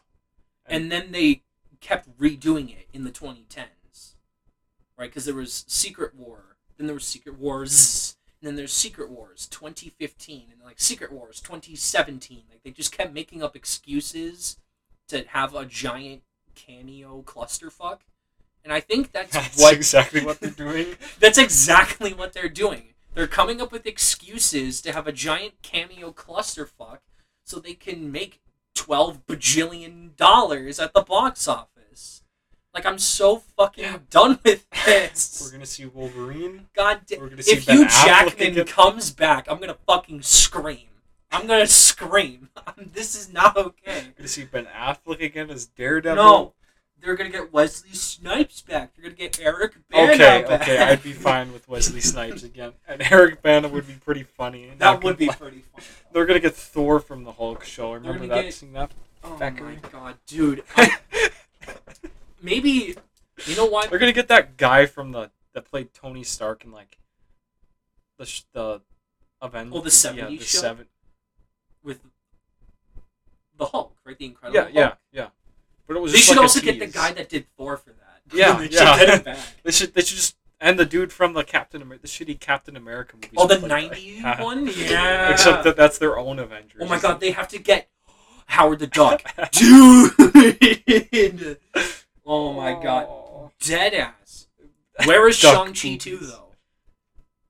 and 0.67 0.91
then 0.91 1.11
they 1.11 1.41
kept 1.79 2.15
redoing 2.19 2.69
it 2.69 2.87
in 2.93 3.03
the 3.03 3.09
2010s, 3.09 4.13
right? 4.97 5.09
Because 5.09 5.25
there 5.25 5.33
was 5.33 5.65
Secret 5.67 6.13
War, 6.15 6.55
then 6.77 6.85
there 6.87 6.93
was 6.93 7.05
Secret 7.05 7.39
Wars, 7.39 8.15
and 8.39 8.47
then 8.47 8.55
there's 8.55 8.71
Secret 8.73 9.09
Wars 9.09 9.47
2015, 9.47 10.49
and 10.51 10.61
like 10.63 10.79
Secret 10.79 11.11
Wars 11.11 11.39
2017. 11.41 12.43
Like 12.51 12.61
they 12.63 12.69
just 12.71 12.95
kept 12.95 13.13
making 13.13 13.41
up 13.41 13.55
excuses 13.55 14.57
to 15.07 15.23
have 15.29 15.55
a 15.55 15.65
giant 15.65 16.21
cameo 16.53 17.23
clusterfuck, 17.23 17.99
and 18.63 18.71
I 18.71 18.79
think 18.79 19.11
that's, 19.11 19.33
that's 19.33 19.59
what 19.59 19.73
exactly 19.73 20.23
what 20.23 20.39
they're 20.41 20.51
doing. 20.51 20.95
that's 21.19 21.39
exactly 21.39 22.13
what 22.13 22.33
they're 22.33 22.49
doing. 22.49 22.93
They're 23.15 23.27
coming 23.27 23.59
up 23.59 23.71
with 23.71 23.85
excuses 23.87 24.79
to 24.81 24.93
have 24.93 25.07
a 25.07 25.11
giant 25.11 25.61
cameo 25.63 26.11
clusterfuck 26.11 26.99
so 27.45 27.59
they 27.59 27.73
can 27.73 28.11
make 28.11 28.39
12 28.75 29.25
bajillion 29.27 30.15
dollars 30.15 30.79
at 30.79 30.93
the 30.93 31.01
box 31.01 31.47
office. 31.47 32.23
Like, 32.73 32.85
I'm 32.85 32.99
so 32.99 33.37
fucking 33.57 33.83
Yeah. 33.83 33.97
done 34.09 34.39
with 34.45 34.65
this. 34.85 35.41
We're 35.43 35.51
gonna 35.51 35.65
see 35.65 35.85
Wolverine. 35.85 36.67
God 36.73 37.01
damn. 37.05 37.19
We're 37.19 37.29
gonna 37.29 37.43
see 37.43 37.57
If 37.57 37.65
Ben 37.65 37.77
Hugh 37.79 37.87
Jackman 37.87 38.47
again. 38.53 38.65
comes 38.65 39.11
back, 39.11 39.47
I'm 39.49 39.59
gonna 39.59 39.77
fucking 39.85 40.21
scream. 40.21 40.87
I'm 41.31 41.47
gonna 41.47 41.67
scream. 41.67 42.49
this 42.77 43.13
is 43.15 43.31
not 43.31 43.57
okay. 43.57 44.05
We're 44.07 44.13
gonna 44.19 44.27
see 44.29 44.45
Ben 44.45 44.65
Affleck 44.67 45.21
again 45.21 45.49
as 45.49 45.65
Daredevil. 45.65 46.15
No. 46.15 46.53
They're 47.01 47.15
gonna 47.15 47.29
get 47.31 47.51
Wesley 47.51 47.93
Snipes 47.93 48.61
back. 48.61 48.93
They're 48.95 49.03
gonna 49.03 49.15
get 49.15 49.39
Eric 49.41 49.73
Bana 49.89 50.11
Okay, 50.13 50.43
back. 50.47 50.61
okay, 50.61 50.77
I'd 50.77 51.01
be 51.01 51.13
fine 51.13 51.51
with 51.51 51.67
Wesley 51.67 51.99
Snipes 52.01 52.43
again, 52.43 52.73
and 52.87 53.01
Eric 53.11 53.41
Bana 53.41 53.67
would 53.67 53.87
be 53.87 53.93
pretty 53.95 54.23
funny. 54.23 54.67
That 54.69 54.79
Not 54.79 55.03
would 55.03 55.17
be 55.17 55.27
pretty 55.27 55.63
funny. 55.73 55.83
They're 56.13 56.25
gonna 56.27 56.39
get 56.39 56.55
Thor 56.55 56.99
from 56.99 57.23
the 57.23 57.31
Hulk 57.31 57.63
show. 57.63 57.91
They're 57.91 58.13
Remember 58.13 58.27
that? 58.35 58.43
get- 58.43 58.53
Seeing 58.53 58.73
that? 58.73 58.91
Oh 59.23 59.35
Thackeray. 59.37 59.79
my 59.83 59.89
god, 59.89 60.17
dude. 60.27 60.63
I- 60.77 60.97
maybe 62.41 62.95
You 63.45 63.55
know 63.55 63.65
why? 63.65 63.87
They're 63.87 63.99
gonna 63.99 64.11
get 64.13 64.27
that 64.27 64.57
guy 64.57 64.85
from 64.85 65.11
the 65.11 65.31
that 65.53 65.65
played 65.65 65.93
Tony 65.93 66.23
Stark 66.23 66.63
in 66.63 66.71
like 66.71 66.97
the 68.17 68.25
the 68.53 68.81
Avengers. 69.41 69.73
Oh, 69.75 69.81
the 69.81 70.15
yeah, 70.17 70.25
the 70.27 70.37
show? 70.45 70.59
seven. 70.59 70.85
With 71.83 71.99
the 73.57 73.65
Hulk, 73.65 73.95
right? 74.05 74.17
The 74.17 74.25
Incredible 74.25 74.55
Yeah, 74.55 74.63
Hulk. 74.85 74.97
yeah, 75.11 75.23
yeah. 75.23 75.27
But 75.91 75.97
it 75.97 76.01
was 76.03 76.13
They 76.13 76.19
should 76.19 76.37
like 76.37 76.43
also 76.43 76.61
get 76.61 76.79
the 76.79 76.87
guy 76.87 77.11
that 77.11 77.27
did 77.27 77.47
Thor 77.57 77.75
for 77.75 77.89
that. 77.89 78.21
Yeah, 78.33 78.55
they 78.55 78.69
should 78.69 78.73
yeah. 78.75 79.17
back. 79.17 79.37
They 79.63 79.71
should 79.71 79.93
they 79.93 79.99
should 79.99 80.15
just 80.15 80.37
and 80.61 80.79
the 80.79 80.85
dude 80.85 81.11
from 81.11 81.33
the 81.33 81.43
Captain 81.43 81.81
Amer- 81.81 81.97
the 81.97 82.07
shitty 82.07 82.39
Captain 82.39 82.77
America 82.77 83.17
movie. 83.17 83.27
Oh, 83.35 83.45
the 83.45 83.59
like 83.59 83.91
that. 84.21 84.39
One. 84.43 84.67
Yeah. 84.73 85.33
Except 85.33 85.65
that 85.65 85.75
that's 85.75 85.97
their 85.97 86.17
own 86.17 86.39
Avengers. 86.39 86.81
Oh 86.81 86.87
my 86.87 86.97
god, 86.97 87.19
they 87.19 87.31
have 87.31 87.49
to 87.49 87.59
get 87.59 87.89
Howard 88.45 88.79
the 88.79 88.87
Duck, 88.87 89.21
dude. 89.51 91.57
Oh 92.25 92.53
my 92.53 92.81
god, 92.81 93.51
dead 93.59 93.93
ass. 93.93 94.47
Where 95.03 95.27
is 95.27 95.35
Shang 95.35 95.73
Chi 95.73 95.97
two 95.97 96.19
though? 96.19 96.53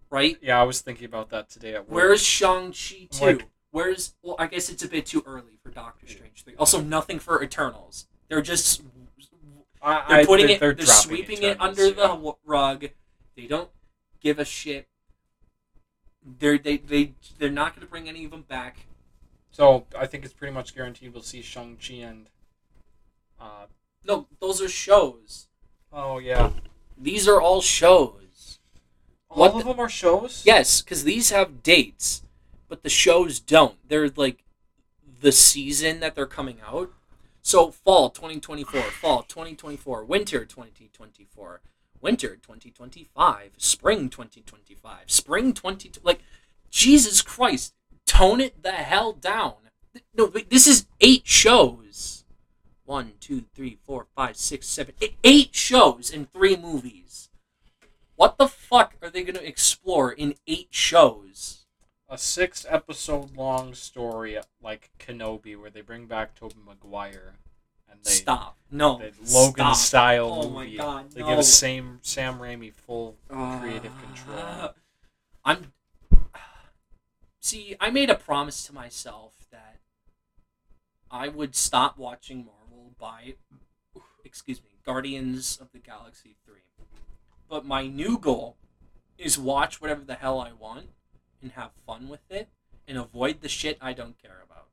Right? 0.10 0.38
Yeah, 0.42 0.60
I 0.60 0.64
was 0.64 0.82
thinking 0.82 1.06
about 1.06 1.30
that 1.30 1.52
today 1.52 1.76
at 1.76 1.82
work. 1.82 1.92
Where 1.92 2.14
is 2.14 2.24
Shang 2.24 2.72
Chi 2.72 3.08
two? 3.12 3.24
Like- 3.24 3.48
Where's 3.72 4.16
well, 4.22 4.36
I 4.38 4.48
guess 4.48 4.70
it's 4.70 4.84
a 4.84 4.88
bit 4.88 5.06
too 5.06 5.24
early 5.26 5.58
for 5.64 5.70
Doctor 5.70 6.08
Strange 6.08 6.44
three. 6.44 6.56
Also, 6.56 6.82
nothing 6.82 7.20
for 7.20 7.42
Eternals. 7.42 8.08
They're 8.32 8.42
just 8.42 8.82
I, 9.82 10.06
they're 10.08 10.18
I 10.20 10.26
putting 10.26 10.48
think 10.48 10.56
it, 10.56 10.60
they're, 10.62 10.74
dropping 10.74 10.94
sweeping 10.94 11.44
it 11.44 11.60
under 11.60 11.88
yeah. 11.90 11.94
the 11.94 12.34
rug. 12.46 12.86
They 13.36 13.46
don't 13.46 13.70
give 14.22 14.40
a 14.40 14.46
shit. 14.46 14.88
They're 16.40 16.58
they 16.58 16.78
they 16.78 17.12
they're 17.40 17.50
not 17.50 17.76
going 17.76 17.86
to 17.86 17.92
bring 17.92 18.08
any 18.08 18.24
of 18.24 18.32
them 18.32 18.44
back. 18.44 18.86
So 19.52 19.86
I 20.00 20.06
think 20.06 20.24
it's 20.24 20.34
pretty 20.34 20.54
much 20.54 20.74
guaranteed 20.74 21.12
we'll 21.14 21.24
see 21.24 21.42
Shang 21.42 21.76
Chi 21.86 21.96
and. 21.96 22.28
Uh, 23.38 23.66
No, 24.06 24.28
those 24.40 24.62
are 24.62 24.70
shows. 24.70 25.48
oh 25.92 26.18
yeah. 26.20 26.52
These 26.98 27.28
are 27.28 27.42
all 27.42 27.60
shows. 27.62 28.60
All 29.30 29.40
What 29.40 29.52
of 29.56 29.58
the- 29.58 29.74
them 29.74 29.80
are 29.82 29.90
shows. 29.90 30.44
Yes, 30.46 30.82
because 30.82 31.04
these 31.04 31.32
have 31.32 31.64
dates, 31.64 32.24
but 32.70 32.84
the 32.84 32.90
shows 32.90 33.42
don't. 33.42 33.76
They're 33.90 34.08
like 34.16 34.46
the 35.20 35.34
season 35.34 36.00
that 36.00 36.16
they're 36.16 36.26
coming 36.26 36.60
out. 36.66 36.94
So 37.42 37.72
fall 37.72 38.10
2024, 38.10 38.82
fall 38.82 39.24
2024, 39.24 40.06
winter 40.06 40.46
2024, 40.46 41.62
winter 42.00 42.36
2025, 42.36 43.52
spring 43.58 44.10
2025, 44.10 45.00
spring 45.08 45.54
20 45.54 45.92
like 46.04 46.22
Jesus 46.70 47.22
Christ, 47.22 47.74
tone 48.06 48.42
it 48.42 48.62
the 48.62 48.72
hell 48.72 49.14
down. 49.14 49.56
No, 50.14 50.28
this 50.28 50.68
is 50.68 50.86
eight 51.02 51.24
shows. 51.26 52.24
One, 52.86 53.14
two, 53.20 53.46
three, 53.56 53.78
four, 53.84 54.08
five, 54.16 54.38
six, 54.38 54.68
seven, 54.68 54.94
eight, 55.02 55.16
eight 55.24 55.56
shows 55.56 56.12
and 56.14 56.32
three 56.32 56.56
movies. 56.56 57.30
What 58.16 58.38
the 58.38 58.48
fuck 58.48 58.96
are 59.02 59.10
they 59.10 59.24
going 59.24 59.36
to 59.36 59.48
explore 59.48 60.12
in 60.12 60.36
eight 60.46 60.68
shows? 60.70 61.61
A 62.12 62.18
six 62.18 62.66
episode 62.68 63.38
long 63.38 63.74
story 63.74 64.38
like 64.62 64.92
Kenobi, 65.00 65.58
where 65.60 65.70
they 65.70 65.80
bring 65.80 66.08
back 66.08 66.36
Tobey 66.36 66.56
Maguire, 66.66 67.36
and 67.90 68.02
they 68.04 68.12
Stop. 68.12 68.58
No. 68.70 68.98
they 69.00 69.12
Logan 69.34 69.74
stop. 69.74 69.76
style 69.78 70.26
Oh 70.44 70.50
my 70.50 70.66
movie. 70.66 70.76
God, 70.78 71.12
They 71.12 71.22
no. 71.22 71.30
give 71.30 71.40
a 71.40 71.44
same 71.44 72.00
Sam 72.02 72.38
Raimi 72.40 72.74
full 72.74 73.16
creative 73.30 73.94
Uh, 73.96 74.02
control. 74.02 74.70
I'm. 75.46 75.72
See, 77.40 77.78
I 77.80 77.90
made 77.90 78.10
a 78.10 78.16
promise 78.16 78.66
to 78.66 78.74
myself 78.74 79.48
that 79.52 79.78
I 81.10 81.30
would 81.30 81.56
stop 81.56 81.98
watching 81.98 82.46
Marvel 82.46 82.92
by, 83.00 83.36
excuse 84.26 84.62
me, 84.62 84.72
Guardians 84.86 85.58
of 85.62 85.72
the 85.72 85.80
Galaxy 85.80 86.36
3. 86.46 86.60
But 87.48 87.66
my 87.66 87.88
new 87.88 88.18
goal 88.18 88.58
is 89.18 89.40
watch 89.40 89.80
whatever 89.82 90.04
the 90.04 90.16
hell 90.16 90.40
I 90.42 90.52
want 90.52 90.90
and 91.42 91.54
have 91.54 91.72
fun 91.86 92.08
with 92.10 92.30
it 92.30 92.50
and 92.88 92.98
avoid 92.98 93.42
the 93.42 93.50
shit 93.50 93.78
I 93.82 93.94
don't 93.94 94.22
care 94.22 94.42
about. 94.44 94.68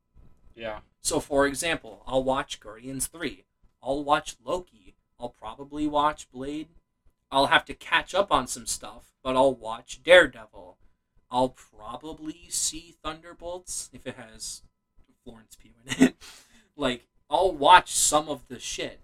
Yeah. 0.54 0.80
So, 1.00 1.20
for 1.20 1.46
example, 1.46 2.02
I'll 2.06 2.24
watch 2.24 2.60
Guardians 2.60 3.06
3. 3.06 3.44
I'll 3.82 4.02
watch 4.02 4.36
Loki. 4.44 4.94
I'll 5.18 5.28
probably 5.28 5.86
watch 5.86 6.30
Blade. 6.30 6.68
I'll 7.30 7.46
have 7.46 7.64
to 7.66 7.74
catch 7.74 8.14
up 8.14 8.32
on 8.32 8.46
some 8.46 8.66
stuff, 8.66 9.12
but 9.22 9.36
I'll 9.36 9.54
watch 9.54 10.02
Daredevil. 10.02 10.78
I'll 11.30 11.50
probably 11.50 12.46
see 12.48 12.96
Thunderbolts 13.02 13.90
if 13.92 14.06
it 14.06 14.16
has 14.16 14.62
Florence 15.24 15.56
Pugh 15.60 15.72
in 15.86 16.04
it. 16.04 16.16
like, 16.76 17.06
I'll 17.28 17.52
watch 17.52 17.94
some 17.94 18.28
of 18.28 18.48
the 18.48 18.58
shit 18.58 19.00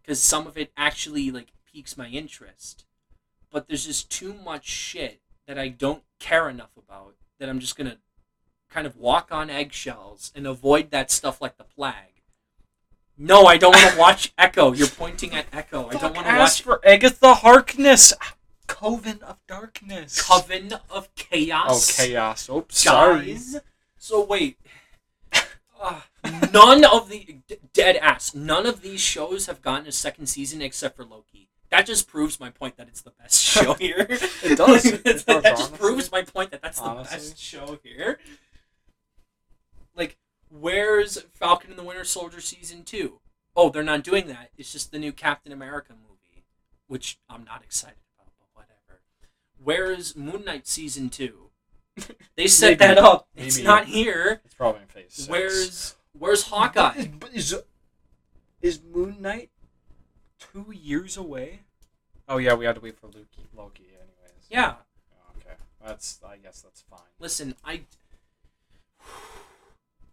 because 0.00 0.22
some 0.22 0.46
of 0.46 0.56
it 0.56 0.72
actually 0.76 1.30
like 1.30 1.48
piques 1.70 1.96
my 1.96 2.08
interest. 2.08 2.84
But 3.50 3.66
there's 3.66 3.86
just 3.86 4.10
too 4.10 4.34
much 4.34 4.66
shit 4.66 5.20
that 5.46 5.58
I 5.58 5.68
don't 5.68 6.02
care 6.18 6.48
enough 6.48 6.76
about 6.76 7.14
that 7.38 7.48
I'm 7.48 7.60
just 7.60 7.76
gonna 7.76 7.98
kind 8.70 8.86
of 8.86 8.96
walk 8.96 9.28
on 9.30 9.50
eggshells 9.50 10.32
and 10.34 10.46
avoid 10.46 10.90
that 10.90 11.10
stuff 11.10 11.40
like 11.40 11.56
the 11.56 11.64
plague. 11.64 12.22
No, 13.16 13.46
I 13.46 13.56
don't 13.56 13.74
want 13.74 13.92
to 13.92 13.98
watch 13.98 14.32
Echo. 14.38 14.72
You're 14.72 14.86
pointing 14.88 15.34
at 15.34 15.46
Echo. 15.52 15.88
I 15.88 15.92
don't 15.94 16.14
want 16.14 16.26
to 16.26 16.32
ask 16.32 16.64
watch 16.66 16.80
for 16.80 16.86
Agatha 16.86 17.34
Harkness. 17.34 18.12
Coven 18.68 19.20
of 19.22 19.38
Darkness. 19.48 20.22
Coven 20.22 20.74
of 20.90 21.12
Chaos. 21.16 21.98
Oh, 21.98 22.02
chaos. 22.04 22.48
Oops, 22.48 22.78
sorry. 22.78 23.38
So 23.98 24.24
wait. 24.24 24.58
Uh, 25.80 26.00
none 26.52 26.84
of 26.84 27.08
the 27.08 27.40
d- 27.46 27.56
dead 27.72 27.96
ass. 27.96 28.34
None 28.34 28.66
of 28.66 28.82
these 28.82 29.00
shows 29.00 29.46
have 29.46 29.62
gotten 29.62 29.86
a 29.86 29.92
second 29.92 30.26
season 30.26 30.60
except 30.60 30.96
for 30.96 31.04
Loki. 31.04 31.48
That 31.70 31.86
just 31.86 32.08
proves 32.08 32.40
my 32.40 32.50
point 32.50 32.76
that 32.76 32.88
it's 32.88 33.02
the 33.02 33.10
best 33.10 33.42
show 33.42 33.74
here. 33.74 34.06
It 34.42 34.56
does. 34.56 34.84
It 34.86 35.04
does, 35.04 35.24
that 35.26 35.56
just 35.56 35.74
proves 35.74 36.10
my 36.10 36.22
point 36.22 36.50
that 36.50 36.62
that's 36.62 36.80
the 36.80 36.88
best 36.88 37.38
show 37.38 37.78
here. 37.82 38.18
Like, 39.94 40.16
where's 40.48 41.20
Falcon 41.34 41.70
and 41.70 41.78
the 41.78 41.82
Winter 41.82 42.04
Soldier 42.04 42.40
season 42.40 42.84
two? 42.84 43.20
Oh, 43.54 43.70
they're 43.70 43.82
not 43.82 44.02
doing 44.04 44.28
that. 44.28 44.50
It's 44.56 44.72
just 44.72 44.92
the 44.92 44.98
new 44.98 45.12
Captain 45.12 45.52
America 45.52 45.92
movie, 45.92 46.44
which 46.86 47.18
I'm 47.28 47.44
not 47.44 47.62
excited 47.62 47.96
about, 48.16 48.32
but 48.38 48.48
whatever. 48.54 49.02
Where's 49.62 50.16
Moon 50.16 50.44
Knight 50.44 50.66
season 50.66 51.10
two? 51.10 51.50
They 52.36 52.46
set 52.46 52.78
Maybe. 52.78 52.94
that 52.94 52.98
up. 52.98 53.26
It's 53.34 53.58
not 53.58 53.86
here. 53.86 54.40
It's 54.44 54.54
probably 54.54 54.82
in 54.82 54.86
phase 54.86 55.06
six. 55.14 55.28
Where's 55.28 55.96
Where's 56.16 56.42
Hawkeye? 56.44 57.08
Is, 57.32 57.52
is, 57.52 57.62
is 58.62 58.80
Moon 58.82 59.16
Knight 59.20 59.50
two 60.38 60.72
years 60.72 61.16
away? 61.16 61.60
Oh 62.28 62.38
yeah, 62.38 62.54
we 62.54 62.64
had 62.64 62.74
to 62.76 62.80
wait 62.80 62.98
for 62.98 63.06
Loki. 63.06 63.46
Loki, 63.56 63.84
anyways. 63.94 64.46
Yeah. 64.50 64.74
Oh, 65.12 65.32
okay, 65.36 65.56
that's. 65.84 66.20
I 66.26 66.36
guess 66.36 66.60
that's 66.60 66.82
fine. 66.82 67.00
Listen, 67.18 67.54
I. 67.64 67.82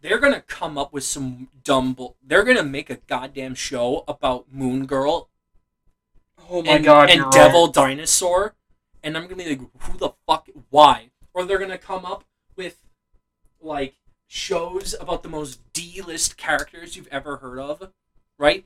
They're 0.02 0.20
gonna 0.20 0.42
come 0.42 0.78
up 0.78 0.94
with 0.94 1.04
some 1.04 1.50
dumb. 1.64 1.94
Bull- 1.94 2.16
They're 2.24 2.44
gonna 2.44 2.64
make 2.64 2.90
a 2.90 2.98
goddamn 3.08 3.56
show 3.56 4.04
about 4.08 4.46
Moon 4.52 4.86
Girl 4.86 5.30
Oh 6.50 6.62
my 6.62 6.74
and, 6.74 6.86
god, 6.86 7.10
and 7.10 7.32
Devil 7.32 7.66
right. 7.66 7.74
Dinosaur, 7.74 8.56
and 9.04 9.18
I'm 9.18 9.24
gonna 9.24 9.44
be 9.44 9.50
like, 9.50 9.62
who 9.80 9.98
the 9.98 10.12
fuck? 10.28 10.48
Why? 10.70 11.10
Or 11.34 11.44
they're 11.46 11.58
gonna 11.58 11.78
come 11.78 12.06
up 12.06 12.24
with 12.56 12.78
like 13.62 13.96
shows 14.28 14.96
about 15.00 15.24
the 15.24 15.30
most 15.30 15.60
D-list 15.74 16.38
characters 16.38 16.96
you've 16.96 17.08
ever 17.08 17.38
heard 17.38 17.60
of, 17.60 17.92
right? 18.38 18.66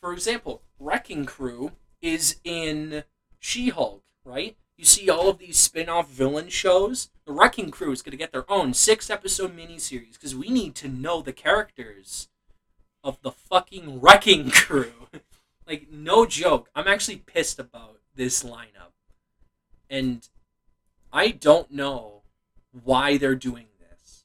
For 0.00 0.12
example, 0.12 0.62
Wrecking 0.78 1.26
Crew 1.26 1.72
is 2.00 2.36
in 2.44 3.04
She-Hulk, 3.38 4.02
right? 4.24 4.56
You 4.76 4.84
see 4.84 5.10
all 5.10 5.28
of 5.28 5.38
these 5.38 5.58
spin-off 5.58 6.10
villain 6.10 6.48
shows. 6.48 7.10
The 7.26 7.32
Wrecking 7.32 7.70
Crew 7.70 7.92
is 7.92 8.02
gonna 8.02 8.16
get 8.16 8.32
their 8.32 8.50
own 8.50 8.72
six-episode 8.72 9.56
miniseries 9.56 10.14
because 10.14 10.34
we 10.34 10.48
need 10.48 10.74
to 10.76 10.88
know 10.88 11.20
the 11.20 11.32
characters 11.32 12.28
of 13.04 13.20
the 13.22 13.30
fucking 13.30 14.00
Wrecking 14.00 14.50
Crew. 14.50 15.08
like 15.70 15.86
no 15.90 16.26
joke 16.26 16.68
i'm 16.74 16.88
actually 16.88 17.16
pissed 17.16 17.58
about 17.58 18.00
this 18.16 18.42
lineup 18.42 18.92
and 19.88 20.28
i 21.12 21.30
don't 21.30 21.70
know 21.70 22.22
why 22.84 23.16
they're 23.16 23.36
doing 23.36 23.66
this 23.78 24.24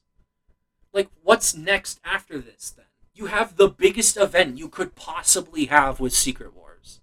like 0.92 1.08
what's 1.22 1.56
next 1.56 2.00
after 2.04 2.38
this 2.38 2.70
then 2.70 2.86
you 3.16 3.26
have 3.26 3.56
the 3.56 3.68
biggest 3.68 4.16
event 4.16 4.58
you 4.58 4.68
could 4.68 4.94
possibly 4.94 5.66
have 5.66 6.00
with 6.00 6.12
secret 6.12 6.54
wars 6.54 7.00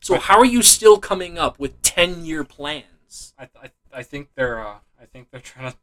so 0.00 0.18
how 0.18 0.38
are 0.38 0.44
you 0.44 0.62
still 0.62 0.98
coming 0.98 1.38
up 1.38 1.58
with 1.58 1.80
10 1.82 2.24
year 2.24 2.44
plans 2.44 3.32
I, 3.38 3.48
I, 3.62 3.70
I 3.92 4.02
think 4.02 4.30
they're. 4.34 4.60
Uh, 4.60 4.78
I 5.00 5.06
think 5.06 5.30
they're 5.30 5.40
trying 5.52 5.70
to 5.70 5.76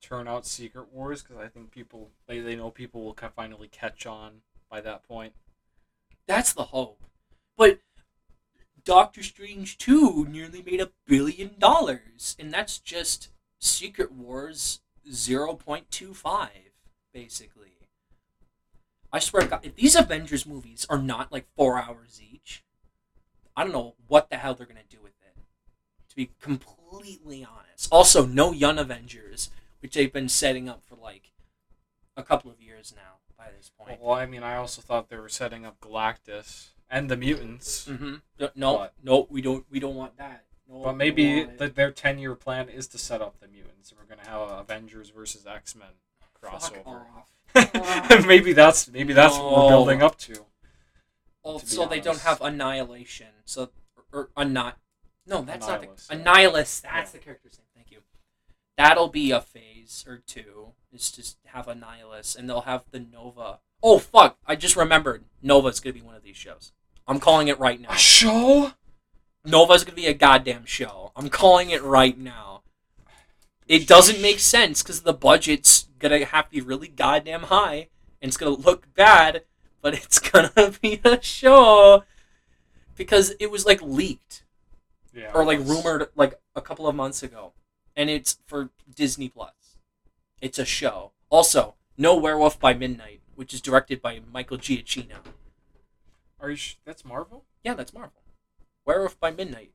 turn 0.00 0.28
out 0.28 0.46
Secret 0.46 0.92
Wars 0.92 1.22
because 1.22 1.36
I 1.36 1.48
think 1.48 1.70
people 1.70 2.10
they, 2.26 2.40
they 2.40 2.56
know 2.56 2.70
people 2.70 3.04
will 3.04 3.16
finally 3.34 3.68
catch 3.68 4.06
on 4.06 4.42
by 4.70 4.80
that 4.82 5.02
point. 5.06 5.32
that's 6.26 6.52
the 6.52 6.64
hope 6.64 7.02
but 7.56 7.80
doctor 8.84 9.22
strange 9.22 9.78
2 9.78 10.26
nearly 10.30 10.62
made 10.62 10.80
a 10.80 10.92
billion 11.06 11.52
dollars 11.58 12.36
and 12.38 12.52
that's 12.52 12.78
just 12.78 13.28
secret 13.58 14.12
wars 14.12 14.80
0.25 15.10 16.48
basically 17.12 17.77
i 19.12 19.18
swear 19.18 19.42
to 19.42 19.48
god 19.48 19.60
if 19.62 19.74
these 19.76 19.94
avengers 19.96 20.46
movies 20.46 20.86
are 20.90 20.98
not 20.98 21.30
like 21.32 21.46
four 21.56 21.78
hours 21.80 22.20
each 22.32 22.62
I 23.56 23.64
don't 23.64 23.72
know 23.72 23.96
what 24.06 24.30
the 24.30 24.36
hell 24.36 24.54
they're 24.54 24.68
gonna 24.68 24.80
do 24.88 24.98
with 25.02 25.14
it. 25.20 25.36
To 26.10 26.14
be 26.14 26.30
completely 26.40 27.44
honest. 27.44 27.88
Also, 27.90 28.24
no 28.24 28.52
Young 28.52 28.78
Avengers, 28.78 29.50
which 29.82 29.94
they've 29.94 30.12
been 30.12 30.28
setting 30.28 30.68
up 30.68 30.80
for 30.86 30.94
like 30.94 31.32
a 32.16 32.22
couple 32.22 32.52
of 32.52 32.62
years 32.62 32.92
now 32.94 33.14
by 33.36 33.46
this 33.56 33.72
point. 33.76 34.00
Well, 34.00 34.14
I 34.14 34.26
mean, 34.26 34.44
I 34.44 34.54
also 34.54 34.80
thought 34.80 35.08
they 35.08 35.16
were 35.16 35.28
setting 35.28 35.64
up 35.66 35.80
Galactus 35.80 36.68
and 36.88 37.10
the 37.10 37.16
mutants, 37.16 37.88
Mm-hmm. 37.88 38.14
No, 38.54 38.76
But- 38.78 38.94
no, 39.02 39.26
we 39.28 39.42
don't. 39.42 39.66
We 39.68 39.80
don't 39.80 39.96
want 39.96 40.16
that. 40.18 40.44
No, 40.70 40.84
but 40.84 40.96
maybe 40.96 41.42
the, 41.42 41.66
their 41.68 41.90
ten-year 41.90 42.36
plan 42.36 42.68
is 42.68 42.86
to 42.88 42.98
set 42.98 43.20
up 43.20 43.40
the 43.40 43.48
mutants. 43.48 43.92
We're 43.92 44.04
gonna 44.04 44.28
have 44.28 44.56
Avengers 44.56 45.10
versus 45.10 45.48
X 45.48 45.74
Men 45.74 45.88
crossover. 46.42 47.04
off. 47.16 48.26
maybe 48.26 48.52
that's 48.52 48.88
maybe 48.90 49.12
that's 49.12 49.36
what 49.36 49.52
we're 49.52 49.68
building 49.68 50.02
up 50.02 50.16
to. 50.18 50.44
Oh, 51.44 51.52
also, 51.52 51.88
they 51.88 52.00
don't 52.00 52.20
have 52.20 52.40
Annihilation, 52.42 53.28
so 53.44 53.70
or, 54.12 54.28
or 54.36 54.44
not. 54.44 54.78
No, 55.26 55.42
that's 55.42 55.66
Annihilus, 55.66 55.68
not 55.68 55.80
the 55.80 56.16
yeah. 56.16 56.24
Annihilus. 56.24 56.80
That's 56.82 56.84
Yeah. 56.84 57.04
the 57.12 57.18
character's 57.18 57.58
name. 57.58 57.66
Thank 57.74 57.90
you. 57.90 57.98
That'll 58.76 59.08
be 59.08 59.30
a 59.30 59.40
phase 59.40 60.04
or 60.06 60.18
two. 60.26 60.72
Is 60.92 61.10
just 61.10 61.38
have 61.46 61.66
Annihilus, 61.66 62.36
and 62.36 62.48
they'll 62.48 62.62
have 62.62 62.84
the 62.90 63.00
Nova. 63.00 63.60
Oh 63.82 63.98
fuck! 63.98 64.38
I 64.46 64.56
just 64.56 64.76
remembered. 64.76 65.24
Nova's 65.42 65.80
gonna 65.80 65.94
be 65.94 66.02
one 66.02 66.14
of 66.14 66.22
these 66.22 66.36
shows. 66.36 66.72
I'm 67.06 67.20
calling 67.20 67.48
it 67.48 67.58
right 67.58 67.80
now. 67.80 67.90
A 67.90 67.96
show? 67.96 68.72
Nova's 69.44 69.84
gonna 69.84 69.96
be 69.96 70.06
a 70.06 70.14
goddamn 70.14 70.66
show. 70.66 71.12
I'm 71.16 71.28
calling 71.30 71.70
it 71.70 71.82
right 71.82 72.18
now. 72.18 72.62
It 73.68 73.86
doesn't 73.86 74.20
make 74.22 74.38
sense 74.40 74.82
because 74.82 75.02
the 75.02 75.12
budget's 75.12 75.88
gonna 75.98 76.24
have 76.24 76.46
to 76.46 76.50
be 76.50 76.60
really 76.60 76.88
goddamn 76.88 77.44
high, 77.44 77.88
and 78.22 78.28
it's 78.28 78.36
gonna 78.36 78.52
look 78.56 78.92
bad, 78.94 79.44
but 79.82 79.94
it's 79.94 80.18
gonna 80.30 80.72
be 80.80 81.00
a 81.04 81.22
show 81.22 82.04
because 82.96 83.34
it 83.38 83.50
was 83.50 83.66
like 83.66 83.80
leaked 83.82 84.44
Yeah. 85.14 85.30
or 85.34 85.44
like 85.44 85.58
rumored 85.60 86.08
like 86.16 86.40
a 86.56 86.62
couple 86.62 86.86
of 86.88 86.94
months 86.94 87.22
ago, 87.22 87.52
and 87.94 88.08
it's 88.08 88.38
for 88.46 88.70
Disney 88.92 89.28
Plus. 89.28 89.52
It's 90.40 90.58
a 90.58 90.64
show. 90.64 91.12
Also, 91.30 91.74
no 91.96 92.16
Werewolf 92.16 92.58
by 92.58 92.72
Midnight, 92.72 93.20
which 93.34 93.52
is 93.52 93.60
directed 93.60 94.00
by 94.00 94.20
Michael 94.32 94.56
Giacchino. 94.56 95.16
Are 96.40 96.50
you? 96.50 96.56
Sh- 96.56 96.76
that's 96.84 97.04
Marvel. 97.04 97.44
Yeah, 97.64 97.74
that's 97.74 97.92
Marvel. 97.92 98.22
Werewolf 98.86 99.18
by 99.20 99.30
Midnight 99.30 99.72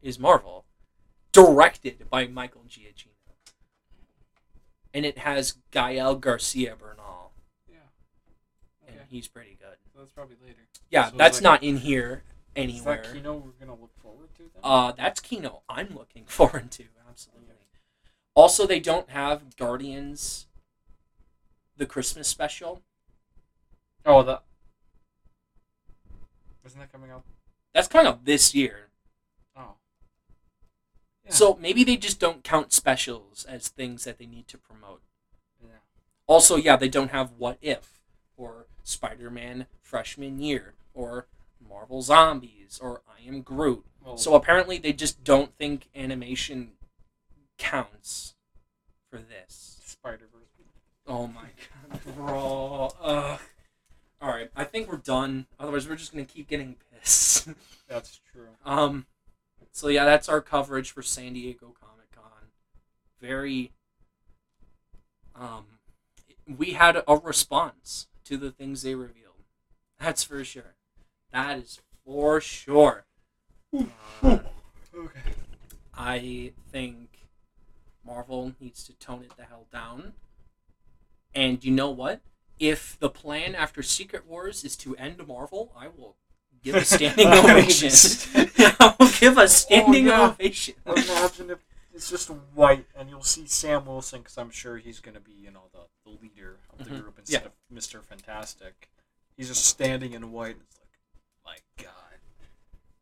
is 0.00 0.18
Marvel, 0.18 0.64
directed 1.32 2.08
by 2.08 2.26
Michael 2.28 2.62
Giacchino, 2.68 3.08
and 4.96 5.04
it 5.04 5.18
has 5.18 5.58
Gael 5.72 6.16
Garcia 6.16 6.74
Bernal, 6.74 7.32
Yeah. 7.70 7.76
and 8.88 8.96
he's 9.10 9.28
pretty 9.28 9.58
good. 9.60 9.76
So 9.92 9.98
that's 9.98 10.12
probably 10.12 10.36
later. 10.42 10.62
Yeah, 10.90 11.10
So 11.10 11.16
that's 11.18 11.36
like- 11.36 11.42
not 11.42 11.62
in 11.62 11.76
here 11.76 12.24
Is 12.54 12.62
anywhere. 12.64 13.02
that 13.02 13.12
Kino 13.12 13.36
we're 13.36 13.50
gonna 13.50 13.78
look 13.78 13.94
forward 14.00 14.34
to 14.36 14.42
then? 14.44 14.60
Uh, 14.64 14.92
that's 14.92 15.20
Kino. 15.20 15.62
I'm 15.68 15.94
looking 15.94 16.24
forward 16.26 16.70
to 16.72 16.84
absolutely. 17.08 17.42
Also, 18.34 18.66
they 18.66 18.80
don't 18.80 19.10
have 19.10 19.54
Guardians, 19.56 20.46
the 21.76 21.84
Christmas 21.86 22.26
special. 22.28 22.82
oh, 24.06 24.22
the 24.22 24.40
isn't 26.64 26.80
that 26.80 26.90
coming 26.90 27.10
out? 27.10 27.22
That's 27.74 27.86
coming 27.88 28.06
up 28.06 28.24
this 28.24 28.54
year. 28.54 28.85
Yeah. 31.26 31.32
So 31.32 31.58
maybe 31.60 31.84
they 31.84 31.96
just 31.96 32.18
don't 32.20 32.42
count 32.44 32.72
specials 32.72 33.44
as 33.48 33.68
things 33.68 34.04
that 34.04 34.18
they 34.18 34.26
need 34.26 34.48
to 34.48 34.58
promote. 34.58 35.02
Yeah. 35.62 35.78
Also, 36.26 36.56
yeah, 36.56 36.76
they 36.76 36.88
don't 36.88 37.10
have 37.10 37.32
What 37.36 37.58
If 37.60 38.00
or 38.36 38.66
Spider 38.82 39.30
Man 39.30 39.66
Freshman 39.82 40.38
Year 40.40 40.74
or 40.94 41.26
Marvel 41.68 42.00
Zombies 42.02 42.78
or 42.80 43.02
I 43.08 43.26
Am 43.26 43.42
Groot. 43.42 43.84
Well, 44.04 44.16
So 44.16 44.34
apparently 44.34 44.78
they 44.78 44.92
just 44.92 45.24
don't 45.24 45.56
think 45.58 45.88
animation 45.94 46.72
counts 47.58 48.34
for 49.10 49.18
this. 49.18 49.80
Spider 49.84 50.28
Verse. 50.32 50.42
Oh 51.08 51.28
my 51.28 51.46
god, 51.90 52.00
bro. 52.16 52.90
Ugh. 53.00 53.40
All 54.20 54.28
right, 54.30 54.50
I 54.56 54.64
think 54.64 54.90
we're 54.90 54.96
done. 54.96 55.46
Otherwise, 55.60 55.88
we're 55.88 55.94
just 55.96 56.10
gonna 56.12 56.24
keep 56.24 56.48
getting 56.48 56.76
pissed. 56.92 57.48
That's 57.88 58.20
true. 58.32 58.48
um, 58.64 59.06
so 59.76 59.88
yeah, 59.88 60.06
that's 60.06 60.26
our 60.26 60.40
coverage 60.40 60.90
for 60.90 61.02
San 61.02 61.34
Diego 61.34 61.74
Comic 61.78 62.10
Con. 62.10 62.48
Very. 63.20 63.72
Um, 65.34 65.66
we 66.46 66.72
had 66.72 67.02
a 67.06 67.16
response 67.16 68.06
to 68.24 68.38
the 68.38 68.50
things 68.50 68.80
they 68.80 68.94
revealed. 68.94 69.44
That's 70.00 70.24
for 70.24 70.42
sure. 70.44 70.76
That 71.30 71.58
is 71.58 71.80
for 72.06 72.40
sure. 72.40 73.04
Uh, 74.22 74.38
Okay. 74.96 75.34
I 75.94 76.52
think 76.72 77.28
Marvel 78.02 78.54
needs 78.58 78.82
to 78.84 78.94
tone 78.94 79.24
it 79.24 79.36
the 79.36 79.44
hell 79.44 79.66
down. 79.70 80.14
And 81.34 81.62
you 81.62 81.70
know 81.70 81.90
what? 81.90 82.22
If 82.58 82.98
the 82.98 83.10
plan 83.10 83.54
after 83.54 83.82
Secret 83.82 84.26
Wars 84.26 84.64
is 84.64 84.74
to 84.76 84.96
end 84.96 85.26
Marvel, 85.26 85.70
I 85.78 85.88
will 85.88 86.16
give 86.62 86.74
a 86.76 86.84
standing 86.84 87.28
ovation. 87.28 87.88
just- 87.90 88.28
I 88.34 88.94
will 88.98 89.08
give 89.20 89.38
a 89.38 89.48
standing 89.48 90.06
yeah. 90.06 90.28
ovation. 90.28 90.74
Imagine 90.86 91.50
if 91.50 91.58
it's 91.94 92.10
just 92.10 92.28
white 92.54 92.86
and 92.96 93.08
you'll 93.08 93.22
see 93.22 93.46
Sam 93.46 93.86
Wilson 93.86 94.20
because 94.20 94.36
I'm 94.38 94.50
sure 94.50 94.76
he's 94.76 95.00
going 95.00 95.14
to 95.14 95.20
be, 95.20 95.32
you 95.32 95.50
know, 95.50 95.62
the, 95.72 95.80
the 96.04 96.16
leader 96.22 96.58
of 96.72 96.78
the 96.84 96.90
Mhm. 96.90 97.02
group 97.02 97.18
instead 97.18 97.46
of 97.46 97.52
Mr. 97.72 98.02
Fantastic. 98.02 98.90
He's 99.36 99.48
just 99.48 99.64
standing 99.64 100.12
in 100.12 100.32
white. 100.32 100.56
It's 100.68 100.78
like, 101.44 101.62
my 101.78 101.84
God. 101.84 101.92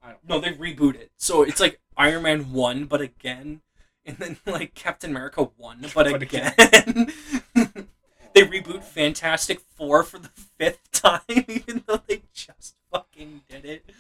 I 0.02 0.08
don't 0.10 0.28
No, 0.28 0.40
they 0.40 0.52
reboot 0.52 0.96
it. 0.96 1.10
So 1.16 1.42
it's 1.42 1.60
like 1.60 1.80
Iron 1.96 2.22
Man 2.22 2.52
1, 2.52 2.84
but 2.86 3.00
again. 3.00 3.62
And 4.04 4.18
then 4.18 4.36
like 4.46 4.74
Captain 4.74 5.10
America 5.10 5.44
1, 5.56 5.80
but, 5.94 5.94
But 5.94 6.22
again. 6.22 6.54
again. 6.58 7.12
they 8.34 8.42
reboot 8.42 8.82
Fantastic 8.84 9.60
Four 9.60 10.02
for 10.02 10.18
the 10.18 10.28
fifth 10.58 10.90
time, 10.92 11.20
even 11.28 11.84
though 11.86 12.02
they 12.06 12.22
just 12.32 12.74
fucking 12.92 13.42
did 13.48 13.64
it. 13.64 13.90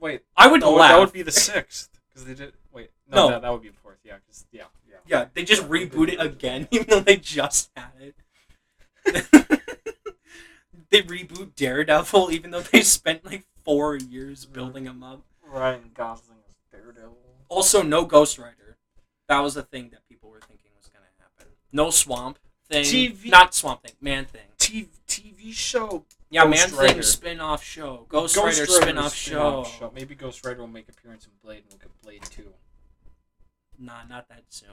Wait, 0.00 0.22
I 0.44 0.46
would 0.46 0.60
no, 0.60 0.72
laugh. 0.72 0.90
that 0.90 1.00
would 1.00 1.12
be 1.12 1.22
the 1.22 1.32
sixth 1.32 1.88
because 2.10 2.26
they 2.26 2.34
did. 2.34 2.52
Wait, 2.70 2.90
no, 3.10 3.16
No. 3.16 3.30
That, 3.30 3.42
that 3.42 3.50
would 3.50 3.62
be 3.62 3.70
fourth. 3.70 3.96
Yeah, 4.04 4.16
because 4.16 4.44
yeah, 4.52 4.64
yeah. 4.86 4.96
Yeah, 5.06 5.24
they 5.32 5.42
just 5.42 5.62
reboot 5.62 6.12
it 6.12 6.20
again, 6.20 6.68
even 6.70 6.86
though 6.88 7.00
they 7.00 7.16
just 7.16 7.70
had 7.74 7.92
it. 7.98 8.14
they 10.90 11.02
reboot 11.02 11.54
Daredevil, 11.56 12.30
even 12.30 12.50
though 12.50 12.60
they 12.60 12.82
spent 12.82 13.24
like 13.24 13.46
four 13.64 13.96
years 13.96 14.44
mm-hmm. 14.44 14.52
building 14.52 14.84
him 14.84 15.02
up. 15.02 15.22
Ryan 15.42 15.92
Gosling 15.94 16.36
is 16.46 16.54
Daredevil. 16.70 17.16
Also, 17.48 17.82
no 17.82 18.04
Ghost 18.04 18.38
Rider. 18.38 18.76
That 19.28 19.40
was 19.40 19.54
the 19.54 19.62
thing 19.62 19.88
that 19.92 20.06
people 20.10 20.28
were 20.28 20.40
thinking 20.40 20.72
was 20.76 20.88
gonna 20.88 21.06
happen. 21.18 21.52
No 21.72 21.88
Swamp 21.88 22.38
Thing. 22.68 22.84
TV 22.84 23.30
Not 23.30 23.54
Swamp 23.54 23.82
Thing. 23.82 23.96
Man 23.98 24.26
Thing. 24.26 24.42
TV, 24.58 24.88
TV 25.08 25.54
show. 25.54 26.04
Yeah, 26.34 26.46
Ghost 26.46 26.72
Man 26.72 26.80
Rider. 26.80 26.92
Thing 26.94 27.02
spin-off 27.02 27.62
show. 27.62 28.06
Ghost, 28.08 28.34
Ghost 28.34 28.58
Rider 28.58 28.72
Rider 28.72 28.82
spin-off 28.82 29.14
show. 29.14 29.64
spin-off 29.64 29.94
Maybe 29.94 30.16
Ghost 30.16 30.44
Rider 30.44 30.60
will 30.60 30.66
make 30.66 30.88
appearance 30.88 31.26
in 31.26 31.30
Blade 31.40 31.58
and 31.58 31.66
we'll 31.70 31.78
get 31.78 32.02
Blade 32.02 32.22
2. 32.24 32.52
Nah, 33.78 34.02
not 34.08 34.28
that 34.28 34.42
soon. 34.48 34.70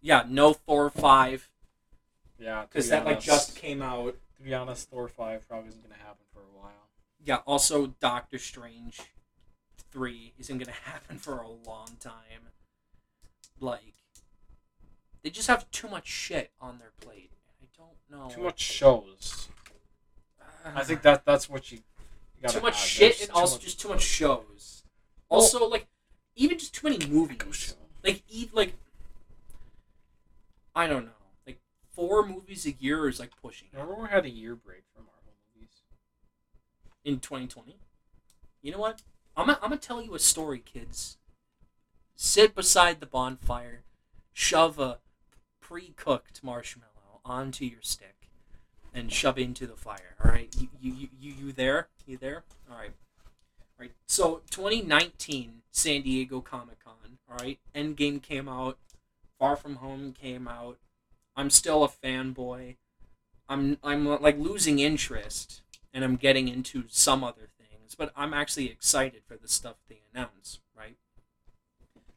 Yeah, 0.00 0.24
no 0.28 0.52
Thor 0.52 0.88
five 0.88 1.50
Yeah, 2.38 2.62
because 2.62 2.86
be 2.86 2.90
that 2.90 3.04
like 3.04 3.20
just 3.20 3.56
came 3.56 3.82
out. 3.82 4.14
To 4.36 4.42
be 4.42 4.54
honest, 4.54 4.88
Thor 4.88 5.08
5 5.08 5.48
probably 5.48 5.70
isn't 5.70 5.82
going 5.82 5.94
to 5.98 6.06
happen 6.06 6.26
for 6.32 6.40
a 6.40 6.56
while. 6.56 6.90
Yeah, 7.24 7.38
also 7.46 7.94
Doctor 7.98 8.38
Strange 8.38 9.00
three 9.90 10.32
isn't 10.38 10.58
gonna 10.58 10.70
happen 10.84 11.18
for 11.18 11.38
a 11.38 11.48
long 11.48 11.96
time. 11.98 12.50
Like, 13.58 13.94
they 15.22 15.30
just 15.30 15.48
have 15.48 15.68
too 15.70 15.88
much 15.88 16.06
shit 16.06 16.52
on 16.60 16.78
their 16.78 16.92
plate. 17.00 17.32
I 17.60 17.66
don't 17.76 17.96
know. 18.10 18.32
Too 18.32 18.42
much 18.42 18.60
shows. 18.60 19.48
I 20.66 20.70
uh-huh. 20.70 20.84
think 20.84 21.02
that 21.02 21.24
that's 21.24 21.48
what 21.48 21.70
you. 21.70 21.78
you 22.42 22.48
too 22.48 22.60
much 22.60 22.74
have. 22.76 22.84
shit 22.88 23.18
There's 23.18 23.28
and 23.28 23.36
also 23.36 23.54
much- 23.56 23.64
just 23.64 23.80
too 23.80 23.88
much 23.88 24.02
shows. 24.02 24.82
Well- 25.28 25.40
Also, 25.40 25.66
like, 25.68 25.86
even 26.34 26.58
just 26.58 26.74
too 26.74 26.88
many 26.90 27.06
movies. 27.06 27.74
Like, 28.04 28.22
e- 28.28 28.50
like, 28.52 28.74
I 30.74 30.86
don't 30.86 31.06
know. 31.06 31.12
Like, 31.46 31.58
four 31.92 32.26
movies 32.26 32.66
a 32.66 32.72
year 32.72 33.08
is 33.08 33.18
like 33.18 33.30
pushing 33.40 33.68
Remember 33.72 33.94
we 34.02 34.08
had 34.08 34.24
a 34.26 34.30
year 34.30 34.54
break 34.54 34.82
from 34.94 35.04
Marvel 35.06 35.32
movies? 35.54 35.70
in 37.04 37.20
2020. 37.20 37.76
You 38.62 38.72
know 38.72 38.78
what? 38.78 39.02
I'm 39.36 39.46
gonna, 39.46 39.58
I'm 39.62 39.70
gonna 39.70 39.80
tell 39.80 40.02
you 40.02 40.14
a 40.14 40.18
story, 40.18 40.58
kids. 40.58 41.16
Sit 42.14 42.54
beside 42.54 43.00
the 43.00 43.06
bonfire, 43.06 43.84
shove 44.32 44.78
a 44.78 44.98
pre-cooked 45.60 46.42
marshmallow 46.42 47.20
onto 47.24 47.64
your 47.64 47.82
stick, 47.82 48.15
and 48.96 49.12
shove 49.12 49.38
into 49.38 49.66
the 49.66 49.76
fire. 49.76 50.16
All 50.24 50.30
right, 50.30 50.52
you 50.58 50.68
you 50.80 51.08
you 51.20 51.32
you, 51.32 51.52
there? 51.52 51.88
You 52.06 52.16
there? 52.16 52.44
All 52.70 52.78
right. 52.78 52.92
All 53.60 53.80
right. 53.80 53.92
So 54.06 54.40
2019 54.50 55.62
San 55.70 56.02
Diego 56.02 56.40
Comic 56.40 56.82
Con. 56.82 56.94
All 57.30 57.36
right. 57.36 57.58
Endgame 57.74 58.22
came 58.22 58.48
out. 58.48 58.78
Far 59.38 59.56
From 59.56 59.76
Home 59.76 60.12
came 60.12 60.48
out. 60.48 60.78
I'm 61.36 61.50
still 61.50 61.84
a 61.84 61.88
fanboy. 61.88 62.76
I'm 63.48 63.76
I'm 63.84 64.06
like 64.06 64.38
losing 64.38 64.78
interest, 64.78 65.60
and 65.92 66.02
I'm 66.02 66.16
getting 66.16 66.48
into 66.48 66.84
some 66.88 67.22
other 67.22 67.48
things, 67.58 67.94
but 67.94 68.12
I'm 68.16 68.32
actually 68.32 68.70
excited 68.70 69.22
for 69.26 69.36
the 69.36 69.48
stuff 69.48 69.76
they 69.88 70.00
announce, 70.12 70.60
right? 70.76 70.96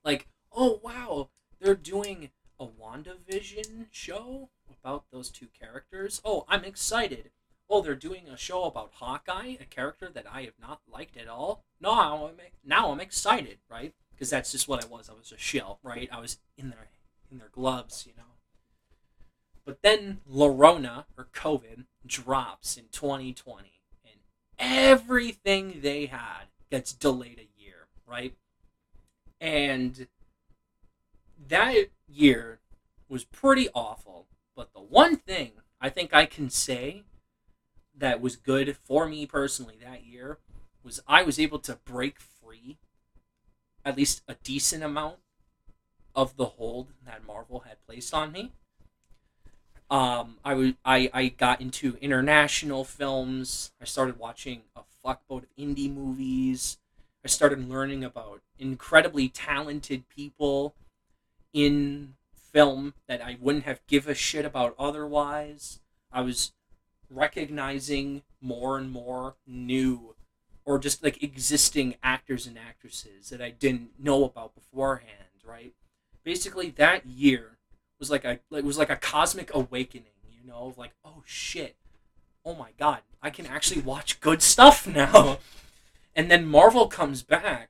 Like, 0.05 0.27
oh 0.55 0.79
wow, 0.81 1.29
they're 1.59 1.75
doing 1.75 2.29
a 2.57 2.65
WandaVision 2.65 3.87
show 3.91 4.49
about 4.83 5.05
those 5.11 5.29
two 5.29 5.47
characters. 5.59 6.21
Oh, 6.23 6.45
I'm 6.47 6.63
excited. 6.63 7.31
Oh, 7.69 7.81
they're 7.81 7.95
doing 7.95 8.27
a 8.27 8.37
show 8.37 8.63
about 8.63 8.93
Hawkeye, 8.95 9.57
a 9.61 9.65
character 9.65 10.09
that 10.13 10.25
I 10.31 10.41
have 10.41 10.59
not 10.59 10.81
liked 10.91 11.17
at 11.17 11.27
all. 11.27 11.63
No, 11.79 11.91
I'm 11.91 12.35
now 12.65 12.91
I'm 12.91 12.99
excited, 12.99 13.59
right? 13.69 13.93
Because 14.11 14.29
that's 14.29 14.51
just 14.51 14.67
what 14.67 14.83
I 14.83 14.87
was. 14.87 15.09
I 15.09 15.13
was 15.13 15.31
a 15.31 15.37
shell, 15.37 15.79
right? 15.83 16.09
I 16.11 16.19
was 16.19 16.39
in 16.57 16.69
their 16.69 16.89
in 17.31 17.37
their 17.37 17.49
gloves, 17.51 18.05
you 18.07 18.13
know. 18.17 18.23
But 19.65 19.83
then 19.83 20.21
Lorona 20.27 21.05
or 21.15 21.27
COVID 21.31 21.85
drops 22.05 22.75
in 22.75 22.85
2020, 22.91 23.69
and 24.03 24.19
everything 24.57 25.81
they 25.81 26.07
had 26.07 26.45
gets 26.71 26.91
delayed 26.91 27.39
a 27.39 27.61
year, 27.61 27.87
right? 28.07 28.33
And 29.39 30.07
that 31.47 31.75
year 32.07 32.59
was 33.07 33.23
pretty 33.25 33.69
awful. 33.73 34.27
But 34.59 34.73
the 34.73 34.81
one 34.81 35.15
thing 35.15 35.53
I 35.79 35.87
think 35.87 36.13
I 36.13 36.25
can 36.25 36.49
say 36.49 37.03
that 37.95 38.19
was 38.19 38.35
good 38.35 38.75
for 38.75 39.07
me 39.07 39.25
personally 39.25 39.77
that 39.81 40.05
year 40.05 40.39
was 40.83 40.99
I 41.07 41.23
was 41.23 41.39
able 41.39 41.59
to 41.59 41.79
break 41.85 42.19
free 42.19 42.77
at 43.85 43.95
least 43.95 44.21
a 44.27 44.35
decent 44.43 44.83
amount 44.83 45.19
of 46.13 46.35
the 46.35 46.45
hold 46.45 46.91
that 47.05 47.25
Marvel 47.25 47.61
had 47.61 47.77
placed 47.85 48.13
on 48.13 48.33
me. 48.33 48.51
Um, 49.89 50.39
I, 50.43 50.49
w- 50.49 50.75
I, 50.83 51.09
I 51.13 51.27
got 51.29 51.61
into 51.61 51.95
international 52.01 52.83
films. 52.83 53.71
I 53.81 53.85
started 53.85 54.19
watching 54.19 54.63
a 54.75 54.81
fuckload 55.05 55.43
of 55.43 55.55
indie 55.57 55.89
movies. 55.89 56.79
I 57.23 57.29
started 57.29 57.69
learning 57.69 58.03
about 58.03 58.41
incredibly 58.57 59.29
talented 59.29 60.09
people 60.09 60.75
in 61.53 62.15
film 62.59 62.93
that 63.07 63.21
I 63.21 63.37
wouldn't 63.39 63.63
have 63.63 63.79
give 63.87 64.05
a 64.05 64.13
shit 64.13 64.43
about 64.43 64.75
otherwise. 64.77 65.79
I 66.11 66.19
was 66.19 66.51
recognizing 67.09 68.23
more 68.41 68.77
and 68.77 68.91
more 68.91 69.35
new 69.47 70.15
or 70.65 70.77
just 70.77 71.01
like 71.01 71.23
existing 71.23 71.95
actors 72.03 72.45
and 72.45 72.57
actresses 72.57 73.29
that 73.29 73.41
I 73.41 73.49
didn't 73.49 73.91
know 73.97 74.25
about 74.25 74.55
beforehand, 74.55 75.39
right? 75.45 75.73
Basically 76.25 76.69
that 76.71 77.05
year 77.05 77.57
was 77.97 78.11
like 78.11 78.25
a 78.25 78.39
it 78.51 78.65
was 78.65 78.77
like 78.77 78.89
a 78.89 78.97
cosmic 78.97 79.55
awakening, 79.55 80.19
you 80.29 80.45
know, 80.45 80.73
like 80.75 80.91
oh 81.05 81.23
shit. 81.25 81.77
Oh 82.43 82.55
my 82.55 82.71
god, 82.77 82.99
I 83.21 83.29
can 83.29 83.45
actually 83.45 83.81
watch 83.81 84.19
good 84.19 84.41
stuff 84.41 84.85
now. 84.85 85.39
and 86.15 86.29
then 86.29 86.45
Marvel 86.45 86.87
comes 86.89 87.23
back 87.23 87.69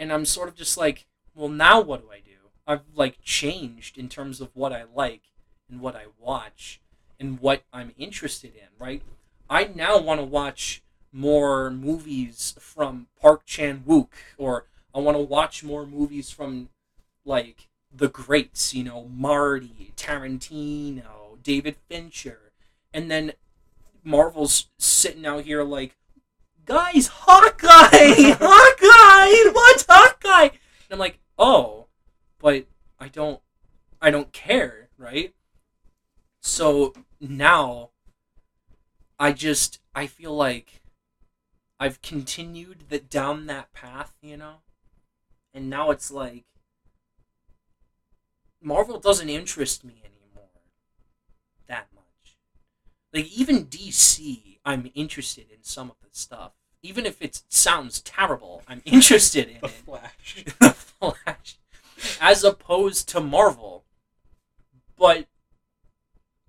and 0.00 0.12
I'm 0.12 0.24
sort 0.24 0.48
of 0.48 0.56
just 0.56 0.76
like, 0.76 1.06
well 1.32 1.48
now 1.48 1.80
what 1.80 2.02
do 2.02 2.10
I 2.10 2.18
do? 2.18 2.29
I've 2.70 2.82
like 2.94 3.16
changed 3.24 3.98
in 3.98 4.08
terms 4.08 4.40
of 4.40 4.50
what 4.54 4.72
I 4.72 4.84
like 4.94 5.22
and 5.68 5.80
what 5.80 5.96
I 5.96 6.04
watch 6.20 6.80
and 7.18 7.40
what 7.40 7.64
I'm 7.72 7.92
interested 7.98 8.52
in, 8.54 8.68
right? 8.78 9.02
I 9.48 9.64
now 9.74 9.98
want 9.98 10.20
to 10.20 10.24
watch 10.24 10.80
more 11.12 11.72
movies 11.72 12.54
from 12.60 13.08
Park 13.20 13.44
Chan 13.44 13.82
Wook 13.88 14.10
or 14.38 14.66
I 14.94 15.00
want 15.00 15.16
to 15.16 15.22
watch 15.22 15.64
more 15.64 15.84
movies 15.84 16.30
from 16.30 16.68
like 17.24 17.66
the 17.92 18.06
greats, 18.06 18.72
you 18.72 18.84
know, 18.84 19.10
Marty, 19.12 19.92
Tarantino, 19.96 21.42
David 21.42 21.74
Fincher. 21.88 22.52
And 22.94 23.10
then 23.10 23.32
Marvel's 24.04 24.68
sitting 24.78 25.26
out 25.26 25.42
here 25.42 25.64
like, 25.64 25.96
guys, 26.66 27.10
Hawkeye! 27.12 28.36
Hawkeye! 28.40 29.52
What's 29.52 29.86
Hawkeye? 29.88 30.50
And 30.50 30.92
I'm 30.92 31.00
like, 31.00 31.18
oh, 31.36 31.79
but 32.40 32.66
I 32.98 33.08
don't 33.08 33.40
I 34.02 34.10
don't 34.10 34.32
care, 34.32 34.88
right? 34.98 35.34
So 36.40 36.94
now 37.20 37.90
I 39.18 39.32
just 39.32 39.78
I 39.94 40.06
feel 40.06 40.34
like 40.34 40.80
I've 41.78 42.02
continued 42.02 42.84
that 42.88 43.08
down 43.08 43.46
that 43.46 43.72
path, 43.72 44.12
you 44.20 44.36
know? 44.36 44.56
And 45.54 45.70
now 45.70 45.90
it's 45.90 46.10
like 46.10 46.44
Marvel 48.62 48.98
doesn't 48.98 49.28
interest 49.28 49.84
me 49.84 50.02
anymore 50.04 50.50
that 51.66 51.88
much. 51.94 52.36
Like 53.12 53.30
even 53.32 53.66
DC, 53.66 54.58
I'm 54.64 54.90
interested 54.94 55.46
in 55.50 55.62
some 55.62 55.90
of 55.90 55.96
the 56.02 56.08
stuff. 56.12 56.52
Even 56.82 57.04
if 57.06 57.20
it 57.20 57.42
sounds 57.48 58.00
terrible, 58.00 58.62
I'm 58.68 58.82
interested 58.86 59.48
in 59.48 59.58
The 59.60 59.66
it. 59.66 59.70
Flash. 59.70 60.44
the 60.60 60.70
Flash, 60.70 61.58
as 62.20 62.44
opposed 62.44 63.08
to 63.10 63.20
Marvel. 63.20 63.84
But 64.96 65.26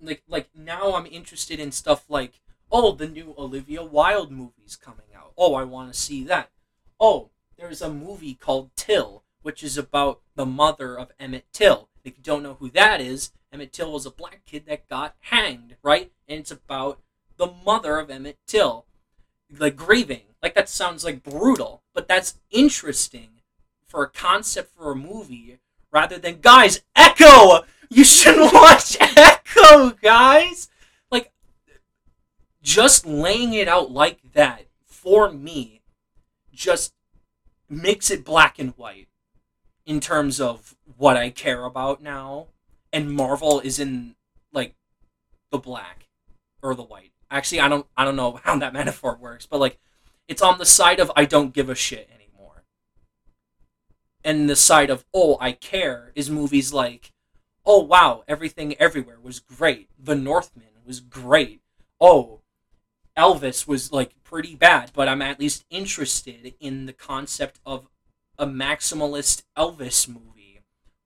like 0.02 0.24
like 0.28 0.50
now 0.56 0.96
I'm 0.96 1.06
interested 1.06 1.60
in 1.60 1.72
stuff 1.72 2.06
like 2.10 2.42
oh 2.72 2.94
the 2.94 3.08
new 3.08 3.36
Olivia 3.38 3.84
Wilde 3.84 4.32
movie's 4.32 4.76
coming 4.76 5.06
out. 5.16 5.34
Oh, 5.38 5.54
I 5.54 5.64
want 5.64 5.94
to 5.94 6.00
see 6.00 6.24
that. 6.26 6.50
Oh, 7.00 7.30
there's 7.58 7.82
a 7.82 7.90
movie 7.90 8.34
called 8.34 8.72
Till, 8.76 9.24
which 9.42 9.64
is 9.64 9.78
about 9.78 10.22
the 10.36 10.46
mother 10.46 10.98
of 10.98 11.12
Emmett 11.20 11.46
Till. 11.54 11.90
If 12.04 12.18
you 12.18 12.24
don't 12.24 12.44
know 12.44 12.56
who 12.56 12.70
that 12.72 13.00
is, 13.00 13.32
Emmett 13.54 13.74
Till 13.74 13.92
was 13.92 14.06
a 14.06 14.12
black 14.12 14.42
kid 14.46 14.66
that 14.68 14.90
got 14.90 15.16
hanged, 15.20 15.76
right? 15.84 16.12
And 16.28 16.40
it's 16.40 16.52
about 16.52 17.00
the 17.38 17.54
mother 17.66 17.98
of 18.00 18.10
Emmett 18.10 18.40
Till, 18.48 18.86
like 19.56 19.76
grieving. 19.76 20.24
Like 20.42 20.56
that 20.56 20.70
sounds 20.70 21.04
like 21.04 21.24
brutal, 21.24 21.84
but 21.94 22.08
that's 22.08 22.40
interesting 22.50 23.41
for 23.92 24.04
a 24.04 24.10
concept 24.10 24.74
for 24.76 24.92
a 24.92 24.96
movie 24.96 25.60
rather 25.92 26.18
than 26.18 26.40
guys 26.40 26.82
Echo. 26.96 27.66
You 27.90 28.06
should 28.06 28.40
watch 28.54 28.96
Echo, 29.00 29.92
guys. 30.02 30.70
Like 31.12 31.34
just 32.64 33.06
laying 33.06 33.54
it 33.54 33.68
out 33.68 33.92
like 33.92 34.20
that 34.34 34.68
for 34.86 35.32
me 35.32 35.82
just 36.54 36.94
makes 37.70 38.10
it 38.10 38.24
black 38.24 38.58
and 38.60 38.72
white 38.78 39.10
in 39.86 40.00
terms 40.00 40.40
of 40.40 40.76
what 40.98 41.18
I 41.18 41.30
care 41.30 41.66
about 41.66 42.02
now 42.02 42.48
and 42.94 43.12
Marvel 43.12 43.60
is 43.60 43.80
in 43.80 44.16
like 44.54 44.76
the 45.52 45.58
black 45.58 46.08
or 46.62 46.76
the 46.76 46.84
white. 46.84 47.12
Actually, 47.30 47.60
I 47.62 47.68
don't 47.68 47.86
I 47.98 48.06
don't 48.06 48.16
know 48.16 48.40
how 48.44 48.58
that 48.58 48.74
metaphor 48.82 49.18
works, 49.20 49.46
but 49.46 49.60
like 49.60 49.80
it's 50.28 50.42
on 50.42 50.60
the 50.60 50.66
side 50.66 51.00
of 51.00 51.12
I 51.16 51.26
don't 51.26 51.54
give 51.54 51.70
a 51.70 51.76
shit 51.76 52.08
anymore. 52.10 52.21
And 54.24 54.50
the 54.50 54.56
side 54.56 54.90
of 54.90 55.06
oh, 55.14 55.38
I 55.40 55.52
care 55.52 56.12
is 56.16 56.30
movies 56.30 56.74
like 56.74 57.12
oh 57.66 57.80
wow, 57.80 58.24
everything 58.28 58.76
everywhere 58.80 59.20
was 59.22 59.40
great. 59.40 59.90
The 60.00 60.16
Northman 60.16 60.66
was 60.86 61.00
great. 61.00 61.62
Oh, 62.00 62.42
Elvis 63.18 63.68
was 63.68 63.92
like 63.92 64.16
pretty 64.24 64.56
bad, 64.56 64.92
but 64.94 65.08
I'm 65.08 65.22
at 65.22 65.40
least 65.40 65.66
interested 65.70 66.54
in 66.60 66.86
the 66.86 66.94
concept 66.94 67.60
of 67.66 67.88
a 68.38 68.46
maximalist 68.46 69.44
Elvis 69.58 70.08
movie 70.08 70.62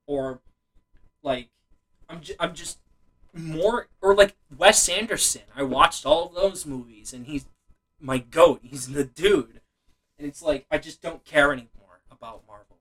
or 0.06 0.40
like 1.22 1.50
I'm 2.08 2.20
I'm 2.38 2.54
just 2.54 2.78
more 3.34 3.88
or 4.00 4.14
like 4.14 4.36
Wes 4.56 4.88
Anderson. 4.88 5.42
I 5.54 5.62
watched 5.62 6.06
all 6.06 6.28
of 6.28 6.34
those 6.34 6.64
movies 6.64 7.12
and 7.12 7.26
he's 7.26 7.46
my 8.00 8.18
goat. 8.18 8.60
He's 8.62 8.88
the 8.88 9.04
dude. 9.04 9.60
And 10.18 10.26
it's 10.26 10.42
like 10.42 10.66
I 10.70 10.78
just 10.78 11.02
don't 11.02 11.24
care 11.24 11.52
anymore 11.52 12.00
about 12.10 12.42
Marvel. 12.46 12.75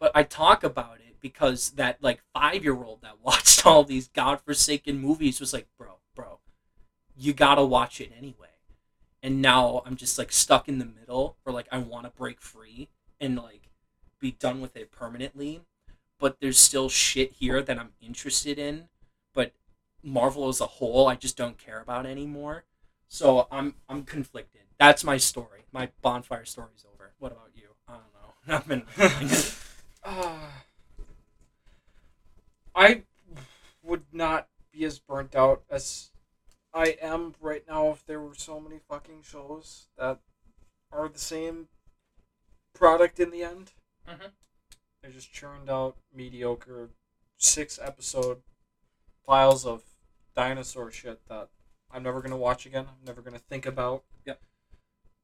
But 0.00 0.12
I 0.14 0.22
talk 0.22 0.62
about 0.62 0.98
it 0.98 1.16
because 1.20 1.70
that 1.70 2.02
like 2.02 2.20
5-year-old 2.36 3.02
that 3.02 3.18
watched 3.22 3.66
all 3.66 3.84
these 3.84 4.08
godforsaken 4.08 4.98
movies 4.98 5.40
was 5.40 5.52
like, 5.52 5.66
"Bro, 5.76 5.98
bro, 6.14 6.38
you 7.16 7.32
got 7.32 7.56
to 7.56 7.64
watch 7.64 8.00
it 8.00 8.12
anyway." 8.16 8.48
And 9.22 9.42
now 9.42 9.82
I'm 9.84 9.96
just 9.96 10.18
like 10.18 10.30
stuck 10.32 10.68
in 10.68 10.78
the 10.78 10.84
middle 10.84 11.36
where 11.42 11.52
like 11.52 11.68
I 11.72 11.78
want 11.78 12.04
to 12.04 12.10
break 12.10 12.40
free 12.40 12.88
and 13.20 13.36
like 13.36 13.70
be 14.20 14.32
done 14.32 14.60
with 14.60 14.76
it 14.76 14.90
permanently 14.92 15.62
but 16.18 16.40
there's 16.40 16.58
still 16.58 16.88
shit 16.88 17.32
here 17.32 17.62
that 17.62 17.78
I'm 17.78 17.92
interested 18.00 18.58
in. 18.58 18.88
But 19.34 19.52
Marvel 20.02 20.48
as 20.48 20.60
a 20.60 20.66
whole, 20.66 21.06
I 21.08 21.14
just 21.14 21.36
don't 21.36 21.58
care 21.58 21.80
about 21.80 22.06
anymore. 22.06 22.64
So 23.08 23.46
I'm 23.50 23.74
I'm 23.88 24.04
conflicted. 24.04 24.62
That's 24.78 25.04
my 25.04 25.16
story. 25.16 25.64
My 25.72 25.90
bonfire 26.02 26.44
story's 26.44 26.84
over. 26.92 27.12
What 27.18 27.32
about 27.32 27.50
you? 27.54 27.68
I 27.88 27.92
don't 27.92 28.02
know. 28.14 28.54
I've 28.56 28.68
been 28.68 28.84
rambling. 28.96 29.42
Uh, 30.04 30.38
I 32.74 33.02
would 33.82 34.02
not 34.18 34.48
be 34.70 34.84
as 34.84 34.98
burnt 34.98 35.34
out 35.34 35.62
as 35.70 36.10
I 36.74 36.98
am 37.00 37.34
right 37.40 37.64
now 37.66 37.88
if 37.90 38.04
there 38.04 38.20
were 38.20 38.34
so 38.34 38.60
many 38.60 38.78
fucking 38.78 39.22
shows 39.22 39.86
that 39.96 40.18
are 40.92 41.08
the 41.08 41.18
same 41.18 41.68
product 42.74 43.18
in 43.18 43.30
the 43.30 43.42
end. 43.42 43.72
Mhm. 44.06 44.32
They 45.00 45.10
just 45.10 45.32
churned 45.32 45.70
out 45.70 45.96
mediocre 46.12 46.90
six 47.38 47.78
episode 47.78 48.42
files 49.24 49.64
of 49.64 49.84
dinosaur 50.34 50.90
shit 50.90 51.26
that 51.28 51.48
I'm 51.90 52.02
never 52.02 52.20
gonna 52.20 52.36
watch 52.36 52.66
again. 52.66 52.88
I'm 52.88 53.04
never 53.04 53.22
gonna 53.22 53.38
think 53.38 53.64
about. 53.64 54.04
Yep. 54.24 54.42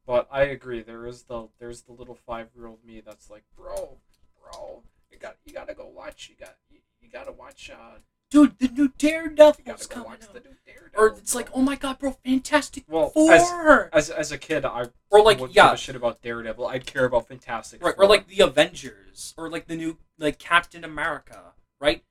But 0.07 0.29
I 0.31 0.43
agree. 0.45 0.83
There 0.83 1.07
is 1.07 1.25
the 1.25 1.49
there's 1.59 1.83
the 1.83 1.93
little 1.93 2.15
five 2.15 2.51
year 2.55 2.67
old 2.67 2.85
me 2.85 3.01
that's 3.01 3.29
like, 3.29 3.45
bro, 3.57 3.99
bro, 4.41 4.85
you 5.11 5.19
got 5.19 5.37
you 5.45 5.53
gotta 5.53 5.75
go 5.75 5.87
watch. 5.87 6.29
You 6.29 6.37
got 6.37 6.57
you, 6.71 6.81
you 7.01 7.09
gotta 7.11 7.33
watch. 7.33 7.71
Uh, 7.71 7.99
Dude, 8.35 8.59
the 8.59 8.67
new 8.69 8.89
Daredevil's 8.99 9.87
go 9.87 9.95
coming 9.95 10.09
watch 10.11 10.23
out. 10.25 10.35
the 10.35 10.41
new 10.41 10.57
Daredevil. 10.67 10.91
Or 11.01 11.07
it's 11.17 11.35
like, 11.37 11.49
oh 11.55 11.61
my 11.63 11.77
god, 11.77 12.01
bro, 12.01 12.11
Fantastic 12.25 12.83
well, 12.89 13.11
Four. 13.11 13.33
as, 13.33 13.53
as 13.93 14.11
as 14.11 14.33
a 14.33 14.39
kid, 14.39 14.65
I 14.65 14.87
or 15.11 15.23
like, 15.23 15.39
wouldn't 15.39 15.55
yeah, 15.55 15.67
give 15.69 15.75
a 15.75 15.77
shit 15.77 15.95
about 15.97 16.21
Daredevil. 16.21 16.67
I'd 16.67 16.85
care 16.85 17.05
about 17.05 17.29
Fantastic. 17.29 17.81
right, 17.83 17.95
Four. 17.95 18.05
or 18.05 18.09
like 18.09 18.27
the 18.27 18.41
Avengers, 18.41 19.35
or 19.37 19.49
like 19.49 19.69
the 19.69 19.77
new 19.77 19.99
like 20.19 20.41
Captain 20.41 20.83
America, 20.83 21.53
right? 21.81 22.03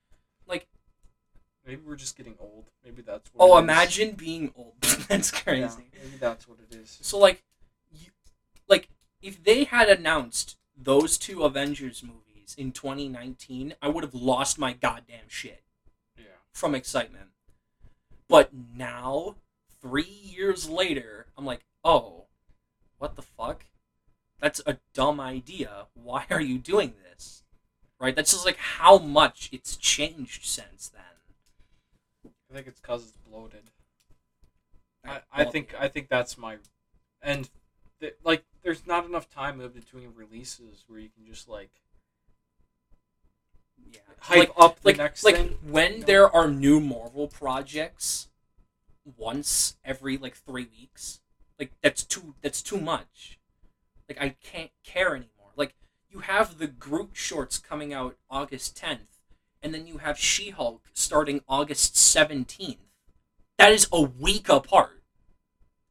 Like 0.48 0.68
maybe 1.66 1.82
we're 1.86 1.98
just 1.98 2.16
getting 2.16 2.36
old. 2.40 2.70
Maybe 2.86 3.02
that's. 3.02 3.30
What 3.34 3.44
Oh, 3.46 3.56
it 3.58 3.60
is. 3.60 3.64
imagine 3.64 4.12
being 4.16 4.54
old. 4.56 4.76
That's 5.10 5.32
Yeah, 5.34 5.40
crazy. 5.42 5.90
maybe 5.94 6.16
that's 6.22 6.48
what 6.48 6.60
it 6.60 6.74
is. 6.76 6.98
So 7.02 7.18
like, 7.20 7.44
you, 7.92 8.12
like 8.70 8.88
if 9.22 9.44
they 9.44 9.66
had 9.66 9.90
announced 9.90 10.58
those 10.78 11.18
two 11.18 11.44
Avengers 11.44 12.02
movies 12.02 12.56
in 12.58 12.72
2019, 12.72 13.76
I 13.82 13.90
would 13.90 14.04
have 14.06 14.14
lost 14.16 14.58
my 14.58 14.72
goddamn 14.74 15.28
shit 15.28 15.52
Yeah. 15.52 15.60
From 16.54 16.76
excitement. 16.76 17.30
But 18.30 18.52
now, 18.54 19.36
three 19.82 20.04
years 20.04 20.70
later, 20.70 21.28
I'm 21.38 21.46
like, 21.46 21.66
oh, 21.84 22.26
what 22.98 23.16
the 23.16 23.22
fuck? 23.22 23.66
That's 24.40 24.62
a 24.66 24.78
dumb 24.94 25.20
idea. 25.20 25.88
Why 25.94 26.26
are 26.30 26.42
you 26.42 26.58
doing 26.58 26.94
this? 27.04 27.44
Right? 28.00 28.16
That's 28.16 28.32
just 28.32 28.46
like 28.46 28.58
how 28.58 28.98
much 28.98 29.50
it's 29.52 29.78
changed 29.78 30.46
since 30.46 30.90
then. 30.90 32.32
I 32.50 32.56
think 32.56 32.68
it's 32.68 32.80
because 32.80 33.04
it's 33.04 33.18
bloated. 33.30 33.72
I, 35.06 35.22
I 35.32 35.44
think 35.46 35.74
I 35.80 35.88
think 35.88 36.08
that's 36.08 36.38
my, 36.38 36.58
and 37.22 37.50
th- 38.00 38.16
like 38.24 38.46
there's 38.64 38.86
not 38.88 39.06
enough 39.06 39.30
time 39.30 39.60
in 39.60 39.70
between 39.70 40.14
releases 40.16 40.86
where 40.88 41.00
you 41.00 41.10
can 41.10 41.26
just 41.26 41.50
like. 41.50 41.72
Hype 44.20 44.38
Like, 44.40 44.52
up 44.58 44.80
the 44.82 44.90
like, 44.90 44.98
next 44.98 45.24
like 45.24 45.36
thing. 45.36 45.58
when 45.64 46.00
No. 46.02 46.06
there 46.06 46.30
are 46.36 46.48
new 46.50 46.80
Marvel 46.80 47.28
projects 47.28 48.30
once 49.18 49.76
every 49.84 50.18
like 50.18 50.36
three 50.36 50.66
weeks, 50.80 51.20
like 51.60 51.72
that's 51.82 52.04
too 52.04 52.36
that's 52.42 52.62
too 52.62 52.80
much. 52.80 53.40
Like 54.08 54.22
I 54.22 54.30
can't 54.42 54.72
care 54.84 55.16
anymore. 55.16 55.52
Like 55.56 55.76
you 56.10 56.20
have 56.20 56.58
the 56.58 56.68
Groot 56.68 57.12
shorts 57.14 57.58
coming 57.58 57.94
out 57.94 58.18
August 58.30 58.78
tenth, 58.78 59.20
and 59.62 59.74
then 59.74 59.88
you 59.88 59.98
have 60.00 60.18
She 60.18 60.52
Hulk 60.52 60.90
starting 60.94 61.42
August 61.48 61.98
seventeenth. 61.98 62.78
That 63.58 63.72
is 63.72 63.88
a 63.92 64.02
week 64.02 64.50
apart. 64.50 65.04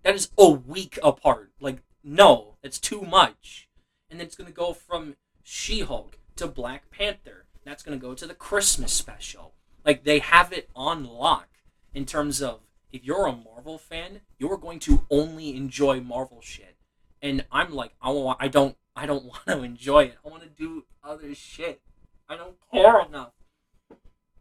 That 0.02 0.14
is 0.14 0.30
a 0.38 0.48
week 0.50 0.98
apart. 1.02 1.52
Like 1.60 1.82
no, 2.02 2.56
that's 2.62 2.78
too 2.80 3.02
much. 3.02 3.68
And 4.10 4.18
then 4.18 4.26
it's 4.26 4.36
gonna 4.36 4.50
go 4.50 4.72
from 4.72 5.16
She 5.42 5.80
Hulk 5.80 6.18
to 6.36 6.46
Black 6.46 6.90
Panther. 6.90 7.41
That's 7.64 7.82
gonna 7.82 7.96
go 7.96 8.14
to 8.14 8.26
the 8.26 8.34
Christmas 8.34 8.92
special. 8.92 9.54
Like 9.84 10.04
they 10.04 10.20
have 10.20 10.52
it 10.52 10.68
on 10.74 11.04
lock 11.04 11.48
in 11.94 12.06
terms 12.06 12.40
of 12.40 12.60
if 12.92 13.04
you're 13.04 13.26
a 13.26 13.32
Marvel 13.32 13.78
fan, 13.78 14.20
you're 14.38 14.58
going 14.58 14.78
to 14.80 15.04
only 15.10 15.56
enjoy 15.56 16.00
Marvel 16.00 16.40
shit. 16.42 16.76
And 17.22 17.44
I'm 17.50 17.72
like, 17.72 17.92
I 18.02 18.10
want, 18.10 18.38
I 18.40 18.48
don't, 18.48 18.76
I 18.94 19.06
don't 19.06 19.24
want 19.24 19.46
to 19.46 19.62
enjoy 19.62 20.04
it. 20.04 20.18
I 20.24 20.28
want 20.28 20.42
to 20.42 20.48
do 20.48 20.84
other 21.02 21.34
shit. 21.34 21.80
I 22.28 22.36
don't 22.36 22.56
care 22.72 23.04
enough. 23.06 23.32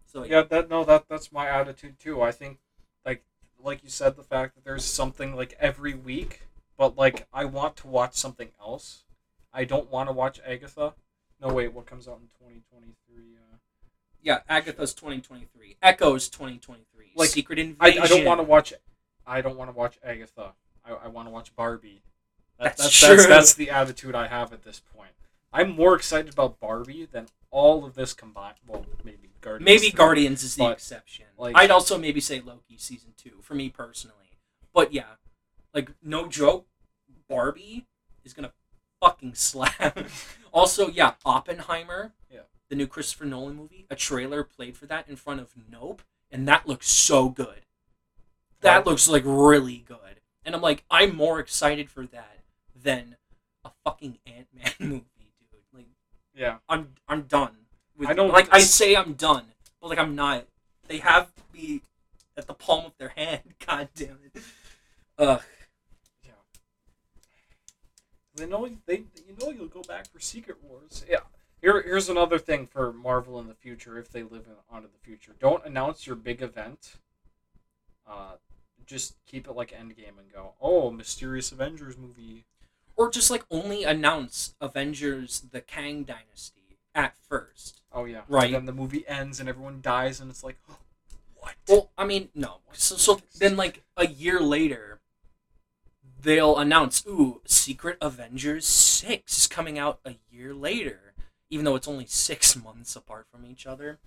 So 0.06 0.26
Yeah, 0.26 0.44
that 0.44 0.70
no, 0.70 0.84
that 0.84 1.06
that's 1.08 1.32
my 1.32 1.48
attitude 1.48 1.98
too. 1.98 2.22
I 2.22 2.32
think, 2.32 2.60
like 3.06 3.24
like 3.64 3.82
you 3.82 3.90
said, 3.90 4.18
the 4.18 4.24
fact 4.24 4.56
that 4.56 4.66
there's 4.66 4.84
something 4.84 5.36
like 5.36 5.56
every 5.60 5.94
week, 5.94 6.42
but 6.78 6.98
like 6.98 7.28
I 7.32 7.46
want 7.46 7.78
to 7.78 7.88
watch 7.88 8.16
something 8.16 8.50
else. 8.60 9.06
I 9.54 9.64
don't 9.64 9.90
want 9.90 10.10
to 10.10 10.14
watch 10.14 10.42
Agatha. 10.46 10.96
No, 11.42 11.54
wait, 11.54 11.74
what 11.74 11.86
comes 11.86 12.08
out 12.08 12.20
in 12.22 12.28
2023? 12.28 13.36
Uh, 13.36 13.58
yeah, 14.22 14.40
Agatha's 14.48 14.94
2023, 14.94 15.78
Echo's 15.82 16.30
2023, 16.30 17.12
Like, 17.16 17.30
Secret 17.30 17.58
I, 17.58 17.62
Invasion. 17.62 18.04
I 18.04 18.08
don't 18.08 18.26
want 18.26 18.40
to 18.40 18.44
watch. 18.44 18.74
I 19.26 19.42
don't 19.42 19.58
want 19.58 19.72
to 19.72 19.76
watch 19.78 19.98
Agatha. 20.04 20.54
I, 20.86 20.92
I 21.06 21.08
want 21.08 21.28
to 21.28 21.32
watch 21.32 21.56
Barbie. 21.56 22.04
That, 22.60 22.78
That's 22.78 22.84
that's, 22.84 23.02
that's, 23.02 23.24
true. 23.24 23.34
that's 23.34 23.54
the 23.56 23.70
attitude 23.72 24.14
I 24.14 24.28
have 24.28 24.54
at 24.54 24.64
this 24.64 24.80
point. 24.96 25.12
I'm 25.52 25.72
more 25.76 25.96
excited 25.96 26.32
about 26.32 26.60
Barbie 26.60 27.08
than 27.12 27.26
all 27.50 27.84
of 27.86 27.96
this 27.96 28.14
combined. 28.14 28.56
Well, 28.68 28.86
maybe 29.04 29.32
Guardians. 29.42 29.66
Maybe 29.66 29.90
3. 29.90 29.98
Guardians 29.98 30.44
is 30.44 30.56
the 30.56 30.70
exception. 30.70 31.26
like- 31.38 31.56
I'd 31.58 31.72
also 31.72 31.98
maybe 31.98 32.22
say 32.22 32.40
Loki 32.40 32.78
season 32.78 33.14
two 33.18 33.42
for 33.42 33.56
me 33.56 33.70
personally. 33.70 34.38
But 34.74 34.94
yeah, 34.94 35.16
like 35.74 35.92
no 36.04 36.28
joke, 36.28 36.68
Barbie 37.28 37.88
is 38.24 38.34
gonna 38.34 38.54
fucking 39.02 39.34
slap. 39.36 39.98
also, 40.54 40.88
yeah, 40.88 41.14
Oppenheimer. 41.26 42.14
Yeah. 42.32 42.42
The 42.70 42.76
new 42.78 42.88
Christopher 42.88 43.26
Nolan 43.26 43.56
movie. 43.58 43.86
A 43.90 43.96
trailer 43.98 44.44
played 44.46 44.78
for 44.78 44.86
that 44.86 45.10
in 45.10 45.18
front 45.18 45.42
of 45.42 45.52
Nope, 45.70 46.02
and 46.32 46.48
that 46.48 46.68
looks 46.68 46.88
so 46.88 47.28
good. 47.28 47.62
That 48.62 48.78
Right. 48.78 48.86
looks 48.86 49.10
like 49.10 49.24
really 49.26 49.84
good, 49.88 50.22
and 50.46 50.56
I'm 50.56 50.62
like, 50.62 50.84
I'm 50.90 51.16
more 51.16 51.40
excited 51.40 51.90
for 51.90 52.06
that 52.06 52.40
than 52.82 53.18
a 53.66 53.72
fucking 53.84 54.20
Ant 54.26 54.48
Man 54.54 54.72
movie, 54.80 55.06
dude. 55.52 55.62
Like, 55.74 55.88
Yeah. 56.34 56.58
I'm 56.70 56.94
I'm 57.08 57.24
done. 57.24 57.58
With, 57.98 58.08
I 58.10 58.14
don't- 58.14 58.32
like 58.32 58.48
I 58.54 58.60
say 58.60 58.96
I'm 58.96 59.14
done, 59.14 59.46
but 59.82 59.90
like 59.90 60.00
I'm 60.00 60.16
not. 60.16 60.46
They 60.88 60.98
have 61.00 61.32
me 61.54 61.82
at 62.38 62.48
the 62.48 62.54
palm 62.54 62.86
of 62.86 62.98
their 62.98 63.10
hand. 63.18 63.42
God 63.66 63.90
damn 63.96 64.20
it. 64.34 64.42
Ugh. 65.18 65.42
Yeah. 68.36 68.46
They 68.46 68.52
know 68.52 68.70
they 68.86 69.04
you 69.28 69.36
know 69.40 69.50
you'll 69.50 69.68
go 69.68 69.82
back 69.82 70.12
for 70.12 70.20
Secret 70.20 70.58
Wars. 70.64 71.06
Yeah. 71.10 71.20
Here 71.62 71.82
here's 71.82 72.10
another 72.10 72.40
thing 72.40 72.68
for 72.68 72.92
Marvel 72.92 73.40
in 73.40 73.48
the 73.48 73.54
future 73.54 73.98
if 73.98 74.12
they 74.12 74.24
live 74.24 74.46
in, 74.48 74.56
onto 74.70 74.88
the 74.88 75.00
future. 75.02 75.36
Don't 75.40 75.66
announce 75.66 76.08
your 76.08 76.16
big 76.16 76.42
event. 76.42 76.98
Uh, 78.08 78.36
just 78.86 79.16
keep 79.26 79.48
it 79.48 79.56
like 79.56 79.72
Endgame 79.72 80.20
and 80.20 80.32
go. 80.34 80.54
Oh, 80.60 80.92
mysterious 80.92 81.52
Avengers 81.52 81.98
movie. 81.98 82.46
Or 82.98 83.10
just 83.10 83.32
like 83.32 83.46
only 83.50 83.84
announce 83.84 84.56
Avengers: 84.60 85.44
The 85.52 85.62
Kang 85.62 86.04
Dynasty 86.04 86.62
at 86.94 87.16
first. 87.18 87.82
Oh 87.94 88.06
yeah. 88.06 88.22
Right. 88.28 88.46
And 88.46 88.56
then 88.56 88.66
the 88.66 88.74
movie 88.74 89.08
ends 89.08 89.40
and 89.40 89.48
everyone 89.50 89.80
dies 89.82 90.20
and 90.20 90.30
it's 90.30 90.44
like, 90.44 90.58
what? 91.36 91.56
Well, 91.68 91.92
I 91.98 92.06
mean, 92.06 92.30
no. 92.36 92.58
So, 92.74 92.96
so 92.96 93.22
then, 93.40 93.58
like 93.58 93.84
a 93.98 94.08
year 94.08 94.40
later, 94.40 94.91
they'll 96.22 96.58
announce, 96.58 97.06
"Ooh, 97.08 97.42
Secret 97.46 97.98
Avengers 98.02 98.68
six 98.68 99.38
is 99.38 99.48
coming 99.48 99.78
out 99.80 100.00
a 100.06 100.16
year 100.30 100.54
later," 100.54 101.14
even 101.50 101.66
though 101.66 101.76
it's 101.76 101.88
only 101.88 102.06
six 102.06 102.56
months 102.56 102.96
apart 102.96 103.28
from 103.32 103.46
each 103.46 103.66
other. 103.66 104.00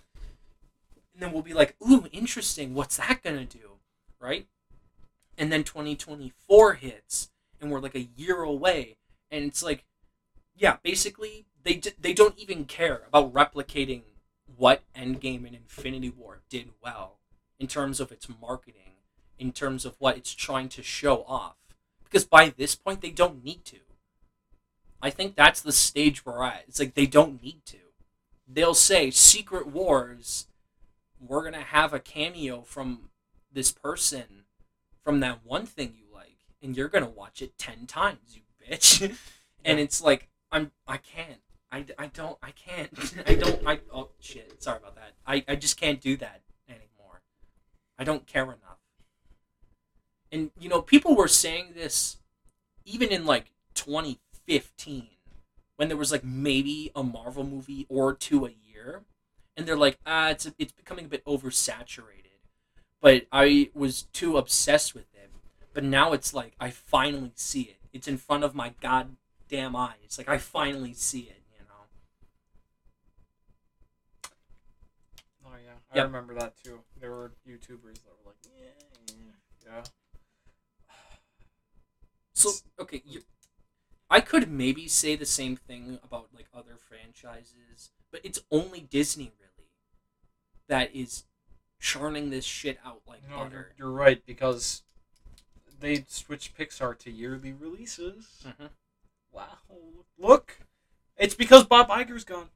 And 1.13 1.21
then 1.21 1.31
we'll 1.31 1.41
be 1.41 1.53
like, 1.53 1.75
"Ooh, 1.81 2.07
interesting. 2.11 2.73
What's 2.73 2.97
that 2.97 3.21
gonna 3.23 3.45
do?" 3.45 3.79
Right? 4.19 4.47
And 5.37 5.51
then 5.51 5.63
2024 5.63 6.75
hits, 6.75 7.29
and 7.59 7.71
we're 7.71 7.79
like 7.79 7.95
a 7.95 8.09
year 8.15 8.41
away, 8.41 8.97
and 9.29 9.45
it's 9.45 9.63
like, 9.63 9.85
yeah, 10.55 10.77
basically 10.83 11.45
they 11.63 11.75
d- 11.75 11.91
they 11.99 12.13
don't 12.13 12.37
even 12.37 12.65
care 12.65 13.03
about 13.07 13.33
replicating 13.33 14.03
what 14.55 14.83
Endgame 14.95 15.45
and 15.45 15.55
Infinity 15.55 16.09
War 16.09 16.41
did 16.49 16.71
well 16.81 17.19
in 17.59 17.67
terms 17.67 17.99
of 17.99 18.11
its 18.11 18.27
marketing, 18.41 18.97
in 19.37 19.51
terms 19.51 19.85
of 19.85 19.95
what 19.99 20.17
it's 20.17 20.33
trying 20.33 20.69
to 20.69 20.83
show 20.83 21.23
off. 21.25 21.57
Because 22.05 22.25
by 22.25 22.49
this 22.49 22.75
point, 22.75 23.01
they 23.01 23.11
don't 23.11 23.43
need 23.43 23.65
to. 23.65 23.77
I 25.01 25.09
think 25.09 25.35
that's 25.35 25.61
the 25.61 25.71
stage 25.71 26.25
we're 26.25 26.43
at. 26.43 26.63
It's 26.67 26.79
like 26.79 26.93
they 26.95 27.05
don't 27.05 27.41
need 27.43 27.65
to. 27.67 27.77
They'll 28.47 28.73
say, 28.73 29.11
Secret 29.11 29.67
Wars, 29.67 30.47
we're 31.19 31.41
going 31.41 31.53
to 31.53 31.59
have 31.59 31.93
a 31.93 31.99
cameo 31.99 32.61
from 32.61 33.09
this 33.51 33.71
person 33.71 34.45
from 35.03 35.19
that 35.19 35.45
one 35.45 35.65
thing 35.65 35.93
you 35.97 36.05
like, 36.13 36.37
and 36.61 36.75
you're 36.75 36.87
going 36.87 37.03
to 37.03 37.09
watch 37.09 37.41
it 37.41 37.57
10 37.57 37.85
times, 37.87 38.35
you 38.35 38.41
bitch. 38.69 39.01
and 39.65 39.77
Yeah. 39.79 39.83
it's 39.83 40.01
like, 40.01 40.29
I'm, 40.51 40.71
I 40.87 40.97
can't. 40.97 41.41
I, 41.71 41.85
I 41.97 42.07
don't, 42.07 42.37
I 42.41 42.51
can't. 42.51 42.89
I 43.27 43.35
don't, 43.35 43.67
I, 43.67 43.79
oh 43.93 44.09
shit, 44.19 44.63
sorry 44.63 44.77
about 44.77 44.95
that. 44.95 45.13
I, 45.27 45.43
I 45.47 45.55
just 45.55 45.79
can't 45.79 45.99
do 46.01 46.15
that 46.17 46.41
anymore. 46.69 47.21
I 47.99 48.03
don't 48.03 48.25
care 48.25 48.43
enough. 48.45 48.74
And, 50.35 50.51
you 50.59 50.67
know, 50.69 50.81
people 50.81 51.15
were 51.15 51.27
saying 51.29 51.73
this 51.75 52.17
even 52.85 53.09
in 53.09 53.25
like 53.25 53.51
2015 53.75 55.07
when 55.77 55.87
there 55.89 55.97
was 55.97 56.11
like 56.11 56.23
maybe 56.23 56.91
a 56.95 57.03
Marvel 57.03 57.43
movie 57.45 57.85
or 57.89 58.13
two 58.13 58.45
a 58.45 58.51
year. 58.51 59.03
And 59.57 59.65
they're 59.67 59.77
like, 59.77 59.97
ah, 60.05 60.29
it's, 60.31 60.51
it's 60.59 60.73
becoming 60.73 61.05
a 61.05 61.09
bit 61.09 61.25
oversaturated. 61.25 62.41
But 63.01 63.27
I 63.31 63.71
was 63.73 64.03
too 64.13 64.37
obsessed 64.37 64.93
with 64.95 65.13
it. 65.15 65.31
But 65.73 65.83
now 65.85 66.13
it's 66.13 66.33
like, 66.33 66.53
I 66.59 66.71
finally 66.71 67.33
see 67.35 67.61
it. 67.63 67.77
It's 67.93 68.07
in 68.07 68.17
front 68.17 68.43
of 68.43 68.55
my 68.55 68.73
goddamn 68.81 69.75
eyes. 69.75 70.17
Like, 70.17 70.29
I 70.29 70.37
finally 70.37 70.93
see 70.93 71.21
it, 71.21 71.41
you 71.57 71.65
know? 71.67 71.85
Oh 75.45 75.55
yeah. 75.63 75.73
I 75.91 75.97
Yep. 75.97 76.05
remember 76.07 76.33
that 76.35 76.55
too. 76.63 76.79
There 76.99 77.11
were 77.11 77.31
YouTubers 77.47 78.03
that 78.03 78.13
were 78.23 78.31
like, 78.31 78.37
yeah, 78.57 79.15
yeah. 79.65 79.83
So, 82.49 82.83
okay, 82.83 83.01
you, 83.05 83.21
I 84.09 84.21
could 84.21 84.49
maybe 84.49 84.87
say 84.87 85.15
the 85.15 85.25
same 85.25 85.55
thing 85.55 85.99
about 86.03 86.27
like 86.33 86.47
other 86.53 86.77
franchises, 86.77 87.91
but 88.11 88.21
it's 88.23 88.41
only 88.51 88.81
Disney 88.81 89.31
really 89.39 89.69
that 90.67 90.95
is 90.95 91.23
churning 91.79 92.29
this 92.29 92.45
shit 92.45 92.79
out 92.85 93.01
like 93.07 93.21
No, 93.29 93.35
you're, 93.37 93.45
butter. 93.45 93.71
you're 93.77 93.91
right 93.91 94.25
because 94.25 94.83
they 95.79 96.05
switched 96.07 96.57
Pixar 96.57 96.97
to 96.99 97.11
yearly 97.11 97.53
releases. 97.53 98.43
Mhm. 98.45 98.69
Wow, 99.31 99.57
look, 100.17 100.57
it's 101.17 101.35
because 101.35 101.65
Bob 101.65 101.89
Iger's 101.89 102.23
gone. 102.23 102.49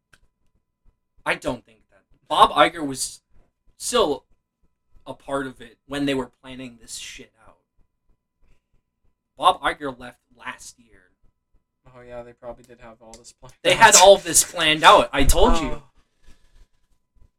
I 1.26 1.36
don't 1.36 1.66
think 1.66 1.82
that 1.90 2.03
Bob 2.28 2.52
Iger 2.52 2.86
was 2.86 3.22
still 3.78 4.26
a 5.06 5.14
part 5.14 5.48
of 5.48 5.61
it 5.61 5.78
when 5.88 6.06
they 6.06 6.14
were 6.14 6.28
planning 6.28 6.78
this 6.82 6.95
shit 6.98 7.34
out. 7.39 7.39
Bob 9.40 9.61
Iger 9.61 9.98
left 9.98 10.20
last 10.38 10.78
year. 10.78 11.11
Oh 11.95 12.02
yeah, 12.02 12.22
they 12.24 12.34
probably 12.34 12.64
did 12.66 12.82
have 12.82 13.02
all 13.02 13.14
this 13.14 13.32
planned. 13.32 13.53
They 13.64 13.74
had 13.74 13.95
all 13.95 14.18
this 14.18 14.44
planned 14.44 14.84
out. 14.84 15.10
I 15.14 15.24
told 15.24 15.53
Oh. 15.53 15.61
you. 15.64 15.82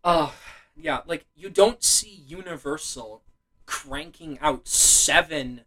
Oh, 0.03 0.11
uh, 0.25 0.31
yeah, 0.75 1.01
like 1.07 1.27
you 1.37 1.51
don't 1.51 1.85
see 1.85 2.23
Universal 2.27 3.23
cranking 3.67 4.39
out 4.41 4.67
seven 4.67 5.61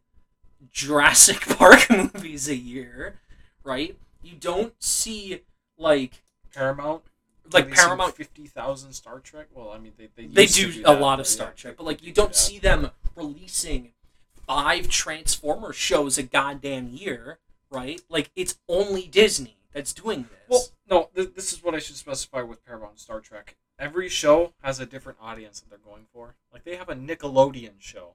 Jurassic 0.72 1.42
Park 1.58 1.88
movies 1.92 2.50
a 2.50 2.56
year, 2.56 3.20
right? 3.64 3.96
You 4.24 4.36
don't 4.36 4.74
see 4.84 5.42
like 5.78 6.24
Paramount. 6.54 7.04
like 7.52 7.66
releasing 7.66 7.86
Paramount 7.86 8.16
fifty 8.16 8.48
thousand 8.48 8.94
Star 8.94 9.20
Trek. 9.20 9.48
Well, 9.54 9.70
I 9.70 9.78
mean 9.78 9.94
they 9.98 10.10
they, 10.16 10.26
they 10.26 10.46
do, 10.48 10.72
do 10.72 10.84
a 10.86 10.94
lot 10.96 11.20
of 11.20 11.28
Star 11.28 11.50
yeah, 11.50 11.54
Trek, 11.56 11.76
but 11.78 11.86
like 11.86 12.02
you 12.02 12.10
do 12.10 12.22
don't 12.22 12.30
that. 12.30 12.36
see 12.36 12.58
them 12.58 12.90
releasing 13.16 13.93
five 14.48 14.88
Transformer 14.90 15.74
shows 15.74 16.18
a 16.18 16.24
goddamn 16.24 16.90
year, 16.90 17.40
right? 17.70 18.02
Like 18.10 18.32
it's 18.36 18.60
only 18.68 19.08
Disney 19.08 19.58
that's 19.74 19.94
doing 19.94 20.24
this. 20.30 20.40
Well, 20.50 20.66
no, 20.90 21.10
th- 21.16 21.34
this 21.36 21.54
is 21.54 21.64
what 21.64 21.76
I 21.76 21.80
should 21.80 21.96
specify 21.96 22.42
with 22.42 22.66
Paramount 22.66 22.92
and 22.92 23.00
Star 23.00 23.20
Trek. 23.20 23.56
Every 23.80 24.08
show 24.10 24.54
has 24.62 24.80
a 24.80 24.86
different 24.86 25.18
audience 25.22 25.60
that 25.60 25.70
they're 25.70 25.80
going 25.80 26.06
for. 26.14 26.36
Like 26.52 26.64
they 26.64 26.76
have 26.76 26.90
a 26.90 26.96
Nickelodeon 26.96 27.80
show 27.80 28.14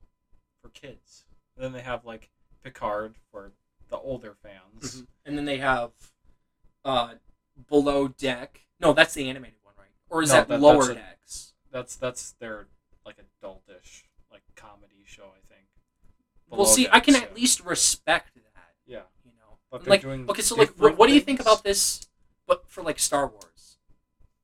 for 0.63 0.69
kids. 0.69 1.25
And 1.57 1.65
then 1.65 1.73
they 1.73 1.81
have 1.83 2.05
like 2.05 2.31
Picard 2.63 3.15
for 3.33 3.53
the 3.89 3.97
older 3.99 4.35
fans. 4.43 5.03
Mhm. 5.03 5.07
and 5.27 5.39
then 5.39 5.45
they 5.47 5.59
have 5.59 5.91
uh 6.85 7.15
Below 7.69 8.09
Deck. 8.09 8.61
No, 8.81 8.93
that's 8.93 9.15
the 9.15 9.29
animated 9.29 9.59
one, 9.65 9.75
right? 9.77 9.89
Or 10.11 10.23
is 10.23 10.29
No, 10.31 10.37
that, 10.37 10.49
that- 10.49 10.61
Lower 10.61 10.85
that's 10.85 10.89
a- 10.91 10.95
Decks? 10.95 11.53
That's 11.73 11.97
that's 11.97 12.31
their 12.39 12.67
like 13.05 13.17
adultish 13.17 14.05
like 14.31 14.43
comedy 14.55 15.03
show, 15.05 15.25
I 15.25 15.41
think. 15.48 15.48
Well, 16.51 16.67
see, 16.67 16.89
I 16.91 17.01
can 17.01 17.15
Decks, 17.15 17.27
at 17.27 17.37
least 17.37 17.65
respect 17.65 18.35
that. 18.35 18.75
Yeah. 18.87 19.03
You 19.25 19.33
know, 19.39 19.59
But 19.71 19.85
they're 19.85 19.91
like 19.91 20.03
doing 20.03 20.29
okay, 20.29 20.43
so 20.43 20.55
like, 20.57 20.71
what, 20.71 20.97
what 20.97 21.09
do 21.09 21.15
you 21.15 21.21
think 21.21 21.41
about 21.41 21.63
this? 21.63 22.09
But 22.47 22.69
for 22.69 22.83
like 22.83 22.99
Star 22.99 23.27
Wars, 23.27 23.79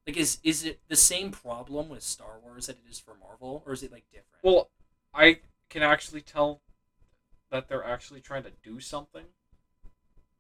like, 0.07 0.17
is 0.17 0.39
is 0.43 0.65
it 0.65 0.81
the 0.89 0.97
same 0.97 1.31
problem 1.31 1.89
with 1.89 2.03
Star 2.03 2.39
Wars 2.43 2.67
that 2.67 2.77
it 2.77 2.91
is 2.91 2.99
for 2.99 3.15
Marvel, 3.15 3.63
or 3.67 3.73
is 3.73 3.83
it 3.83 3.91
like 3.91 4.05
different? 4.11 4.43
Well, 4.43 4.71
I 5.15 5.41
can 5.71 5.83
actually 5.83 6.21
tell 6.21 6.61
that 7.51 7.69
they're 7.69 7.85
actually 7.85 8.21
trying 8.21 8.43
to 8.43 8.53
do 8.63 8.81
something. 8.81 9.25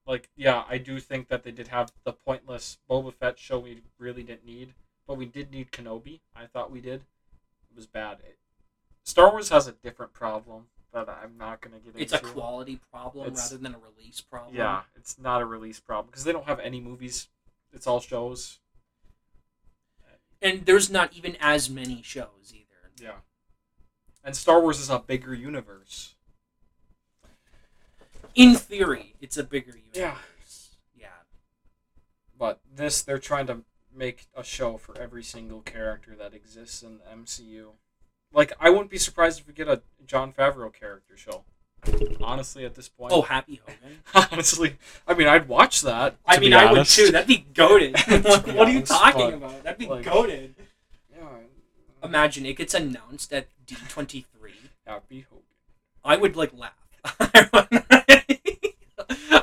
Like, 0.06 0.28
yeah, 0.36 0.64
I 0.68 0.76
do 0.76 1.00
think 1.00 1.28
that 1.28 1.44
they 1.44 1.50
did 1.50 1.68
have 1.68 1.92
the 2.04 2.12
pointless 2.12 2.76
Boba 2.90 3.14
Fett 3.14 3.38
show 3.38 3.58
we 3.58 3.80
really 3.98 4.22
didn't 4.22 4.44
need, 4.44 4.74
but 5.06 5.16
we 5.16 5.24
did 5.24 5.50
need 5.50 5.72
Kenobi. 5.72 6.20
I 6.36 6.44
thought 6.44 6.70
we 6.70 6.80
did. 6.80 7.00
It 7.70 7.76
was 7.76 7.86
bad. 7.86 8.18
It, 8.24 8.36
Star 9.02 9.30
Wars 9.30 9.48
has 9.48 9.66
a 9.66 9.72
different 9.72 10.12
problem 10.12 10.66
that 11.02 11.08
I'm 11.22 11.36
not 11.36 11.60
going 11.60 11.74
to 11.74 11.80
get 11.80 12.00
it's 12.00 12.12
a 12.12 12.20
quality 12.20 12.78
problem 12.92 13.26
It's- 13.26 13.50
rather 13.50 13.60
than 13.62 13.74
a 13.74 13.78
release 13.78 14.20
problem. 14.20 14.54
Yeah, 14.54 14.82
it's 14.94 15.18
not 15.18 15.42
a 15.42 15.46
release 15.46 15.80
problem 15.80 16.06
because 16.10 16.22
they 16.24 16.32
don't 16.32 16.46
have 16.46 16.60
any 16.60 16.80
movies. 16.80 17.28
It's 17.72 17.86
all 17.88 18.00
shows. 18.00 18.60
and 20.40 20.64
there's 20.66 20.90
not 20.90 21.12
even 21.14 21.36
as 21.40 21.68
many 21.68 22.02
shows 22.02 22.52
either. 22.54 22.92
Yeah. 23.00 23.16
And 24.22 24.36
Star 24.36 24.60
Wars 24.60 24.78
is 24.78 24.90
a 24.90 24.98
bigger 25.00 25.34
universe. 25.34 26.14
In 28.34 28.54
theory, 28.54 29.14
it's 29.20 29.36
a 29.36 29.42
bigger 29.44 29.70
universe. 29.72 29.94
Yeah. 29.94 30.18
Yeah. 30.94 31.06
But 32.38 32.60
this, 32.72 33.02
they're 33.02 33.18
trying 33.18 33.46
to 33.46 33.64
make 33.94 34.26
a 34.36 34.44
show 34.44 34.76
for 34.76 34.96
every 34.98 35.22
single 35.22 35.60
character 35.62 36.14
that 36.16 36.34
exists 36.34 36.82
in 36.82 36.98
the 36.98 37.04
MCU. 37.04 37.70
Like, 38.34 38.52
I 38.60 38.68
wouldn't 38.70 38.90
be 38.90 38.98
surprised 38.98 39.40
if 39.40 39.46
we 39.46 39.52
get 39.54 39.68
a 39.68 39.80
Jon 40.06 40.32
Favreau 40.32 40.72
character 40.72 41.16
show. 41.16 41.44
Honestly, 42.20 42.64
at 42.64 42.74
this 42.74 42.88
point. 42.88 43.12
Oh, 43.12 43.22
Happy 43.22 43.60
Hogan. 43.64 43.98
honestly, 44.32 44.76
I 45.06 45.14
mean, 45.14 45.28
I'd 45.28 45.48
watch 45.48 45.82
that. 45.82 46.16
I 46.26 46.38
mean, 46.38 46.52
I 46.54 46.64
honest. 46.66 46.98
would 46.98 47.06
too. 47.06 47.12
That'd 47.12 47.28
be 47.28 47.46
goaded. 47.54 47.94
What 48.08 48.46
are 48.48 48.70
you 48.70 48.78
honest, 48.78 48.92
talking 48.92 49.30
but, 49.30 49.34
about? 49.34 49.62
That'd 49.62 49.78
be 49.78 49.86
like- 49.86 50.04
goaded. 50.04 50.54
Yeah. 51.14 51.26
Imagine 52.02 52.46
it 52.46 52.56
gets 52.56 52.74
announced 52.74 53.32
at 53.32 53.48
D23. 53.66 54.24
Happy 54.86 55.26
Hogan. 55.30 55.44
I 56.02 56.16
would 56.16 56.36
like 56.36 56.52
laugh. 56.56 56.72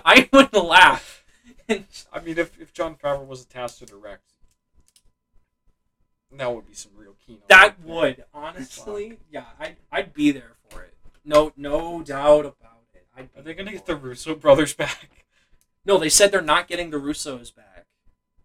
I 0.03 0.27
would 0.34 0.53
laugh. 0.53 1.23
I 1.69 2.19
mean, 2.23 2.38
if, 2.38 2.59
if 2.59 2.73
Jon 2.73 2.95
Favreau 2.95 3.26
was 3.26 3.43
attached 3.43 3.80
to 3.80 3.85
direct, 3.85 4.30
that 6.39 6.53
would 6.53 6.67
be 6.67 6.73
some 6.73 6.91
real 6.95 7.15
keen. 7.25 7.37
on 7.37 7.41
That 7.49 7.79
would 7.83 8.23
honestly, 8.33 9.19
yeah, 9.31 9.45
I'd, 9.59 9.77
I'd 9.91 10.13
be 10.13 10.31
there 10.31 10.55
for 10.69 10.81
it. 10.83 10.93
No, 11.25 11.51
no 11.57 12.01
doubt 12.01 12.45
about 12.45 12.85
it. 12.93 13.05
I'd 13.15 13.33
be 13.33 13.39
Are 13.39 13.43
they 13.43 13.53
gonna 13.53 13.71
get 13.71 13.85
the. 13.85 13.95
Russo 13.95 14.35
brothers 14.35 14.73
back? 14.73 15.25
No, 15.85 15.97
they 15.97 16.09
said 16.09 16.31
they're 16.31 16.41
not 16.41 16.67
getting 16.67 16.91
the 16.91 16.97
Russos 16.99 17.53
back 17.55 17.85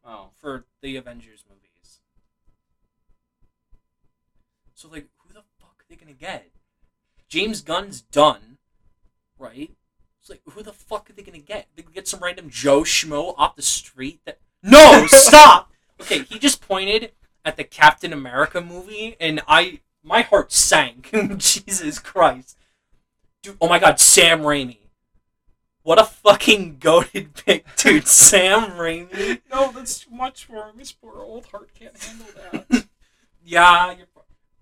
Oh, 0.05 0.31
for 0.35 0.65
the 0.83 0.97
Avengers 0.97 1.45
movies. 1.49 2.01
So 4.75 4.89
like, 4.89 5.09
who 5.19 5.33
the 5.35 5.43
fuck 5.61 5.77
are 5.81 5.85
they 5.89 5.97
gonna 5.97 6.13
get? 6.13 6.51
James 7.29 7.61
Gunn's 7.61 8.01
done, 8.01 8.59
right? 9.39 9.75
It's 10.21 10.31
like, 10.31 10.43
who 10.45 10.63
the 10.63 10.73
fuck 10.73 11.11
are 11.11 11.13
they 11.13 11.23
gonna 11.23 11.39
get? 11.39 11.67
They 11.77 11.83
could 11.83 11.95
get 11.95 12.09
some 12.09 12.21
random 12.21 12.51
Joe 12.51 12.83
Schmo 12.83 13.35
off 13.37 13.57
the 13.57 13.63
street. 13.63 14.21
That 14.25 14.39
no, 14.63 15.07
stop. 15.07 15.71
Okay, 15.99 16.25
he 16.25 16.39
just 16.39 16.61
pointed 16.61 17.13
at 17.47 17.57
the 17.57 17.65
Captain 17.65 18.13
America 18.13 18.61
movie, 18.61 19.17
and 19.21 19.41
I 19.47 19.81
my 20.03 20.23
heart 20.23 20.53
sank. 20.53 21.11
Jesus 21.39 21.99
Christ, 22.01 22.59
dude! 23.43 23.57
Oh 23.61 23.69
my 23.69 23.79
God, 23.79 24.01
Sam 24.01 24.41
Raimi. 24.41 24.79
What 25.83 26.01
a 26.01 26.05
fucking 26.05 26.79
goaded 26.81 27.35
pick, 27.35 27.65
dude. 27.77 28.09
Sam 28.09 28.73
Raimi. 28.73 29.41
no, 29.51 29.71
that's 29.71 30.01
too 30.01 30.11
much 30.11 30.45
for 30.45 30.67
him. 30.69 30.79
His 30.79 30.91
poor 30.91 31.23
old 31.23 31.47
heart 31.47 31.71
can't 31.79 31.97
handle 31.97 32.27
that. 32.53 32.87
Yeah, 33.49 33.93
you're. 33.93 34.07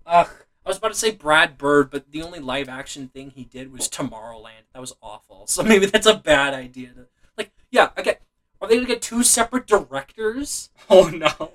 Ugh. 0.05 0.29
I 0.63 0.69
was 0.69 0.77
about 0.77 0.89
to 0.89 0.93
say 0.93 1.09
Brad 1.09 1.57
Bird, 1.57 1.89
but 1.89 2.11
the 2.11 2.21
only 2.21 2.37
live 2.37 2.69
action 2.69 3.07
thing 3.07 3.31
he 3.31 3.43
did 3.43 3.73
was 3.73 3.89
Tomorrowland. 3.89 4.65
That 4.73 4.79
was 4.79 4.93
awful. 5.01 5.47
So 5.47 5.63
maybe 5.63 5.87
that's 5.87 6.05
a 6.05 6.13
bad 6.13 6.53
idea. 6.53 6.89
To, 6.89 7.07
like, 7.35 7.51
yeah, 7.71 7.89
okay. 7.97 8.17
Are 8.61 8.67
they 8.67 8.75
gonna 8.75 8.87
get 8.87 9.01
two 9.01 9.23
separate 9.23 9.65
directors? 9.65 10.69
oh 10.87 11.09
no. 11.09 11.51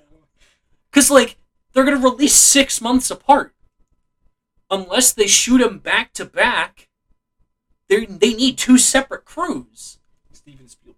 Cause 0.93 1.11
like 1.11 1.37
they're 1.73 1.85
gonna 1.85 1.97
release 1.99 2.35
six 2.35 2.81
months 2.81 3.11
apart, 3.11 3.55
unless 4.71 5.13
they 5.13 5.27
shoot 5.27 5.59
them 5.59 5.79
back 5.79 6.13
to 6.15 6.25
back. 6.25 6.89
They 7.89 8.07
they 8.07 8.35
need 8.35 8.59
two 8.59 8.77
separate 8.79 9.25
crews. 9.25 9.99
Steven 10.33 10.69
Spielberg. 10.69 10.97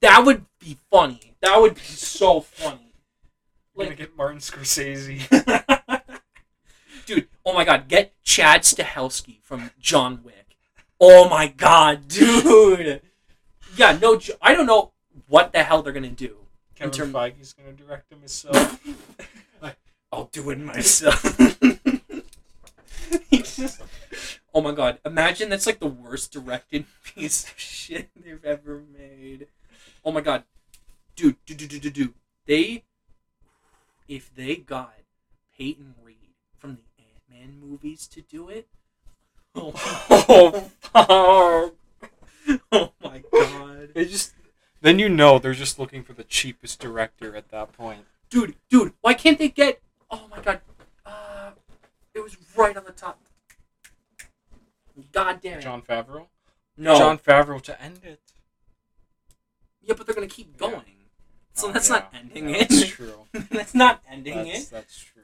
That 0.00 0.24
would 0.24 0.46
be 0.58 0.78
funny. 0.90 1.34
That 1.40 1.60
would 1.60 1.74
be 1.74 1.80
so 1.82 2.40
funny. 2.40 2.94
We're 3.74 3.84
Like- 3.86 3.96
gonna 3.96 4.08
get 4.08 4.16
Martin 4.16 4.38
Scorsese. 4.38 5.28
dude, 7.06 7.28
oh 7.44 7.52
my 7.52 7.64
god, 7.64 7.88
get 7.88 8.12
Chad 8.22 8.62
Stahelski 8.62 9.42
from 9.42 9.70
John 9.80 10.22
Wick. 10.22 10.56
Oh 11.00 11.28
my 11.28 11.48
god, 11.48 12.08
dude. 12.08 13.02
Yeah, 13.76 13.98
no, 14.00 14.20
I 14.40 14.54
don't 14.54 14.66
know 14.66 14.92
what 15.28 15.52
the 15.52 15.62
hell 15.62 15.82
they're 15.82 15.92
gonna 15.92 16.08
do. 16.10 16.36
Kevin 16.90 17.12
term- 17.12 17.12
Feige's 17.12 17.52
gonna 17.52 17.72
direct 17.72 18.12
him 18.12 18.20
himself. 18.20 18.80
I'll 20.12 20.28
do 20.30 20.50
it 20.50 20.58
myself. 20.60 21.22
He's 23.30 23.56
just, 23.56 23.80
oh 24.52 24.60
my 24.60 24.72
god, 24.72 24.98
imagine 25.06 25.48
that's 25.48 25.66
like 25.66 25.80
the 25.80 25.86
worst 25.86 26.32
directed 26.32 26.84
piece 27.04 27.44
of 27.50 27.58
shit 27.58 28.10
they've 28.14 28.44
ever 28.44 28.82
made. 28.92 29.46
Oh 30.04 30.12
my 30.12 30.20
god, 30.20 30.44
dude, 31.16 31.36
dude, 31.46 31.56
dude, 31.56 31.70
dude, 31.70 31.80
dude, 31.82 31.92
dude. 31.94 32.14
They, 32.44 32.84
if 34.06 34.34
they 34.34 34.56
got 34.56 34.92
Peyton 35.56 35.94
Reed 36.04 36.16
from 36.58 36.76
the 36.76 36.82
Ant 36.98 37.22
Man 37.30 37.58
movies 37.58 38.06
to 38.08 38.20
do 38.20 38.50
it, 38.50 38.68
oh, 39.54 39.72
oh, 40.28 40.70
fuck. 40.80 41.74
oh 42.70 42.92
my 43.02 43.22
god, 43.32 43.94
They 43.94 44.04
just. 44.04 44.34
Then 44.82 44.98
you 44.98 45.08
know 45.08 45.38
they're 45.38 45.54
just 45.54 45.78
looking 45.78 46.02
for 46.02 46.12
the 46.12 46.24
cheapest 46.24 46.80
director 46.80 47.34
at 47.36 47.48
that 47.50 47.72
point. 47.72 48.04
dude, 48.28 48.56
dude, 48.68 48.92
why 49.00 49.14
can't 49.14 49.38
they 49.38 49.48
get? 49.48 49.80
Oh 50.10 50.26
my 50.30 50.40
god, 50.40 50.60
uh, 51.06 51.52
it 52.14 52.20
was 52.20 52.36
right 52.56 52.76
on 52.76 52.84
the 52.84 52.92
top. 52.92 53.18
God 55.12 55.40
damn 55.40 55.58
it! 55.58 55.62
Jon 55.62 55.80
Favreau. 55.82 56.26
no, 56.76 56.96
Jon 56.98 57.18
Favreau 57.18 57.60
to 57.62 57.80
end 57.82 58.00
it. 58.04 58.20
Yeah, 59.82 59.94
but 59.96 60.06
they're 60.06 60.14
gonna 60.14 60.26
keep 60.26 60.48
Yeah. 60.60 60.68
going. 60.70 60.82
So 61.54 61.68
Oh, 61.68 61.72
that's 61.72 61.88
yeah. 61.88 61.96
not 61.96 62.12
ending 62.14 62.48
Yeah, 62.50 62.56
it. 62.56 62.68
That's 62.68 62.86
true. 62.88 63.26
that's 63.50 63.74
not 63.74 64.02
ending 64.10 64.36
That's, 64.36 64.64
it. 64.64 64.70
that's 64.70 64.98
true. 64.98 65.22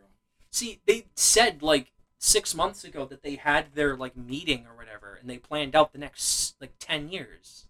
See, 0.51 0.81
they 0.87 1.07
said 1.17 1.63
like 1.63 1.93
six 2.19 2.55
months 2.55 2.85
ago 2.85 3.05
that 3.07 3.23
they 3.23 3.37
had 3.37 3.75
their 3.75 3.97
like 3.97 4.17
meeting 4.17 4.67
or 4.71 4.77
whatever, 4.77 5.15
and 5.21 5.29
they 5.29 5.39
planned 5.39 5.75
out 5.77 5.93
the 5.93 5.99
next 5.99 6.55
like 6.61 6.73
ten 6.79 7.09
years. 7.11 7.67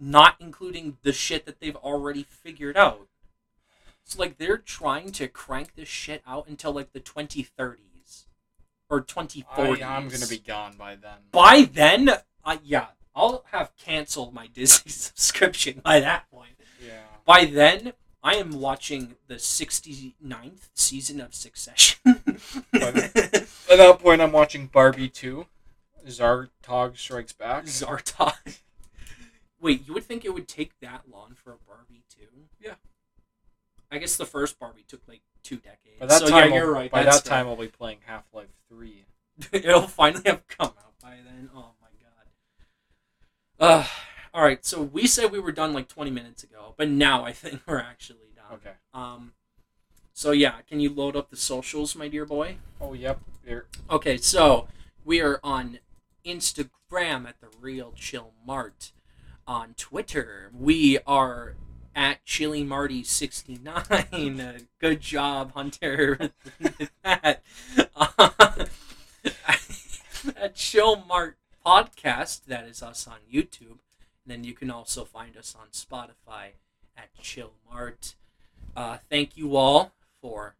Not 0.00 0.36
including 0.40 0.98
the 1.02 1.12
shit 1.12 1.46
that 1.46 1.60
they've 1.60 1.76
already 1.76 2.24
figured 2.24 2.76
out. 2.76 3.06
So 4.04 4.18
like 4.18 4.38
they're 4.38 4.58
trying 4.58 5.12
to 5.12 5.28
crank 5.28 5.74
this 5.74 5.88
shit 5.88 6.22
out 6.26 6.46
until 6.48 6.72
like 6.72 6.92
the 6.92 7.00
twenty 7.00 7.42
thirties 7.42 8.26
or 8.90 9.00
twenty 9.00 9.44
I, 9.50 9.56
forties. 9.56 9.84
I'm 9.84 10.08
gonna 10.08 10.26
be 10.26 10.38
gone 10.38 10.74
by 10.76 10.96
then. 10.96 11.18
by 11.32 11.68
then. 11.72 12.10
I 12.44 12.60
yeah, 12.62 12.88
I'll 13.14 13.44
have 13.52 13.74
canceled 13.76 14.34
my 14.34 14.46
Disney 14.52 14.90
subscription 14.90 15.80
by 15.82 16.00
that 16.00 16.30
point. 16.30 16.50
Yeah. 16.84 17.00
By 17.24 17.46
then, 17.46 17.94
I 18.22 18.36
am 18.36 18.52
watching 18.60 19.16
the 19.26 19.34
69th 19.34 20.68
season 20.74 21.20
of 21.20 21.34
Succession. 21.34 21.98
At 22.06 22.24
that 22.72 23.98
point, 24.02 24.20
I'm 24.22 24.32
watching 24.32 24.66
Barbie 24.66 25.08
2. 25.08 25.46
Zartog 26.06 26.96
Strikes 26.96 27.32
Back. 27.32 27.64
Zartok. 27.64 28.60
Wait, 29.64 29.88
you 29.88 29.94
would 29.94 30.04
think 30.04 30.26
it 30.26 30.34
would 30.34 30.46
take 30.46 30.78
that 30.80 31.04
long 31.10 31.34
for 31.34 31.50
a 31.50 31.56
Barbie 31.66 32.04
too? 32.14 32.48
Yeah. 32.60 32.74
I 33.90 33.96
guess 33.96 34.14
the 34.18 34.26
first 34.26 34.60
Barbie 34.60 34.84
took 34.86 35.00
like 35.08 35.22
two 35.42 35.56
decades. 35.56 35.98
By 35.98 36.04
that 36.04 36.18
so 36.18 36.28
time, 36.28 36.50
yeah, 36.50 36.56
you're 36.56 36.70
right. 36.70 36.90
By 36.90 37.04
that's 37.04 37.22
that 37.22 37.28
time, 37.30 37.46
I'll 37.46 37.56
be 37.56 37.68
playing 37.68 38.00
Half 38.04 38.24
Life 38.34 38.50
3. 38.68 39.06
it'll 39.52 39.86
finally 39.86 40.20
have 40.26 40.46
come 40.48 40.72
out 40.78 40.92
by 41.02 41.16
then. 41.24 41.48
Oh 41.56 41.70
my 41.80 41.88
god. 43.58 43.66
Uh, 43.66 43.86
all 44.34 44.44
right. 44.44 44.62
So 44.66 44.82
we 44.82 45.06
said 45.06 45.32
we 45.32 45.40
were 45.40 45.50
done 45.50 45.72
like 45.72 45.88
20 45.88 46.10
minutes 46.10 46.44
ago, 46.44 46.74
but 46.76 46.90
now 46.90 47.24
I 47.24 47.32
think 47.32 47.62
we're 47.66 47.80
actually 47.80 48.34
done. 48.36 48.58
Okay. 48.58 48.76
Um. 48.92 49.32
So 50.12 50.32
yeah, 50.32 50.56
can 50.68 50.78
you 50.78 50.90
load 50.90 51.16
up 51.16 51.30
the 51.30 51.38
socials, 51.38 51.96
my 51.96 52.08
dear 52.08 52.26
boy? 52.26 52.58
Oh, 52.82 52.92
yep. 52.92 53.18
Here. 53.46 53.64
Okay, 53.90 54.18
so 54.18 54.68
we 55.06 55.22
are 55.22 55.40
on 55.42 55.78
Instagram 56.22 57.26
at 57.26 57.40
the 57.40 57.48
Real 57.62 57.94
Chill 57.96 58.32
Mart. 58.46 58.92
On 59.46 59.74
Twitter, 59.76 60.50
we 60.58 60.98
are 61.06 61.54
at 61.94 62.24
Chili 62.24 62.64
Marty 62.64 63.02
sixty 63.02 63.58
nine. 63.62 64.66
Good 64.80 65.00
job, 65.00 65.52
Hunter. 65.52 66.30
that. 67.02 67.42
at 70.36 70.54
Chill 70.54 71.04
Mart 71.06 71.36
podcast, 71.64 72.44
that 72.46 72.64
is 72.64 72.82
us 72.82 73.06
on 73.06 73.18
YouTube. 73.32 73.78
And 74.24 74.28
then 74.28 74.44
you 74.44 74.54
can 74.54 74.70
also 74.70 75.04
find 75.04 75.36
us 75.36 75.54
on 75.58 75.66
Spotify 75.72 76.52
at 76.96 77.14
Chill 77.20 77.52
Mart. 77.70 78.14
Uh, 78.74 78.98
thank 79.10 79.36
you 79.36 79.56
all 79.56 79.92
for 80.20 80.56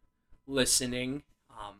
listening. 0.47 1.23
Um, 1.49 1.77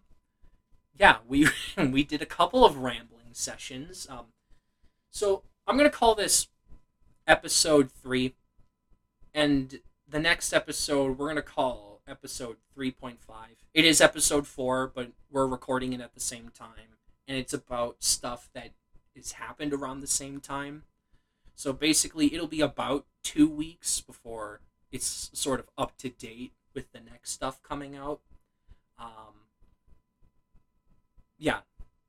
yeah, 0.98 1.18
we 1.28 1.48
we 1.78 2.04
did 2.04 2.22
a 2.22 2.26
couple 2.26 2.66
of 2.66 2.78
rambling 2.78 3.34
sessions. 3.34 4.08
Um, 4.10 4.26
so 5.12 5.44
I'm 5.68 5.78
gonna 5.78 5.90
call 5.90 6.16
this 6.16 6.48
episode 7.28 7.92
three, 7.92 8.36
and 9.34 9.80
the 10.08 10.20
next 10.20 10.54
episode 10.54 11.18
we're 11.18 11.28
gonna 11.28 11.42
call 11.42 12.02
episode 12.08 12.58
three 12.74 12.92
point 12.92 13.20
five. 13.22 13.56
It 13.74 13.86
is 13.86 14.02
episode 14.02 14.48
four, 14.48 14.92
but 14.94 15.12
we're 15.32 15.48
recording 15.48 15.94
it 15.94 16.02
at 16.02 16.14
the 16.14 16.20
same 16.20 16.50
time, 16.50 16.98
and 17.28 17.38
it's 17.38 17.54
about 17.54 17.98
stuff 18.04 18.50
that 18.54 18.72
has 19.16 19.34
happened 19.34 19.74
around 19.74 20.02
the 20.02 20.08
same 20.08 20.40
time. 20.40 20.84
So 21.56 21.74
basically, 21.74 22.34
it'll 22.34 22.48
be 22.48 22.62
about 22.62 23.06
two 23.24 23.50
weeks 23.50 24.02
before 24.02 24.60
it's 24.92 25.30
sort 25.34 25.60
of 25.60 25.70
up 25.78 25.98
to 25.98 26.10
date 26.10 26.54
with 26.74 26.92
the 26.92 27.00
next 27.00 27.32
stuff 27.32 27.64
coming 27.64 27.96
out. 27.96 28.20
Um, 29.00 29.48
yeah, 31.38 31.60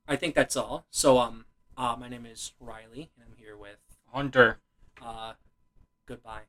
I 0.07 0.15
think 0.15 0.35
that's 0.35 0.55
all. 0.55 0.85
So 0.91 1.17
um, 1.17 1.45
uh, 1.75 1.95
my 1.99 2.09
name 2.09 2.25
is 2.25 2.53
Riley, 2.59 3.09
and 3.15 3.25
I'm 3.25 3.35
here 3.37 3.57
with 3.57 3.79
Hunter. 4.13 4.59
Uh, 5.01 5.33
goodbye. 6.07 6.47